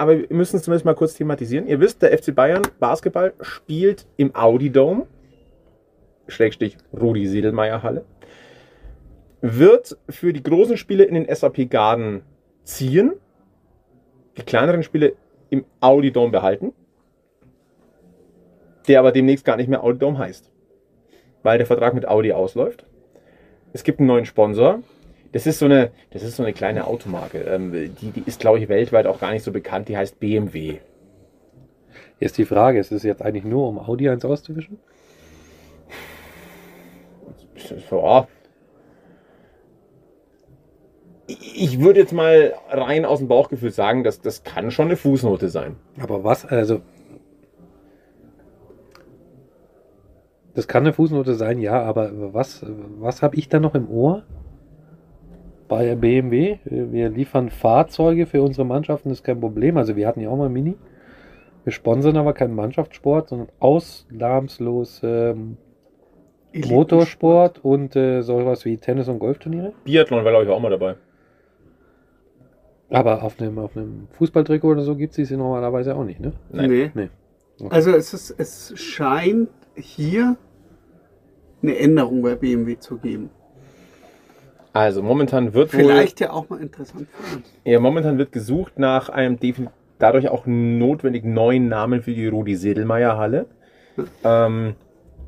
aber 0.00 0.18
wir 0.18 0.26
müssen 0.30 0.56
es 0.56 0.62
zumindest 0.62 0.86
mal 0.86 0.94
kurz 0.94 1.12
thematisieren. 1.12 1.66
Ihr 1.66 1.78
wisst, 1.78 2.00
der 2.00 2.16
FC 2.16 2.34
Bayern 2.34 2.62
Basketball 2.78 3.34
spielt 3.42 4.06
im 4.16 4.34
Audi 4.34 4.70
Dome, 4.70 5.06
Schrägstrich 6.26 6.78
Rudi 6.98 7.26
Siedelmeier 7.26 7.82
Halle, 7.82 8.06
wird 9.42 9.98
für 10.08 10.32
die 10.32 10.42
großen 10.42 10.78
Spiele 10.78 11.04
in 11.04 11.12
den 11.12 11.34
SAP 11.34 11.68
Garden 11.68 12.22
ziehen, 12.64 13.12
die 14.38 14.42
kleineren 14.42 14.82
Spiele 14.82 15.16
im 15.50 15.66
Audi 15.80 16.10
Dome 16.10 16.32
behalten, 16.32 16.72
der 18.88 19.00
aber 19.00 19.12
demnächst 19.12 19.44
gar 19.44 19.58
nicht 19.58 19.68
mehr 19.68 19.84
Audi 19.84 19.98
Dome 19.98 20.16
heißt, 20.16 20.50
weil 21.42 21.58
der 21.58 21.66
Vertrag 21.66 21.92
mit 21.92 22.08
Audi 22.08 22.32
ausläuft. 22.32 22.86
Es 23.74 23.84
gibt 23.84 23.98
einen 23.98 24.08
neuen 24.08 24.24
Sponsor. 24.24 24.82
Das 25.32 25.46
ist 25.46 25.58
so 25.60 25.66
eine, 25.66 25.92
das 26.10 26.22
ist 26.22 26.36
so 26.36 26.42
eine 26.42 26.52
kleine 26.52 26.86
Automarke. 26.86 27.38
Ähm, 27.38 27.94
die, 28.00 28.10
die 28.10 28.22
ist, 28.26 28.40
glaube 28.40 28.58
ich, 28.58 28.68
weltweit 28.68 29.06
auch 29.06 29.20
gar 29.20 29.32
nicht 29.32 29.44
so 29.44 29.52
bekannt. 29.52 29.88
Die 29.88 29.96
heißt 29.96 30.18
BMW. 30.18 30.78
Jetzt 32.18 32.36
die 32.36 32.44
Frage, 32.44 32.78
ist 32.78 32.92
es 32.92 33.02
jetzt 33.02 33.22
eigentlich 33.22 33.44
nur, 33.44 33.68
um 33.68 33.78
Audi 33.78 34.08
eins 34.08 34.24
auszuwischen? 34.24 34.78
Ja. 37.90 38.26
Ich 41.28 41.80
würde 41.80 42.00
jetzt 42.00 42.12
mal 42.12 42.54
rein 42.68 43.04
aus 43.04 43.20
dem 43.20 43.28
Bauchgefühl 43.28 43.70
sagen, 43.70 44.02
dass 44.02 44.20
das 44.20 44.42
kann 44.42 44.72
schon 44.72 44.86
eine 44.86 44.96
Fußnote 44.96 45.48
sein. 45.48 45.76
Aber 46.00 46.24
was, 46.24 46.44
also. 46.44 46.80
Das 50.54 50.66
kann 50.66 50.82
eine 50.82 50.92
Fußnote 50.92 51.36
sein, 51.36 51.60
ja, 51.60 51.80
aber 51.80 52.34
was, 52.34 52.66
was 52.98 53.22
habe 53.22 53.36
ich 53.36 53.48
da 53.48 53.60
noch 53.60 53.76
im 53.76 53.88
Ohr? 53.88 54.24
Bei 55.70 55.94
BMW, 55.94 56.58
wir 56.64 57.10
liefern 57.10 57.48
Fahrzeuge 57.48 58.26
für 58.26 58.42
unsere 58.42 58.66
Mannschaften, 58.66 59.08
ist 59.10 59.22
kein 59.22 59.38
Problem. 59.38 59.76
Also 59.76 59.94
wir 59.94 60.08
hatten 60.08 60.20
ja 60.20 60.28
auch 60.28 60.36
mal 60.36 60.48
Mini. 60.48 60.74
Wir 61.62 61.72
sponsern 61.72 62.16
aber 62.16 62.32
keinen 62.32 62.56
Mannschaftssport, 62.56 63.28
sondern 63.28 63.48
ausnahmslos 63.60 65.00
ähm, 65.04 65.58
Motorsport 66.52 67.64
und 67.64 67.94
äh, 67.94 68.22
sowas 68.22 68.64
wie 68.64 68.78
Tennis- 68.78 69.06
und 69.06 69.20
Golfturniere. 69.20 69.72
Biathlon 69.84 70.24
war, 70.24 70.32
glaube 70.32 70.46
ich, 70.46 70.50
auch 70.50 70.58
mal 70.58 70.70
dabei. 70.70 70.96
Aber 72.88 73.22
auf 73.22 73.40
einem, 73.40 73.60
auf 73.60 73.76
einem 73.76 74.08
Fußballtrikot 74.10 74.70
oder 74.72 74.82
so 74.82 74.96
gibt 74.96 75.16
es 75.16 75.28
sie 75.28 75.36
normalerweise 75.36 75.94
auch 75.94 76.04
nicht, 76.04 76.18
ne? 76.18 76.32
Nein. 76.50 76.68
Nee. 76.68 76.90
Nee. 76.94 77.10
Also 77.68 77.92
es, 77.92 78.12
ist, 78.12 78.34
es 78.38 78.72
scheint 78.76 79.50
hier 79.76 80.36
eine 81.62 81.78
Änderung 81.78 82.22
bei 82.22 82.34
BMW 82.34 82.76
zu 82.76 82.98
geben. 82.98 83.30
Also 84.72 85.02
momentan 85.02 85.52
wird 85.52 85.72
wohl, 85.74 85.80
Vielleicht 85.80 86.20
ja 86.20 86.32
auch 86.32 86.48
mal 86.48 86.60
interessant 86.60 87.08
für 87.12 87.36
uns. 87.36 87.52
ja, 87.64 87.80
momentan 87.80 88.18
wird 88.18 88.32
gesucht 88.32 88.78
nach 88.78 89.08
einem 89.08 89.38
dadurch 89.98 90.28
auch 90.28 90.46
notwendig 90.46 91.24
neuen 91.24 91.68
Namen 91.68 92.02
für 92.02 92.12
die 92.12 92.28
Rudi 92.28 92.56
Sedelmeier 92.56 93.18
Halle. 93.18 93.46
Ähm, 94.24 94.74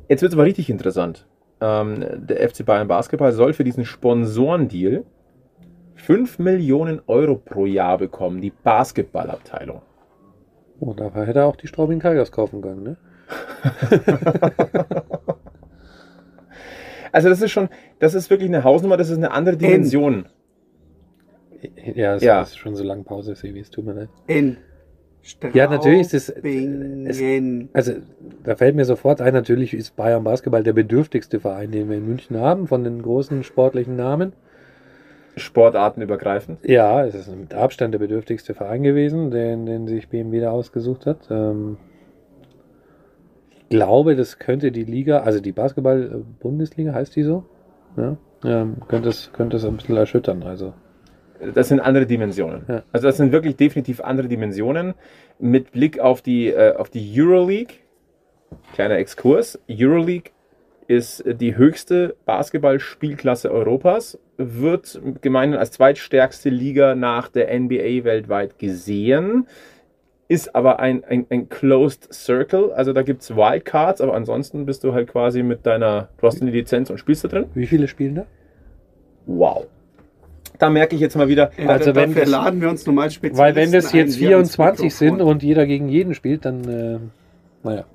jetzt 0.07 0.21
wird 0.21 0.31
es 0.31 0.37
aber 0.37 0.45
richtig 0.45 0.69
interessant. 0.69 1.27
Ähm, 1.61 2.03
der 2.27 2.49
FC 2.49 2.65
Bayern 2.65 2.87
Basketball 2.87 3.31
soll 3.31 3.53
für 3.53 3.63
diesen 3.63 3.85
Sponsorendeal 3.85 5.03
5 5.95 6.39
Millionen 6.39 7.01
Euro 7.07 7.35
pro 7.35 7.65
Jahr 7.65 7.97
bekommen, 7.97 8.41
die 8.41 8.51
Basketballabteilung. 8.51 9.81
Oh, 10.79 10.93
da 10.93 11.11
hätte 11.13 11.39
er 11.39 11.45
auch 11.45 11.55
die 11.55 11.67
Straubing 11.67 11.99
Tigers 11.99 12.31
kaufen 12.31 12.61
können, 12.61 12.83
ne? 12.83 12.97
Also 17.13 17.29
das 17.29 17.41
ist 17.41 17.51
schon, 17.51 17.69
das 17.99 18.13
ist 18.15 18.29
wirklich 18.29 18.49
eine 18.49 18.65
Hausnummer, 18.65 18.97
das 18.97 19.09
ist 19.09 19.17
eine 19.17 19.31
andere 19.31 19.55
Dimension. 19.55 20.25
Ja, 21.95 22.15
es 22.15 22.23
Ja. 22.23 22.41
ist 22.41 22.57
schon 22.57 22.75
so 22.75 22.83
lange 22.83 23.03
Pause, 23.03 23.35
Sebi, 23.35 23.59
es 23.61 23.69
tut 23.69 23.85
mir 23.85 23.93
leid. 23.93 24.09
In 24.27 24.57
Ja, 25.53 25.69
natürlich 25.69 26.01
ist 26.01 26.13
es- 26.13 26.25
Straubingen. 26.25 27.69
Also, 27.71 27.93
da 28.43 28.57
fällt 28.57 28.75
mir 28.75 28.83
sofort 28.83 29.21
ein, 29.21 29.33
natürlich 29.33 29.73
ist 29.73 29.95
Bayern 29.95 30.25
Basketball 30.25 30.63
der 30.63 30.73
bedürftigste 30.73 31.39
Verein, 31.39 31.71
den 31.71 31.89
wir 31.89 31.95
in 31.97 32.05
München 32.05 32.37
haben, 32.37 32.67
von 32.67 32.83
den 32.83 33.01
großen 33.01 33.43
sportlichen 33.45 33.95
Namen. 33.95 34.33
Sportartenübergreifend. 35.37 36.59
Ja, 36.67 37.05
es 37.05 37.15
ist 37.15 37.33
mit 37.33 37.53
Abstand 37.53 37.93
der 37.93 37.99
bedürftigste 37.99 38.53
Verein 38.53 38.83
gewesen, 38.83 39.31
den, 39.31 39.65
den 39.65 39.87
sich 39.87 40.09
BMW 40.09 40.41
da 40.41 40.51
ausgesucht 40.51 41.05
hat. 41.05 41.19
Ähm, 41.31 41.77
glaube, 43.73 44.15
das 44.15 44.37
könnte 44.37 44.71
die 44.71 44.83
Liga, 44.83 45.21
also 45.21 45.39
die 45.39 45.51
Basketball-Bundesliga 45.51 46.93
heißt 46.93 47.15
die 47.15 47.23
so, 47.23 47.43
ja, 47.97 48.17
ähm, 48.45 48.77
könnte, 48.87 49.09
es, 49.09 49.31
könnte 49.33 49.57
es 49.57 49.65
ein 49.65 49.77
bisschen 49.77 49.97
erschüttern. 49.97 50.43
Also, 50.43 50.73
Das 51.55 51.69
sind 51.69 51.79
andere 51.79 52.05
Dimensionen. 52.05 52.61
Ja. 52.67 52.83
Also 52.91 53.07
das 53.07 53.17
sind 53.17 53.31
wirklich 53.31 53.55
definitiv 53.55 53.99
andere 54.01 54.27
Dimensionen. 54.27 54.93
Mit 55.39 55.71
Blick 55.71 55.99
auf 55.99 56.21
die, 56.21 56.49
äh, 56.49 56.75
auf 56.75 56.91
die 56.91 57.03
Euroleague, 57.19 57.77
kleiner 58.73 58.97
Exkurs, 58.97 59.59
Euroleague 59.67 60.31
ist 60.87 61.23
die 61.25 61.57
höchste 61.57 62.15
Basketballspielklasse 62.25 63.49
Europas, 63.51 64.19
wird 64.37 65.01
gemeinhin 65.21 65.57
als 65.57 65.71
zweitstärkste 65.71 66.49
Liga 66.49 66.93
nach 66.93 67.29
der 67.29 67.47
NBA 67.59 68.03
weltweit 68.03 68.59
gesehen, 68.59 69.47
ist 70.27 70.55
aber 70.55 70.79
ein, 70.79 71.03
ein, 71.03 71.25
ein 71.29 71.49
Closed 71.49 72.13
Circle, 72.13 72.71
also 72.73 72.93
da 72.93 73.01
gibt 73.03 73.21
es 73.21 73.35
Wildcards, 73.35 74.01
aber 74.01 74.13
ansonsten 74.15 74.65
bist 74.65 74.83
du 74.83 74.93
halt 74.93 75.09
quasi 75.09 75.43
mit 75.43 75.65
deiner, 75.65 76.09
du 76.17 76.27
hast 76.27 76.41
eine 76.41 76.51
Lizenz 76.51 76.89
und 76.89 76.97
spielst 76.97 77.23
da 77.23 77.27
drin. 77.27 77.45
wie 77.53 77.67
viele 77.67 77.87
spielen 77.87 78.15
da? 78.15 78.25
Wow. 79.25 79.67
Da 80.59 80.69
merke 80.69 80.95
ich 80.95 81.01
jetzt 81.01 81.15
mal 81.17 81.27
wieder, 81.27 81.51
Also 81.57 81.69
Also 81.69 81.95
wenn 81.95 82.09
dafür 82.11 82.21
das- 82.21 82.29
laden 82.31 82.61
wir 82.61 82.69
uns 82.69 82.85
normal 82.85 83.09
Spezialisten 83.11 83.43
Weil 83.43 83.55
wenn 83.55 83.71
das 83.71 83.91
ein, 83.93 83.97
jetzt 83.97 84.13
ans 84.21 84.55
24 84.55 84.95
sind 84.95 85.21
und 85.21 85.43
jeder 85.43 85.65
gegen 85.65 85.89
jeden 85.89 86.13
spielt, 86.13 86.45
dann, 86.45 86.63
äh, 86.69 86.99
naja, 87.63 87.85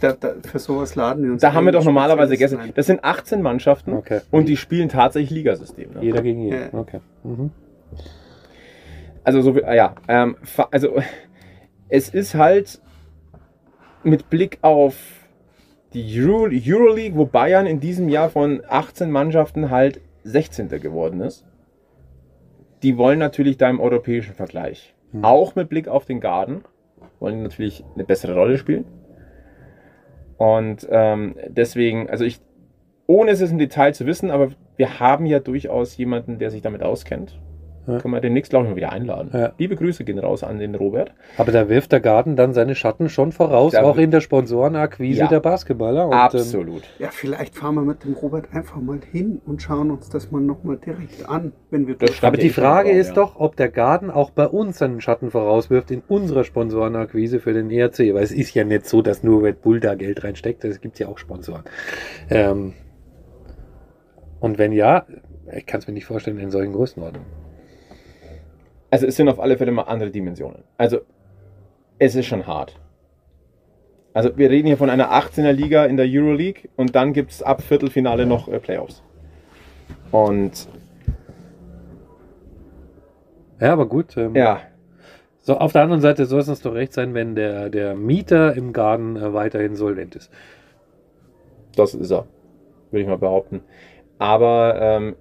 da, 0.00 0.12
da, 0.12 0.34
für 0.46 0.58
sowas 0.58 0.94
laden 0.94 1.24
wir 1.24 1.32
uns 1.32 1.42
Da 1.42 1.52
haben 1.52 1.64
wir 1.64 1.70
ein, 1.70 1.74
doch 1.74 1.84
normalerweise 1.84 2.36
gestern. 2.36 2.72
Das 2.74 2.86
sind 2.86 3.04
18 3.04 3.42
Mannschaften 3.42 3.92
Okay. 3.92 4.20
und 4.30 4.48
die 4.48 4.56
spielen 4.56 4.88
tatsächlich 4.88 5.30
Ligasystem. 5.30 5.90
Ne? 5.94 5.98
jeder 6.02 6.22
gegen 6.22 6.42
jeden. 6.42 6.56
Ja. 6.72 6.78
Okay. 6.78 7.00
Mhm. 7.24 7.50
Also 9.24 9.42
so, 9.42 9.54
ah 9.64 9.74
ja, 9.74 9.94
ähm, 10.08 10.36
also 10.70 10.96
es 11.88 12.08
ist 12.08 12.34
halt 12.34 12.80
mit 14.02 14.30
Blick 14.30 14.58
auf 14.62 14.94
die 15.94 16.20
Euro, 16.20 16.48
Euroleague, 16.52 17.16
wo 17.16 17.24
Bayern 17.24 17.66
in 17.66 17.80
diesem 17.80 18.08
Jahr 18.08 18.28
von 18.28 18.62
18 18.68 19.10
Mannschaften 19.10 19.70
halt 19.70 20.00
16. 20.24 20.68
geworden 20.68 21.20
ist. 21.20 21.46
Die 22.82 22.96
wollen 22.96 23.18
natürlich 23.18 23.56
da 23.56 23.68
im 23.68 23.80
europäischen 23.80 24.34
Vergleich, 24.34 24.94
auch 25.22 25.56
mit 25.56 25.68
Blick 25.68 25.88
auf 25.88 26.04
den 26.04 26.20
Garden, 26.20 26.62
wollen 27.18 27.42
natürlich 27.42 27.84
eine 27.94 28.04
bessere 28.04 28.34
Rolle 28.34 28.58
spielen. 28.58 28.84
Und 30.36 30.86
ähm, 30.90 31.34
deswegen, 31.48 32.08
also 32.08 32.24
ich, 32.24 32.40
ohne 33.06 33.32
es 33.32 33.40
im 33.40 33.58
Detail 33.58 33.92
zu 33.92 34.06
wissen, 34.06 34.30
aber 34.30 34.50
wir 34.76 35.00
haben 35.00 35.26
ja 35.26 35.40
durchaus 35.40 35.96
jemanden, 35.96 36.38
der 36.38 36.50
sich 36.50 36.62
damit 36.62 36.82
auskennt. 36.82 37.40
Ja. 37.88 37.98
Können 38.00 38.12
wir 38.12 38.20
demnächst, 38.20 38.50
glaube 38.50 38.66
ich, 38.66 38.70
mal 38.70 38.76
wieder 38.76 38.92
einladen. 38.92 39.30
Ja. 39.32 39.52
Liebe 39.56 39.74
Grüße 39.74 40.04
gehen 40.04 40.18
raus 40.18 40.44
an 40.44 40.58
den 40.58 40.74
Robert. 40.74 41.14
Aber 41.38 41.52
da 41.52 41.68
wirft 41.70 41.90
der 41.90 42.00
Garten 42.00 42.36
dann 42.36 42.52
seine 42.52 42.74
Schatten 42.74 43.08
schon 43.08 43.32
voraus, 43.32 43.72
Da 43.72 43.82
auch 43.82 43.96
in 43.96 44.10
der 44.10 44.20
Sponsorenakquise 44.20 45.20
Ja. 45.20 45.26
der 45.28 45.40
Basketballer. 45.40 46.06
Und, 46.06 46.12
ähm, 46.12 46.18
Absolut. 46.18 46.82
Ja, 46.98 47.08
vielleicht 47.10 47.54
fahren 47.56 47.76
wir 47.76 47.82
mit 47.82 48.04
dem 48.04 48.12
Robert 48.12 48.52
einfach 48.52 48.76
mal 48.76 48.98
hin 49.10 49.40
und 49.46 49.62
schauen 49.62 49.90
uns 49.90 50.10
das 50.10 50.30
mal 50.30 50.40
nochmal 50.42 50.76
direkt 50.76 51.26
an, 51.28 51.52
wenn 51.70 51.86
wir 51.86 51.94
Das 51.96 52.22
aber 52.22 52.36
die 52.36 52.48
Ja, 52.48 52.52
Frage 52.52 52.90
ja. 52.92 52.98
ist 52.98 53.14
doch, 53.14 53.40
ob 53.40 53.56
der 53.56 53.70
Garten 53.70 54.10
auch 54.10 54.30
bei 54.30 54.46
uns 54.46 54.78
seinen 54.78 55.00
Schatten 55.00 55.30
vorauswirft 55.30 55.90
in 55.90 56.02
unserer 56.08 56.44
Sponsorenakquise 56.44 57.40
für 57.40 57.54
den 57.54 57.70
ERC. 57.70 58.12
Weil 58.14 58.22
es 58.22 58.32
ist 58.32 58.52
ja 58.54 58.64
nicht 58.64 58.84
so, 58.86 59.00
dass 59.00 59.22
nur 59.22 59.42
Red 59.42 59.62
Bull 59.62 59.80
da 59.80 59.94
Geld 59.94 60.24
reinsteckt, 60.24 60.62
es 60.64 60.80
gibt 60.82 60.98
ja 60.98 61.08
auch 61.08 61.16
Sponsoren. 61.16 61.62
Ähm, 62.28 62.74
und 64.40 64.58
wenn 64.58 64.72
ja, 64.72 65.06
ich 65.56 65.64
kann 65.66 65.80
es 65.80 65.86
mir 65.86 65.94
nicht 65.94 66.04
vorstellen 66.04 66.38
in 66.38 66.50
solchen 66.50 66.72
Größenordnungen. 66.72 67.26
Also 68.90 69.06
es 69.06 69.16
sind 69.16 69.28
auf 69.28 69.38
alle 69.40 69.56
Fälle 69.58 69.72
mal 69.72 69.82
andere 69.82 70.10
Dimensionen. 70.10 70.64
Also 70.76 70.98
es 71.98 72.14
ist 72.14 72.26
schon 72.26 72.46
hart. 72.46 72.74
Also 74.14 74.36
wir 74.36 74.50
reden 74.50 74.66
hier 74.66 74.78
von 74.78 74.90
einer 74.90 75.12
18er 75.12 75.52
Liga 75.52 75.84
in 75.84 75.96
der 75.96 76.06
Euroleague 76.08 76.68
und 76.76 76.94
dann 76.96 77.12
gibt 77.12 77.30
es 77.30 77.42
ab 77.42 77.62
Viertelfinale 77.62 78.26
noch 78.26 78.48
äh, 78.48 78.58
Playoffs. 78.58 79.02
Und 80.10 80.68
Ja, 83.60 83.72
aber 83.72 83.86
gut. 83.86 84.16
Ähm, 84.16 84.34
ja, 84.34 84.60
So, 85.40 85.58
auf 85.58 85.72
der 85.72 85.82
anderen 85.82 86.00
Seite 86.00 86.26
soll 86.26 86.40
es 86.40 86.48
uns 86.48 86.62
doch 86.62 86.74
recht 86.74 86.92
sein, 86.92 87.14
wenn 87.14 87.34
der, 87.34 87.68
der 87.70 87.94
Mieter 87.94 88.54
im 88.54 88.72
Garten 88.72 89.16
äh, 89.16 89.32
weiterhin 89.34 89.76
solvent 89.76 90.16
ist. 90.16 90.30
das 91.76 91.94
ist 91.94 92.10
er, 92.10 92.26
würde 92.90 93.02
ich 93.02 93.08
mal 93.08 93.18
behaupten. 93.18 93.60
Aber 94.18 94.78
ähm, 94.80 95.16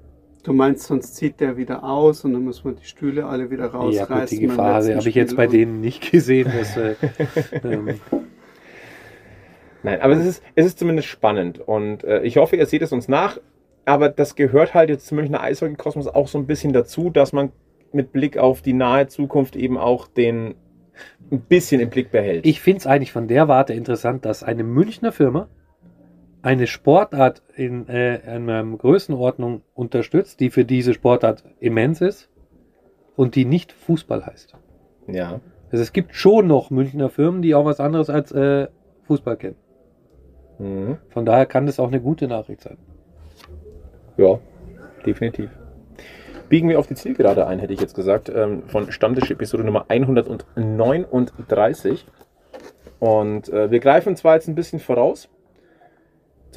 Du 0.48 0.54
meinst, 0.54 0.88
sonst 0.88 1.18
zieht 1.18 1.42
der 1.42 1.58
wieder 1.58 1.84
aus 1.84 2.24
und 2.24 2.32
dann 2.32 2.46
müssen 2.46 2.64
wir 2.64 2.72
die 2.72 2.86
Stühle 2.86 3.26
alle 3.26 3.52
wieder 3.52 3.66
ja, 3.66 3.72
rausreißen. 3.72 4.16
gut, 4.16 4.32
die 4.32 4.40
Gefahr 4.40 4.76
habe 4.76 5.10
ich 5.10 5.14
jetzt 5.14 5.36
bei 5.36 5.46
denen 5.46 5.82
nicht 5.82 6.10
gesehen. 6.10 6.50
Dass, 6.58 6.78
äh, 6.78 6.96
ähm, 7.66 8.00
Nein, 9.84 10.00
aber 10.00 10.14
es 10.14 10.26
ist, 10.26 10.44
es 10.56 10.66
ist 10.66 10.80
zumindest 10.80 11.10
spannend 11.10 11.60
und 11.60 12.06
äh, 12.06 12.22
ich 12.22 12.38
hoffe, 12.38 12.56
ihr 12.56 12.66
seht 12.66 12.82
es 12.82 12.94
uns 12.94 13.10
nach. 13.10 13.42
Aber 13.84 14.08
das 14.08 14.36
gehört 14.36 14.74
halt 14.74 14.90
jetzt 14.90 15.08
zum 15.08 15.18
Münchner 15.18 15.42
Eishockey-Kosmos 15.42 16.08
auch 16.08 16.30
so 16.30 16.38
ein 16.38 16.48
bisschen 16.48 16.72
dazu, 16.72 17.10
dass 17.10 17.34
man 17.34 17.52
mit 17.92 18.14
Blick 18.14 18.38
auf 18.38 18.62
die 18.62 18.72
nahe 18.72 19.08
Zukunft 19.08 19.58
eben 19.58 19.78
auch 19.78 20.08
den 20.08 20.56
ein 21.30 21.42
bisschen 21.42 21.82
im 21.82 21.90
Blick 21.90 22.10
behält. 22.10 22.46
ich 22.46 22.62
finde 22.62 22.78
es 22.78 22.88
eigentlich 22.88 23.12
von 23.12 23.28
der 23.28 23.50
Warte 23.50 23.74
interessant, 23.74 24.24
dass 24.24 24.44
eine 24.44 24.64
Münchner 24.64 25.12
Firma 25.12 25.50
eine 26.42 26.68
Sportart 26.68 27.42
in 27.56 27.88
äh, 27.90 28.22
einer 28.26 28.64
Größenordnung 28.64 29.62
unterstützt, 29.74 30.40
die 30.40 30.50
für 30.50 30.66
diese 30.66 30.94
Sportart 30.94 31.44
immens 31.60 32.02
ist 32.02 32.30
und 33.16 33.36
die 33.36 33.46
nicht 33.46 33.72
Fußball 33.72 34.26
heißt. 34.26 34.56
ja. 35.08 35.40
Also 35.70 35.84
es 35.84 35.92
gibt 35.92 36.16
schon 36.16 36.48
noch 36.48 36.70
Münchner 36.70 37.10
Firmen, 37.10 37.42
die 37.42 37.54
auch 37.54 37.66
was 37.66 37.82
anderes 37.82 38.10
als 38.10 38.32
äh, 38.32 38.68
Fußball 39.04 39.36
kennen. 39.36 39.58
Mhm. 40.60 40.98
Von 41.10 41.26
daher 41.26 41.46
kann 41.46 41.66
das 41.66 41.78
auch 41.78 41.90
eine 41.90 42.00
gute 42.00 42.30
Nachricht 42.30 42.62
sein. 42.62 42.78
Ja, 44.16 44.40
definitiv. 45.06 45.50
Biegen 46.48 46.70
wir 46.70 46.80
auf 46.80 46.88
die 46.88 46.96
Zielgerade 46.96 47.48
ein, 47.48 47.60
hätte 47.60 47.74
ich 47.74 47.82
jetzt 47.82 47.96
gesagt, 47.96 48.32
ähm, 48.34 48.64
von 48.68 48.90
Stammtisch-Episode 48.92 49.66
Nummer 49.66 49.88
139. 49.90 52.06
Und 53.00 53.50
äh, 53.50 53.70
wir 53.70 53.82
greifen 53.82 54.16
zwar 54.16 54.36
jetzt 54.36 54.48
ein 54.48 54.56
bisschen 54.56 54.80
voraus 54.80 55.28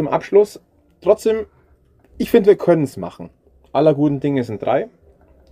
zum 0.01 0.09
Abschluss, 0.09 0.59
trotzdem, 1.03 1.45
ich 2.17 2.31
finde, 2.31 2.49
wir 2.49 2.57
können 2.57 2.85
es 2.85 2.97
machen. 2.97 3.29
Aller 3.71 3.93
guten 3.93 4.19
Dinge 4.19 4.45
sind 4.45 4.63
drei. 4.63 4.89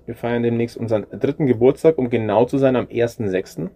Wir 0.07 0.15
feiern 0.15 0.43
demnächst 0.43 0.79
unseren 0.79 1.05
dritten 1.11 1.45
Geburtstag, 1.45 1.99
um 1.99 2.09
genau 2.09 2.47
zu 2.47 2.57
sein, 2.57 2.75
am 2.75 2.87
1.6. 2.87 3.65
Und 3.65 3.71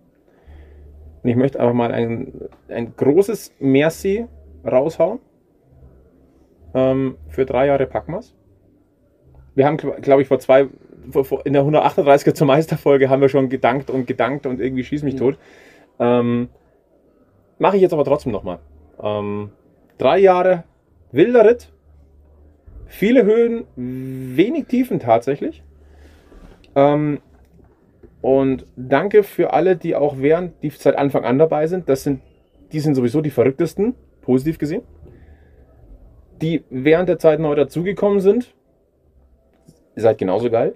ich 1.25 1.37
möchte 1.37 1.61
einfach 1.61 1.75
mal 1.75 1.93
ein, 1.93 2.49
ein 2.69 2.97
großes 2.97 3.53
Merci 3.59 4.25
raushauen 4.65 5.19
ähm, 6.73 7.19
für 7.29 7.45
drei 7.45 7.67
Jahre 7.67 7.85
Packmas. 7.85 8.35
Wir 9.55 9.67
haben, 9.67 9.77
glaube 9.77 10.23
ich, 10.23 10.29
vor 10.29 10.39
zwei, 10.39 10.69
in 11.45 11.53
der 11.53 11.65
138er 11.65 12.33
zur 12.33 12.47
Meisterfolge 12.47 13.11
haben 13.11 13.21
wir 13.21 13.29
schon 13.29 13.51
gedankt 13.51 13.91
und 13.91 14.07
gedankt 14.07 14.47
und 14.47 14.59
irgendwie 14.59 14.85
schieß 14.85 15.03
mich 15.03 15.17
tot. 15.17 15.37
Ähm, 15.99 16.49
Mache 17.59 17.77
ich 17.77 17.83
jetzt 17.83 17.93
aber 17.93 18.07
trotzdem 18.07 18.33
nochmal. 18.33 18.59
Ähm, 19.03 19.51
drei 19.99 20.19
Jahre 20.19 20.65
wilder 21.11 21.45
Ritt, 21.45 21.73
viele 22.87 23.25
Höhen, 23.25 23.65
wenig 23.77 24.67
Tiefen 24.67 24.99
tatsächlich. 24.99 25.63
Ähm, 26.75 27.21
und 28.21 28.67
danke 28.77 29.25
für 29.25 29.53
alle, 29.53 29.77
die 29.77 29.95
auch 29.95 30.17
während, 30.19 30.63
die 30.63 30.71
seit 30.71 30.97
Anfang 30.97 31.25
an 31.25 31.39
dabei 31.39 31.67
sind. 31.67 31.89
Das 31.89 32.05
sind, 32.05 32.23
die 32.73 32.81
sind 32.81 32.95
sowieso 32.95 33.21
die 33.21 33.31
verrücktesten, 33.31 33.95
positiv 34.21 34.59
gesehen 34.59 34.83
die 36.43 36.65
während 36.71 37.09
der 37.09 37.19
Zeit 37.19 37.39
neu 37.39 37.55
dazugekommen 37.55 38.21
sind, 38.21 38.53
ihr 39.95 40.03
seid 40.03 40.19
genauso 40.19 40.51
geil. 40.51 40.75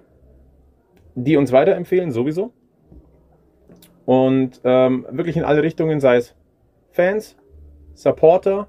Die 1.15 1.35
uns 1.35 1.51
weiterempfehlen, 1.51 2.11
sowieso. 2.11 2.53
Und 4.05 4.61
ähm, 4.63 5.05
wirklich 5.11 5.35
in 5.35 5.43
alle 5.43 5.61
Richtungen, 5.61 5.99
sei 5.99 6.17
es 6.17 6.35
Fans, 6.91 7.35
Supporter, 7.95 8.67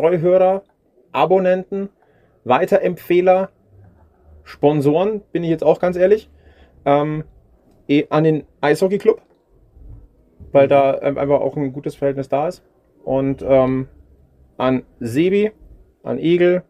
Treuhörer, 0.00 0.62
Abonnenten, 1.12 1.88
Weiterempfehler, 2.44 3.48
Sponsoren, 4.44 5.22
bin 5.32 5.42
ich 5.42 5.48
jetzt 5.48 5.64
auch 5.64 5.80
ganz 5.80 5.96
ehrlich, 5.96 6.28
ähm, 6.84 7.24
eh 7.88 8.04
an 8.10 8.24
den 8.24 8.44
Eishockey 8.60 8.98
Club, 8.98 9.22
weil 10.52 10.68
da 10.68 11.00
ähm, 11.00 11.16
einfach 11.16 11.40
auch 11.40 11.56
ein 11.56 11.72
gutes 11.72 11.94
Verhältnis 11.94 12.28
da 12.28 12.46
ist. 12.48 12.62
Und 13.04 13.42
ähm, 13.48 13.88
an 14.58 14.82
Sebi, 15.00 15.52
an 16.02 16.18
Egel, 16.18 16.62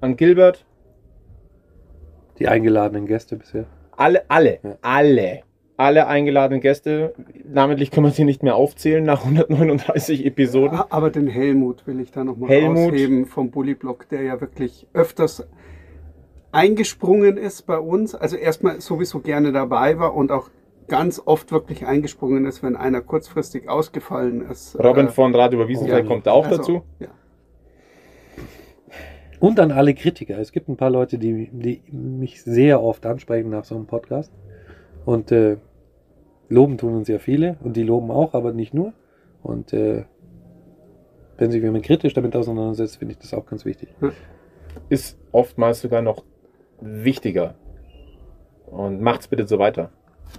an 0.00 0.16
Gilbert, 0.16 0.66
Die 2.40 2.48
eingeladenen 2.48 3.06
Gäste 3.06 3.36
bisher. 3.36 3.66
alle, 3.96 4.24
alle, 4.28 4.58
Ja. 4.64 4.76
alle, 4.82 5.42
alle 5.76 6.06
eingeladenen 6.06 6.60
Gäste, 6.60 7.14
namentlich 7.44 7.90
können 7.90 8.06
wir 8.06 8.10
sie 8.10 8.24
nicht 8.24 8.42
mehr 8.42 8.56
aufzählen 8.56 9.04
nach 9.04 9.24
139 9.24 10.24
Episoden. 10.24 10.80
Aber 10.88 11.10
den 11.10 11.26
Helmut 11.26 11.86
will 11.86 12.00
ich 12.00 12.10
da 12.10 12.24
nochmal 12.24 12.50
ausheben 12.64 13.26
vom 13.26 13.50
Bullyblock, 13.50 14.08
der 14.08 14.22
ja 14.22 14.40
wirklich 14.40 14.86
öfters 14.94 15.46
eingesprungen 16.52 17.36
ist 17.36 17.66
bei 17.66 17.78
uns. 17.78 18.14
Also 18.14 18.36
erstmal 18.36 18.80
sowieso 18.80 19.20
gerne 19.20 19.52
dabei 19.52 19.98
war 19.98 20.14
und 20.14 20.32
auch 20.32 20.50
ganz 20.88 21.20
oft 21.24 21.52
wirklich 21.52 21.86
eingesprungen 21.86 22.46
ist, 22.46 22.62
wenn 22.62 22.76
einer 22.76 23.02
kurzfristig 23.02 23.68
ausgefallen 23.68 24.48
ist. 24.50 24.78
Robin 24.78 25.08
Äh, 25.08 25.10
von 25.10 25.34
Radio 25.34 25.60
über 25.60 25.68
Wiesenfeld 25.68 26.04
ja. 26.04 26.08
kommt 26.08 26.28
auch 26.28 26.46
also, 26.46 26.56
dazu. 26.56 26.82
Ja. 27.00 27.08
Und 29.38 29.60
an 29.60 29.70
alle 29.70 29.92
Kritiker. 29.94 30.38
Es 30.38 30.52
gibt 30.52 30.68
ein 30.68 30.78
paar 30.78 30.90
Leute, 30.90 31.18
die, 31.18 31.50
die 31.52 31.82
mich 31.92 32.42
sehr 32.42 32.82
oft 32.82 33.04
ansprechen 33.04 33.50
nach 33.50 33.64
so 33.64 33.74
einem 33.74 33.86
Podcast. 33.86 34.32
Und 35.04 35.30
äh, 35.30 35.58
loben 36.48 36.78
tun 36.78 36.94
uns 36.94 37.08
ja 37.08 37.18
viele. 37.18 37.56
Und 37.62 37.76
die 37.76 37.82
loben 37.82 38.10
auch, 38.10 38.34
aber 38.34 38.52
nicht 38.52 38.74
nur. 38.74 38.92
Und 39.42 39.72
äh, 39.72 40.04
wenn 41.38 41.50
sich 41.50 41.62
jemand 41.62 41.84
kritisch 41.84 42.14
damit 42.14 42.34
auseinandersetzt, 42.34 42.98
finde 42.98 43.12
ich 43.12 43.18
das 43.18 43.34
auch 43.34 43.46
ganz 43.46 43.64
wichtig. 43.64 43.88
Ist 44.88 45.18
oftmals 45.32 45.80
sogar 45.80 46.02
noch 46.02 46.24
wichtiger. 46.80 47.54
Und 48.66 49.00
macht's 49.00 49.28
bitte 49.28 49.46
so 49.46 49.58
weiter. 49.58 49.90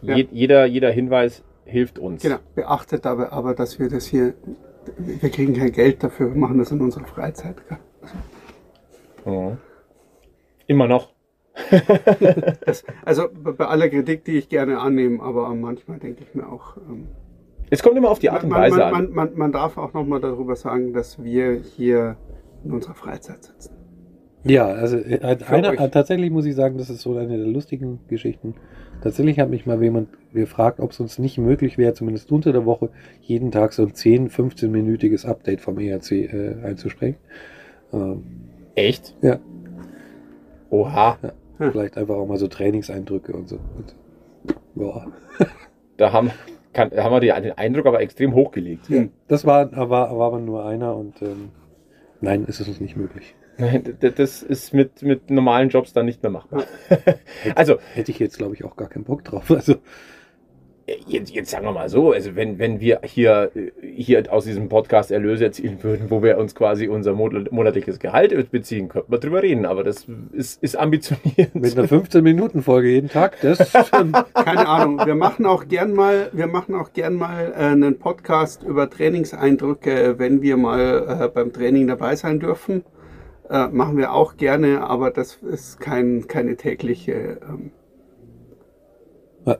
Ja. 0.01 0.15
Je, 0.15 0.27
jeder, 0.31 0.65
jeder 0.65 0.91
Hinweis 0.91 1.43
hilft 1.65 1.99
uns. 1.99 2.21
Genau. 2.21 2.37
Beachtet 2.55 3.05
dabei 3.05 3.31
aber, 3.31 3.53
dass 3.53 3.79
wir 3.79 3.89
das 3.89 4.05
hier, 4.05 4.33
wir 4.97 5.29
kriegen 5.29 5.53
kein 5.53 5.71
Geld 5.71 6.03
dafür, 6.03 6.33
wir 6.33 6.39
machen 6.39 6.57
das 6.57 6.71
in 6.71 6.81
unserer 6.81 7.05
Freizeit. 7.05 7.55
gell? 7.67 7.77
Mhm. 9.25 9.57
Immer 10.67 10.87
noch. 10.87 11.13
Das, 12.65 12.83
also 13.05 13.27
bei 13.33 13.65
aller 13.65 13.89
Kritik, 13.89 14.25
die 14.25 14.37
ich 14.37 14.49
gerne 14.49 14.79
annehme, 14.79 15.21
aber 15.21 15.53
manchmal 15.55 15.99
denke 15.99 16.23
ich 16.23 16.35
mir 16.35 16.47
auch, 16.47 16.77
ähm, 16.77 17.07
Es 17.69 17.83
kommt 17.83 17.97
immer 17.97 18.09
auf 18.09 18.19
die 18.19 18.29
Art 18.29 18.43
und 18.43 18.49
man, 18.49 18.61
Weise 18.61 18.77
man, 18.77 18.83
an. 18.83 18.91
man, 18.91 19.13
man, 19.13 19.37
man 19.37 19.51
darf 19.51 19.77
auch 19.77 19.93
nochmal 19.93 20.19
darüber 20.19 20.55
sagen, 20.55 20.93
dass 20.93 21.23
wir 21.23 21.53
hier 21.53 22.17
in 22.63 22.71
unserer 22.71 22.95
Freizeit 22.95 23.43
sitzen. 23.43 23.75
Ja, 24.43 24.67
also 24.67 24.97
äh, 24.97 25.19
einer, 25.47 25.79
äh, 25.79 25.89
tatsächlich 25.89 26.31
muss 26.31 26.45
ich 26.45 26.55
sagen, 26.55 26.77
das 26.77 26.89
ist 26.89 27.01
so 27.01 27.17
eine 27.17 27.37
der 27.37 27.47
lustigen 27.47 27.99
Geschichten. 28.07 28.55
Tatsächlich 29.01 29.39
hat 29.39 29.49
mich 29.49 29.65
mal 29.65 29.81
jemand 29.81 30.09
gefragt, 30.33 30.79
ob 30.79 30.91
es 30.91 30.99
uns 30.99 31.19
nicht 31.19 31.37
möglich 31.37 31.77
wäre, 31.77 31.93
zumindest 31.93 32.31
unter 32.31 32.51
der 32.51 32.65
Woche, 32.65 32.89
jeden 33.21 33.51
Tag 33.51 33.73
so 33.73 33.83
ein 33.83 33.91
10-, 33.91 34.31
15-minütiges 34.31 35.27
Update 35.27 35.61
vom 35.61 35.77
ERC 35.77 36.11
äh, 36.11 36.55
einzusprechen. 36.63 37.17
Ähm, 37.93 38.23
Echt? 38.75 39.15
ja, 39.21 39.39
Oha. 40.69 41.17
Hm. 41.57 41.71
vielleicht 41.71 41.97
einfach 41.97 42.15
auch 42.15 42.27
mal 42.27 42.37
so 42.37 42.47
Trainingseindrücke 42.47 43.33
und 43.33 43.49
so. 43.49 43.59
Und, 43.75 43.95
ja. 44.75 45.07
Da 45.97 46.11
haben, 46.11 46.31
kann, 46.73 46.91
haben 46.91 47.11
wir 47.11 47.19
die, 47.19 47.41
den 47.41 47.57
Eindruck 47.57 47.87
aber 47.87 48.01
extrem 48.01 48.33
hochgelegt. 48.33 48.89
Ja, 48.89 49.05
das 49.27 49.45
war, 49.45 49.71
war, 49.75 49.89
war 49.89 50.27
aber 50.27 50.39
nur 50.39 50.65
einer 50.65 50.95
und 50.95 51.21
ähm, 51.21 51.49
nein, 52.21 52.45
ist 52.45 52.59
es 52.59 52.67
uns 52.67 52.79
nicht 52.79 52.95
möglich. 52.95 53.35
Nein, 53.57 53.97
das 53.99 54.43
ist 54.43 54.73
mit, 54.73 55.01
mit 55.01 55.31
normalen 55.31 55.69
Jobs 55.69 55.91
dann 55.91 56.05
nicht 56.05 56.21
mehr 56.21 56.31
machbar. 56.31 56.65
also, 57.55 57.77
Hätte 57.95 58.11
ich 58.11 58.19
jetzt, 58.19 58.37
glaube 58.37 58.53
ich, 58.53 58.63
auch 58.63 58.75
gar 58.75 58.87
keinen 58.87 59.03
Bock 59.03 59.23
drauf. 59.23 59.49
Also, 59.49 59.77
jetzt, 61.07 61.31
jetzt 61.31 61.51
sagen 61.51 61.65
wir 61.65 61.71
mal 61.73 61.89
so, 61.89 62.11
also 62.11 62.35
wenn, 62.35 62.59
wenn 62.59 62.79
wir 62.79 63.01
hier, 63.03 63.51
hier 63.81 64.31
aus 64.31 64.45
diesem 64.45 64.69
Podcast 64.69 65.11
Erlöse 65.11 65.45
erzielen 65.45 65.83
würden, 65.83 66.09
wo 66.09 66.23
wir 66.23 66.37
uns 66.37 66.55
quasi 66.55 66.87
unser 66.87 67.13
monat- 67.13 67.51
monatliches 67.51 67.99
Gehalt 67.99 68.51
beziehen, 68.51 68.87
könnten 68.87 69.11
wir 69.11 69.19
drüber 69.19 69.43
reden, 69.43 69.65
aber 69.65 69.83
das 69.83 70.07
ist, 70.31 70.61
ist 70.63 70.77
ambitioniert. 70.77 71.53
mit 71.55 71.77
einer 71.77 71.87
15-Minuten-Folge 71.87 72.89
jeden 72.89 73.09
Tag, 73.09 73.39
das 73.41 73.59
ähm, 73.93 74.13
Keine 74.33 74.67
Ahnung. 74.67 75.01
Wir 75.05 75.15
machen 75.15 75.45
auch 75.45 75.67
gern 75.67 75.93
mal, 75.93 76.29
wir 76.31 76.47
machen 76.47 76.75
auch 76.75 76.93
gern 76.93 77.15
mal 77.15 77.53
äh, 77.53 77.63
einen 77.63 77.99
Podcast 77.99 78.63
über 78.63 78.89
Trainingseindrücke, 78.89 80.15
wenn 80.17 80.41
wir 80.41 80.57
mal 80.57 81.21
äh, 81.23 81.27
beim 81.27 81.51
Training 81.51 81.87
dabei 81.87 82.15
sein 82.15 82.39
dürfen. 82.39 82.83
Äh, 83.49 83.67
machen 83.67 83.97
wir 83.97 84.13
auch 84.13 84.37
gerne, 84.37 84.81
aber 84.81 85.11
das 85.11 85.35
ist 85.35 85.79
kein, 85.79 86.27
keine 86.27 86.55
tägliche. 86.57 87.39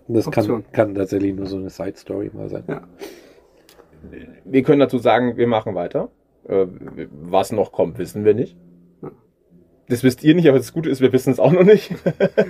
Das 0.08 0.30
kann, 0.32 0.66
kann 0.72 0.96
tatsächlich 0.96 1.34
nur 1.36 1.46
so 1.46 1.58
eine 1.58 1.70
Side-Story 1.70 2.32
mal 2.34 2.50
sein. 2.50 2.64
ja. 2.68 2.82
Wir 4.46 4.64
können 4.64 4.80
dazu 4.80 4.98
sagen, 4.98 5.38
wir 5.38 5.48
machen 5.48 5.76
weiter. 5.76 6.10
Äh, 6.48 6.68
Was 7.12 7.52
noch 7.52 7.72
kommt, 7.72 7.98
wissen 7.98 8.26
wir 8.26 8.34
nicht. 8.34 8.58
Das 9.90 10.04
wisst 10.04 10.22
ihr 10.24 10.36
nicht, 10.36 10.50
aber 10.50 10.58
das 10.58 10.74
Gute 10.74 10.90
ist, 10.90 11.00
wir 11.00 11.14
wissen 11.14 11.32
es 11.32 11.40
auch 11.40 11.54
noch 11.54 11.64
nicht. 11.64 11.96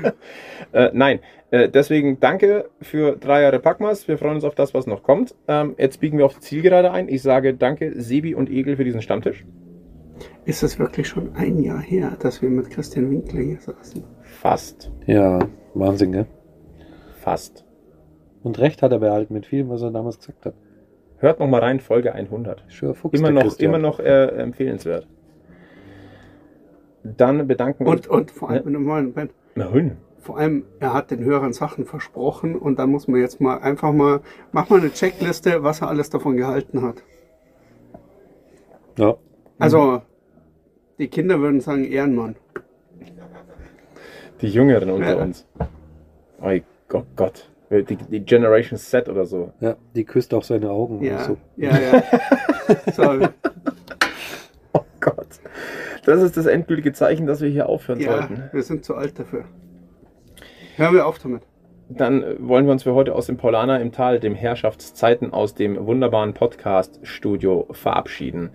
äh, 0.74 0.90
nein, 0.92 1.20
äh, 1.52 1.70
deswegen 1.70 2.20
danke 2.20 2.70
für 2.82 3.16
drei 3.16 3.44
Jahre 3.44 3.60
Packmas. 3.60 4.08
Wir 4.08 4.18
freuen 4.18 4.36
uns 4.36 4.44
auf 4.44 4.56
das, 4.56 4.74
was 4.74 4.88
noch 4.88 5.04
kommt. 5.04 5.36
Ähm, 5.48 5.76
jetzt 5.78 6.00
biegen 6.00 6.18
wir 6.18 6.26
auf 6.26 6.34
die 6.34 6.40
Zielgerade 6.40 6.92
ein. 6.92 7.08
Ich 7.08 7.22
sage 7.22 7.54
danke, 7.54 8.02
Sebi 8.02 8.34
und 8.34 8.50
Egel, 8.50 8.76
für 8.76 8.84
diesen 8.84 9.04
Stammtisch. 9.04 9.46
Ist 10.46 10.64
es 10.64 10.80
wirklich 10.80 11.08
schon 11.08 11.36
ein 11.36 11.60
Jahr 11.60 11.80
her, 11.80 12.18
dass 12.20 12.42
wir 12.42 12.50
mit 12.50 12.72
Christian 12.72 13.12
Winkler 13.12 13.42
hier 13.42 13.60
saßen? 13.60 14.04
Fast. 14.24 14.92
Ja, 15.06 15.40
Wahnsinn, 15.76 16.14
gell? 16.14 16.26
Fast. 17.28 17.66
Und 18.42 18.58
recht 18.58 18.82
hat 18.82 18.94
er 18.94 19.00
behalten 19.00 19.34
mit 19.34 19.46
vielem, 19.46 19.68
was 19.68 19.82
er 19.82 19.92
damals 19.92 20.18
gesagt 20.20 20.46
hat. 20.46 20.54
Hört 21.18 21.42
noch 21.42 21.48
mal 21.48 21.60
rein, 21.60 21.82
Folge 21.82 22.14
100. 22.14 22.64
Schöner 22.70 22.94
Fuchs, 22.94 23.20
Immer 23.20 23.32
noch, 23.32 23.42
Christian. 23.42 23.70
immer 23.70 23.80
noch 23.80 24.00
äh, 24.00 24.28
empfehlenswert. 24.28 25.10
Dann 27.04 27.46
bedanken 27.46 27.84
wir 27.86 27.92
Und, 27.92 28.08
und 28.08 28.32
vor 28.32 28.50
allem, 28.50 28.72
Moment, 28.72 29.14
Moment. 29.14 29.32
Na, 29.56 29.70
vor 30.20 30.38
allem, 30.38 30.64
er 30.80 30.94
hat 30.94 31.12
den 31.12 31.22
Hörern 31.26 31.52
Sachen 31.52 31.84
versprochen 31.86 32.56
und 32.56 32.80
dann 32.80 32.92
muss 32.92 33.10
man 33.10 33.20
jetzt 33.20 33.42
mal 33.42 33.58
einfach 33.60 33.92
mal, 33.92 34.22
mach 34.54 34.70
mal 34.70 34.80
eine 34.80 34.94
Checkliste, 34.94 35.64
was 35.64 35.82
er 35.82 35.90
alles 35.90 36.10
davon 36.10 36.38
gehalten 36.38 36.82
hat. 36.82 37.04
Ja. 38.98 39.18
Also, 39.60 40.02
die 40.98 41.10
Kinder 41.10 41.42
würden 41.42 41.60
sagen, 41.60 41.84
Ehrenmann. 41.84 42.38
Die 44.40 44.48
Jüngeren 44.48 44.92
unter 44.92 45.18
Ja. 45.18 45.22
uns. 45.24 45.46
Oh 46.42 46.52
Gott, 46.88 47.06
Gott. 47.16 47.50
Die, 47.70 47.98
die 47.98 48.22
Generation 48.22 48.80
Z 48.80 49.10
oder 49.10 49.26
so. 49.26 49.52
ja, 49.60 49.76
die 49.94 50.06
küsst 50.06 50.34
auch 50.34 50.44
seine 50.44 50.70
Augen. 50.70 51.04
Ja, 51.04 51.20
so. 51.26 51.38
ja, 51.58 51.78
ja. 51.78 52.04
so, 52.94 53.28
Oh 54.72 54.84
Gott. 55.02 55.28
Das 56.06 56.22
ist 56.22 56.38
das 56.38 56.46
endgültige 56.46 56.94
Zeichen, 56.94 57.28
dass 57.28 57.42
wir 57.42 57.50
hier 57.50 57.68
aufhören 57.68 58.00
ja, 58.00 58.12
sollten. 58.12 58.44
wir 58.52 58.64
sind 58.64 58.86
zu 58.86 58.96
alt 58.96 59.20
dafür. 59.20 59.44
Hören 60.78 60.94
wir 60.94 61.06
auf 61.06 61.20
damit. 61.20 61.42
Dann 61.90 62.24
äh, 62.24 62.36
wollen 62.40 62.66
wir 62.66 62.72
uns 62.72 62.84
für 62.84 62.94
heute 62.94 63.16
aus 63.16 63.26
dem 63.26 63.38
Paulaner 63.38 63.80
im 63.82 63.92
Tal, 63.92 64.20
dem 64.20 64.36
Herrschaftszeiten 64.36 65.34
aus 65.34 65.56
dem 65.56 65.86
wunderbaren 65.86 66.34
Podcast-Studio 66.34 67.68
verabschieden. 67.72 68.52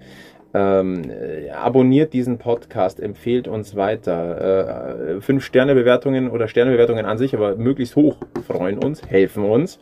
Ähm, 0.55 1.03
äh, 1.09 1.51
abonniert 1.51 2.13
diesen 2.13 2.39
Podcast, 2.39 3.01
empfehlt 3.01 3.49
uns 3.49 3.75
weiter. 3.75 5.17
Äh, 5.17 5.21
fünf 5.21 5.45
Sterne-Bewertungen 5.45 6.31
oder 6.31 6.47
Sterne-Bewertungen 6.47 7.07
an 7.07 7.17
sich, 7.17 7.35
aber 7.35 7.57
möglichst 7.57 7.97
hoch 7.97 8.17
freuen 8.47 8.79
uns, 8.79 9.07
helfen 9.07 9.45
uns. 9.45 9.79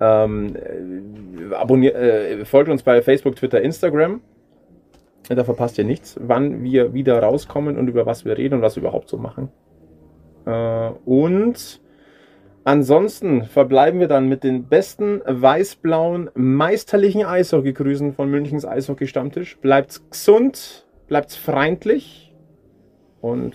Ähm, 0.00 0.56
äh, 0.56 1.54
abonniert, 1.54 1.94
äh, 1.94 2.44
folgt 2.44 2.68
uns 2.68 2.82
bei 2.82 3.00
Facebook, 3.02 3.36
Twitter, 3.36 3.60
Instagram. 3.60 4.20
Da 5.28 5.44
verpasst 5.44 5.78
ihr 5.78 5.84
nichts, 5.84 6.16
wann 6.20 6.62
wir 6.64 6.94
wieder 6.94 7.22
rauskommen 7.22 7.76
und 7.76 7.86
über 7.88 8.06
was 8.06 8.24
wir 8.24 8.38
reden 8.38 8.54
und 8.54 8.62
was 8.62 8.76
wir 8.76 8.82
überhaupt 8.82 9.08
so 9.08 9.18
machen. 9.18 9.50
Äh, 10.46 10.90
und 11.04 11.80
ansonsten 12.68 13.44
verbleiben 13.44 13.98
wir 13.98 14.08
dann 14.08 14.28
mit 14.28 14.44
den 14.44 14.68
besten 14.68 15.22
weiß-blauen 15.24 16.30
meisterlichen 16.34 17.24
Eishockey-Grüßen 17.24 18.12
von 18.12 18.30
Münchens 18.30 18.66
Eishockey-Stammtisch. 18.66 19.56
Bleibt's 19.62 20.02
gesund, 20.10 20.86
bleibt's 21.06 21.34
freundlich 21.34 22.34
und 23.22 23.54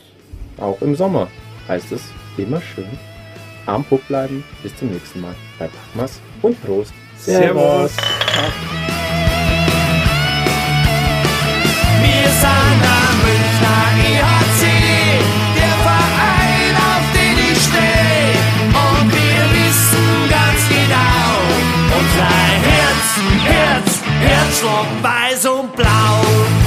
auch 0.57 0.81
im 0.81 0.95
Sommer 0.95 1.27
heißt 1.67 1.91
es 1.91 2.01
immer 2.37 2.59
schön 2.59 2.89
am 3.67 3.83
Puck 3.83 4.05
bleiben. 4.07 4.43
Bis 4.63 4.75
zum 4.75 4.89
nächsten 4.91 5.21
Mal 5.21 5.35
bei 5.59 5.67
Packmas 5.67 6.19
und 6.41 6.61
Prost. 6.63 6.93
Servus. 7.17 7.95
Wir 12.01 12.29
Schwarz, 24.53 24.63
Rot, 24.63 25.03
Weiß 25.03 25.45
und 25.45 25.75
Blau. 25.75 26.62